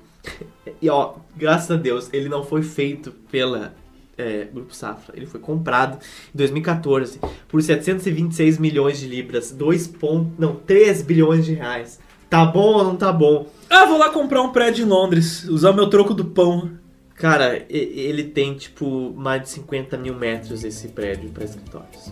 e 0.81 0.89
ó, 0.89 1.13
graças 1.37 1.71
a 1.71 1.75
Deus, 1.75 2.09
ele 2.11 2.27
não 2.27 2.43
foi 2.43 2.61
feito 2.63 3.11
pela 3.31 3.73
é, 4.17 4.47
Grupo 4.51 4.73
Safra. 4.75 5.13
Ele 5.15 5.25
foi 5.25 5.39
comprado 5.39 5.97
em 6.33 6.37
2014 6.37 7.19
por 7.47 7.61
726 7.61 8.57
milhões 8.57 8.99
de 8.99 9.07
libras, 9.07 9.51
2 9.51 9.87
ponto, 9.87 10.31
não, 10.39 10.55
3 10.55 11.01
bilhões 11.01 11.45
de 11.45 11.53
reais. 11.53 11.99
Tá 12.29 12.43
bom 12.45 12.73
ou 12.73 12.83
não 12.83 12.95
tá 12.95 13.11
bom? 13.13 13.47
Ah, 13.69 13.85
vou 13.85 13.97
lá 13.97 14.09
comprar 14.09 14.41
um 14.41 14.49
prédio 14.51 14.85
em 14.85 14.89
Londres, 14.89 15.43
usar 15.47 15.71
o 15.71 15.73
meu 15.73 15.87
troco 15.89 16.13
do 16.13 16.25
pão. 16.25 16.71
Cara, 17.15 17.65
ele 17.69 18.25
tem 18.25 18.55
tipo 18.55 19.13
mais 19.15 19.41
de 19.43 19.49
50 19.49 19.97
mil 19.97 20.13
metros 20.13 20.63
esse 20.63 20.89
prédio 20.89 21.29
para 21.29 21.45
escritórios. 21.45 22.11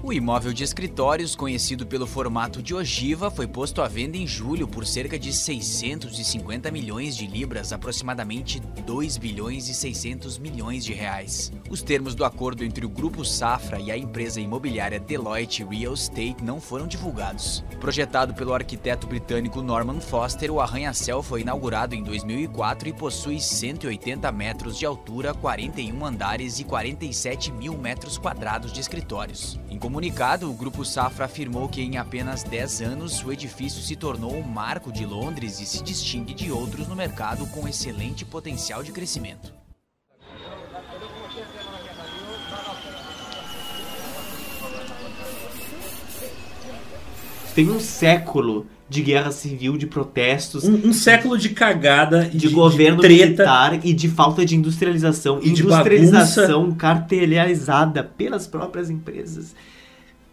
O 0.00 0.12
imóvel 0.12 0.52
de 0.52 0.62
escritórios, 0.62 1.34
conhecido 1.34 1.84
pelo 1.84 2.06
formato 2.06 2.62
de 2.62 2.72
ogiva, 2.72 3.32
foi 3.32 3.48
posto 3.48 3.82
à 3.82 3.88
venda 3.88 4.16
em 4.16 4.28
julho 4.28 4.68
por 4.68 4.86
cerca 4.86 5.18
de 5.18 5.32
650 5.32 6.70
milhões 6.70 7.16
de 7.16 7.26
libras, 7.26 7.72
aproximadamente 7.72 8.60
2 8.86 9.16
bilhões 9.16 9.68
e 9.68 9.74
600 9.74 10.38
milhões 10.38 10.84
de 10.84 10.92
reais. 10.92 11.52
Os 11.68 11.82
termos 11.82 12.14
do 12.14 12.24
acordo 12.24 12.62
entre 12.64 12.86
o 12.86 12.88
Grupo 12.88 13.24
Safra 13.24 13.80
e 13.80 13.90
a 13.90 13.96
empresa 13.96 14.40
imobiliária 14.40 15.00
Deloitte 15.00 15.64
Real 15.64 15.94
Estate 15.94 16.44
não 16.44 16.60
foram 16.60 16.86
divulgados. 16.86 17.64
Projetado 17.80 18.32
pelo 18.34 18.54
arquiteto 18.54 19.06
britânico 19.06 19.62
Norman 19.62 20.00
Foster, 20.00 20.50
o 20.52 20.60
arranha-céu 20.60 21.24
foi 21.24 21.40
inaugurado 21.40 21.96
em 21.96 22.04
2004 22.04 22.88
e 22.88 22.92
possui 22.92 23.40
180 23.40 24.30
metros 24.30 24.78
de 24.78 24.86
altura, 24.86 25.34
41 25.34 26.06
andares 26.06 26.60
e 26.60 26.64
47 26.64 27.50
mil 27.50 27.76
metros 27.76 28.16
quadrados 28.16 28.72
de 28.72 28.80
escritórios. 28.80 29.58
Em 29.68 29.78
comunicado, 29.88 30.50
o 30.50 30.52
Grupo 30.52 30.84
Safra 30.84 31.24
afirmou 31.24 31.66
que 31.66 31.80
em 31.80 31.96
apenas 31.96 32.42
10 32.42 32.82
anos 32.82 33.24
o 33.24 33.32
edifício 33.32 33.80
se 33.80 33.96
tornou 33.96 34.36
um 34.36 34.42
marco 34.42 34.92
de 34.92 35.06
Londres 35.06 35.60
e 35.60 35.64
se 35.64 35.82
distingue 35.82 36.34
de 36.34 36.52
outros 36.52 36.86
no 36.86 36.94
mercado 36.94 37.46
com 37.46 37.66
excelente 37.66 38.22
potencial 38.22 38.82
de 38.82 38.92
crescimento. 38.92 39.50
Tem 47.54 47.70
um 47.70 47.80
século 47.80 48.66
de 48.90 49.00
guerra 49.00 49.32
civil, 49.32 49.78
de 49.78 49.86
protestos, 49.86 50.64
Um, 50.64 50.88
um 50.88 50.92
século 50.92 51.38
de 51.38 51.48
cagada, 51.48 52.26
de, 52.28 52.48
governo 52.48 53.00
treta. 53.00 53.24
militar 53.24 53.86
e 53.86 53.94
de 53.94 54.08
falta 54.10 54.44
de 54.44 54.54
industrialização. 54.54 55.38
E 55.42 55.50
de 55.50 55.62
industrialização 55.62 56.72
cartelizada 56.72 58.04
pelas 58.04 58.46
próprias 58.46 58.90
empresas. 58.90 59.54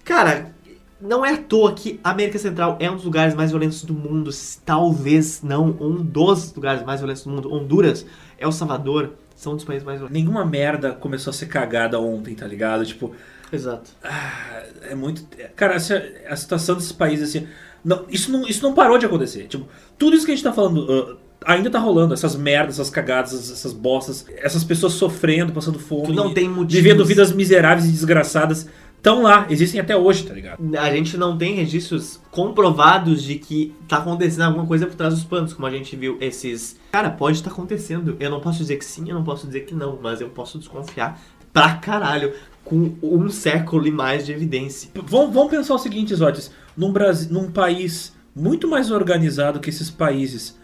Cara, 0.05 0.53
não 1.01 1.25
é 1.25 1.33
à 1.33 1.37
toa 1.37 1.73
que 1.73 1.99
a 2.03 2.11
América 2.11 2.39
Central 2.39 2.77
é 2.79 2.89
um 2.89 2.95
dos 2.95 3.03
lugares 3.03 3.35
mais 3.35 3.49
violentos 3.51 3.83
do 3.83 3.93
mundo, 3.93 4.29
talvez 4.63 5.41
não 5.43 5.65
um 5.79 5.95
dos 6.01 6.53
lugares 6.53 6.83
mais 6.83 7.01
violentos 7.01 7.23
do 7.23 7.31
mundo. 7.31 7.53
Honduras, 7.53 8.05
El 8.39 8.51
Salvador, 8.51 9.13
são 9.35 9.53
um 9.53 9.55
dos 9.55 9.65
países 9.65 9.83
mais 9.85 9.99
violentos. 9.99 10.17
Nenhuma 10.21 10.45
merda 10.45 10.93
começou 10.93 11.31
a 11.31 11.33
ser 11.33 11.47
cagada 11.47 11.99
ontem, 11.99 12.33
tá 12.33 12.47
ligado? 12.47 12.85
Tipo, 12.85 13.11
Exato. 13.51 13.91
ah, 14.03 14.63
é 14.89 14.95
muito. 14.95 15.23
Cara, 15.55 15.75
essa- 15.75 16.01
a 16.29 16.35
situação 16.35 16.75
desses 16.75 16.91
países, 16.91 17.29
assim. 17.29 17.47
Não, 17.83 18.05
isso, 18.09 18.31
não, 18.31 18.47
isso 18.47 18.63
não 18.63 18.73
parou 18.73 18.97
de 18.97 19.05
acontecer. 19.05 19.47
Tipo, 19.47 19.67
tudo 19.97 20.15
isso 20.15 20.25
que 20.25 20.31
a 20.31 20.35
gente 20.35 20.43
tá 20.43 20.51
falando 20.53 21.19
ah, 21.43 21.53
ainda 21.53 21.69
tá 21.69 21.77
rolando. 21.77 22.13
Essas 22.13 22.35
merdas, 22.35 22.75
essas 22.75 22.89
cagadas, 22.89 23.33
essas, 23.33 23.51
essas 23.51 23.73
bostas, 23.73 24.25
essas 24.37 24.63
pessoas 24.63 24.93
sofrendo, 24.93 25.51
passando 25.53 25.77
fome. 25.77 26.07
Tu 26.07 26.13
não 26.13 26.33
tem 26.33 26.49
motivos. 26.49 26.73
Vivendo 26.73 27.05
vidas 27.05 27.31
miseráveis 27.31 27.87
e 27.87 27.91
desgraçadas. 27.91 28.67
Estão 28.97 29.21
lá, 29.21 29.45
existem 29.51 29.79
até 29.79 29.95
hoje, 29.95 30.23
tá 30.25 30.33
ligado? 30.33 30.59
A 30.77 30.89
gente 30.91 31.15
não 31.15 31.37
tem 31.37 31.53
registros 31.55 32.19
comprovados 32.31 33.21
de 33.21 33.35
que 33.35 33.75
tá 33.87 33.97
acontecendo 33.97 34.41
alguma 34.43 34.65
coisa 34.65 34.87
por 34.87 34.95
trás 34.95 35.13
dos 35.13 35.23
panos, 35.23 35.53
como 35.53 35.67
a 35.67 35.71
gente 35.71 35.95
viu 35.95 36.17
esses. 36.19 36.79
Cara, 36.91 37.11
pode 37.11 37.37
estar 37.37 37.51
acontecendo. 37.51 38.17
Eu 38.19 38.31
não 38.31 38.39
posso 38.39 38.57
dizer 38.59 38.77
que 38.77 38.85
sim, 38.85 39.07
eu 39.07 39.13
não 39.15 39.23
posso 39.23 39.45
dizer 39.45 39.61
que 39.61 39.75
não, 39.75 39.99
mas 40.01 40.21
eu 40.21 40.29
posso 40.29 40.57
desconfiar 40.57 41.21
pra 41.53 41.75
caralho 41.75 42.33
com 42.63 42.95
um 43.03 43.29
século 43.29 43.85
e 43.85 43.91
mais 43.91 44.25
de 44.25 44.31
evidência. 44.31 44.89
Vamos, 44.95 45.31
vamos 45.33 45.51
pensar 45.51 45.75
o 45.75 45.79
seguinte, 45.79 46.15
Zotes. 46.15 46.49
Num, 46.75 46.91
Brasi- 46.91 47.31
num 47.31 47.51
país 47.51 48.11
muito 48.35 48.67
mais 48.67 48.89
organizado 48.89 49.59
que 49.59 49.69
esses 49.69 49.91
países, 49.91 50.57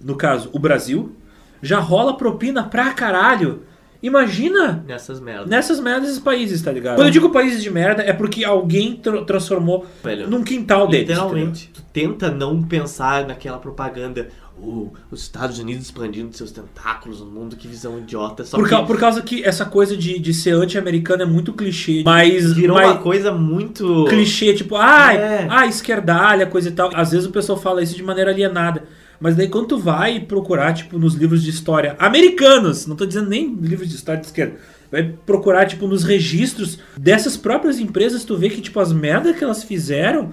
no 0.00 0.14
caso, 0.14 0.48
o 0.52 0.60
Brasil, 0.60 1.16
já 1.60 1.80
rola 1.80 2.16
propina 2.16 2.62
pra 2.62 2.92
caralho. 2.94 3.64
Imagina 4.02 4.82
Nessas 4.86 5.20
merdas. 5.20 5.46
nessas 5.48 5.78
merdas 5.80 6.04
desses 6.08 6.18
países, 6.18 6.62
tá 6.62 6.72
ligado? 6.72 6.96
Quando 6.96 7.08
eu 7.08 7.12
digo 7.12 7.30
países 7.30 7.62
de 7.62 7.70
merda, 7.70 8.02
é 8.02 8.12
porque 8.12 8.44
alguém 8.44 9.00
transformou 9.26 9.86
Velho, 10.02 10.28
num 10.28 10.42
quintal 10.42 10.88
deles. 10.88 11.08
Literalmente. 11.08 11.70
Tu 11.72 11.82
tenta 11.92 12.30
não 12.30 12.62
pensar 12.62 13.26
naquela 13.26 13.58
propaganda. 13.58 14.28
"Oh, 14.62 14.88
os 15.10 15.22
Estados 15.22 15.58
Unidos 15.58 15.84
expandindo 15.86 16.36
seus 16.36 16.50
tentáculos 16.50 17.20
no 17.20 17.26
mundo, 17.26 17.56
que 17.56 17.66
visão 17.66 17.98
idiota. 17.98 18.44
Por, 18.44 18.64
que 18.64 18.70
cau- 18.70 18.84
por 18.86 18.98
causa 18.98 19.22
que 19.22 19.42
essa 19.42 19.64
coisa 19.64 19.96
de, 19.96 20.18
de 20.18 20.34
ser 20.34 20.54
anti-americano 20.54 21.22
é 21.22 21.26
muito 21.26 21.52
clichê. 21.54 22.02
Mas, 22.04 22.52
virou 22.52 22.76
mas 22.76 22.90
uma 22.90 22.98
coisa 22.98 23.32
muito. 23.32 24.04
clichê, 24.08 24.52
tipo, 24.54 24.76
ai, 24.76 25.16
É. 25.16 25.46
ah, 25.50 25.66
esquerdalha, 25.66 26.46
coisa 26.46 26.68
e 26.68 26.72
tal. 26.72 26.90
Às 26.94 27.10
vezes 27.12 27.26
o 27.26 27.30
pessoal 27.30 27.58
fala 27.58 27.82
isso 27.82 27.96
de 27.96 28.02
maneira 28.02 28.30
alienada. 28.30 28.84
Mas 29.20 29.36
daí 29.36 29.48
quando 29.48 29.68
tu 29.68 29.78
vai 29.78 30.18
procurar, 30.20 30.72
tipo, 30.72 30.98
nos 30.98 31.14
livros 31.14 31.42
de 31.42 31.50
história 31.50 31.94
americanos, 31.98 32.86
não 32.86 32.96
tô 32.96 33.04
dizendo 33.04 33.28
nem 33.28 33.54
livros 33.54 33.88
de 33.88 33.94
história 33.94 34.20
de 34.20 34.26
esquerda, 34.26 34.56
vai 34.90 35.14
procurar, 35.24 35.66
tipo, 35.66 35.86
nos 35.86 36.02
registros 36.02 36.78
dessas 36.96 37.36
próprias 37.36 37.78
empresas, 37.78 38.24
tu 38.24 38.36
vê 38.36 38.48
que, 38.48 38.60
tipo, 38.60 38.80
as 38.80 38.92
merdas 38.92 39.36
que 39.36 39.44
elas 39.44 39.62
fizeram 39.62 40.32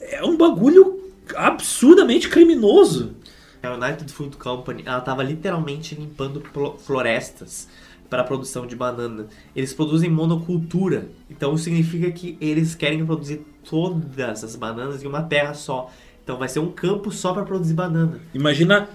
é 0.00 0.24
um 0.24 0.36
bagulho 0.36 1.00
absurdamente 1.34 2.28
criminoso. 2.28 3.14
A 3.62 3.74
United 3.74 4.12
Food 4.12 4.36
Company, 4.36 4.82
ela 4.84 5.00
tava 5.00 5.22
literalmente 5.22 5.94
limpando 5.94 6.42
florestas 6.78 7.68
para 8.08 8.22
a 8.22 8.24
produção 8.24 8.66
de 8.66 8.76
banana. 8.76 9.26
Eles 9.54 9.72
produzem 9.72 10.10
monocultura, 10.10 11.08
então 11.28 11.56
significa 11.56 12.10
que 12.10 12.36
eles 12.40 12.74
querem 12.74 13.04
produzir 13.04 13.44
todas 13.68 14.44
as 14.44 14.54
bananas 14.54 15.02
em 15.02 15.06
uma 15.06 15.22
terra 15.22 15.54
só. 15.54 15.90
Então 16.26 16.36
vai 16.36 16.48
ser 16.48 16.58
um 16.58 16.72
campo 16.72 17.12
só 17.12 17.32
para 17.32 17.44
produzir 17.44 17.72
banana. 17.72 18.18
Imagina 18.34 18.88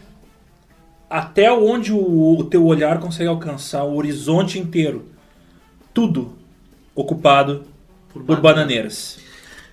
até 1.10 1.50
onde 1.50 1.94
o, 1.94 2.38
o 2.38 2.44
teu 2.44 2.66
olhar 2.66 3.00
consegue 3.00 3.30
alcançar 3.30 3.86
o 3.86 3.96
horizonte 3.96 4.60
inteiro. 4.60 5.06
Tudo 5.94 6.34
ocupado 6.94 7.64
por, 8.10 8.22
banana. 8.22 8.42
bananeiras. 8.42 9.18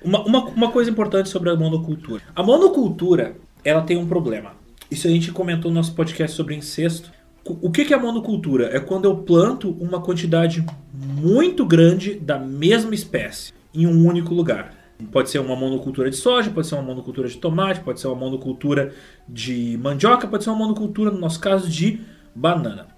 Uma, 0.01 0.25
uma, 0.25 0.45
uma 0.45 0.71
coisa 0.71 0.89
importante 0.89 1.31
sobre 1.31 1.51
a 1.51 1.57
monocultura. 1.57 2.23
A 2.33 2.45
monocultura, 2.45 3.35
ela 3.65 3.83
tem 3.83 3.97
um 3.97 4.07
problema. 4.07 4.53
Isso 4.89 5.09
a 5.09 5.11
gente 5.11 5.33
comentou 5.33 5.69
no 5.69 5.79
nosso 5.79 5.97
podcast 5.97 6.37
sobre 6.37 6.55
incesto. 6.55 7.11
O 7.45 7.73
que 7.73 7.93
é 7.93 7.97
a 7.97 8.01
monocultura? 8.01 8.67
É 8.67 8.79
quando 8.79 9.07
eu 9.07 9.17
planto 9.17 9.77
uma 9.81 10.01
quantidade 10.01 10.65
muito 10.95 11.67
grande 11.67 12.15
da 12.15 12.39
mesma 12.39 12.95
espécie 12.95 13.53
em 13.75 13.85
um 13.85 14.07
único 14.07 14.33
lugar. 14.33 14.78
Pode 15.13 15.31
ser 15.31 15.39
uma 15.39 15.55
monocultura 15.55 16.11
de 16.11 16.17
soja, 16.17 16.51
pode 16.51 16.67
ser 16.67 16.75
uma 16.75 16.83
monocultura 16.83 17.29
de 17.29 17.37
tomate, 17.37 17.81
pode 17.81 18.01
ser 18.01 18.09
uma 18.09 18.17
monocultura 18.17 18.93
de 19.29 19.79
mandioca, 19.81 20.27
pode 20.27 20.45
ser 20.45 20.51
uma 20.51 20.59
monocultura, 20.59 21.11
no 21.11 21.19
nosso 21.19 21.39
caso, 21.39 21.69
de 21.69 22.01
banana. 22.35 22.89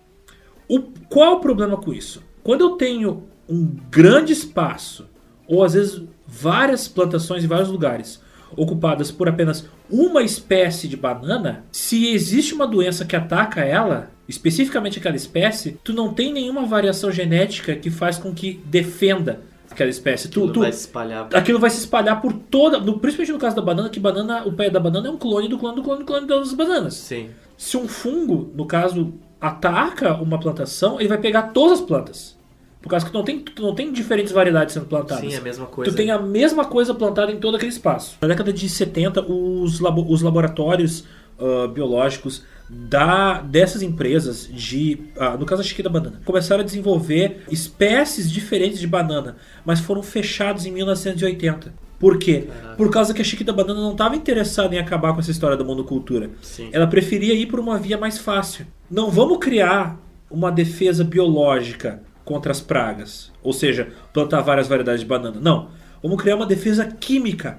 O, 0.66 0.80
qual 1.08 1.34
o 1.34 1.40
problema 1.40 1.76
com 1.76 1.92
isso? 1.92 2.22
Quando 2.42 2.62
eu 2.62 2.70
tenho 2.70 3.24
um 3.48 3.76
grande 3.90 4.32
espaço, 4.32 5.08
ou 5.46 5.62
às 5.62 5.74
vezes 5.74 6.02
várias 6.26 6.88
plantações 6.88 7.44
em 7.44 7.48
vários 7.48 7.68
lugares, 7.68 8.22
ocupadas 8.56 9.10
por 9.10 9.28
apenas 9.28 9.68
uma 9.90 10.22
espécie 10.22 10.88
de 10.88 10.96
banana, 10.96 11.64
se 11.70 12.12
existe 12.12 12.54
uma 12.54 12.66
doença 12.66 13.04
que 13.04 13.16
ataca 13.16 13.60
ela, 13.60 14.10
especificamente 14.28 14.98
aquela 14.98 15.16
espécie, 15.16 15.78
tu 15.84 15.92
não 15.92 16.14
tem 16.14 16.32
nenhuma 16.32 16.64
variação 16.64 17.10
genética 17.10 17.74
que 17.74 17.90
faz 17.90 18.16
com 18.16 18.32
que 18.32 18.60
defenda 18.64 19.40
aquela 19.70 19.90
espécie. 19.90 20.28
Aquilo 20.28 20.46
tu, 20.48 20.52
tu, 20.54 20.60
vai 20.60 20.72
se 20.72 20.80
espalhar. 20.80 21.28
aquilo 21.34 21.58
vai 21.58 21.70
se 21.70 21.78
espalhar 21.78 22.20
por 22.20 22.32
toda, 22.32 22.78
no- 22.80 22.98
principalmente 22.98 23.32
no 23.32 23.38
caso 23.38 23.56
da 23.56 23.62
banana, 23.62 23.88
que 23.88 24.00
banana, 24.00 24.44
o 24.46 24.52
pé 24.52 24.68
da 24.70 24.80
banana 24.80 25.08
é 25.08 25.10
um 25.10 25.16
clone 25.16 25.48
do 25.48 25.58
clone 25.58 25.76
do 25.76 25.82
clone 25.82 25.98
do 26.00 26.04
clone 26.04 26.26
das 26.26 26.52
bananas. 26.52 26.94
Sim. 26.94 27.30
Se 27.56 27.76
um 27.76 27.86
fungo, 27.86 28.50
no 28.54 28.64
caso, 28.66 29.12
ataca 29.40 30.14
uma 30.14 30.38
plantação, 30.38 30.98
ele 31.00 31.08
vai 31.08 31.18
pegar 31.18 31.42
todas 31.54 31.80
as 31.80 31.84
plantas. 31.86 32.38
Por 32.82 32.88
causa 32.88 33.04
que 33.04 33.12
tu 33.12 33.18
não 33.18 33.24
tem, 33.24 33.44
não 33.58 33.74
tem 33.74 33.92
diferentes 33.92 34.32
variedades 34.32 34.72
sendo 34.72 34.86
plantadas. 34.86 35.22
Sim, 35.22 35.34
é 35.34 35.38
a 35.38 35.42
mesma 35.42 35.66
coisa. 35.66 35.90
Tu 35.90 35.94
tem 35.96 36.10
a 36.10 36.18
mesma 36.18 36.64
coisa 36.64 36.94
plantada 36.94 37.30
em 37.30 37.38
todo 37.38 37.56
aquele 37.56 37.70
espaço. 37.70 38.16
Na 38.22 38.28
década 38.28 38.52
de 38.52 38.66
70, 38.68 39.20
os, 39.30 39.80
labo- 39.80 40.06
os 40.10 40.22
laboratórios 40.22 41.04
ah, 41.38 41.68
biológicos 41.68 42.42
da, 42.72 43.40
dessas 43.40 43.82
empresas, 43.82 44.48
de, 44.48 45.00
ah, 45.18 45.36
no 45.36 45.44
caso 45.44 45.60
a 45.60 45.64
Chiquita 45.64 45.88
Banana, 45.88 46.20
começaram 46.24 46.62
a 46.62 46.64
desenvolver 46.64 47.42
espécies 47.50 48.30
diferentes 48.30 48.78
de 48.78 48.86
banana, 48.86 49.36
mas 49.64 49.80
foram 49.80 50.04
fechados 50.04 50.64
em 50.64 50.70
1980. 50.70 51.74
Por 51.98 52.16
quê? 52.16 52.46
Caraca. 52.48 52.76
Por 52.76 52.90
causa 52.90 53.12
que 53.12 53.20
a 53.20 53.24
Chiquita 53.24 53.52
Banana 53.52 53.80
não 53.80 53.92
estava 53.92 54.14
interessada 54.14 54.74
em 54.74 54.78
acabar 54.78 55.12
com 55.12 55.20
essa 55.20 55.32
história 55.32 55.56
da 55.56 55.64
monocultura. 55.64 56.30
Sim. 56.40 56.70
Ela 56.72 56.86
preferia 56.86 57.34
ir 57.34 57.46
por 57.46 57.58
uma 57.58 57.76
via 57.76 57.98
mais 57.98 58.18
fácil. 58.18 58.66
Não 58.88 59.10
vamos 59.10 59.38
criar 59.38 60.00
uma 60.30 60.50
defesa 60.52 61.02
biológica 61.02 62.02
contra 62.24 62.52
as 62.52 62.60
pragas, 62.60 63.32
ou 63.42 63.52
seja, 63.52 63.88
plantar 64.12 64.40
várias 64.42 64.68
variedades 64.68 65.00
de 65.00 65.06
banana. 65.06 65.38
Não. 65.40 65.70
Vamos 66.00 66.22
criar 66.22 66.36
uma 66.36 66.46
defesa 66.46 66.86
química 66.86 67.58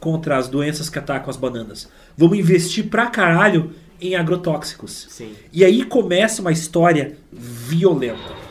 contra 0.00 0.38
as 0.38 0.48
doenças 0.48 0.88
que 0.88 0.98
atacam 0.98 1.28
as 1.28 1.36
bananas. 1.36 1.88
Vamos 2.16 2.38
investir 2.38 2.88
pra 2.88 3.06
caralho 3.06 3.72
em 4.00 4.14
agrotóxicos. 4.14 5.06
Sim. 5.10 5.32
E 5.52 5.64
aí 5.64 5.84
começa 5.84 6.40
uma 6.40 6.52
história 6.52 7.16
violenta. 7.32 8.45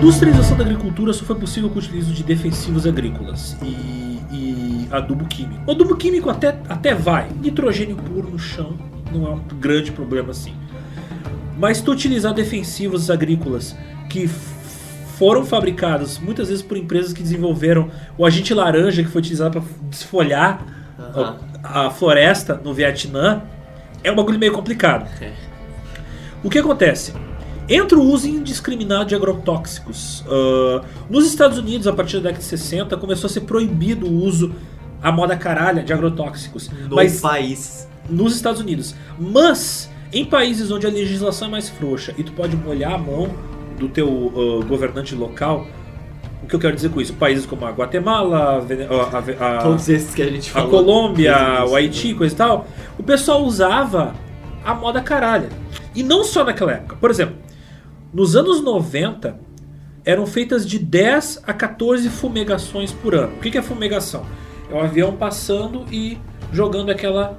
Industrialização 0.00 0.56
da 0.56 0.64
agricultura 0.64 1.12
só 1.12 1.24
foi 1.24 1.36
possível 1.36 1.68
com 1.68 1.76
o 1.76 1.78
utilizo 1.78 2.12
de 2.14 2.22
defensivos 2.22 2.86
agrícolas 2.86 3.56
e, 3.62 4.18
e 4.32 4.88
adubo 4.90 5.26
químico. 5.26 5.62
O 5.66 5.70
adubo 5.72 5.94
químico 5.94 6.30
até, 6.30 6.58
até 6.68 6.94
vai. 6.94 7.28
Nitrogênio 7.40 7.96
puro 7.96 8.30
no 8.30 8.38
chão 8.38 8.78
não 9.12 9.26
é 9.26 9.30
um 9.30 9.40
grande 9.60 9.92
problema 9.92 10.30
assim. 10.30 10.54
Mas 11.58 11.82
tu 11.82 11.92
utilizar 11.92 12.32
defensivos 12.32 13.10
agrícolas 13.10 13.76
que 14.08 14.26
foram 15.18 15.44
fabricados 15.44 16.18
muitas 16.18 16.48
vezes 16.48 16.62
por 16.62 16.78
empresas 16.78 17.12
que 17.12 17.22
desenvolveram 17.22 17.90
o 18.16 18.24
agente 18.24 18.54
laranja 18.54 19.02
que 19.02 19.08
foi 19.10 19.20
utilizado 19.20 19.60
para 19.60 19.68
desfolhar 19.90 20.64
Aham. 20.98 21.36
a, 21.62 21.86
a 21.86 21.90
floresta 21.90 22.58
no 22.64 22.72
Vietnã 22.72 23.42
é 24.02 24.10
um 24.10 24.16
bagulho 24.16 24.38
meio 24.38 24.52
complicado. 24.52 25.06
É. 25.20 25.32
O 26.42 26.48
que 26.48 26.58
acontece? 26.58 27.12
Entra 27.70 27.96
o 27.96 28.02
uso 28.02 28.26
indiscriminado 28.28 29.04
de 29.06 29.14
agrotóxicos. 29.14 30.24
Ah, 30.28 30.82
nos 31.08 31.24
Estados 31.26 31.56
Unidos, 31.56 31.86
a 31.86 31.92
partir 31.92 32.16
da 32.16 32.24
década 32.24 32.38
de 32.40 32.44
60, 32.44 32.96
começou 32.96 33.28
a 33.28 33.30
ser 33.30 33.42
proibido 33.42 34.06
o 34.06 34.12
uso 34.24 34.52
a 35.02 35.10
moda 35.12 35.36
caralha 35.36 35.82
de 35.82 35.92
agrotóxicos. 35.92 36.68
No 36.88 36.96
Mas 36.96 37.20
país. 37.20 37.88
nos 38.08 38.34
Estados 38.34 38.60
Unidos. 38.60 38.94
Mas 39.18 39.88
em 40.12 40.24
países 40.24 40.70
onde 40.72 40.86
a 40.86 40.90
legislação 40.90 41.46
é 41.48 41.50
mais 41.52 41.68
frouxa 41.68 42.12
e 42.18 42.24
tu 42.24 42.32
pode 42.32 42.56
molhar 42.56 42.92
a 42.94 42.98
mão 42.98 43.28
do 43.78 43.88
teu 43.88 44.32
ah, 44.60 44.66
governante 44.66 45.14
local, 45.14 45.64
o 46.42 46.46
que 46.48 46.56
eu 46.56 46.58
quero 46.60 46.74
dizer 46.74 46.90
com 46.90 47.00
isso? 47.00 47.12
Países 47.14 47.46
como 47.46 47.64
a 47.64 47.70
Guatemala, 47.70 48.36
a, 48.36 48.58
a- 48.58 49.46
a- 49.46 49.58
a- 49.58 49.62
Todos 49.62 49.88
esses 49.88 50.12
que 50.14 50.22
a 50.22 50.26
gente 50.28 50.50
a 50.50 50.54
falou. 50.54 50.70
Colômbia, 50.70 51.32
Desde 51.34 51.72
o. 51.72 51.76
Haiti, 51.76 52.14
coisa 52.14 52.34
e 52.34 52.36
tal, 52.36 52.66
o 52.98 53.02
pessoal 53.04 53.44
usava 53.44 54.14
a 54.64 54.74
moda 54.74 55.00
caralha. 55.00 55.48
E 55.94 56.02
não 56.02 56.24
só 56.24 56.42
naquela 56.44 56.72
época. 56.72 56.96
Por 57.00 57.10
exemplo, 57.10 57.36
nos 58.12 58.34
anos 58.36 58.62
90 58.62 59.38
eram 60.04 60.26
feitas 60.26 60.66
de 60.66 60.78
10 60.78 61.42
a 61.46 61.52
14 61.52 62.08
fumegações 62.08 62.92
por 62.92 63.14
ano. 63.14 63.34
O 63.36 63.40
que 63.40 63.56
é 63.56 63.62
fumegação? 63.62 64.24
É 64.70 64.74
um 64.74 64.80
avião 64.80 65.14
passando 65.16 65.84
e 65.92 66.18
jogando 66.52 66.90
aquela 66.90 67.38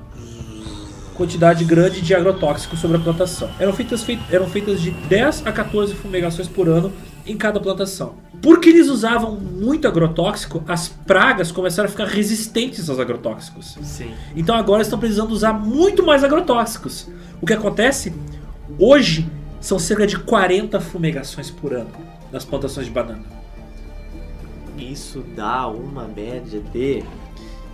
quantidade 1.16 1.64
grande 1.66 2.02
de 2.02 2.14
agrotóxico 2.16 2.76
sobre 2.78 2.98
a 2.98 3.00
plantação. 3.00 3.50
Eram 3.60 3.74
feitas, 3.74 4.04
fei- 4.04 4.20
eram 4.32 4.48
feitas 4.48 4.82
de 4.82 4.92
10 4.92 5.46
a 5.46 5.52
14 5.52 5.94
fumegações 5.94 6.48
por 6.48 6.68
ano 6.70 6.92
em 7.26 7.36
cada 7.38 7.60
plantação. 7.60 8.16
Porque 8.42 8.70
eles 8.70 8.88
usavam 8.90 9.36
muito 9.36 9.88
agrotóxico, 9.88 10.64
as 10.68 10.88
pragas 10.88 11.52
começaram 11.52 11.88
a 11.88 11.92
ficar 11.92 12.06
resistentes 12.06 12.90
aos 12.90 13.00
agrotóxicos. 13.00 13.78
Sim. 13.84 14.12
Então 14.36 14.56
agora 14.56 14.82
estão 14.82 14.98
precisando 14.98 15.32
usar 15.32 15.54
muito 15.54 16.04
mais 16.04 16.24
agrotóxicos. 16.24 17.08
O 17.42 17.46
que 17.46 17.54
acontece? 17.54 18.14
Hoje 18.80 19.30
são 19.62 19.78
cerca 19.80 20.06
de 20.06 20.18
40 20.18 20.82
fumegações 20.82 21.50
por 21.50 21.74
ano 21.74 21.92
nas 22.32 22.44
plantações 22.44 22.88
de 22.88 22.92
banana. 22.92 23.24
Isso 24.78 25.24
dá 25.36 25.68
uma 25.68 26.08
média 26.08 26.60
de 26.74 27.04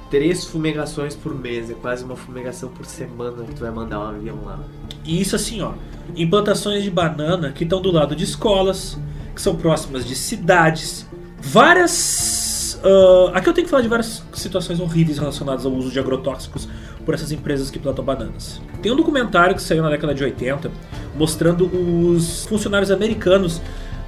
três 0.10 0.44
fumegações 0.44 1.16
por 1.16 1.34
mês. 1.34 1.70
É 1.70 1.74
quase 1.74 2.04
uma 2.04 2.16
fumegação 2.16 2.70
por 2.70 2.86
semana 2.86 3.44
que 3.44 3.54
tu 3.54 3.62
vai 3.62 3.72
mandar 3.72 4.00
um 4.00 4.04
avião 4.04 4.38
lá. 4.44 4.60
E 5.06 5.22
isso 5.22 5.36
assim, 5.36 5.62
ó, 5.62 5.74
em 6.16 6.30
plantações 6.30 6.84
de 6.84 6.92
banana 6.92 7.52
que 7.52 7.64
estão 7.64 7.82
do 7.82 7.92
lado 7.92 8.16
de 8.16 8.24
escolas, 8.24 8.98
que 9.34 9.42
são 9.42 9.56
próximas 9.56 10.06
de 10.06 10.16
cidades, 10.16 11.08
várias. 11.40 12.80
ah, 12.84 13.38
aqui 13.38 13.48
eu 13.48 13.54
tenho 13.54 13.66
que 13.66 13.72
falar 13.72 13.84
de 13.84 13.90
várias 13.90 14.24
situações 14.34 14.80
horríveis 14.80 15.18
relacionadas 15.18 15.66
ao 15.66 15.72
uso 15.72 15.92
de 15.92 16.00
agrotóxicos 16.00 16.68
por 17.06 17.14
essas 17.14 17.32
empresas 17.32 17.72
que 17.72 17.80
plantam 17.80 18.04
bananas. 18.04 18.62
Tem 18.82 18.92
um 18.92 18.96
documentário 18.96 19.56
que 19.56 19.62
saiu 19.62 19.82
na 19.82 19.90
década 19.90 20.14
de 20.14 20.24
80 20.24 20.70
mostrando 21.18 21.66
os 21.66 22.46
funcionários 22.46 22.92
americanos 22.92 23.62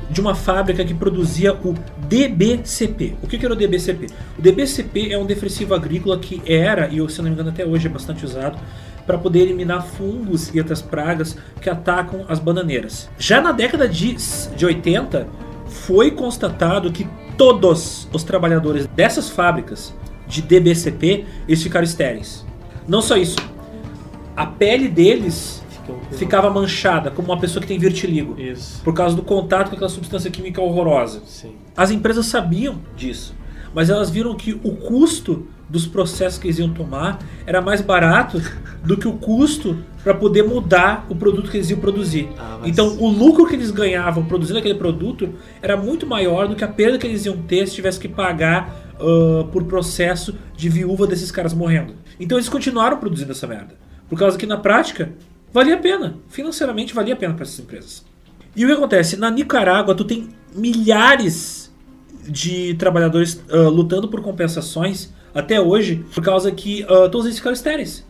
de 0.09 0.19
uma 0.19 0.33
fábrica 0.33 0.83
que 0.83 0.93
produzia 0.93 1.53
o 1.53 1.75
DBCP. 2.07 3.15
O 3.21 3.27
que 3.27 3.37
que 3.37 3.45
era 3.45 3.53
o 3.53 3.57
DBCP? 3.57 4.07
O 4.37 4.41
DBCP 4.41 5.11
é 5.11 5.17
um 5.17 5.25
defensivo 5.25 5.75
agrícola 5.75 6.17
que 6.17 6.41
era, 6.45 6.87
e 6.87 7.09
se 7.09 7.17
não 7.19 7.25
me 7.25 7.31
engano 7.31 7.49
até 7.49 7.65
hoje 7.65 7.87
é 7.87 7.89
bastante 7.89 8.25
usado, 8.25 8.57
para 9.05 9.17
poder 9.17 9.41
eliminar 9.41 9.85
fungos 9.85 10.53
e 10.53 10.59
outras 10.59 10.81
pragas 10.81 11.37
que 11.61 11.69
atacam 11.69 12.25
as 12.27 12.39
bananeiras. 12.39 13.09
Já 13.17 13.41
na 13.41 13.51
década 13.51 13.87
de, 13.87 14.15
de 14.55 14.65
80, 14.65 15.27
foi 15.67 16.11
constatado 16.11 16.91
que 16.91 17.07
todos 17.37 18.07
os 18.11 18.23
trabalhadores 18.23 18.87
dessas 18.87 19.29
fábricas 19.29 19.93
de 20.27 20.41
DBCP 20.41 21.25
eles 21.47 21.61
ficaram 21.61 21.83
estéreis. 21.83 22.45
Não 22.87 23.01
só 23.01 23.15
isso, 23.15 23.37
a 24.35 24.45
pele 24.45 24.87
deles 24.87 25.58
Com- 25.93 26.17
ficava 26.17 26.49
manchada, 26.49 27.11
como 27.11 27.29
uma 27.29 27.39
pessoa 27.39 27.61
que 27.61 27.67
tem 27.67 27.77
vitiligo, 27.79 28.39
Isso. 28.39 28.81
por 28.83 28.93
causa 28.93 29.15
do 29.15 29.21
contato 29.23 29.69
com 29.69 29.75
aquela 29.75 29.89
substância 29.89 30.29
química 30.31 30.61
horrorosa. 30.61 31.21
Sim. 31.25 31.53
As 31.75 31.91
empresas 31.91 32.25
sabiam 32.25 32.79
disso, 32.95 33.35
mas 33.73 33.89
elas 33.89 34.09
viram 34.09 34.35
que 34.35 34.53
o 34.63 34.71
custo 34.75 35.47
dos 35.69 35.85
processos 35.85 36.39
que 36.39 36.47
eles 36.47 36.57
iam 36.57 36.69
tomar 36.73 37.19
era 37.45 37.61
mais 37.61 37.79
barato 37.79 38.41
do 38.83 38.97
que 38.97 39.07
o 39.07 39.13
custo 39.13 39.77
para 40.03 40.15
poder 40.15 40.41
mudar 40.43 41.05
o 41.09 41.15
produto 41.15 41.51
que 41.51 41.57
eles 41.57 41.69
iam 41.69 41.79
produzir. 41.79 42.27
Ah, 42.39 42.57
mas- 42.59 42.69
Então, 42.71 42.97
o 42.97 43.07
lucro 43.07 43.45
que 43.45 43.53
eles 43.53 43.69
ganhavam 43.69 44.25
produzindo 44.25 44.57
aquele 44.57 44.73
produto 44.73 45.29
era 45.61 45.77
muito 45.77 46.07
maior 46.07 46.47
do 46.47 46.55
que 46.55 46.63
a 46.63 46.67
perda 46.67 46.97
que 46.97 47.05
eles 47.05 47.23
iam 47.25 47.37
ter 47.37 47.67
se 47.67 47.75
tivesse 47.75 47.99
que 47.99 48.07
pagar 48.07 48.75
ah, 48.99 49.45
por 49.51 49.63
processo 49.65 50.33
de 50.57 50.67
viúva 50.69 51.05
desses 51.05 51.29
caras 51.31 51.53
morrendo. 51.53 51.93
Então 52.19 52.37
eles 52.37 52.49
continuaram 52.49 52.97
produzindo 52.97 53.31
essa 53.31 53.45
merda. 53.45 53.75
Por 54.09 54.17
causa 54.17 54.37
que 54.39 54.47
na 54.47 54.57
prática 54.57 55.11
valia 55.51 55.75
a 55.75 55.77
pena. 55.77 56.15
Financeiramente 56.29 56.93
valia 56.93 57.13
a 57.13 57.17
pena 57.17 57.33
para 57.33 57.43
essas 57.43 57.59
empresas. 57.59 58.05
E 58.55 58.65
o 58.65 58.67
que 58.67 58.73
acontece? 58.73 59.17
Na 59.17 59.29
Nicarágua 59.29 59.95
tu 59.95 60.03
tem 60.03 60.29
milhares 60.53 61.71
de 62.27 62.73
trabalhadores 62.75 63.41
uh, 63.49 63.69
lutando 63.69 64.07
por 64.07 64.21
compensações 64.21 65.11
até 65.33 65.59
hoje 65.59 66.05
por 66.13 66.23
causa 66.23 66.51
que 66.51 66.83
uh, 66.83 67.09
todos 67.09 67.25
eles 67.25 67.37
ficaram 67.37 67.53
estéreis. 67.53 68.05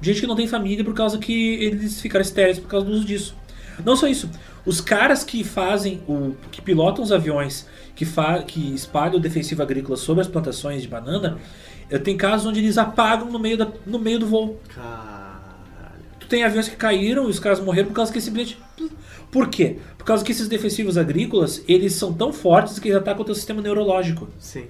Gente 0.00 0.20
que 0.20 0.26
não 0.26 0.34
tem 0.34 0.48
família 0.48 0.84
por 0.84 0.94
causa 0.94 1.18
que 1.18 1.54
eles 1.54 2.00
ficaram 2.00 2.22
estéreis 2.22 2.58
por 2.58 2.68
causa 2.68 2.86
do 2.86 2.92
uso 2.92 3.04
disso. 3.04 3.36
Não 3.84 3.96
só 3.96 4.06
isso. 4.06 4.28
Os 4.66 4.80
caras 4.80 5.24
que 5.24 5.42
fazem 5.42 6.00
o. 6.08 6.34
que 6.50 6.60
pilotam 6.60 7.02
os 7.02 7.10
aviões, 7.10 7.66
que, 7.94 8.04
fa, 8.04 8.42
que 8.42 8.74
espalham 8.74 9.16
o 9.16 9.20
defensivo 9.20 9.62
agrícola 9.62 9.96
sobre 9.96 10.20
as 10.20 10.28
plantações 10.28 10.82
de 10.82 10.88
banana, 10.88 11.38
tem 12.04 12.16
casos 12.16 12.46
onde 12.46 12.60
eles 12.60 12.78
apagam 12.78 13.30
no 13.30 13.38
meio, 13.38 13.56
da, 13.56 13.68
no 13.86 13.98
meio 13.98 14.18
do 14.18 14.26
voo. 14.26 14.60
Caralho. 14.74 15.21
Tem 16.32 16.44
aviões 16.44 16.66
que 16.66 16.76
caíram 16.76 17.26
e 17.26 17.30
os 17.30 17.38
caras 17.38 17.60
morreram 17.60 17.88
por 17.88 17.94
causa 17.94 18.10
que 18.10 18.16
esse 18.16 18.30
bilhete. 18.30 18.58
Por 19.30 19.50
quê? 19.50 19.76
Por 19.98 20.04
causa 20.06 20.24
que 20.24 20.32
esses 20.32 20.48
defensivos 20.48 20.96
agrícolas, 20.96 21.62
eles 21.68 21.92
são 21.92 22.10
tão 22.10 22.32
fortes 22.32 22.78
que 22.78 22.88
eles 22.88 22.96
atacam 22.96 23.20
o 23.20 23.24
teu 23.26 23.34
sistema 23.34 23.60
neurológico. 23.60 24.26
Sim. 24.38 24.64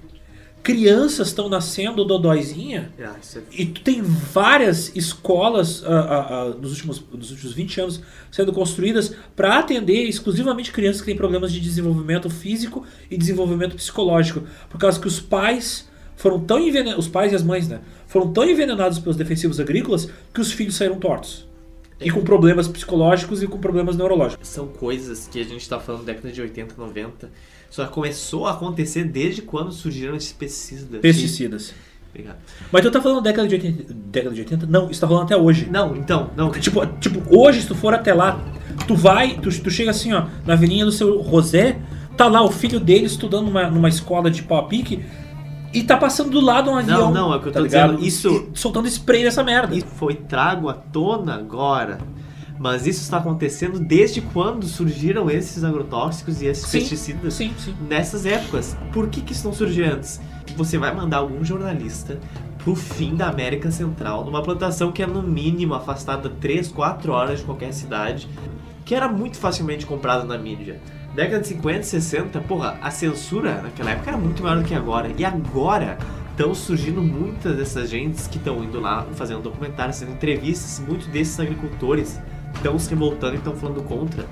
Crianças 0.61 1.29
estão 1.29 1.49
nascendo 1.49 2.05
dodóizinha 2.05 2.93
Ah, 2.99 3.15
é... 3.37 3.41
e 3.53 3.67
tu 3.67 3.81
tem 3.83 4.03
várias 4.03 4.91
escolas 4.97 5.85
ah, 5.87 5.89
ah, 5.89 6.27
ah, 6.29 6.45
nos, 6.61 6.73
últimos, 6.73 7.05
nos 7.13 7.31
últimos 7.31 7.55
20 7.55 7.81
anos 7.81 8.03
sendo 8.33 8.53
construídas 8.53 9.15
para 9.37 9.61
atender 9.61 10.09
exclusivamente 10.09 10.73
crianças 10.73 11.01
que 11.01 11.07
têm 11.07 11.17
problemas 11.17 11.53
de 11.53 11.61
desenvolvimento 11.61 12.29
físico 12.29 12.85
e 13.09 13.17
desenvolvimento 13.17 13.77
psicológico. 13.77 14.43
Por 14.69 14.81
causa 14.81 14.99
que 14.99 15.07
os 15.07 15.21
pais 15.21 15.89
foram 16.17 16.41
tão 16.41 16.59
envenenados, 16.59 17.07
os 17.07 17.11
pais 17.11 17.31
e 17.31 17.37
as 17.37 17.43
mães, 17.45 17.69
né? 17.69 17.83
Foram 18.09 18.33
tão 18.33 18.51
envenenados 18.51 18.99
pelos 18.99 19.15
defensivos 19.15 19.61
agrícolas 19.61 20.09
que 20.35 20.41
os 20.41 20.51
filhos 20.51 20.75
saíram 20.75 20.99
tortos. 20.99 21.52
E 22.05 22.11
com 22.11 22.23
problemas 22.23 22.69
psicológicos 22.69 23.43
e 23.43 23.47
com 23.47 23.59
problemas 23.59 23.97
neurológicos. 23.97 24.49
São 24.49 24.67
coisas 24.67 25.29
que 25.29 25.41
a 25.41 25.45
gente 25.45 25.69
tá 25.69 25.79
falando 25.79 26.05
década 26.05 26.31
de 26.31 26.41
80, 26.41 26.75
90. 26.77 27.31
Só 27.71 27.87
começou 27.87 28.47
a 28.47 28.53
acontecer 28.53 29.05
desde 29.05 29.43
quando 29.43 29.73
surgiram 29.73 30.15
esses 30.15 30.33
pesticidas. 30.33 31.01
Pesticidas. 31.01 31.75
Obrigado. 32.11 32.37
Mas 32.71 32.83
tu 32.83 32.91
tá 32.91 33.01
falando 33.01 33.23
década 33.23 33.49
de 33.49 33.55
80? 33.55 33.95
Década 33.95 34.35
de 34.35 34.41
80? 34.43 34.67
Não, 34.67 34.91
isso 34.91 35.01
tá 35.01 35.07
rolando 35.07 35.27
até 35.27 35.37
hoje. 35.37 35.69
Não, 35.71 35.97
então, 35.97 36.31
não. 36.37 36.51
Tipo, 36.51 36.85
tipo, 37.01 37.23
hoje, 37.35 37.63
se 37.63 37.69
tu 37.69 37.75
for 37.75 37.95
até 37.95 38.13
lá, 38.13 38.39
tu 38.87 38.95
vai, 38.95 39.39
tu, 39.39 39.49
tu 39.63 39.71
chega 39.71 39.91
assim, 39.91 40.13
ó, 40.13 40.27
na 40.47 40.53
avenida 40.53 40.85
do 40.85 40.93
seu 40.93 41.21
Rosé, 41.23 41.79
tá 42.15 42.29
lá 42.29 42.43
o 42.43 42.51
filho 42.51 42.79
dele 42.79 43.07
estudando 43.07 43.47
numa, 43.47 43.71
numa 43.71 43.89
escola 43.89 44.31
de 44.31 44.43
pau 44.43 44.59
a 44.59 44.65
pique 44.65 45.03
e 45.73 45.83
tá 45.83 45.97
passando 45.97 46.31
do 46.31 46.41
lado 46.41 46.71
um 46.71 46.77
avião. 46.77 47.11
não, 47.11 47.33
é 47.33 47.37
o 47.37 47.41
que 47.41 47.49
eu 47.49 47.53
tá 47.53 47.59
tô 47.61 47.65
ligado? 47.67 47.97
dizendo, 47.97 48.07
isso- 48.07 48.49
E 48.53 48.59
soltando 48.59 48.87
spray 48.89 49.25
nessa 49.25 49.43
merda. 49.43 49.75
Isso 49.75 49.87
foi 49.87 50.15
trago 50.15 50.69
à 50.69 50.75
tona 50.75 51.35
agora. 51.35 51.99
Mas 52.59 52.87
isso 52.87 53.01
está 53.03 53.17
acontecendo 53.17 53.81
desde 53.81 54.21
quando 54.21 54.67
surgiram 54.67 55.29
esses 55.29 55.65
agrotóxicos 55.65 56.41
e 56.43 56.47
esses 56.47 56.65
Sim, 56.67 56.79
pesticidas 56.79 57.35
Sim, 57.35 57.53
sim. 57.59 57.75
nessas 57.89 58.25
épocas. 58.25 58.77
Por 58.93 59.09
que, 59.09 59.21
que 59.21 59.33
isso 59.33 59.45
não 59.45 59.53
surgiu 59.53 59.85
antes? 59.87 60.21
Você 60.57 60.79
vai 60.79 60.95
mandar 60.95 61.17
algum 61.19 61.45
jornalista 61.45 62.21
pro 62.59 62.77
fim 62.77 63.17
da 63.17 63.27
América 63.29 63.71
Central, 63.73 64.25
numa 64.25 64.43
plantação 64.43 64.93
que 64.93 65.03
é 65.03 65.07
no 65.07 65.23
mínimo 65.23 65.75
afastada 65.75 66.29
3, 66.29 66.69
4 66.69 67.11
horas 67.13 67.41
de 67.41 67.45
qualquer 67.45 67.73
cidade, 67.73 68.29
que 68.85 68.95
era 68.95 69.09
muito 69.09 69.39
facilmente 69.39 69.85
comprada 69.85 70.23
na 70.23 70.39
mídia. 70.39 70.81
Década 71.15 71.41
de 71.41 71.49
50, 71.49 71.83
60, 71.83 72.41
porra, 72.41 72.79
a 72.81 72.91
censura 72.91 73.61
naquela 73.63 73.91
época 73.91 74.11
era 74.11 74.19
muito 74.19 74.43
maior 74.43 74.59
do 74.59 74.65
que 74.65 74.75
agora. 74.75 75.11
E 75.17 75.25
agora 75.25 75.99
estão 76.31 76.55
surgindo 76.55 77.03
muitas 77.03 77.55
dessas 77.57 77.91
gentes 77.91 78.27
que 78.27 78.39
estão 78.39 78.65
indo 78.65 78.81
lá 78.81 79.07
fazendo 79.15 79.43
documentários, 79.43 79.99
fazendo 79.99 80.15
entrevistas, 80.15 80.83
muitos 80.87 81.07
desses 81.09 81.39
agricultores 81.39 82.19
estão 82.55 82.79
se 82.79 82.89
revoltando 82.89 83.35
e 83.35 83.39
estão 83.39 83.55
falando 83.55 83.83
contra. 83.83 84.25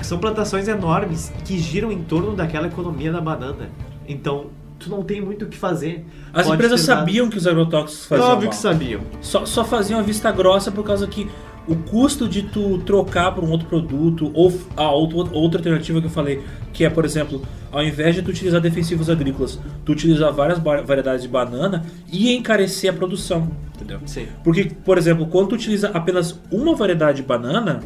São 0.00 0.18
plantações 0.18 0.68
enormes 0.68 1.32
que 1.44 1.58
giram 1.58 1.90
em 1.90 2.04
torno 2.04 2.36
daquela 2.36 2.68
economia 2.68 3.10
da 3.10 3.20
banana. 3.20 3.68
Então, 4.06 4.46
tu 4.78 4.88
não 4.88 5.02
tem 5.02 5.20
muito 5.20 5.44
o 5.44 5.48
que 5.48 5.56
fazer. 5.56 6.06
As 6.32 6.46
Pode 6.46 6.54
empresas 6.54 6.82
sabiam 6.82 7.28
que 7.28 7.36
os 7.36 7.48
agrotóxicos 7.48 8.06
faziam 8.06 8.28
óbvio 8.28 8.48
mal. 8.48 8.50
que 8.50 8.62
sabiam. 8.62 9.00
Só, 9.20 9.44
só 9.44 9.64
faziam 9.64 9.98
a 9.98 10.02
vista 10.02 10.30
grossa 10.30 10.70
por 10.70 10.84
causa 10.84 11.06
que 11.08 11.28
o 11.68 11.76
custo 11.76 12.26
de 12.26 12.42
tu 12.42 12.78
trocar 12.78 13.32
por 13.32 13.44
um 13.44 13.50
outro 13.50 13.68
produto 13.68 14.30
ou 14.34 14.52
a 14.76 14.90
outra, 14.90 15.18
outra 15.36 15.58
alternativa 15.58 16.00
que 16.00 16.06
eu 16.06 16.10
falei, 16.10 16.42
que 16.72 16.84
é, 16.84 16.90
por 16.90 17.04
exemplo, 17.04 17.42
ao 17.70 17.82
invés 17.84 18.14
de 18.14 18.22
tu 18.22 18.30
utilizar 18.30 18.60
defensivos 18.60 19.10
agrícolas, 19.10 19.58
tu 19.84 19.92
utilizar 19.92 20.32
várias 20.32 20.58
variedades 20.58 21.22
de 21.22 21.28
banana 21.28 21.84
ia 22.10 22.34
encarecer 22.34 22.90
a 22.90 22.92
produção, 22.94 23.50
entendeu? 23.74 24.00
Sim. 24.06 24.26
Porque, 24.42 24.72
por 24.84 24.96
exemplo, 24.96 25.26
quando 25.26 25.48
tu 25.48 25.54
utiliza 25.56 25.90
apenas 25.90 26.40
uma 26.50 26.74
variedade 26.74 27.20
de 27.20 27.28
banana, 27.28 27.80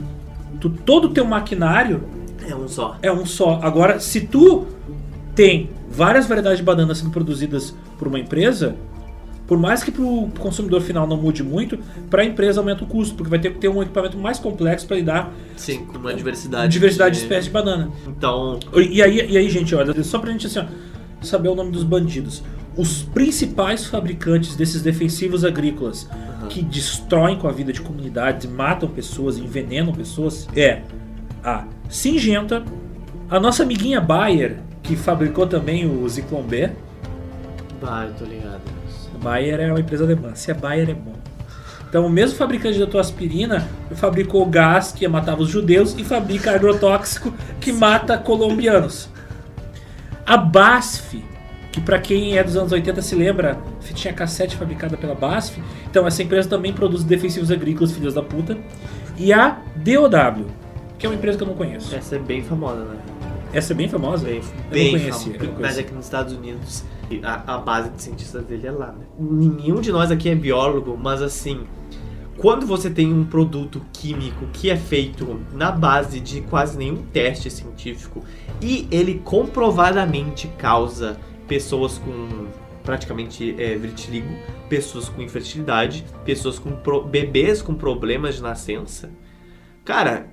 tu, 0.60 0.70
todo 0.70 1.06
o 1.06 1.08
teu 1.10 1.24
maquinário 1.24 2.04
É 2.48 2.54
um 2.54 2.68
só. 2.68 2.96
é 3.02 3.12
um 3.12 3.26
só. 3.26 3.58
Agora, 3.62 3.98
se 3.98 4.20
tu 4.20 4.66
tem 5.34 5.70
várias 5.90 6.26
variedades 6.26 6.58
de 6.58 6.64
bananas 6.64 6.98
sendo 6.98 7.10
produzidas 7.10 7.74
por 7.98 8.06
uma 8.06 8.18
empresa, 8.18 8.76
por 9.46 9.58
mais 9.58 9.82
que 9.82 9.90
pro 9.90 10.28
consumidor 10.38 10.80
final 10.80 11.06
não 11.06 11.16
mude 11.16 11.42
muito, 11.42 11.78
para 12.08 12.22
a 12.22 12.24
empresa 12.24 12.60
aumenta 12.60 12.84
o 12.84 12.86
custo, 12.86 13.14
porque 13.14 13.28
vai 13.28 13.38
ter 13.38 13.52
que 13.52 13.58
ter 13.58 13.68
um 13.68 13.82
equipamento 13.82 14.16
mais 14.16 14.38
complexo 14.38 14.86
para 14.86 14.96
lidar 14.96 15.32
Sim, 15.56 15.84
com 15.84 15.98
uma 15.98 16.14
diversidade. 16.14 16.72
diversidade 16.72 17.16
de 17.16 17.22
espécies 17.22 17.46
de 17.46 17.50
banana. 17.50 17.90
Então, 18.06 18.58
E 18.76 19.02
aí, 19.02 19.30
e 19.30 19.36
aí, 19.36 19.50
gente, 19.50 19.74
olha, 19.74 20.02
só 20.04 20.18
pra 20.18 20.30
gente 20.30 20.46
assim, 20.46 20.60
ó, 20.60 20.64
saber 21.20 21.48
o 21.48 21.54
nome 21.54 21.70
dos 21.70 21.84
bandidos. 21.84 22.42
Os 22.76 23.02
principais 23.02 23.84
fabricantes 23.86 24.56
desses 24.56 24.80
defensivos 24.80 25.44
agrícolas 25.44 26.08
que 26.48 26.62
destroem 26.62 27.38
com 27.38 27.46
a 27.46 27.52
vida 27.52 27.72
de 27.72 27.80
comunidades, 27.80 28.46
matam 28.50 28.88
pessoas, 28.88 29.36
envenenam 29.38 29.92
pessoas, 29.92 30.48
é 30.56 30.82
a 31.44 31.64
Singenta, 31.88 32.64
a 33.28 33.38
nossa 33.38 33.62
amiguinha 33.62 34.00
Bayer, 34.00 34.58
que 34.82 34.96
fabricou 34.96 35.46
também 35.46 35.86
o 35.86 36.08
Zyklon 36.08 36.42
B. 36.42 36.70
bah, 37.80 38.06
eu 38.06 38.14
tô 38.14 38.24
ligado. 38.24 38.60
Bayer 39.22 39.60
é 39.60 39.68
uma 39.70 39.80
empresa 39.80 40.04
alemã. 40.04 40.34
Se 40.34 40.50
é 40.50 40.54
Bayer, 40.54 40.90
é 40.90 40.94
bom. 40.94 41.14
Então, 41.88 42.06
o 42.06 42.10
mesmo 42.10 42.38
fabricante 42.38 42.84
tua 42.86 43.02
aspirina 43.02 43.68
fabricou 43.92 44.46
gás 44.46 44.92
que 44.92 45.06
matava 45.06 45.42
os 45.42 45.48
judeus 45.50 45.94
e 45.98 46.02
fabrica 46.02 46.54
agrotóxico 46.54 47.32
que 47.60 47.70
mata 47.70 48.16
colombianos. 48.16 49.10
A 50.24 50.38
BASF, 50.38 51.22
que 51.70 51.82
para 51.82 51.98
quem 51.98 52.38
é 52.38 52.42
dos 52.42 52.56
anos 52.56 52.72
80 52.72 53.02
se 53.02 53.14
lembra, 53.14 53.58
tinha 53.92 54.14
cassete 54.14 54.56
fabricada 54.56 54.96
pela 54.96 55.14
BASF. 55.14 55.62
Então, 55.90 56.06
essa 56.06 56.22
empresa 56.22 56.48
também 56.48 56.72
produz 56.72 57.04
defensivos 57.04 57.50
agrícolas, 57.50 57.92
filhos 57.92 58.14
da 58.14 58.22
puta. 58.22 58.56
E 59.18 59.30
a 59.30 59.58
DOW, 59.76 60.46
que 60.98 61.04
é 61.04 61.08
uma 61.10 61.14
empresa 61.14 61.36
que 61.36 61.44
eu 61.44 61.48
não 61.48 61.54
conheço. 61.54 61.94
Essa 61.94 62.16
é 62.16 62.18
bem 62.18 62.42
famosa, 62.42 62.84
né? 62.84 62.96
Essa 63.52 63.74
é 63.74 63.76
bem 63.76 63.88
famosa? 63.88 64.24
Bem, 64.24 64.36
eu 64.36 64.70
bem 64.70 64.92
não 64.92 65.00
conhecia. 65.00 65.32
famosa. 65.34 65.44
eu 65.44 65.52
não 65.52 65.60
Mas 65.60 65.78
aqui 65.78 65.92
nos 65.92 66.06
Estados 66.06 66.32
Unidos, 66.32 66.84
a, 67.22 67.54
a 67.54 67.58
base 67.58 67.90
de 67.90 68.02
cientistas 68.02 68.44
dele 68.44 68.66
é 68.66 68.70
lá, 68.70 68.88
né? 68.92 69.04
Nenhum 69.18 69.80
de 69.80 69.92
nós 69.92 70.10
aqui 70.10 70.28
é 70.28 70.34
biólogo, 70.34 70.96
mas 70.96 71.20
assim, 71.20 71.62
quando 72.38 72.66
você 72.66 72.90
tem 72.90 73.12
um 73.12 73.24
produto 73.24 73.80
químico 73.92 74.46
que 74.52 74.70
é 74.70 74.76
feito 74.76 75.40
na 75.52 75.70
base 75.70 76.20
de 76.20 76.40
quase 76.42 76.78
nenhum 76.78 76.96
teste 76.96 77.50
científico 77.50 78.24
e 78.60 78.86
ele 78.90 79.20
comprovadamente 79.24 80.48
causa 80.58 81.18
pessoas 81.46 81.98
com 81.98 82.46
praticamente 82.82 83.54
é, 83.58 83.76
vitiligo, 83.76 84.34
pessoas 84.68 85.08
com 85.08 85.22
infertilidade, 85.22 86.04
pessoas 86.24 86.58
com 86.58 86.72
pro- 86.72 87.04
bebês 87.04 87.62
com 87.62 87.74
problemas 87.74 88.36
de 88.36 88.42
nascença, 88.42 89.10
cara, 89.84 90.26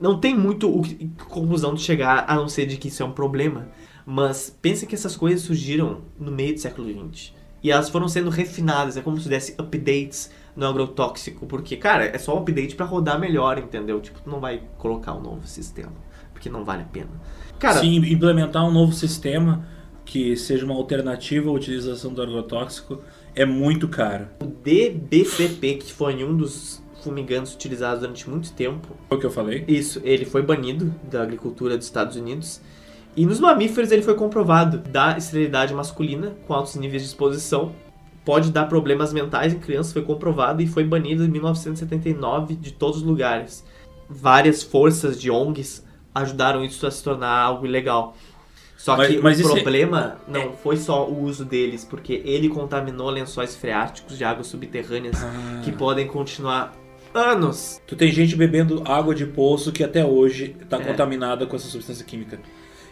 não 0.00 0.18
tem 0.18 0.34
muito 0.34 0.68
o 0.74 0.82
que, 0.82 1.10
conclusão 1.28 1.74
de 1.74 1.82
chegar 1.82 2.24
a 2.26 2.36
não 2.36 2.48
ser 2.48 2.66
de 2.66 2.76
que 2.76 2.88
isso 2.88 3.02
é 3.02 3.06
um 3.06 3.12
problema. 3.12 3.68
Mas 4.06 4.54
pensa 4.60 4.86
que 4.86 4.94
essas 4.94 5.16
coisas 5.16 5.42
surgiram 5.42 6.02
no 6.18 6.30
meio 6.30 6.54
do 6.54 6.60
século 6.60 6.88
XX. 6.88 7.32
E 7.62 7.70
elas 7.70 7.88
foram 7.88 8.06
sendo 8.08 8.28
refinadas, 8.28 8.96
é 8.96 9.00
como 9.00 9.18
se 9.18 9.28
desse 9.28 9.52
updates 9.58 10.30
no 10.54 10.66
agrotóxico. 10.66 11.46
Porque, 11.46 11.76
cara, 11.76 12.04
é 12.04 12.18
só 12.18 12.36
um 12.36 12.40
update 12.40 12.74
pra 12.74 12.84
rodar 12.84 13.18
melhor, 13.18 13.58
entendeu? 13.58 14.00
Tipo, 14.00 14.20
tu 14.20 14.28
não 14.28 14.38
vai 14.38 14.62
colocar 14.76 15.14
um 15.14 15.20
novo 15.22 15.46
sistema. 15.46 15.92
Porque 16.32 16.50
não 16.50 16.62
vale 16.64 16.82
a 16.82 16.86
pena. 16.86 17.08
Cara, 17.58 17.80
Sim, 17.80 17.96
implementar 17.96 18.66
um 18.66 18.70
novo 18.70 18.92
sistema 18.92 19.66
que 20.04 20.36
seja 20.36 20.66
uma 20.66 20.74
alternativa 20.74 21.48
à 21.48 21.52
utilização 21.52 22.12
do 22.12 22.20
agrotóxico 22.20 23.00
é 23.34 23.46
muito 23.46 23.88
caro. 23.88 24.28
o 24.42 24.46
DBCP, 24.46 25.76
que 25.76 25.92
foi 25.92 26.22
um 26.22 26.36
dos 26.36 26.82
fumigantes 27.02 27.54
utilizados 27.54 28.00
durante 28.00 28.28
muito 28.28 28.52
tempo, 28.52 28.88
Foi 29.08 29.16
o 29.16 29.20
que 29.20 29.26
eu 29.26 29.30
falei? 29.30 29.64
Isso, 29.66 30.00
ele 30.04 30.24
foi 30.24 30.42
banido 30.42 30.94
da 31.10 31.22
agricultura 31.22 31.76
dos 31.76 31.86
Estados 31.86 32.16
Unidos. 32.16 32.60
E 33.16 33.24
nos 33.24 33.38
mamíferos 33.38 33.90
ele 33.92 34.02
foi 34.02 34.14
comprovado 34.14 34.78
da 34.78 35.16
esterilidade 35.16 35.72
masculina 35.72 36.34
com 36.46 36.54
altos 36.54 36.74
níveis 36.74 37.02
de 37.02 37.08
exposição. 37.08 37.72
Pode 38.24 38.50
dar 38.50 38.64
problemas 38.66 39.12
mentais 39.12 39.52
em 39.52 39.58
crianças, 39.58 39.92
foi 39.92 40.02
comprovado 40.02 40.62
e 40.62 40.66
foi 40.66 40.82
banido 40.82 41.24
em 41.24 41.28
1979 41.28 42.54
de 42.56 42.72
todos 42.72 42.98
os 42.98 43.02
lugares. 43.02 43.64
Várias 44.08 44.62
forças 44.62 45.20
de 45.20 45.30
ONGs 45.30 45.84
ajudaram 46.14 46.64
isso 46.64 46.86
a 46.86 46.90
se 46.90 47.02
tornar 47.04 47.38
algo 47.38 47.66
ilegal. 47.66 48.16
Só 48.76 48.96
Mas- 48.96 49.08
que 49.08 49.18
mas 49.18 49.40
o 49.40 49.48
problema 49.50 50.16
não 50.28 50.52
foi 50.52 50.76
só 50.76 51.06
o 51.08 51.22
uso 51.22 51.44
deles, 51.44 51.84
porque 51.84 52.20
ele 52.24 52.48
contaminou 52.48 53.08
lençóis 53.10 53.54
freáticos 53.56 54.18
de 54.18 54.24
águas 54.24 54.46
subterrâneas 54.48 55.22
Ah. 55.22 55.60
que 55.64 55.72
podem 55.72 56.06
continuar 56.06 56.72
anos. 57.14 57.80
Tu 57.86 57.94
tem 57.96 58.10
gente 58.10 58.34
bebendo 58.36 58.82
água 58.84 59.14
de 59.14 59.24
poço 59.24 59.70
que 59.72 59.84
até 59.84 60.04
hoje 60.04 60.56
está 60.60 60.78
É. 60.78 60.80
contaminada 60.84 61.46
com 61.46 61.54
essa 61.56 61.68
substância 61.68 62.04
química. 62.04 62.40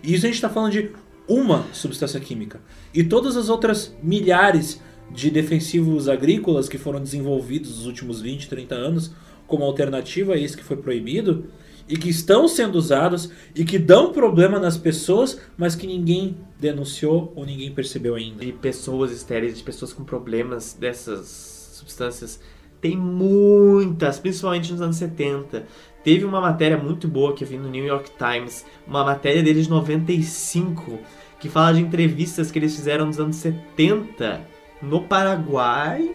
E 0.03 0.15
isso 0.15 0.27
a 0.27 0.29
gente 0.29 0.37
está 0.37 0.49
falando 0.49 0.73
de 0.73 0.91
uma 1.29 1.65
substância 1.73 2.19
química. 2.19 2.61
E 2.93 3.05
todas 3.05 3.37
as 3.37 3.49
outras 3.49 3.97
milhares 4.03 4.81
de 5.11 5.31
defensivos 5.31 6.09
agrícolas 6.09 6.69
que 6.69 6.79
foram 6.79 7.01
desenvolvidos 7.01 7.77
nos 7.77 7.87
últimos 7.87 8.21
20, 8.21 8.49
30 8.49 8.75
anos 8.75 9.13
como 9.47 9.65
alternativa 9.65 10.35
a 10.35 10.37
isso 10.37 10.57
que 10.57 10.65
foi 10.65 10.77
proibido 10.77 11.47
e 11.89 11.97
que 11.97 12.09
estão 12.09 12.49
sendo 12.49 12.77
usados 12.77 13.31
e 13.55 13.65
que 13.65 13.79
dão 13.79 14.13
problema 14.13 14.59
nas 14.59 14.77
pessoas, 14.77 15.39
mas 15.57 15.75
que 15.75 15.87
ninguém 15.87 16.37
denunciou 16.59 17.33
ou 17.37 17.45
ninguém 17.45 17.73
percebeu 17.73 18.15
ainda. 18.15 18.45
De 18.45 18.53
pessoas 18.53 19.11
estéreis, 19.11 19.59
de 19.59 19.63
pessoas 19.63 19.93
com 19.93 20.05
problemas 20.05 20.75
dessas 20.75 21.73
substâncias. 21.75 22.41
Tem 22.81 22.97
muitas, 22.97 24.19
principalmente 24.19 24.73
nos 24.73 24.81
anos 24.81 24.97
70. 24.97 25.67
Teve 26.05 26.25
uma 26.25 26.41
matéria 26.41 26.77
muito 26.77 27.07
boa 27.07 27.35
que 27.35 27.45
eu 27.45 27.49
vi 27.49 27.57
no 27.57 27.69
New 27.69 27.85
York 27.85 28.11
Times, 28.19 28.67
uma 28.87 29.05
matéria 29.05 29.43
deles 29.43 29.65
de 29.65 29.71
95, 29.71 30.99
que 31.39 31.49
fala 31.49 31.75
de 31.75 31.81
entrevistas 31.81 32.51
que 32.51 32.59
eles 32.59 32.75
fizeram 32.75 33.07
nos 33.07 33.21
anos 33.21 33.37
70 33.37 34.41
no 34.83 35.03
Paraguai, 35.03 36.15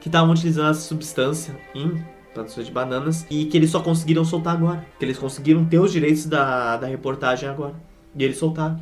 que 0.00 0.08
estavam 0.08 0.32
utilizando 0.32 0.70
essa 0.70 0.80
substância 0.80 1.54
em 1.74 2.02
plantações 2.32 2.66
de 2.66 2.72
bananas 2.72 3.26
e 3.30 3.44
que 3.46 3.56
eles 3.56 3.70
só 3.70 3.80
conseguiram 3.80 4.24
soltar 4.24 4.54
agora. 4.54 4.86
Que 4.98 5.04
eles 5.04 5.18
conseguiram 5.18 5.64
ter 5.64 5.78
os 5.78 5.92
direitos 5.92 6.26
da, 6.26 6.76
da 6.76 6.86
reportagem 6.86 7.48
agora. 7.48 7.74
E 8.14 8.24
eles 8.24 8.38
soltaram 8.38 8.80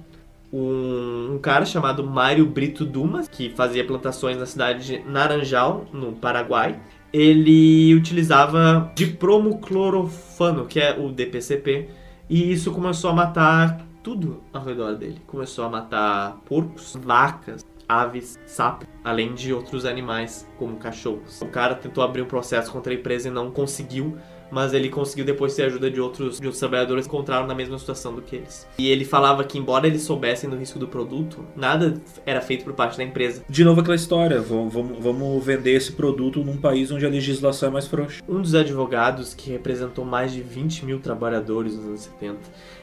um, 0.53 1.35
um 1.35 1.39
cara 1.39 1.65
chamado 1.65 2.05
Mário 2.05 2.47
Brito 2.47 2.85
Dumas, 2.85 3.27
que 3.27 3.51
fazia 3.51 3.85
plantações 3.85 4.37
na 4.37 4.47
cidade 4.47 4.87
de 4.87 4.99
Naranjal, 5.11 5.85
no 5.93 6.13
Paraguai. 6.13 6.79
Ele 7.15 7.95
utilizava 7.95 8.91
dipromoclorofano, 8.97 10.67
que 10.67 10.81
é 10.81 10.99
o 10.99 11.13
DPCP, 11.13 11.89
e 12.29 12.51
isso 12.51 12.73
começou 12.73 13.11
a 13.11 13.13
matar 13.13 13.87
tudo 14.03 14.43
ao 14.53 14.65
redor 14.65 14.97
dele. 14.97 15.23
Começou 15.25 15.65
a 15.65 15.69
matar 15.69 16.41
porcos, 16.45 16.97
vacas, 17.01 17.65
aves, 17.89 18.37
sapos, 18.47 18.89
além 19.05 19.33
de 19.33 19.55
outros 19.55 19.85
animais, 19.85 20.45
como 20.59 20.77
cachorros. 20.77 21.41
O 21.41 21.47
cara 21.47 21.77
tentou 21.77 22.03
abrir 22.03 22.21
um 22.21 22.27
processo 22.27 22.73
contra 22.73 22.93
a 22.93 22.97
empresa 22.97 23.29
e 23.29 23.31
não 23.31 23.49
conseguiu, 23.49 24.19
mas 24.51 24.73
ele 24.73 24.89
conseguiu 24.89 25.25
depois 25.25 25.55
ter 25.55 25.65
ajuda 25.65 25.91
de 25.91 26.01
outros, 26.01 26.39
de 26.39 26.47
outros 26.47 26.59
trabalhadores 26.59 27.07
que 27.07 27.15
encontraram 27.15 27.47
na 27.47 27.55
mesma 27.55 27.79
situação 27.79 28.15
do 28.15 28.23
que 28.23 28.37
eles. 28.37 28.67
E 28.79 28.89
ele 28.89 29.05
falava 29.05 29.45
que, 29.45 29.59
embora 29.59 29.87
eles 29.87 30.03
soubessem 30.03 30.49
do 30.49 30.57
risco 30.57 30.79
do 30.79 30.89
produto, 30.89 31.45
nada 31.57 32.01
era 32.25 32.41
feito 32.41 32.65
por 32.65 32.73
parte 32.73 32.97
da 32.97 33.05
empresa. 33.05 33.45
De 33.49 33.65
novo 33.65 33.81
aquela 33.81 33.97
história, 33.97 34.41
vamos, 34.41 34.73
vamos, 34.73 34.99
vamos 35.03 35.45
vender 35.45 35.73
esse 35.73 35.93
produto 35.93 36.45
num 36.45 36.57
país 36.57 36.91
onde 36.91 37.05
a 37.05 37.09
legislação 37.09 37.69
é 37.69 37.73
mais 37.73 37.87
frouxa. 37.87 38.23
Um 38.29 38.41
dos 38.41 38.55
advogados, 38.55 39.35
que 39.35 39.51
representou 39.51 40.05
mais 40.05 40.33
de 40.33 40.41
20 40.41 40.85
mil 40.85 41.01
trabalhadores 41.01 41.77
nos 41.77 41.87
anos 41.87 42.01
70, 42.01 42.39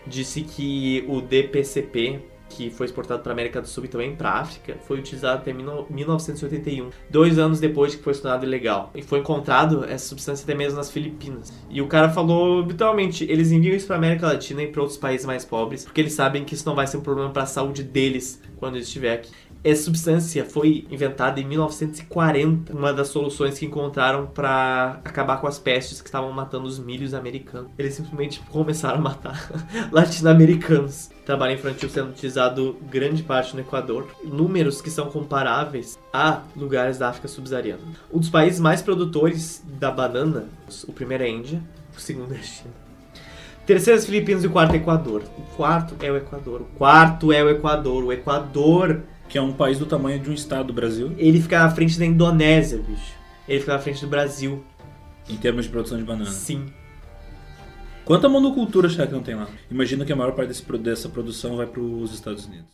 disse 0.07 0.41
que 0.41 1.05
o 1.07 1.21
DPCP, 1.21 2.19
que 2.51 2.69
foi 2.69 2.85
exportado 2.85 3.21
para 3.21 3.31
a 3.31 3.33
América 3.33 3.61
do 3.61 3.67
Sul 3.67 3.85
e 3.85 3.87
também 3.87 4.15
para 4.15 4.29
a 4.29 4.39
África, 4.41 4.77
foi 4.87 4.99
utilizado 4.99 5.39
até 5.39 5.53
1981, 5.53 6.89
dois 7.09 7.39
anos 7.39 7.59
depois 7.59 7.95
que 7.95 8.03
foi 8.03 8.13
tornado 8.13 8.45
ilegal. 8.45 8.91
E 8.93 9.01
foi 9.01 9.19
encontrado 9.19 9.85
essa 9.85 10.07
substância 10.07 10.43
até 10.43 10.53
mesmo 10.53 10.77
nas 10.77 10.91
Filipinas. 10.91 11.53
E 11.69 11.81
o 11.81 11.87
cara 11.87 12.09
falou, 12.09 12.61
literalmente, 12.61 13.25
eles 13.29 13.51
enviam 13.51 13.75
isso 13.75 13.87
para 13.87 13.95
a 13.95 13.99
América 13.99 14.27
Latina 14.27 14.61
e 14.63 14.67
para 14.67 14.81
outros 14.81 14.99
países 14.99 15.25
mais 15.25 15.45
pobres, 15.45 15.85
porque 15.85 16.01
eles 16.01 16.13
sabem 16.13 16.43
que 16.43 16.53
isso 16.53 16.67
não 16.67 16.75
vai 16.75 16.87
ser 16.87 16.97
um 16.97 17.01
problema 17.01 17.29
para 17.29 17.43
a 17.43 17.47
saúde 17.47 17.83
deles 17.83 18.41
quando 18.57 18.75
ele 18.75 18.83
estiver 18.83 19.13
aqui. 19.13 19.31
Essa 19.63 19.83
substância 19.83 20.43
foi 20.43 20.88
inventada 20.89 21.39
em 21.39 21.45
1940, 21.45 22.73
uma 22.73 22.91
das 22.91 23.09
soluções 23.09 23.59
que 23.59 23.65
encontraram 23.67 24.25
para 24.25 24.99
acabar 25.05 25.39
com 25.39 25.45
as 25.45 25.59
pestes 25.59 26.01
que 26.01 26.07
estavam 26.07 26.31
matando 26.31 26.65
os 26.65 26.79
milhos 26.79 27.13
americanos. 27.13 27.69
Eles 27.77 27.93
simplesmente 27.93 28.41
começaram 28.49 28.97
a 28.97 29.01
matar 29.01 29.51
latino-americanos. 29.93 31.11
Trabalho 31.23 31.53
infantil 31.53 31.89
sendo 31.89 32.09
utilizado 32.09 32.75
grande 32.89 33.21
parte 33.21 33.53
no 33.53 33.61
Equador. 33.61 34.07
Números 34.23 34.81
que 34.81 34.89
são 34.89 35.11
comparáveis 35.11 35.99
a 36.11 36.41
lugares 36.55 36.97
da 36.97 37.09
África 37.09 37.27
subsaariana. 37.27 37.83
Um 38.11 38.17
dos 38.17 38.29
países 38.29 38.59
mais 38.59 38.81
produtores 38.81 39.63
da 39.79 39.91
banana, 39.91 40.49
o 40.88 40.91
primeiro 40.91 41.23
é 41.23 41.27
a 41.27 41.29
Índia, 41.29 41.61
o 41.95 42.01
segundo 42.01 42.33
é 42.33 42.38
a 42.38 42.41
China. 42.41 42.73
Terceiro 43.63 43.99
as 43.99 44.07
Filipinas 44.07 44.43
e 44.43 44.47
o 44.47 44.49
quarto 44.49 44.73
é 44.73 44.77
o 44.77 44.81
Equador. 44.81 45.21
O 45.38 45.55
quarto 45.55 45.95
é 45.99 46.11
o 46.11 46.17
Equador. 46.17 46.61
O 46.61 46.65
quarto 46.77 47.31
é 47.31 47.43
o 47.43 47.49
Equador. 47.49 48.03
O 48.03 48.11
Equador 48.11 49.03
Que 49.31 49.37
é 49.37 49.41
um 49.41 49.53
país 49.53 49.79
do 49.79 49.85
tamanho 49.85 50.19
de 50.19 50.29
um 50.29 50.33
estado 50.33 50.67
do 50.67 50.73
Brasil, 50.73 51.15
ele 51.17 51.41
fica 51.41 51.63
à 51.63 51.69
frente 51.69 51.97
da 51.97 52.05
Indonésia, 52.05 52.77
bicho. 52.79 53.13
Ele 53.47 53.61
fica 53.61 53.75
à 53.75 53.79
frente 53.79 54.01
do 54.01 54.07
Brasil. 54.07 54.61
em 55.29 55.37
termos 55.37 55.63
de 55.63 55.71
produção 55.71 55.97
de 55.97 56.03
banana. 56.03 56.29
Sim. 56.29 56.65
Quanta 58.03 58.27
monocultura 58.27 58.89
será 58.89 59.07
que 59.07 59.13
não 59.13 59.23
tem 59.23 59.35
lá? 59.35 59.47
Imagino 59.69 60.03
que 60.03 60.11
a 60.11 60.15
maior 60.17 60.33
parte 60.33 60.49
desse 60.49 60.65
dessa 60.79 61.07
produção 61.07 61.55
vai 61.55 61.65
para 61.65 61.79
os 61.79 62.13
Estados 62.13 62.45
Unidos. 62.45 62.67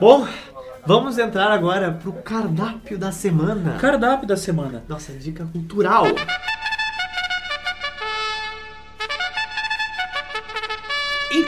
Bom, 0.00 0.26
vamos 0.86 1.18
entrar 1.18 1.50
agora 1.50 1.92
pro 1.92 2.14
cardápio 2.14 2.96
da 2.96 3.12
semana. 3.12 3.76
Cardápio 3.78 4.26
da 4.26 4.38
semana. 4.38 4.82
Nossa, 4.88 5.12
dica 5.12 5.44
cultural. 5.52 6.06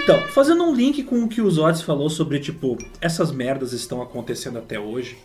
Então, 0.02 0.20
fazendo 0.28 0.64
um 0.64 0.74
link 0.74 1.02
com 1.05 1.22
o 1.22 1.28
que 1.28 1.40
o 1.40 1.51
Zotes 1.51 1.82
falou 1.82 2.09
sobre, 2.09 2.40
tipo, 2.40 2.78
essas 3.01 3.31
merdas 3.31 3.72
estão 3.72 4.01
acontecendo 4.01 4.59
até 4.59 4.78
hoje, 4.78 5.18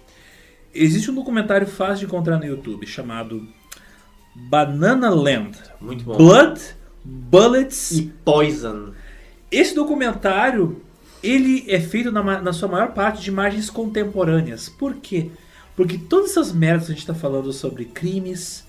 existe 0.73 1.09
um 1.09 1.15
documentário 1.15 1.65
fácil 1.65 1.99
de 1.99 2.05
encontrar 2.05 2.37
no 2.37 2.45
YouTube 2.45 2.85
chamado 2.85 3.47
Banana 4.35 5.09
Land. 5.09 5.57
Muito 5.79 6.03
bom. 6.03 6.17
Blood, 6.17 6.59
Bullets 7.03 7.91
E 7.91 8.13
Poison. 8.23 8.91
Esse 9.49 9.73
documentário, 9.73 10.81
ele 11.23 11.63
é 11.67 11.79
feito 11.79 12.11
na, 12.11 12.41
na 12.41 12.51
sua 12.51 12.67
maior 12.67 12.93
parte 12.93 13.21
de 13.21 13.29
imagens 13.29 13.69
contemporâneas. 13.69 14.67
Por 14.67 14.95
quê? 14.95 15.31
Porque 15.75 15.97
todas 15.97 16.31
essas 16.31 16.51
merdas 16.51 16.87
que 16.87 16.91
a 16.91 16.95
gente 16.95 17.03
está 17.03 17.15
falando 17.15 17.51
sobre 17.53 17.85
crimes, 17.85 18.65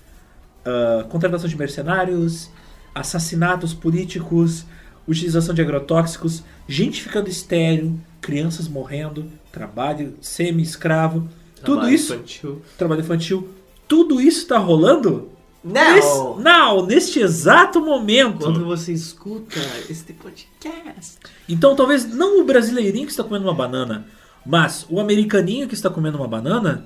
ah, 0.65 1.05
contratação 1.09 1.49
de 1.49 1.57
mercenários, 1.57 2.49
assassinatos 2.95 3.73
políticos, 3.73 4.65
utilização 5.07 5.53
de 5.55 5.61
agrotóxicos, 5.61 6.43
gente 6.67 7.01
ficando 7.01 7.29
estéreo, 7.29 7.99
crianças 8.21 8.67
morrendo, 8.67 9.25
trabalho 9.51 10.15
semi-escravo, 10.21 11.27
tudo 11.63 11.75
Trabalho 11.77 11.95
isso, 11.95 12.13
Infantil. 12.13 12.61
trabalho 12.77 13.01
infantil, 13.01 13.49
tudo 13.87 14.19
isso 14.21 14.39
está 14.41 14.57
rolando 14.57 15.29
Não! 15.63 15.93
nesse- 15.95 16.41
não, 16.43 16.85
neste 16.85 17.19
exato 17.19 17.79
momento. 17.81 18.39
Quando 18.39 18.65
você 18.65 18.91
escuta 18.93 19.59
este 19.89 20.13
podcast. 20.13 21.17
Então 21.47 21.75
talvez 21.75 22.05
não 22.05 22.41
o 22.41 22.43
brasileirinho 22.43 23.05
que 23.05 23.11
está 23.11 23.23
comendo 23.23 23.45
uma 23.45 23.53
banana, 23.55 24.05
mas 24.45 24.85
o 24.89 24.99
americaninho 24.99 25.67
que 25.67 25.73
está 25.73 25.89
comendo 25.89 26.17
uma 26.17 26.27
banana 26.27 26.85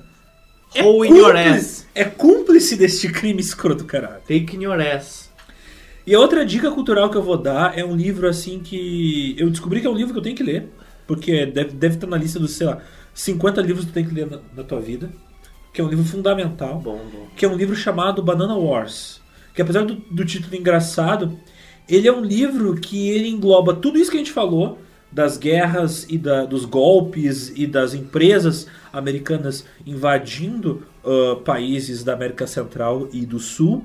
é, 0.73 0.83
Ou 0.83 1.03
in 1.03 1.09
your 1.17 1.33
cúmplice, 1.33 1.49
ass. 1.57 1.87
é 1.93 2.05
cúmplice 2.05 2.75
deste 2.77 3.09
crime 3.09 3.41
escroto, 3.41 3.83
caralho. 3.83 4.21
Take 4.21 4.55
in 4.55 4.63
your 4.63 4.79
ass. 4.79 5.29
E 6.05 6.15
a 6.15 6.19
outra 6.19 6.45
dica 6.45 6.71
cultural 6.71 7.09
que 7.09 7.17
eu 7.17 7.23
vou 7.23 7.37
dar 7.37 7.77
é 7.77 7.85
um 7.85 7.95
livro 7.95 8.27
assim 8.27 8.59
que 8.59 9.35
eu 9.37 9.49
descobri 9.49 9.81
que 9.81 9.87
é 9.87 9.89
um 9.89 9.95
livro 9.95 10.13
que 10.13 10.19
eu 10.19 10.23
tenho 10.23 10.35
que 10.35 10.43
ler, 10.43 10.69
porque 11.05 11.45
deve, 11.45 11.71
deve 11.71 11.95
estar 11.95 12.07
na 12.07 12.17
lista 12.17 12.39
dos, 12.39 12.51
sei 12.51 12.67
lá, 12.67 12.79
50 13.13 13.61
livros 13.61 13.85
que 13.85 13.91
tu 13.91 13.93
tem 13.93 14.05
que 14.05 14.13
ler 14.13 14.29
na, 14.29 14.39
na 14.55 14.63
tua 14.63 14.79
vida, 14.79 15.11
que 15.73 15.79
é 15.79 15.83
um 15.83 15.89
livro 15.89 16.05
fundamental. 16.05 16.79
Bom, 16.79 16.99
bom. 17.11 17.27
que 17.35 17.45
é 17.45 17.47
um 17.47 17.55
livro 17.55 17.75
chamado 17.75 18.21
Banana 18.23 18.55
Wars. 18.55 19.21
Que 19.53 19.61
apesar 19.61 19.83
do, 19.85 19.95
do 19.95 20.25
título 20.25 20.55
engraçado, 20.55 21.37
ele 21.87 22.07
é 22.07 22.11
um 22.13 22.23
livro 22.23 22.75
que 22.75 23.09
ele 23.09 23.27
engloba 23.27 23.73
tudo 23.75 23.99
isso 23.99 24.09
que 24.09 24.17
a 24.17 24.19
gente 24.19 24.31
falou, 24.31 24.79
das 25.11 25.37
guerras 25.37 26.05
e 26.09 26.17
da- 26.17 26.45
dos 26.45 26.63
golpes 26.63 27.51
e 27.55 27.67
das 27.67 27.93
empresas 27.93 28.65
americanas 28.93 29.65
invadindo 29.85 30.83
ah, 31.03 31.35
países 31.43 32.03
da 32.03 32.13
América 32.13 32.47
Central 32.47 33.09
e 33.11 33.25
do 33.25 33.37
Sul, 33.39 33.83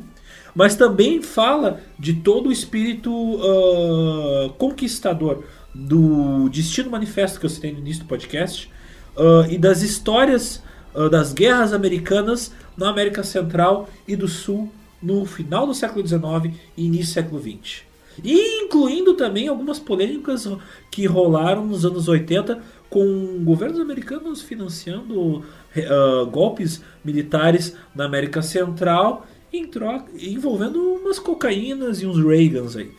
mas 0.56 0.74
também 0.74 1.20
fala 1.20 1.82
de 1.98 2.14
todo 2.14 2.48
o 2.48 2.52
espírito 2.52 3.12
ah, 3.42 4.54
conquistador 4.56 5.44
do 5.74 6.48
Destino 6.48 6.90
Manifesto 6.90 7.38
que 7.38 7.44
eu 7.44 7.50
citei 7.50 7.70
no 7.70 7.78
início 7.78 8.04
do 8.04 8.08
podcast 8.08 8.72
ah, 9.18 9.46
e 9.50 9.58
das 9.58 9.82
histórias 9.82 10.62
ah, 10.94 11.10
das 11.10 11.34
guerras 11.34 11.74
americanas 11.74 12.52
na 12.74 12.88
América 12.88 13.22
Central 13.22 13.88
e 14.08 14.16
do 14.16 14.26
Sul 14.26 14.72
no 15.02 15.26
final 15.26 15.66
do 15.66 15.74
século 15.74 16.06
XIX 16.06 16.54
e 16.74 16.86
início 16.86 17.08
do 17.08 17.14
século 17.14 17.42
XX. 17.42 17.82
E 18.24 18.64
incluindo 18.64 19.12
também 19.12 19.46
algumas 19.46 19.78
polêmicas 19.78 20.48
que 20.90 21.04
rolaram 21.04 21.66
nos 21.66 21.84
anos 21.84 22.08
80 22.08 22.62
com 22.88 23.44
governos 23.44 23.78
americanos 23.78 24.40
financiando 24.40 25.44
ah, 25.76 26.24
golpes 26.30 26.82
militares 27.04 27.76
na 27.94 28.06
América 28.06 28.40
Central 28.40 29.26
em 29.58 29.66
troca, 29.66 30.10
envolvendo 30.18 30.80
umas 30.80 31.18
cocaínas 31.18 32.00
e 32.02 32.06
uns 32.06 32.18
Reagans 32.18 32.76
aí. 32.76 32.90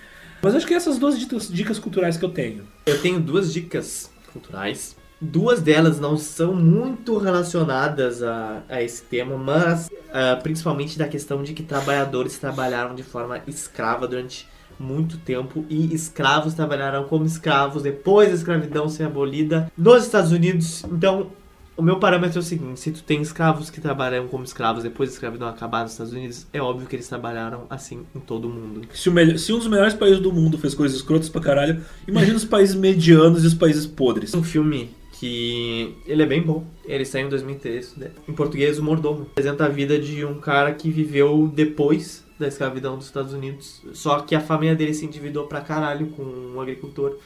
Mas 0.41 0.55
acho 0.55 0.67
que 0.67 0.73
essas 0.73 0.97
duas 0.97 1.19
dicas, 1.19 1.47
dicas 1.47 1.79
culturais 1.79 2.17
que 2.17 2.25
eu 2.25 2.29
tenho. 2.29 2.63
Eu 2.85 3.01
tenho 3.01 3.19
duas 3.19 3.51
dicas 3.51 4.11
culturais. 4.31 4.95
Duas 5.19 5.61
delas 5.61 5.99
não 5.99 6.15
são 6.15 6.53
muito 6.53 7.17
relacionadas 7.17 8.21
a, 8.21 8.61
a 8.69 8.84
esse 8.84 9.01
tema, 9.01 9.35
mas 9.35 9.88
uh, 9.88 10.41
principalmente 10.43 10.97
da 10.97 11.07
questão 11.07 11.41
de 11.41 11.53
que 11.53 11.63
trabalhadores 11.63 12.38
trabalharam 12.38 12.93
de 12.93 13.01
forma 13.01 13.41
escrava 13.47 14.07
durante 14.07 14.47
muito 14.79 15.17
tempo 15.17 15.65
e 15.69 15.91
escravos 15.93 16.53
trabalharam 16.53 17.05
como 17.05 17.25
escravos 17.25 17.81
depois 17.81 18.29
da 18.29 18.35
escravidão 18.35 18.88
ser 18.88 19.05
abolida 19.05 19.71
nos 19.75 20.03
Estados 20.03 20.31
Unidos. 20.31 20.84
Então, 20.84 21.31
o 21.77 21.83
meu 21.83 21.99
parâmetro 21.99 22.39
é 22.39 22.41
o 22.41 22.43
seguinte: 22.43 22.79
se 22.79 22.91
tu 22.91 23.03
tem 23.03 23.21
escravos 23.21 23.69
que 23.69 23.79
trabalham 23.79 24.27
como 24.27 24.43
escravos 24.43 24.83
depois 24.83 25.09
da 25.09 25.13
escravidão 25.13 25.47
acabar 25.47 25.83
nos 25.83 25.91
Estados 25.91 26.11
Unidos, 26.11 26.47
é 26.51 26.61
óbvio 26.61 26.87
que 26.87 26.95
eles 26.95 27.07
trabalharam 27.07 27.65
assim 27.69 28.05
em 28.15 28.19
todo 28.19 28.45
o 28.45 28.49
mundo. 28.49 28.81
Se, 28.93 29.09
o 29.09 29.39
se 29.39 29.53
um 29.53 29.59
dos 29.59 29.67
melhores 29.67 29.93
países 29.93 30.19
do 30.19 30.33
mundo 30.33 30.57
fez 30.57 30.73
coisas 30.73 30.97
escrotas 30.97 31.29
pra 31.29 31.39
caralho, 31.39 31.81
imagina 32.07 32.35
os 32.35 32.45
países 32.45 32.75
medianos 32.75 33.43
e 33.43 33.47
os 33.47 33.53
países 33.53 33.85
podres. 33.85 34.33
Um 34.33 34.43
filme 34.43 34.89
que 35.19 35.95
ele 36.05 36.23
é 36.23 36.25
bem 36.25 36.41
bom. 36.41 36.65
Ele 36.85 37.05
saiu 37.05 37.27
em 37.27 37.29
2003. 37.29 37.95
Né? 37.97 38.11
Em 38.27 38.33
português, 38.33 38.77
O 38.79 38.83
Mordomo. 38.83 39.23
Apresenta 39.31 39.65
a 39.65 39.69
vida 39.69 39.99
de 39.99 40.23
um 40.23 40.39
cara 40.39 40.73
que 40.73 40.89
viveu 40.89 41.51
depois 41.53 42.23
da 42.39 42.47
escravidão 42.47 42.97
dos 42.97 43.07
Estados 43.07 43.33
Unidos. 43.33 43.81
Só 43.93 44.19
que 44.19 44.35
a 44.35 44.39
família 44.39 44.75
dele 44.75 44.93
se 44.93 45.05
endividou 45.05 45.47
pra 45.47 45.61
caralho 45.61 46.07
com 46.07 46.23
um 46.23 46.61
agricultor. 46.61 47.17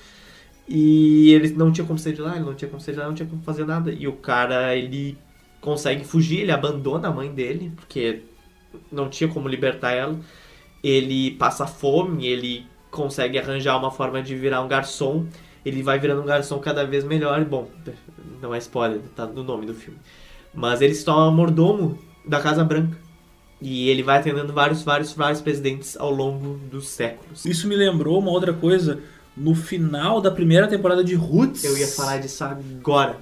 E 0.73 1.33
ele 1.33 1.49
não 1.49 1.69
tinha 1.69 1.85
como 1.85 1.99
sair 1.99 2.13
de 2.13 2.21
lá, 2.21 2.37
ele 2.37 2.45
não 2.45 2.55
tinha 2.55 2.69
como 2.69 2.79
sair 2.79 2.93
de 2.93 3.01
lá, 3.01 3.07
não 3.07 3.13
tinha 3.13 3.27
como 3.27 3.43
fazer 3.43 3.65
nada. 3.65 3.91
E 3.91 4.07
o 4.07 4.13
cara, 4.13 4.73
ele 4.73 5.17
consegue 5.59 6.05
fugir, 6.05 6.39
ele 6.39 6.51
abandona 6.53 7.09
a 7.09 7.11
mãe 7.11 7.29
dele, 7.29 7.73
porque 7.75 8.21
não 8.89 9.09
tinha 9.09 9.29
como 9.29 9.49
libertar 9.49 9.91
ela. 9.91 10.17
Ele 10.81 11.31
passa 11.31 11.67
fome, 11.67 12.25
ele 12.25 12.65
consegue 12.89 13.37
arranjar 13.37 13.77
uma 13.77 13.91
forma 13.91 14.23
de 14.23 14.33
virar 14.33 14.61
um 14.61 14.67
garçom. 14.69 15.25
Ele 15.65 15.83
vai 15.83 15.99
virando 15.99 16.21
um 16.21 16.25
garçom 16.25 16.57
cada 16.59 16.85
vez 16.85 17.03
melhor. 17.03 17.43
Bom, 17.43 17.69
não 18.41 18.55
é 18.55 18.57
spoiler, 18.57 19.01
tá 19.13 19.25
no 19.25 19.43
nome 19.43 19.65
do 19.65 19.73
filme. 19.73 19.99
Mas 20.53 20.81
ele 20.81 20.93
se 20.93 21.03
torna 21.03 21.29
mordomo 21.31 21.99
da 22.25 22.39
Casa 22.39 22.63
Branca. 22.63 22.97
E 23.61 23.89
ele 23.89 24.03
vai 24.03 24.19
atendendo 24.19 24.53
vários, 24.53 24.83
vários, 24.83 25.11
vários 25.11 25.41
presidentes 25.41 25.97
ao 25.97 26.11
longo 26.11 26.57
dos 26.71 26.87
séculos. 26.87 27.45
Isso 27.45 27.67
me 27.67 27.75
lembrou 27.75 28.17
uma 28.19 28.31
outra 28.31 28.53
coisa 28.53 29.03
no 29.41 29.55
final 29.55 30.21
da 30.21 30.29
primeira 30.29 30.67
temporada 30.67 31.03
de 31.03 31.15
Roots. 31.15 31.63
Eu 31.63 31.77
ia 31.77 31.87
falar 31.87 32.17
disso 32.17 32.43
agora. 32.43 33.17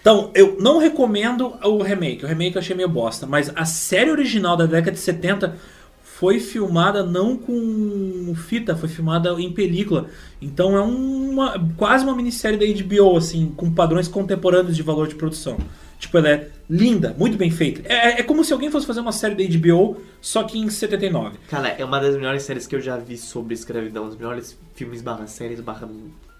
Então, 0.00 0.30
eu 0.34 0.58
não 0.60 0.78
recomendo 0.78 1.54
o 1.62 1.82
remake. 1.82 2.24
O 2.24 2.28
remake 2.28 2.56
eu 2.56 2.60
achei 2.60 2.76
meio 2.76 2.88
bosta. 2.88 3.26
Mas 3.26 3.50
a 3.56 3.64
série 3.64 4.10
original 4.10 4.56
da 4.56 4.66
década 4.66 4.92
de 4.92 4.98
70 4.98 5.56
foi 6.02 6.38
filmada 6.38 7.02
não 7.02 7.36
com 7.36 8.34
fita, 8.36 8.76
foi 8.76 8.88
filmada 8.88 9.30
em 9.40 9.50
película. 9.50 10.06
Então 10.40 10.76
é 10.76 10.80
uma 10.80 11.58
quase 11.76 12.04
uma 12.04 12.14
minissérie 12.14 12.58
da 12.58 12.84
HBO, 12.84 13.16
assim, 13.16 13.52
com 13.56 13.70
padrões 13.72 14.06
contemporâneos 14.06 14.76
de 14.76 14.82
valor 14.82 15.08
de 15.08 15.14
produção. 15.16 15.56
Tipo, 16.04 16.18
ela 16.18 16.28
é 16.28 16.48
linda, 16.68 17.14
muito 17.18 17.38
bem 17.38 17.50
feita. 17.50 17.80
É, 17.90 18.20
é 18.20 18.22
como 18.22 18.44
se 18.44 18.52
alguém 18.52 18.70
fosse 18.70 18.86
fazer 18.86 19.00
uma 19.00 19.10
série 19.10 19.34
da 19.34 19.58
HBO, 19.58 20.02
só 20.20 20.42
que 20.42 20.58
em 20.58 20.68
79. 20.68 21.38
Cara, 21.48 21.68
é 21.68 21.82
uma 21.84 21.98
das 21.98 22.14
melhores 22.14 22.42
séries 22.42 22.66
que 22.66 22.76
eu 22.76 22.80
já 22.80 22.98
vi 22.98 23.16
sobre 23.16 23.54
escravidão. 23.54 24.06
Os 24.06 24.14
melhores 24.14 24.58
filmes 24.74 25.00
barra 25.00 25.26
séries 25.26 25.60
barra... 25.60 25.88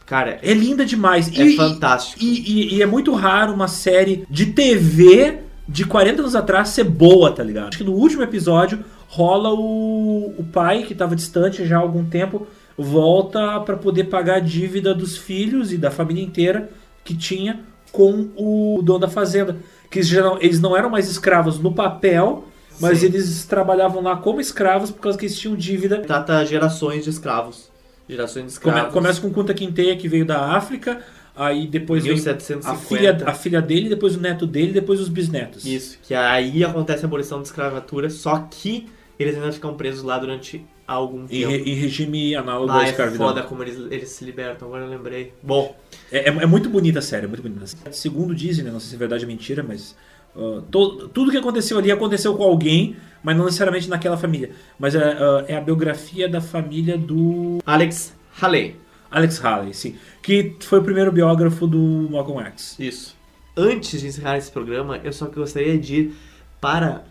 Cara, 0.05 0.39
é 0.43 0.53
linda 0.53 0.85
demais. 0.85 1.29
É 1.29 1.43
e, 1.43 1.57
fantástico. 1.57 2.23
E, 2.23 2.75
e, 2.75 2.75
e, 2.75 2.83
é 2.83 2.87
muito 2.87 3.15
raro 3.15 3.55
uma 3.55 3.69
série 3.69 4.27
de 4.29 4.47
TV 4.47 5.39
de 5.67 5.87
40 5.87 6.21
anos 6.21 6.37
atrás 6.37 6.69
ser 6.69 6.85
boa, 6.85 7.33
tá 7.33 7.43
ligado? 7.43 7.69
Acho 7.69 7.79
que 7.79 7.85
no 7.85 7.95
último 7.95 8.23
episódio 8.23 8.85
rola 9.09 9.51
o, 9.51 10.35
o 10.37 10.45
pai, 10.53 10.83
que 10.83 10.93
estava 10.93 11.17
distante 11.17 11.65
já 11.65 11.79
há 11.79 11.81
algum 11.81 12.05
tempo, 12.05 12.47
volta 12.77 13.61
para 13.61 13.79
poder 13.79 14.05
pagar 14.05 14.37
a 14.37 14.41
dívida 14.41 14.95
dos 14.95 15.17
filhos 15.17 15.73
e 15.73 15.79
da 15.79 15.91
família 15.91 16.23
inteira 16.23 16.69
que 17.03 17.17
tinha 17.17 17.61
com 17.95 18.29
o 18.37 18.83
dono 18.83 18.99
da 18.99 19.09
fazenda. 19.09 19.57
Que 19.89 20.01
eles, 20.01 20.11
não, 20.11 20.37
eles 20.41 20.61
não 20.61 20.77
eram 20.77 20.91
mais 20.91 21.09
escravos 21.09 21.61
no 21.61 21.73
papel, 21.73 22.45
mas 22.81 22.99
Sim. 22.99 23.07
eles 23.07 23.45
trabalhavam 23.47 24.03
lá 24.03 24.17
como 24.17 24.41
escravos 24.41 24.91
por 24.91 25.01
causa 25.01 25.17
que 25.17 25.27
eles 25.27 25.39
tinham 25.39 25.55
dívida. 25.55 26.01
Trata 26.01 26.45
gerações 26.45 27.05
de 27.05 27.11
escravos. 27.11 27.71
Gerações 28.09 28.47
de 28.47 28.53
escravos. 28.53 28.81
Come, 28.81 28.93
começa 28.93 29.21
com 29.21 29.31
Kunta 29.31 29.55
Kinte, 29.55 29.95
que 29.97 30.09
veio 30.09 30.27
da 30.27 30.57
África, 30.57 31.01
aí 31.37 31.69
depois 31.69 32.03
1750. 32.03 32.69
a 32.69 32.77
filha, 32.77 33.19
a 33.27 33.33
filha 33.33 33.63
dele, 33.63 33.89
depois 33.89 34.17
o 34.17 34.21
neto 34.21 34.45
dele, 34.45 34.73
depois 34.73 35.01
os 35.01 35.09
bisnetos. 35.09 35.65
Isso, 35.65 35.97
que 36.03 36.15
aí 36.15 36.65
acontece 36.65 37.05
a 37.05 37.07
abolição 37.07 37.39
da 37.39 37.45
escravatura, 37.45 38.11
só 38.11 38.49
que 38.51 38.89
eles 39.17 39.37
ainda 39.37 39.53
ficam 39.53 39.75
presos 39.75 40.03
lá 40.03 40.19
durante 40.19 40.67
algum 40.87 41.27
tempo. 41.27 41.51
Em, 41.51 41.71
em 41.71 41.75
regime 41.75 42.35
análogo 42.35 42.73
à 42.73 42.85
escravidão. 42.85 43.27
É 43.27 43.29
foda 43.29 43.43
como 43.43 43.63
eles, 43.63 43.77
eles 43.91 44.09
se 44.11 44.25
libertam, 44.25 44.69
agora 44.69 44.85
eu 44.85 44.91
lembrei. 44.91 45.33
Bom. 45.43 45.77
É, 46.11 46.29
é, 46.29 46.29
é 46.29 46.47
muito 46.47 46.69
bonita 46.69 46.99
a 46.99 47.03
série, 47.03 47.25
é 47.25 47.29
muito 47.29 47.43
bonita. 47.43 47.65
Segundo 47.93 48.35
dizem, 48.35 48.65
né, 48.65 48.71
não 48.71 48.81
sei 48.81 48.91
se 48.91 48.95
é 48.95 48.99
verdade 48.99 49.25
ou 49.25 49.29
mentira, 49.29 49.63
mas 49.63 49.97
uh, 50.35 50.63
to, 50.63 51.09
tudo 51.09 51.31
que 51.31 51.37
aconteceu 51.37 51.79
ali 51.79 51.91
aconteceu 51.91 52.35
com 52.37 52.43
alguém, 52.43 52.97
mas 53.23 53.37
não 53.37 53.45
necessariamente 53.45 53.89
naquela 53.89 54.17
família. 54.17 54.51
Mas 54.79 54.95
é, 54.95 54.99
uh, 54.99 55.45
é 55.49 55.57
a 55.57 55.61
biografia 55.61 56.29
da 56.29 56.41
família 56.41 56.99
do... 56.99 57.59
Alex 57.65 58.15
Haley. 58.41 58.77
Alex 59.11 59.45
Haley, 59.45 59.73
sim. 59.73 59.97
Que 60.23 60.57
foi 60.61 60.81
o 60.81 60.83
primeiro 60.83 61.11
biógrafo 61.13 61.67
do 61.67 62.09
Malcolm 62.11 62.43
X. 62.49 62.77
Isso. 62.79 63.17
Antes 63.57 64.01
de 64.01 64.09
encerrar 64.09 64.37
esse 64.37 64.51
programa, 64.51 65.01
eu 65.05 65.13
só 65.13 65.27
gostaria 65.27 65.79
de 65.79 65.95
ir 65.95 66.15
para 66.61 67.05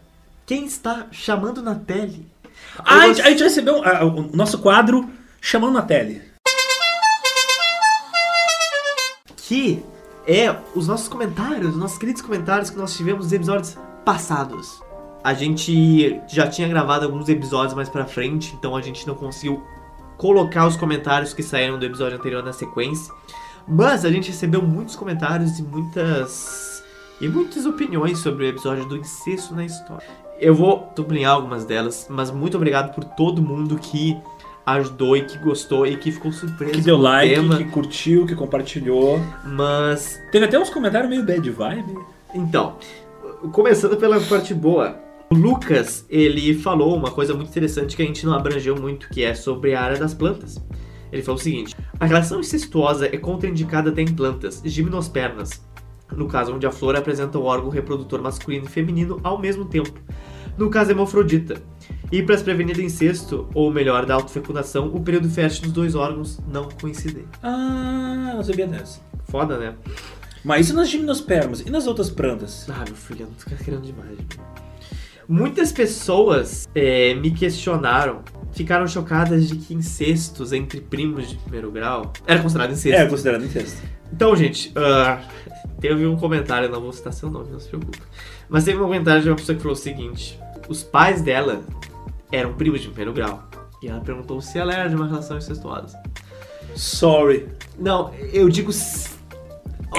quem 0.45 0.65
está 0.65 1.07
chamando 1.11 1.61
na 1.61 1.75
tele? 1.75 2.25
Ah, 2.79 2.95
a, 2.95 3.07
gente, 3.07 3.21
a 3.21 3.29
gente 3.29 3.43
recebeu 3.43 3.79
uh, 3.79 4.05
o 4.05 4.35
nosso 4.35 4.59
quadro 4.59 5.09
Chamando 5.39 5.73
na 5.73 5.81
Tele. 5.81 6.21
Que 9.37 9.83
é 10.25 10.55
os 10.73 10.87
nossos 10.87 11.07
comentários, 11.07 11.71
os 11.71 11.77
nossos 11.77 11.97
queridos 11.97 12.21
comentários 12.21 12.69
que 12.69 12.77
nós 12.77 12.95
tivemos 12.95 13.25
nos 13.25 13.33
episódios 13.33 13.77
passados. 14.05 14.81
A 15.23 15.33
gente 15.33 16.19
já 16.27 16.47
tinha 16.47 16.67
gravado 16.67 17.05
alguns 17.05 17.29
episódios 17.29 17.73
mais 17.73 17.89
pra 17.89 18.05
frente, 18.05 18.53
então 18.55 18.75
a 18.75 18.81
gente 18.81 19.05
não 19.05 19.15
conseguiu 19.15 19.63
colocar 20.17 20.67
os 20.67 20.75
comentários 20.75 21.33
que 21.33 21.43
saíram 21.43 21.77
do 21.77 21.85
episódio 21.85 22.17
anterior 22.17 22.43
na 22.43 22.53
sequência. 22.53 23.13
Mas 23.67 24.03
a 24.03 24.11
gente 24.11 24.29
recebeu 24.29 24.61
muitos 24.61 24.95
comentários 24.95 25.59
e 25.59 25.63
muitas 25.63 26.83
e 27.21 27.27
muitas 27.27 27.65
opiniões 27.65 28.19
sobre 28.19 28.45
o 28.45 28.49
episódio 28.49 28.85
do 28.85 28.97
incesto 28.97 29.55
na 29.55 29.63
história. 29.63 30.22
Eu 30.39 30.53
vou 30.53 30.91
sublinhar 30.95 31.33
algumas 31.33 31.65
delas, 31.65 32.07
mas 32.09 32.31
muito 32.31 32.57
obrigado 32.57 32.93
por 32.93 33.03
todo 33.03 33.41
mundo 33.41 33.77
que 33.77 34.17
ajudou 34.65 35.15
e 35.17 35.25
que 35.25 35.37
gostou 35.37 35.85
e 35.85 35.97
que 35.97 36.11
ficou 36.11 36.31
surpreso. 36.31 36.73
Que 36.73 36.81
deu 36.81 36.97
like, 36.97 37.35
tema. 37.35 37.57
que 37.57 37.65
curtiu, 37.65 38.25
que 38.25 38.35
compartilhou. 38.35 39.19
Mas. 39.45 40.19
Teve 40.31 40.45
até 40.45 40.57
uns 40.59 40.69
comentários 40.69 41.09
meio 41.09 41.23
bad 41.23 41.49
vibe. 41.49 41.97
Então, 42.33 42.77
começando 43.51 43.97
pela 43.97 44.19
parte 44.21 44.53
boa. 44.53 44.99
O 45.29 45.35
Lucas, 45.35 46.05
ele 46.09 46.53
falou 46.53 46.95
uma 46.95 47.09
coisa 47.09 47.33
muito 47.33 47.49
interessante 47.49 47.95
que 47.95 48.03
a 48.03 48.05
gente 48.05 48.25
não 48.25 48.33
abrangeu 48.33 48.75
muito, 48.79 49.09
que 49.09 49.23
é 49.23 49.33
sobre 49.33 49.73
a 49.73 49.81
área 49.81 49.97
das 49.97 50.13
plantas. 50.13 50.63
Ele 51.11 51.21
falou 51.21 51.39
o 51.39 51.43
seguinte: 51.43 51.75
a 51.99 52.05
relação 52.05 52.39
incestuosa 52.39 53.07
é 53.07 53.17
contraindicada 53.17 53.89
até 53.89 54.01
em 54.01 54.13
plantas, 54.13 54.61
gimnospermas, 54.63 55.63
no 56.15 56.27
caso 56.27 56.53
onde 56.53 56.65
a 56.65 56.71
flor 56.71 56.95
apresenta 56.95 57.37
o 57.37 57.43
órgão 57.43 57.69
reprodutor 57.69 58.21
masculino 58.21 58.65
e 58.65 58.69
feminino 58.69 59.19
ao 59.23 59.39
mesmo 59.39 59.65
tempo, 59.65 59.93
no 60.57 60.69
caso 60.69 60.91
hemofrodita. 60.91 61.61
E 62.11 62.21
para 62.21 62.37
se 62.37 62.43
prevenir 62.43 62.75
do 62.75 62.81
incesto, 62.81 63.47
ou 63.53 63.71
melhor, 63.71 64.05
da 64.05 64.13
autofecundação, 64.13 64.87
o 64.93 65.01
período 65.01 65.29
fértil 65.29 65.63
dos 65.63 65.71
dois 65.71 65.95
órgãos 65.95 66.39
não 66.47 66.69
coincidem. 66.69 67.25
Ah, 67.41 68.33
não 68.35 68.43
sabia 68.43 68.67
dessa. 68.67 68.99
Foda, 69.25 69.57
né? 69.57 69.73
Mas 70.43 70.67
isso 70.67 70.75
nas 70.75 70.89
gimnospermas 70.89 71.61
e 71.61 71.69
nas 71.69 71.87
outras 71.87 72.09
plantas? 72.09 72.67
Ah, 72.69 72.83
meu 72.85 72.95
filho, 72.95 73.21
eu 73.21 73.27
não 73.27 73.33
tô 73.33 73.63
querendo 73.63 73.81
demais. 73.81 74.17
Muitas 75.27 75.71
pessoas 75.71 76.67
é, 76.75 77.15
me 77.15 77.31
questionaram, 77.31 78.21
ficaram 78.51 78.85
chocadas 78.87 79.47
de 79.47 79.55
que 79.55 79.73
incestos 79.73 80.51
entre 80.51 80.81
primos 80.81 81.29
de 81.29 81.37
primeiro 81.37 81.71
grau 81.71 82.11
era 82.27 82.41
considerado 82.41 82.73
incesto. 82.73 83.01
É, 83.01 83.07
considerado 83.07 83.45
incesto. 83.45 83.81
Então, 84.11 84.35
gente, 84.35 84.69
uh, 84.69 85.19
teve 85.83 86.07
um 86.07 86.15
comentário, 86.15 86.69
não 86.69 86.79
vou 86.79 86.93
citar 86.93 87.11
seu 87.11 87.29
nome, 87.29 87.51
não 87.51 87.59
se 87.59 87.67
preocupe. 87.67 87.99
Mas 88.47 88.63
teve 88.63 88.79
um 88.79 88.83
comentário 88.83 89.21
de 89.21 89.29
uma 89.29 89.35
pessoa 89.35 89.53
que 89.53 89.61
falou 89.61 89.75
o 89.75 89.79
seguinte: 89.79 90.39
os 90.69 90.81
pais 90.81 91.21
dela 91.21 91.61
eram 92.31 92.53
primos 92.53 92.79
de 92.79 92.87
primeiro 92.87 93.11
grau. 93.11 93.43
E 93.81 93.89
ela 93.89 93.99
perguntou 93.99 94.39
se 94.39 94.57
ela 94.57 94.73
era 94.73 94.87
de 94.87 94.95
uma 94.95 95.07
relação 95.07 95.37
incestuosa. 95.37 96.01
Sorry. 96.73 97.49
Não, 97.77 98.13
eu 98.31 98.47
digo. 98.47 98.71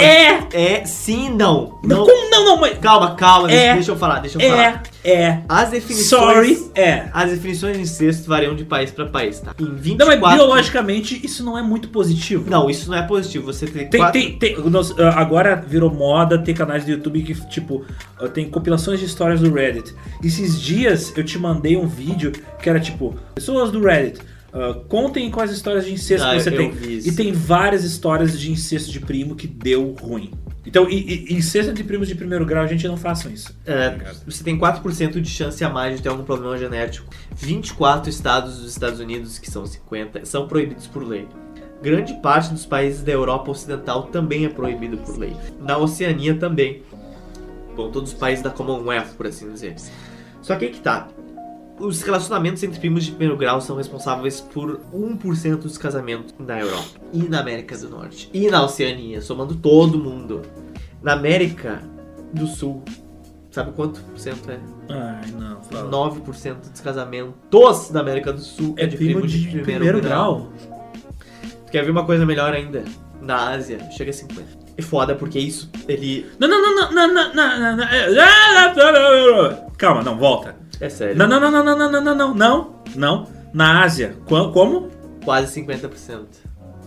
É! 0.01 0.35
É, 0.53 0.85
sim, 0.85 1.31
não. 1.31 1.79
Não, 1.83 1.99
Não. 1.99 2.07
como 2.07 2.31
não, 2.31 2.45
não, 2.45 2.57
mas. 2.61 2.79
Calma, 2.79 3.15
calma, 3.15 3.51
É. 3.51 3.75
deixa 3.75 3.91
eu 3.91 3.97
falar, 3.97 4.21
deixa 4.21 4.41
eu 4.41 4.49
falar. 4.49 4.83
É, 5.05 5.11
é. 5.11 5.41
As 5.49 5.71
definições. 5.71 6.09
Sorry, 6.09 6.71
é. 6.75 7.09
As 7.13 7.31
definições 7.31 7.77
de 7.77 7.83
incesto 7.83 8.29
variam 8.29 8.55
de 8.55 8.65
país 8.65 8.91
pra 8.91 9.07
país, 9.07 9.41
tá? 9.41 9.55
Em 9.59 9.75
24... 9.75 9.99
Não, 9.99 10.21
mas 10.21 10.35
biologicamente 10.37 11.21
isso 11.25 11.45
não 11.45 11.59
é 11.59 11.63
muito 11.63 11.89
positivo. 11.89 12.49
Não, 12.49 12.71
isso 12.71 12.91
não 12.91 12.97
é 12.99 13.03
positivo. 13.03 13.47
Você 13.47 13.67
tem, 13.67 13.89
Tem, 13.89 14.01
quatro... 14.01 14.21
tem, 14.21 14.39
tem, 14.39 14.59
nós, 14.71 14.95
ah, 14.99 15.21
agora 15.21 15.57
virou 15.57 15.91
moda 15.91 16.39
ter 16.39 16.55
canais 16.55 16.85
do 16.85 16.91
YouTube 16.91 17.23
que, 17.23 17.35
tipo, 17.49 17.85
ah, 18.21 18.29
tem 18.29 18.49
compilações 18.49 19.01
de 19.01 19.07
histórias 19.07 19.41
do 19.41 19.53
Reddit. 19.53 19.95
Esses 20.23 20.61
dias 20.61 21.13
eu 21.17 21.25
te 21.25 21.39
mandei 21.39 21.77
um 21.77 21.87
vídeo 21.87 22.33
que 22.61 22.69
era 22.71 22.81
tipo, 22.81 23.15
pessoas 23.35 23.71
do 23.71 23.81
Reddit, 23.81 24.21
ah, 24.55 24.81
contem 24.89 25.29
quais 25.31 25.51
histórias 25.51 25.85
de 25.85 25.93
incesto 25.93 26.25
Ah, 26.25 26.37
que 26.37 26.43
você 26.43 26.51
tem. 26.53 26.73
E 27.05 27.11
tem 27.13 27.33
várias 27.33 27.83
histórias 27.83 28.39
de 28.39 28.53
incesto 28.53 28.93
de 28.93 29.01
primo 29.01 29.35
que 29.35 29.49
deu 29.49 29.97
ruim. 30.01 30.31
Então, 30.65 30.89
e, 30.89 31.27
e, 31.29 31.35
incesto 31.35 31.73
de 31.73 31.83
primos 31.83 32.09
de 32.09 32.15
primeiro 32.15 32.47
grau, 32.47 32.65
a 32.65 32.67
gente 32.67 32.87
não 32.87 32.97
façam 32.97 33.31
isso. 33.31 33.55
É, 33.67 34.15
você 34.25 34.43
tem 34.43 34.59
4% 34.59 35.21
de 35.21 35.29
chance 35.29 35.63
a 35.63 35.69
mais 35.69 35.97
de 35.97 36.03
ter 36.03 36.09
algum 36.09 36.25
problema 36.25 36.57
genético. 36.57 37.13
24 37.35 38.09
estados 38.09 38.59
dos 38.59 38.71
Estados 38.71 39.01
Unidos, 39.01 39.39
que 39.39 39.51
são 39.51 39.67
50, 39.67 40.25
são 40.25 40.47
proibidos 40.47 40.87
por 40.87 41.03
lei. 41.03 41.29
Grande 41.83 42.15
parte 42.23 42.51
dos 42.51 42.65
países 42.65 43.03
da 43.03 43.13
Europa 43.13 43.51
Ocidental 43.51 44.05
também 44.05 44.47
é 44.47 44.49
proibido 44.49 44.97
por 44.99 45.19
lei. 45.19 45.37
Na 45.61 45.77
Oceania 45.77 46.35
também. 46.35 46.83
Bom, 47.77 47.91
todos 47.91 48.13
os 48.13 48.19
países 48.19 48.43
da 48.43 48.51
Commonwealth, 48.51 49.17
por 49.17 49.27
assim 49.27 49.53
dizer. 49.53 49.75
Só 50.41 50.57
que 50.57 50.65
aí 50.65 50.71
que 50.71 50.81
tá. 50.81 51.09
Os 51.79 52.03
relacionamentos 52.03 52.63
entre 52.63 52.79
primos 52.79 53.05
de 53.05 53.11
primeiro 53.11 53.37
grau 53.37 53.61
são 53.61 53.77
responsáveis 53.77 54.41
por 54.41 54.81
1% 54.95 55.57
dos 55.57 55.77
casamentos 55.77 56.33
na 56.39 56.61
Europa. 56.61 57.01
E 57.13 57.23
na 57.25 57.41
América 57.41 57.77
do 57.77 57.91
Norte. 57.91 58.31
E 58.33 58.49
na 58.49 58.63
Oceania, 58.65 59.21
somando 59.21 59.57
todo 59.57 59.99
mundo. 59.99 60.43
Na 61.03 61.15
América 61.15 61.83
do 62.33 62.47
Sul, 62.47 62.83
sabe 63.51 63.73
quanto 63.73 64.01
por 64.01 64.19
cento 64.19 64.51
é? 64.51 64.61
Ai, 64.89 65.31
não, 65.33 65.63
fala. 65.65 65.91
9% 65.91 66.71
dos 66.71 66.81
casamentos 66.81 67.91
da 67.91 68.01
América 68.01 68.33
do 68.33 68.41
Sul 68.41 68.75
É 68.77 68.87
primo 68.87 69.27
de, 69.27 69.49
primeiro, 69.61 70.01
grau. 70.01 70.53
Tu 71.67 71.73
quer 71.73 71.85
ver 71.85 71.91
uma 71.91 72.07
coisa 72.07 72.25
melhor 72.25 72.55
ainda? 72.55 72.85
Na 73.21 73.51
Ásia, 73.51 73.79
chega 73.91 74.11
a 74.11 74.15
50. 74.15 74.65
É 74.77 74.83
foda 74.83 75.15
porque 75.15 75.39
isso, 75.39 75.71
ele... 75.89 76.27
Não, 76.39 76.49
não, 76.49 76.61
não, 76.61 76.75
não, 76.75 76.93
não, 76.93 77.15
não, 77.15 77.35
não, 77.35 77.61
não, 77.61 77.77
não, 77.77 77.85
é, 77.85 79.67
Calma, 79.77 80.03
não, 80.03 80.19
volta. 80.19 80.64
É 80.81 80.89
sério. 80.89 81.17
Não, 81.17 81.27
não, 81.27 81.41
não, 81.41 81.51
não, 81.51 81.65
não, 81.65 81.77
não, 81.79 81.91
não, 81.91 82.03
não, 82.03 82.15
não, 82.15 82.35
não, 82.35 82.75
não. 82.97 83.29
Na 83.53 83.83
Ásia, 83.85 84.17
como? 84.27 84.91
Quase 85.25 85.61
50%. 85.63 86.27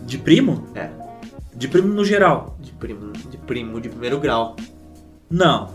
De 0.02 0.18
primo? 0.18 0.66
É, 0.74 0.90
De 1.54 1.66
primo 1.68 1.88
no 1.88 2.04
geral. 2.04 2.56
de 2.60 2.72
primo, 2.72 3.12
de 3.12 3.36
primo 3.38 3.80
de 3.80 3.88
primeiro 3.88 4.18
grau. 4.20 4.54
Não, 5.30 5.68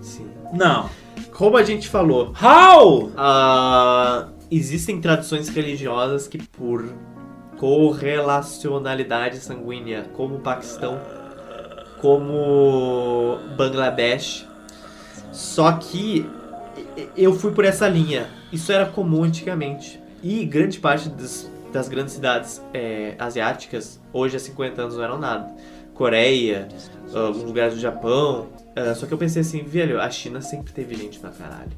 Sim. 0.00 0.26
não. 0.52 0.88
Como 1.32 1.56
a 1.56 1.62
gente 1.62 1.88
falou, 1.88 2.32
How? 2.40 3.10
ah, 3.16 4.28
existem 4.50 5.00
tradições 5.00 5.48
religiosas 5.48 6.28
que 6.28 6.38
por 6.38 6.92
correlacionalidade 7.58 9.38
sanguínea, 9.38 10.04
como 10.14 10.36
o 10.36 10.40
Paquistão, 10.40 11.00
como 12.00 13.38
Bangladesh. 13.56 14.46
Só 15.32 15.72
que 15.72 16.28
eu 17.16 17.32
fui 17.34 17.52
por 17.52 17.64
essa 17.64 17.88
linha. 17.88 18.28
Isso 18.52 18.70
era 18.72 18.86
comum 18.86 19.24
antigamente. 19.24 20.00
E 20.22 20.44
grande 20.44 20.78
parte 20.78 21.08
das, 21.08 21.88
grandes 21.88 22.14
cidades 22.14 22.62
é, 22.72 23.14
asiáticas, 23.18 24.00
hoje 24.12 24.36
há 24.36 24.40
50 24.40 24.82
anos, 24.82 24.96
não 24.96 25.04
eram 25.04 25.18
nada. 25.18 25.50
Coreia, 25.94 26.68
alguns 27.12 27.42
lugares 27.42 27.74
do 27.74 27.80
Japão. 27.80 28.48
Ah, 28.74 28.94
só 28.94 29.06
que 29.06 29.12
eu 29.12 29.18
pensei 29.18 29.42
assim, 29.42 29.62
velho, 29.62 30.00
a 30.00 30.08
China 30.10 30.40
sempre 30.40 30.72
teve 30.72 30.94
gente 30.94 31.18
pra 31.18 31.30
caralho. 31.30 31.72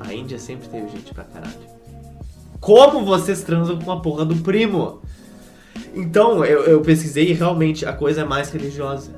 A 0.00 0.12
Índia 0.12 0.38
sempre 0.38 0.68
teve 0.68 0.88
gente 0.88 1.12
pra 1.12 1.24
caralho. 1.24 1.78
Como 2.60 3.04
vocês 3.04 3.42
transam 3.42 3.78
com 3.78 3.90
a 3.90 4.00
porra 4.00 4.24
do 4.24 4.36
primo? 4.36 5.00
Então, 5.94 6.44
eu, 6.44 6.64
eu 6.64 6.80
pesquisei 6.80 7.30
e 7.30 7.32
realmente 7.32 7.86
a 7.86 7.92
coisa 7.92 8.22
é 8.22 8.24
mais 8.24 8.50
religiosa. 8.50 9.10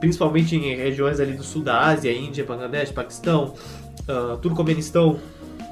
Principalmente 0.00 0.56
em 0.56 0.76
regiões 0.76 1.20
ali 1.20 1.32
do 1.32 1.42
sul 1.42 1.62
da 1.62 1.80
Ásia, 1.80 2.12
Índia, 2.12 2.44
Bangladesh, 2.44 2.90
Paquistão, 2.90 3.54
uh, 4.08 4.36
Turcomenistão. 4.38 5.18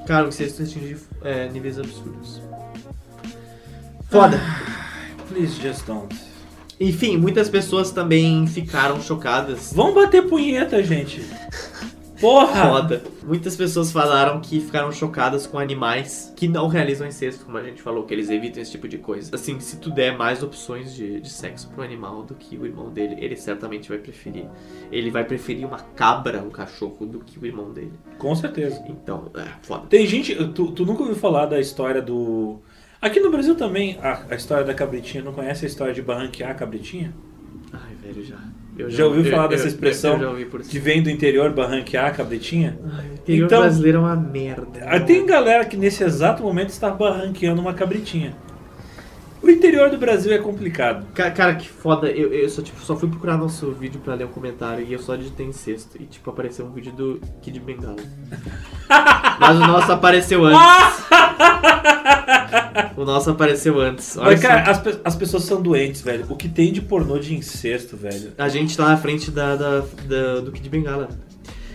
Cara, 0.05 0.25
o 0.25 0.29
incesto 0.29 0.63
atinge 0.63 0.97
é, 1.23 1.47
níveis 1.49 1.79
absurdos. 1.79 2.41
Foda. 4.09 4.39
Please 5.29 5.59
just 5.61 5.85
don't. 5.85 6.15
Enfim, 6.79 7.17
muitas 7.17 7.49
pessoas 7.49 7.91
também 7.91 8.45
ficaram 8.45 9.01
chocadas. 9.01 9.71
Vamos 9.73 9.95
bater 9.95 10.27
punheta, 10.27 10.83
gente. 10.83 11.23
Porra! 12.23 12.69
Foda. 12.69 13.03
Muitas 13.21 13.53
pessoas 13.53 13.91
falaram 13.91 14.39
que 14.39 14.61
ficaram 14.61 14.93
chocadas 14.93 15.45
com 15.45 15.59
animais 15.59 16.31
que 16.37 16.47
não 16.47 16.69
realizam 16.69 17.05
incesto, 17.05 17.43
como 17.43 17.57
a 17.57 17.63
gente 17.63 17.81
falou, 17.81 18.05
que 18.05 18.13
eles 18.13 18.29
evitam 18.29 18.61
esse 18.61 18.71
tipo 18.71 18.87
de 18.87 18.97
coisa. 18.97 19.35
Assim, 19.35 19.59
se 19.59 19.75
tu 19.75 19.91
der 19.91 20.17
mais 20.17 20.41
opções 20.41 20.95
de, 20.95 21.19
de 21.19 21.29
sexo 21.29 21.69
pro 21.71 21.83
animal 21.83 22.23
do 22.23 22.33
que 22.33 22.57
o 22.57 22.65
irmão 22.65 22.89
dele, 22.89 23.17
ele 23.19 23.35
certamente 23.35 23.89
vai 23.89 23.97
preferir. 23.97 24.45
Ele 24.89 25.11
vai 25.11 25.25
preferir 25.25 25.67
uma 25.67 25.79
cabra, 25.79 26.41
um 26.41 26.49
cachorro, 26.49 27.05
do 27.05 27.19
que 27.19 27.37
o 27.37 27.45
irmão 27.45 27.73
dele. 27.73 27.91
Com 28.17 28.33
certeza. 28.33 28.81
Então, 28.87 29.29
é, 29.35 29.45
foda. 29.61 29.87
Tem 29.87 30.07
gente. 30.07 30.33
Tu, 30.53 30.71
tu 30.71 30.85
nunca 30.85 31.01
ouviu 31.01 31.17
falar 31.17 31.45
da 31.45 31.59
história 31.59 32.01
do. 32.01 32.61
Aqui 33.01 33.19
no 33.19 33.31
Brasil 33.31 33.55
também, 33.55 33.99
a, 34.01 34.27
a 34.29 34.35
história 34.35 34.63
da 34.63 34.73
cabritinha. 34.73 35.21
Não 35.21 35.33
conhece 35.33 35.65
a 35.65 35.67
história 35.67 35.93
de 35.93 36.01
barranquear 36.01 36.51
a 36.51 36.53
cabritinha? 36.53 37.13
Ai, 37.73 37.95
velho, 37.95 38.23
já. 38.23 38.39
Eu 38.77 38.89
Já 38.89 39.05
ouviu 39.05 39.23
eu- 39.23 39.31
falar 39.31 39.43
eu- 39.43 39.49
dessa 39.49 39.67
expressão 39.67 40.13
Eu, 40.13 40.19
já 40.19 40.29
ouvi 40.29 40.45
por 40.45 40.61
isso. 40.61 40.69
Que 40.69 40.79
vem 40.79 41.01
do 41.03 41.09
interior 41.09 41.51
barranquear 41.51 42.05
a 42.07 42.11
cabritinha? 42.11 42.77
Ai, 42.91 43.05
o 43.09 43.13
interior 43.13 43.45
Então- 43.45 43.59
brasileiro 43.61 43.97
é 43.99 44.01
uma 44.01 44.15
merda. 44.15 44.63
Ah, 44.85 44.99
Tem 44.99 45.25
galera 45.25 45.63
que 45.65 45.77
nesse 45.77 46.03
exato 46.03 46.41
momento 46.41 46.69
está 46.69 46.89
barranqueando 46.89 47.61
uma 47.61 47.73
cabritinha. 47.73 48.33
O 49.43 49.49
interior 49.49 49.89
do 49.89 49.97
Brasil 49.97 50.31
é 50.33 50.37
complicado. 50.37 51.05
Ca- 51.13 51.29
Cara, 51.31 51.55
que 51.55 51.67
foda. 51.67 52.09
Eu, 52.09 52.31
eu 52.33 52.49
só, 52.49 52.61
tipo, 52.61 52.79
só 52.81 52.95
fui 52.95 53.09
procurar 53.09 53.37
nosso 53.37 53.71
vídeo 53.73 53.99
pra 53.99 54.15
ler 54.15 54.25
um 54.25 54.29
comentário 54.29 54.85
e 54.87 54.93
eu 54.93 54.99
só 54.99 55.15
digitei 55.17 55.45
incesto. 55.45 56.01
E, 56.01 56.05
tipo, 56.05 56.29
apareceu 56.29 56.65
um 56.65 56.71
vídeo 56.71 56.93
do 56.93 57.19
Kid 57.41 57.59
Bengala. 57.59 57.97
Mas 59.39 59.57
o 59.57 59.59
nosso 59.67 59.91
apareceu 59.91 60.45
antes. 60.45 61.03
o 62.95 63.03
nosso 63.03 63.29
apareceu 63.31 63.79
antes. 63.81 64.15
Olha 64.17 64.31
Mas, 64.31 64.39
cara, 64.41 64.69
as, 64.71 64.79
pe- 64.79 64.99
as 65.03 65.15
pessoas 65.15 65.43
são 65.43 65.61
doentes, 65.61 66.01
velho. 66.01 66.25
O 66.29 66.35
que 66.35 66.47
tem 66.47 66.71
de 66.71 66.81
pornô 66.81 67.19
de 67.19 67.35
incesto, 67.35 67.97
velho? 67.97 68.31
A 68.37 68.47
gente 68.49 68.75
tá 68.77 68.87
na 68.87 68.97
frente 68.97 69.29
da, 69.31 69.55
da, 69.55 69.79
da- 70.07 70.39
do 70.41 70.51
Kid 70.51 70.69
Bengala. 70.69 71.09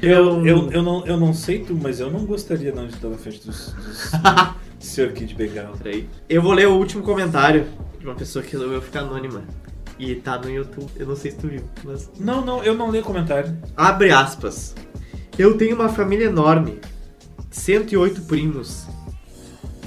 Eu, 0.00 0.46
eu, 0.46 0.70
eu, 0.70 0.82
não, 0.82 1.04
eu 1.06 1.16
não 1.16 1.34
sei 1.34 1.58
tu, 1.58 1.74
mas 1.74 1.98
eu 2.00 2.08
não 2.10 2.24
gostaria 2.24 2.72
não 2.72 2.86
de 2.86 2.94
estar 2.94 3.08
na 3.08 3.16
frente 3.18 3.44
dos, 3.44 3.72
dos 3.72 4.10
Sr. 4.78 5.12
Kid 5.12 5.34
Bengala. 5.34 5.76
Peraí. 5.82 6.08
Eu 6.28 6.42
vou 6.42 6.52
ler 6.52 6.68
o 6.68 6.76
último 6.76 7.02
comentário 7.02 7.66
de 7.98 8.06
uma 8.06 8.14
pessoa 8.14 8.44
que 8.44 8.52
resolveu 8.52 8.80
ficar 8.80 9.00
anônima. 9.00 9.42
E 9.98 10.14
tá 10.14 10.38
no 10.38 10.48
YouTube. 10.50 10.88
Eu 10.96 11.06
não 11.06 11.16
sei 11.16 11.32
se 11.32 11.38
tu 11.38 11.48
viu, 11.48 11.62
mas. 11.84 12.10
Não, 12.20 12.44
não, 12.44 12.62
eu 12.62 12.74
não 12.74 12.88
leio 12.90 13.02
comentário. 13.04 13.56
Abre 13.76 14.10
aspas. 14.12 14.74
Eu 15.36 15.56
tenho 15.56 15.74
uma 15.74 15.88
família 15.88 16.26
enorme. 16.26 16.78
108 17.50 18.22
primos. 18.22 18.86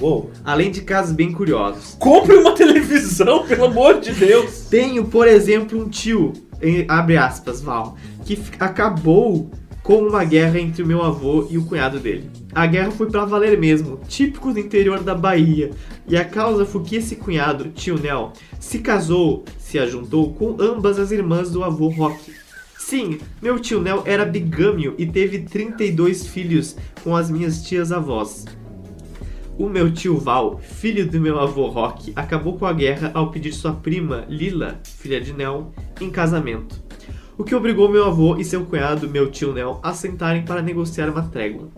Uou. 0.00 0.30
Além 0.44 0.70
de 0.70 0.82
casos 0.82 1.12
bem 1.14 1.32
curiosos. 1.32 1.96
Compre 1.98 2.36
uma 2.36 2.52
televisão, 2.56 3.46
pelo 3.46 3.64
amor 3.66 4.00
de 4.00 4.12
Deus! 4.12 4.66
Tenho, 4.68 5.04
por 5.06 5.28
exemplo, 5.28 5.80
um 5.80 5.88
tio, 5.88 6.32
em- 6.60 6.84
abre 6.88 7.16
aspas, 7.16 7.60
Val, 7.62 7.96
que 8.26 8.38
acabou 8.58 9.50
com 9.82 9.96
uma 9.96 10.24
guerra 10.24 10.60
entre 10.60 10.82
o 10.82 10.86
meu 10.86 11.02
avô 11.02 11.46
e 11.50 11.58
o 11.58 11.64
cunhado 11.64 11.98
dele. 11.98 12.30
A 12.54 12.66
guerra 12.66 12.92
foi 12.92 13.10
pra 13.10 13.24
valer 13.24 13.58
mesmo, 13.58 14.00
típico 14.06 14.52
do 14.52 14.60
interior 14.60 15.02
da 15.02 15.14
Bahia. 15.14 15.70
E 16.06 16.16
a 16.16 16.24
causa 16.24 16.64
foi 16.64 16.82
que 16.82 16.96
esse 16.96 17.16
cunhado, 17.16 17.70
tio 17.70 17.98
Nel, 17.98 18.32
se 18.60 18.78
casou, 18.78 19.44
se 19.58 19.78
ajuntou 19.78 20.32
com 20.34 20.56
ambas 20.60 20.98
as 20.98 21.10
irmãs 21.10 21.50
do 21.50 21.64
avô 21.64 21.88
Rock. 21.88 22.32
Sim, 22.78 23.18
meu 23.40 23.58
tio 23.58 23.80
Nel 23.80 24.02
era 24.06 24.24
bigâmio 24.24 24.94
e 24.98 25.06
teve 25.06 25.40
32 25.40 26.26
filhos 26.26 26.76
com 27.02 27.16
as 27.16 27.30
minhas 27.30 27.62
tias 27.62 27.90
avós. 27.90 28.44
O 29.58 29.68
meu 29.68 29.92
tio 29.92 30.18
Val, 30.18 30.58
filho 30.58 31.08
do 31.08 31.20
meu 31.20 31.38
avô 31.38 31.68
Rock, 31.68 32.12
acabou 32.16 32.58
com 32.58 32.66
a 32.66 32.72
guerra 32.72 33.10
ao 33.14 33.30
pedir 33.30 33.52
sua 33.52 33.72
prima 33.72 34.24
Lila, 34.28 34.80
filha 34.82 35.20
de 35.20 35.32
Nel, 35.32 35.72
em 36.00 36.10
casamento. 36.10 36.81
O 37.38 37.44
que 37.44 37.54
obrigou 37.54 37.88
meu 37.88 38.04
avô 38.04 38.36
e 38.36 38.44
seu 38.44 38.66
cunhado, 38.66 39.08
meu 39.08 39.30
tio 39.30 39.54
Nel, 39.54 39.80
a 39.82 39.94
sentarem 39.94 40.44
para 40.44 40.60
negociar 40.60 41.08
uma 41.08 41.22
trégua. 41.22 41.68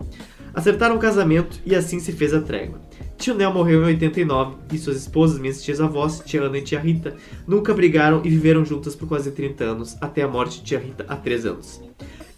Acertaram 0.53 0.97
o 0.97 0.99
casamento 0.99 1.61
e 1.65 1.73
assim 1.73 1.97
se 1.97 2.11
fez 2.11 2.33
a 2.33 2.41
trégua. 2.41 2.81
Tio 3.17 3.33
Nel 3.33 3.53
morreu 3.53 3.81
em 3.83 3.85
89 3.85 4.57
e 4.73 4.77
suas 4.77 4.97
esposas, 4.97 5.39
minhas 5.39 5.63
tias 5.63 5.79
avós, 5.79 6.21
tia 6.25 6.41
Ana 6.41 6.57
e 6.57 6.61
tia 6.61 6.79
Rita, 6.79 7.15
nunca 7.47 7.73
brigaram 7.73 8.21
e 8.25 8.29
viveram 8.29 8.65
juntas 8.65 8.95
por 8.95 9.07
quase 9.07 9.31
30 9.31 9.63
anos, 9.63 9.97
até 10.01 10.23
a 10.23 10.27
morte 10.27 10.59
de 10.59 10.65
tia 10.65 10.79
Rita 10.79 11.05
há 11.07 11.15
3 11.15 11.45
anos. 11.45 11.81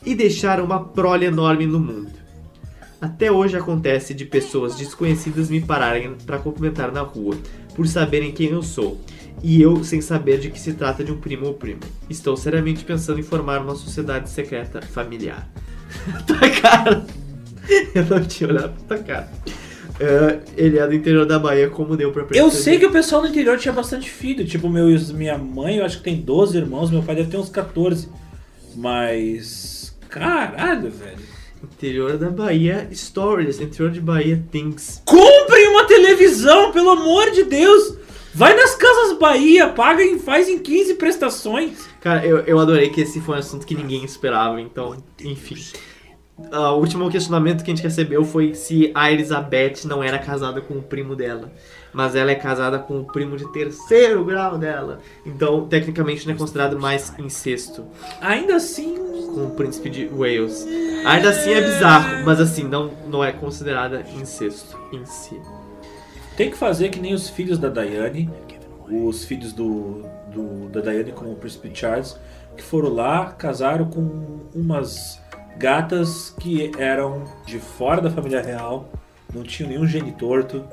E 0.06 0.14
deixaram 0.14 0.64
uma 0.64 0.84
prole 0.84 1.26
enorme 1.26 1.66
no 1.66 1.80
mundo. 1.80 2.12
Até 3.02 3.32
hoje 3.32 3.58
acontece 3.58 4.14
de 4.14 4.26
pessoas 4.26 4.76
desconhecidas 4.76 5.50
me 5.50 5.60
pararem 5.60 6.16
para 6.24 6.38
cumprimentar 6.38 6.92
na 6.92 7.02
rua, 7.02 7.36
por 7.76 7.88
saberem 7.88 8.32
quem 8.32 8.50
eu 8.50 8.62
sou, 8.62 9.00
E 9.44 9.62
eu 9.62 9.84
sem 9.84 10.02
saber 10.02 10.40
de 10.40 10.50
que 10.50 10.60
se 10.60 10.74
trata 10.74 11.04
de 11.04 11.12
um 11.12 11.18
primo 11.18 11.48
ou 11.48 11.54
primo. 11.54 11.82
Estou 12.10 12.36
seriamente 12.36 12.84
pensando 12.84 13.20
em 13.20 13.24
formar 13.24 13.62
uma 13.62 13.76
sociedade 13.76 14.30
secreta 14.30 14.82
familiar. 14.82 15.48
tua 16.26 16.50
cara. 16.62 17.06
Eu 17.94 18.06
não 18.06 18.24
tinha 18.24 18.50
olhado 18.50 18.74
pra 18.74 18.98
tua 18.98 19.06
cara. 19.06 19.32
É, 20.00 20.40
ele 20.56 20.78
é 20.78 20.88
do 20.88 20.94
interior 20.94 21.26
da 21.26 21.40
Bahia, 21.40 21.70
como 21.70 21.98
deu 21.98 22.12
pra 22.12 22.24
perceber. 22.24 22.46
Eu 22.46 22.52
sei 22.52 22.78
que 22.78 22.86
o 22.86 22.92
pessoal 22.92 23.22
no 23.22 23.28
interior 23.28 23.58
tinha 23.58 23.74
bastante 23.74 24.10
filho. 24.10 24.46
Tipo, 24.46 24.70
meu, 24.70 24.88
minha 25.14 25.38
mãe, 25.38 25.78
eu 25.78 25.86
acho 25.86 25.98
que 25.98 26.04
tem 26.04 26.22
12 26.22 26.58
irmãos, 26.58 26.92
meu 26.92 27.02
pai 27.02 27.16
deve 27.16 27.30
ter 27.30 27.38
uns 27.38 27.50
14. 27.50 28.08
Mas. 28.76 29.96
Caralho, 30.10 30.92
velho. 30.92 31.38
Interior 31.64 32.18
da 32.18 32.30
Bahia 32.30 32.88
Stories, 32.94 33.60
interior 33.60 33.92
de 33.92 34.00
Bahia 34.00 34.44
Things. 34.52 35.02
Comprem 35.04 35.68
uma 35.70 35.86
televisão, 35.86 36.72
pelo 36.72 36.92
amor 36.92 37.32
de 37.32 37.44
Deus! 37.44 37.97
Vai 38.38 38.56
nas 38.56 38.76
Casas 38.76 39.18
Bahia, 39.18 39.68
paga 39.70 40.04
e 40.04 40.20
faz 40.20 40.48
em 40.48 40.60
15 40.60 40.94
prestações. 40.94 41.90
Cara, 42.00 42.24
eu, 42.24 42.38
eu 42.42 42.60
adorei 42.60 42.88
que 42.88 43.02
esse 43.02 43.20
foi 43.20 43.36
um 43.36 43.40
assunto 43.40 43.66
que 43.66 43.74
ninguém 43.74 44.06
esperava, 44.06 44.62
então, 44.62 44.96
enfim. 45.24 45.56
O 46.38 46.76
último 46.76 47.10
questionamento 47.10 47.64
que 47.64 47.72
a 47.72 47.76
gente 47.76 47.84
recebeu 47.84 48.24
foi 48.24 48.54
se 48.54 48.92
a 48.94 49.12
Elizabeth 49.12 49.86
não 49.86 50.04
era 50.04 50.20
casada 50.20 50.62
com 50.62 50.76
o 50.76 50.84
primo 50.84 51.16
dela. 51.16 51.52
Mas 51.92 52.16
ela 52.16 52.30
é 52.30 52.36
casada 52.36 52.78
com 52.78 53.00
o 53.00 53.06
primo 53.06 53.38
de 53.38 53.52
terceiro 53.52 54.24
grau 54.24 54.56
dela. 54.56 55.00
Então, 55.26 55.68
tecnicamente, 55.68 56.28
não 56.28 56.36
é 56.36 56.38
considerado 56.38 56.80
mais 56.80 57.12
incesto 57.18 57.86
Ainda 58.22 58.58
assim. 58.58 58.98
com 59.34 59.48
o 59.48 59.52
príncipe 59.56 59.90
de 59.90 60.06
Wales. 60.06 60.64
Ainda 61.04 61.32
assim 61.32 61.54
é 61.54 61.62
bizarro, 61.62 62.24
mas 62.24 62.40
assim, 62.40 62.66
não, 62.66 62.92
não 63.08 63.24
é 63.24 63.32
considerada 63.32 64.06
incesto 64.16 64.78
em 64.94 65.04
si. 65.08 65.42
Tem 66.38 66.50
que 66.52 66.56
fazer 66.58 66.90
que 66.90 67.00
nem 67.00 67.14
os 67.14 67.30
filhos 67.30 67.58
da 67.58 67.68
Diane, 67.68 68.30
os 68.90 69.26
filhos 69.26 69.52
do, 69.54 70.04
do- 70.32 70.70
da 70.70 70.80
Diane 70.82 71.12
com 71.12 71.26
o 71.32 71.36
príncipe 71.36 71.70
Charles, 71.74 72.16
que 72.56 72.64
foram 72.64 72.90
lá, 72.94 73.26
casaram 73.32 73.86
com 73.90 74.40
umas 74.54 75.20
gatas 75.58 76.34
que 76.40 76.72
eram 76.78 77.24
de 77.46 77.60
fora 77.60 78.00
da 78.00 78.10
família 78.12 78.42
real, 78.42 78.90
não 79.34 79.44
tinham 79.44 79.70
nenhum 79.70 79.86
gene 79.88 80.12
torto. 80.12 80.64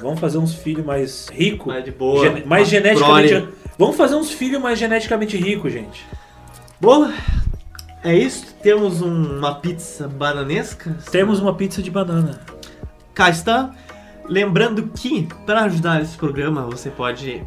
Vamos 0.00 0.18
fazer 0.18 0.38
uns 0.38 0.52
filhos 0.54 0.84
mais 0.84 1.28
ricos, 1.28 1.66
Mais 1.66 1.84
de 1.84 1.92
boa, 1.92 2.26
gene- 2.26 2.44
mais 2.44 2.66
geneticamente. 2.68 3.28
prole. 3.34 3.54
Vamos 3.78 3.96
fazer 3.96 4.16
uns 4.16 4.30
filhos 4.32 4.60
mais 4.60 4.78
geneticamente 4.78 5.36
ricos, 5.36 5.72
gente. 5.72 6.04
Boa, 6.80 7.12
é 8.02 8.14
isso. 8.16 8.52
Temos 8.62 9.00
um- 9.00 9.38
uma 9.38 9.54
pizza 9.54 10.08
bananesca. 10.08 10.96
Temos 11.10 11.38
uma 11.38 11.54
pizza 11.54 11.80
de 11.82 11.90
banana. 11.90 12.40
Cá 13.14 13.30
está. 13.30 13.70
Lembrando 14.28 14.88
que, 14.88 15.28
para 15.44 15.64
ajudar 15.64 16.00
esse 16.00 16.16
programa, 16.16 16.62
você 16.62 16.90
pode. 16.90 17.42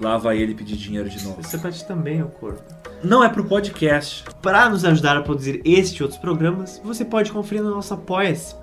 Lá 0.00 0.18
vai 0.18 0.38
ele 0.38 0.54
pedir 0.54 0.76
dinheiro 0.76 1.08
de 1.08 1.22
novo. 1.24 1.42
Você 1.42 1.58
pode 1.58 1.84
também, 1.84 2.22
o 2.22 2.28
corpo. 2.28 2.62
Não 3.02 3.22
é 3.22 3.28
pro 3.28 3.44
podcast. 3.44 4.24
Para 4.40 4.68
nos 4.68 4.84
ajudar 4.84 5.16
a 5.16 5.22
produzir 5.22 5.60
este 5.64 5.98
e 5.98 6.02
outros 6.02 6.20
programas, 6.20 6.80
você 6.84 7.04
pode 7.04 7.32
conferir 7.32 7.62
no 7.62 7.70
nosso 7.70 7.94
Apoia-se. 7.94 8.54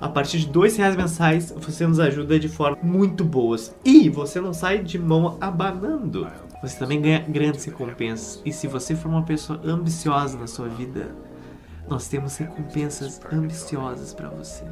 A 0.00 0.08
partir 0.08 0.38
de 0.38 0.46
R$ 0.46 0.68
reais 0.76 0.96
mensais, 0.96 1.54
você 1.56 1.86
nos 1.86 2.00
ajuda 2.00 2.38
de 2.38 2.48
forma 2.48 2.76
muito 2.82 3.24
boas. 3.24 3.74
E 3.84 4.08
você 4.08 4.40
não 4.40 4.52
sai 4.52 4.78
de 4.78 4.98
mão 4.98 5.38
abanando. 5.40 6.26
Você 6.62 6.78
também 6.78 7.00
ganha 7.00 7.24
grandes 7.28 7.64
recompensas. 7.64 8.42
E 8.44 8.52
se 8.52 8.66
você 8.66 8.94
for 8.94 9.08
uma 9.08 9.22
pessoa 9.22 9.60
ambiciosa 9.64 10.38
na 10.38 10.46
sua 10.46 10.68
vida, 10.68 11.14
nós 11.88 12.08
temos 12.08 12.36
recompensas 12.36 13.20
ambiciosas 13.32 14.12
para 14.12 14.28
você. 14.28 14.64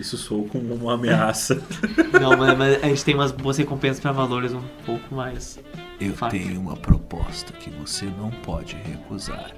Isso 0.00 0.16
soou 0.16 0.48
como 0.48 0.74
uma 0.74 0.94
ameaça. 0.94 1.62
Não, 2.18 2.36
mas, 2.36 2.56
mas 2.56 2.82
a 2.82 2.88
gente 2.88 3.04
tem 3.04 3.14
umas 3.14 3.30
boas 3.32 3.58
recompensas 3.58 4.00
para 4.00 4.12
valores 4.12 4.52
um 4.54 4.62
pouco 4.86 5.14
mais. 5.14 5.58
Eu 6.00 6.14
Fato. 6.14 6.30
tenho 6.30 6.58
uma 6.58 6.74
proposta 6.76 7.52
que 7.52 7.68
você 7.70 8.06
não 8.06 8.30
pode 8.30 8.74
recusar. 8.86 9.50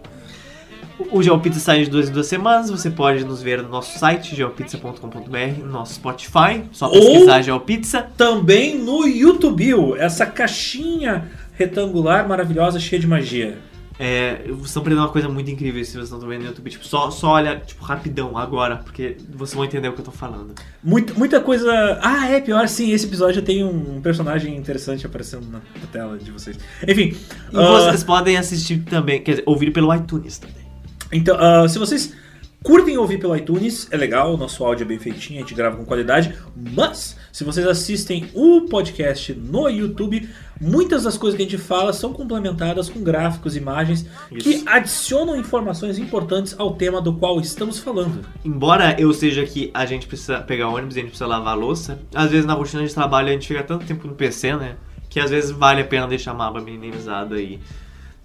O 1.10 1.22
Geopizza 1.22 1.60
sai 1.60 1.84
de 1.84 1.90
duas 1.90 2.08
em 2.08 2.12
duas 2.12 2.26
semanas. 2.26 2.68
Você 2.70 2.90
pode 2.90 3.24
nos 3.24 3.40
ver 3.40 3.62
no 3.62 3.68
nosso 3.68 3.96
site, 3.98 4.34
geopizza.com.br, 4.34 5.60
no 5.60 5.66
nosso 5.70 5.94
Spotify. 5.94 6.64
Só 6.72 6.86
Ou- 6.86 6.92
pesquisar 6.92 7.42
Geopizza. 7.42 8.06
Também 8.16 8.76
no 8.78 9.06
YouTube, 9.06 9.94
essa 9.98 10.26
caixinha 10.26 11.30
retangular 11.54 12.28
maravilhosa 12.28 12.80
cheia 12.80 13.00
de 13.00 13.06
magia. 13.06 13.58
É, 14.04 14.42
vocês 14.48 14.66
estão 14.66 14.82
aprendendo 14.82 15.04
uma 15.04 15.12
coisa 15.12 15.28
muito 15.28 15.48
incrível 15.48 15.84
se 15.84 15.92
vocês 15.92 16.10
não 16.10 16.18
estão 16.18 16.28
vendo 16.28 16.40
no 16.40 16.48
YouTube. 16.48 16.68
Tipo, 16.68 16.84
só, 16.84 17.08
só 17.12 17.28
olha, 17.28 17.62
tipo, 17.64 17.84
rapidão, 17.84 18.36
agora, 18.36 18.78
porque 18.78 19.16
vocês 19.32 19.54
vão 19.54 19.64
entender 19.64 19.86
o 19.86 19.92
que 19.92 20.00
eu 20.00 20.04
tô 20.04 20.10
falando. 20.10 20.56
Muita, 20.82 21.14
muita 21.14 21.40
coisa. 21.40 22.00
Ah, 22.02 22.28
é 22.28 22.40
pior, 22.40 22.66
sim. 22.66 22.90
Esse 22.90 23.06
episódio 23.06 23.42
tem 23.42 23.62
um 23.62 24.00
personagem 24.00 24.56
interessante 24.56 25.06
aparecendo 25.06 25.46
na, 25.46 25.58
na 25.58 25.86
tela 25.92 26.18
de 26.18 26.32
vocês. 26.32 26.58
Enfim. 26.82 27.16
E 27.52 27.56
ah, 27.56 27.78
vocês 27.78 28.02
podem 28.02 28.36
assistir 28.36 28.78
também, 28.80 29.22
quer 29.22 29.30
dizer, 29.30 29.44
ouvir 29.46 29.70
pelo 29.70 29.94
iTunes 29.94 30.36
também. 30.36 30.66
Então, 31.12 31.36
ah, 31.38 31.68
se 31.68 31.78
vocês 31.78 32.12
curtem 32.60 32.98
ouvir 32.98 33.20
pelo 33.20 33.36
iTunes, 33.36 33.86
é 33.92 33.96
legal, 33.96 34.34
o 34.34 34.36
nosso 34.36 34.64
áudio 34.64 34.82
é 34.82 34.86
bem 34.88 34.98
feitinho, 34.98 35.38
a 35.38 35.42
gente 35.42 35.54
grava 35.54 35.76
com 35.76 35.84
qualidade. 35.84 36.34
Mas, 36.56 37.16
se 37.32 37.44
vocês 37.44 37.66
assistem 37.66 38.28
o 38.34 38.66
podcast 38.68 39.32
no 39.32 39.66
YouTube, 39.66 40.28
muitas 40.60 41.04
das 41.04 41.16
coisas 41.16 41.34
que 41.34 41.42
a 41.42 41.48
gente 41.48 41.56
fala 41.56 41.90
são 41.94 42.12
complementadas 42.12 42.90
com 42.90 43.02
gráficos, 43.02 43.56
imagens 43.56 44.06
que 44.28 44.50
Isso. 44.50 44.68
adicionam 44.68 45.34
informações 45.34 45.98
importantes 45.98 46.54
ao 46.58 46.74
tema 46.74 47.00
do 47.00 47.14
qual 47.14 47.40
estamos 47.40 47.78
falando. 47.78 48.22
Embora 48.44 48.94
eu 49.00 49.10
seja 49.14 49.46
que 49.46 49.70
a 49.72 49.86
gente 49.86 50.06
precisa 50.06 50.42
pegar 50.42 50.68
ônibus, 50.68 50.94
a 50.94 51.00
gente 51.00 51.08
precisa 51.08 51.26
lavar 51.26 51.54
a 51.54 51.56
louça, 51.56 51.98
às 52.14 52.30
vezes 52.30 52.44
na 52.44 52.52
rotina 52.52 52.86
de 52.86 52.92
trabalho 52.92 53.30
a 53.30 53.32
gente 53.32 53.48
fica 53.48 53.62
tanto 53.62 53.86
tempo 53.86 54.06
no 54.06 54.14
PC, 54.14 54.54
né? 54.56 54.76
Que 55.08 55.18
às 55.18 55.30
vezes 55.30 55.50
vale 55.50 55.80
a 55.80 55.84
pena 55.86 56.06
deixar 56.06 56.36
a 56.36 56.46
aba 56.46 56.60
minimizada 56.60 57.40
e 57.40 57.58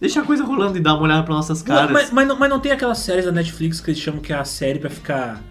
deixar 0.02 0.22
a 0.22 0.26
coisa 0.26 0.44
rolando 0.44 0.78
e 0.78 0.82
dar 0.82 0.96
uma 0.96 1.04
olhada 1.04 1.24
para 1.24 1.34
nossas 1.34 1.62
caras. 1.62 1.92
Mas, 1.92 2.12
mas 2.12 2.28
não, 2.28 2.38
mas 2.38 2.50
não 2.50 2.60
tem 2.60 2.74
aquelas 2.74 2.98
séries 2.98 3.24
da 3.24 3.32
Netflix 3.32 3.80
que 3.80 3.92
eles 3.92 4.02
chamam 4.02 4.22
que 4.22 4.34
é 4.34 4.36
a 4.36 4.44
série 4.44 4.80
pra 4.80 4.90
ficar. 4.90 5.42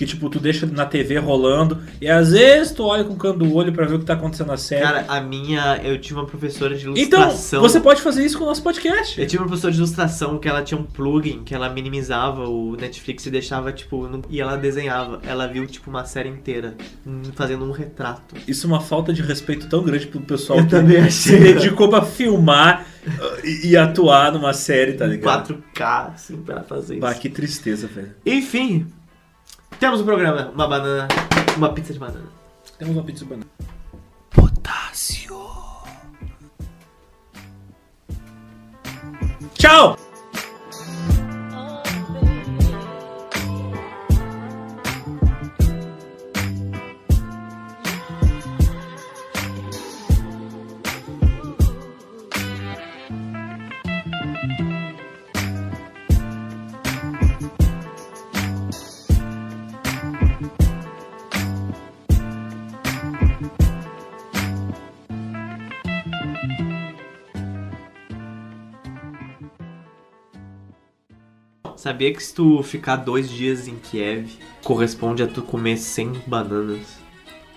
Que 0.00 0.06
tipo, 0.06 0.30
tu 0.30 0.40
deixa 0.40 0.64
na 0.64 0.86
TV 0.86 1.18
rolando 1.18 1.78
e 2.00 2.08
às 2.08 2.30
vezes 2.30 2.72
tu 2.72 2.84
olha 2.84 3.04
com 3.04 3.12
o 3.12 3.16
canto 3.16 3.40
do 3.40 3.54
olho 3.54 3.70
pra 3.70 3.84
ver 3.84 3.96
o 3.96 3.98
que 3.98 4.06
tá 4.06 4.14
acontecendo 4.14 4.46
na 4.46 4.56
série. 4.56 4.80
Cara, 4.82 5.04
a 5.06 5.20
minha. 5.20 5.78
Eu 5.84 6.00
tive 6.00 6.14
uma 6.18 6.24
professora 6.24 6.74
de 6.74 6.88
então, 6.88 7.20
ilustração. 7.20 7.60
você 7.60 7.78
pode 7.78 8.00
fazer 8.00 8.24
isso 8.24 8.38
com 8.38 8.44
o 8.44 8.46
nosso 8.46 8.62
podcast. 8.62 9.20
Eu 9.20 9.26
tive 9.26 9.42
uma 9.42 9.46
professora 9.46 9.70
de 9.74 9.78
ilustração 9.78 10.38
que 10.38 10.48
ela 10.48 10.62
tinha 10.62 10.80
um 10.80 10.84
plugin 10.84 11.42
que 11.44 11.54
ela 11.54 11.68
minimizava 11.68 12.48
o 12.48 12.76
Netflix 12.76 13.26
e 13.26 13.30
deixava, 13.30 13.70
tipo, 13.74 14.08
no- 14.08 14.22
e 14.30 14.40
ela 14.40 14.56
desenhava. 14.56 15.20
Ela 15.22 15.46
viu, 15.46 15.66
tipo, 15.66 15.90
uma 15.90 16.06
série 16.06 16.30
inteira 16.30 16.74
fazendo 17.34 17.66
um 17.66 17.70
retrato. 17.70 18.34
Isso 18.48 18.66
é 18.66 18.70
uma 18.70 18.80
falta 18.80 19.12
de 19.12 19.20
respeito 19.20 19.68
tão 19.68 19.82
grande 19.82 20.06
pro 20.06 20.18
pessoal 20.22 20.60
Eu 20.60 20.64
que 20.64 20.70
também 20.70 21.10
se 21.10 21.34
achei. 21.36 21.52
dedicou 21.52 21.90
pra 21.90 22.00
filmar 22.06 22.86
uh, 23.06 23.46
e, 23.46 23.68
e 23.72 23.76
atuar 23.76 24.32
numa 24.32 24.54
série, 24.54 24.94
tá 24.94 25.04
ligado? 25.06 25.62
4K, 25.74 26.12
assim, 26.14 26.36
pra 26.38 26.62
fazer 26.62 26.94
isso. 26.94 27.02
Bah, 27.02 27.12
que 27.12 27.28
tristeza, 27.28 27.86
velho. 27.86 28.14
Enfim, 28.24 28.86
temos 29.80 30.02
um 30.02 30.04
programa. 30.04 30.52
Uma 30.54 30.68
banana. 30.68 31.08
Uma 31.56 31.72
pizza 31.72 31.92
de 31.92 31.98
banana. 31.98 32.28
Temos 32.78 32.94
uma 32.94 33.02
pizza 33.02 33.24
de 33.24 33.30
banana. 33.30 33.50
Potássio. 34.30 35.40
Tchau! 39.54 39.96
Sabia 71.80 72.12
que 72.12 72.22
se 72.22 72.34
tu 72.34 72.62
ficar 72.62 72.96
dois 72.96 73.30
dias 73.30 73.66
em 73.66 73.74
Kiev, 73.76 74.28
corresponde 74.62 75.22
a 75.22 75.26
tu 75.26 75.40
comer 75.40 75.78
100 75.78 76.24
bananas? 76.26 76.86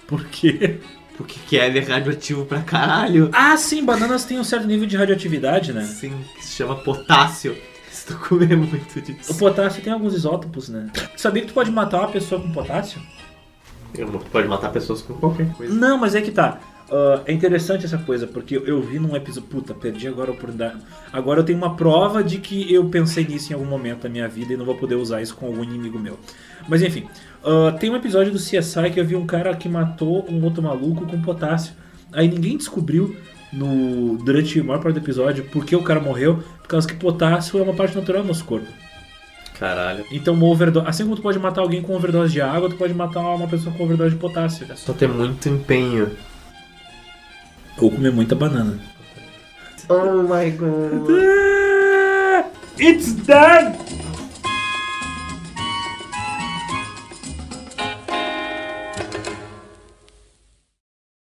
Por 0.08 0.24
quê? 0.28 0.80
Porque 1.18 1.38
Kiev 1.46 1.76
é 1.78 1.82
radioativo 1.82 2.46
pra 2.46 2.62
caralho. 2.62 3.30
Ah, 3.34 3.58
sim, 3.58 3.84
bananas 3.84 4.24
têm 4.24 4.40
um 4.40 4.44
certo 4.46 4.66
nível 4.66 4.88
de 4.88 4.96
radioatividade, 4.96 5.74
né? 5.74 5.84
Sim, 5.84 6.14
que 6.38 6.46
se 6.46 6.54
chama 6.56 6.78
potássio. 6.78 7.54
Se 7.92 8.06
tu 8.06 8.16
comer 8.16 8.56
muito 8.56 8.98
O 8.98 9.02
disso. 9.02 9.38
potássio 9.38 9.84
tem 9.84 9.92
alguns 9.92 10.14
isótopos, 10.14 10.70
né? 10.70 10.90
Sabia 11.18 11.42
que 11.42 11.50
tu 11.50 11.54
pode 11.54 11.70
matar 11.70 12.00
uma 12.00 12.10
pessoa 12.10 12.40
com 12.40 12.50
potássio? 12.54 13.02
Tu 13.94 14.06
pode 14.32 14.48
matar 14.48 14.70
pessoas 14.72 15.02
com 15.02 15.16
qualquer 15.16 15.52
coisa. 15.54 15.74
Não, 15.76 15.98
mas 15.98 16.16
é 16.16 16.22
que 16.22 16.32
tá. 16.32 16.62
Ah, 16.94 17.24
é 17.26 17.34
interessante 17.34 17.86
essa 17.86 17.98
coisa, 17.98 18.28
porque 18.28 18.56
eu 18.56 18.80
vi 18.84 19.00
num 19.00 19.16
episódio. 19.16 19.50
Puta, 19.50 19.74
perdi 19.74 20.08
agora 20.08 20.30
a 20.30 20.34
oportunidade. 20.34 20.80
Agora 21.12 21.40
eu 21.40 21.44
tenho 21.44 21.58
uma 21.58 21.76
prova 21.76 22.24
de 22.24 22.38
que 22.38 22.72
eu 22.72 22.86
pensei 22.86 23.26
nisso 23.26 23.52
em 23.52 23.56
algum 23.56 23.66
momento 23.66 24.04
da 24.04 24.10
minha 24.10 24.28
vida 24.28 24.54
e 24.54 24.58
não 24.58 24.64
vou 24.64 24.76
poder 24.76 24.94
usar 24.94 25.20
isso 25.20 25.36
com 25.36 25.48
algum 25.48 25.64
inimigo 25.64 25.98
meu. 25.98 26.20
Mas 26.68 26.84
enfim, 26.84 27.08
ah, 27.44 27.76
tem 27.80 27.90
um 27.90 27.96
episódio 27.96 28.32
do 28.32 28.38
CSI 28.38 28.92
que 28.94 29.00
eu 29.00 29.06
vi 29.06 29.16
um 29.16 29.26
cara 29.26 29.56
que 29.56 29.68
matou 29.68 30.24
um 30.30 30.44
outro 30.44 30.62
maluco 30.62 31.08
com 31.08 31.20
potássio. 31.20 31.74
Aí 32.12 32.28
ninguém 32.28 32.58
descobriu 32.58 33.16
no, 33.52 34.18
durante 34.18 34.60
a 34.60 34.64
maior 34.64 34.80
parte 34.80 35.00
do 35.00 35.04
episódio 35.04 35.46
por 35.46 35.66
que 35.66 35.76
o 35.76 35.82
cara 35.82 36.00
morreu, 36.00 36.44
por 36.62 36.68
causa 36.68 36.88
que 36.88 36.94
potássio 36.94 37.60
é 37.60 37.64
uma 37.64 37.74
parte 37.74 37.96
natural 37.96 38.22
do 38.22 38.28
nosso 38.28 38.46
corpo. 38.46 38.68
Caralho. 39.58 40.06
Então, 40.12 40.36
uma 40.36 40.46
overdose, 40.46 40.88
assim 40.88 41.04
como 41.04 41.16
tu 41.16 41.22
pode 41.24 41.40
matar 41.40 41.62
alguém 41.62 41.82
com 41.82 41.96
overdose 41.96 42.34
de 42.34 42.42
água, 42.42 42.70
tu 42.70 42.76
pode 42.76 42.94
matar 42.94 43.22
uma 43.22 43.48
pessoa 43.48 43.74
com 43.76 43.84
overdose 43.84 44.12
de 44.12 44.18
potássio. 44.18 44.68
Só 44.76 44.94
ter 44.94 45.08
muito 45.08 45.50
empenho. 45.50 46.12
Ou 47.80 47.92
comer 47.92 48.12
muita 48.12 48.36
banana. 48.36 48.80
Oh 49.90 50.24
my 50.24 50.50
god. 50.52 52.46
It's 52.78 53.14
dead! 53.14 53.78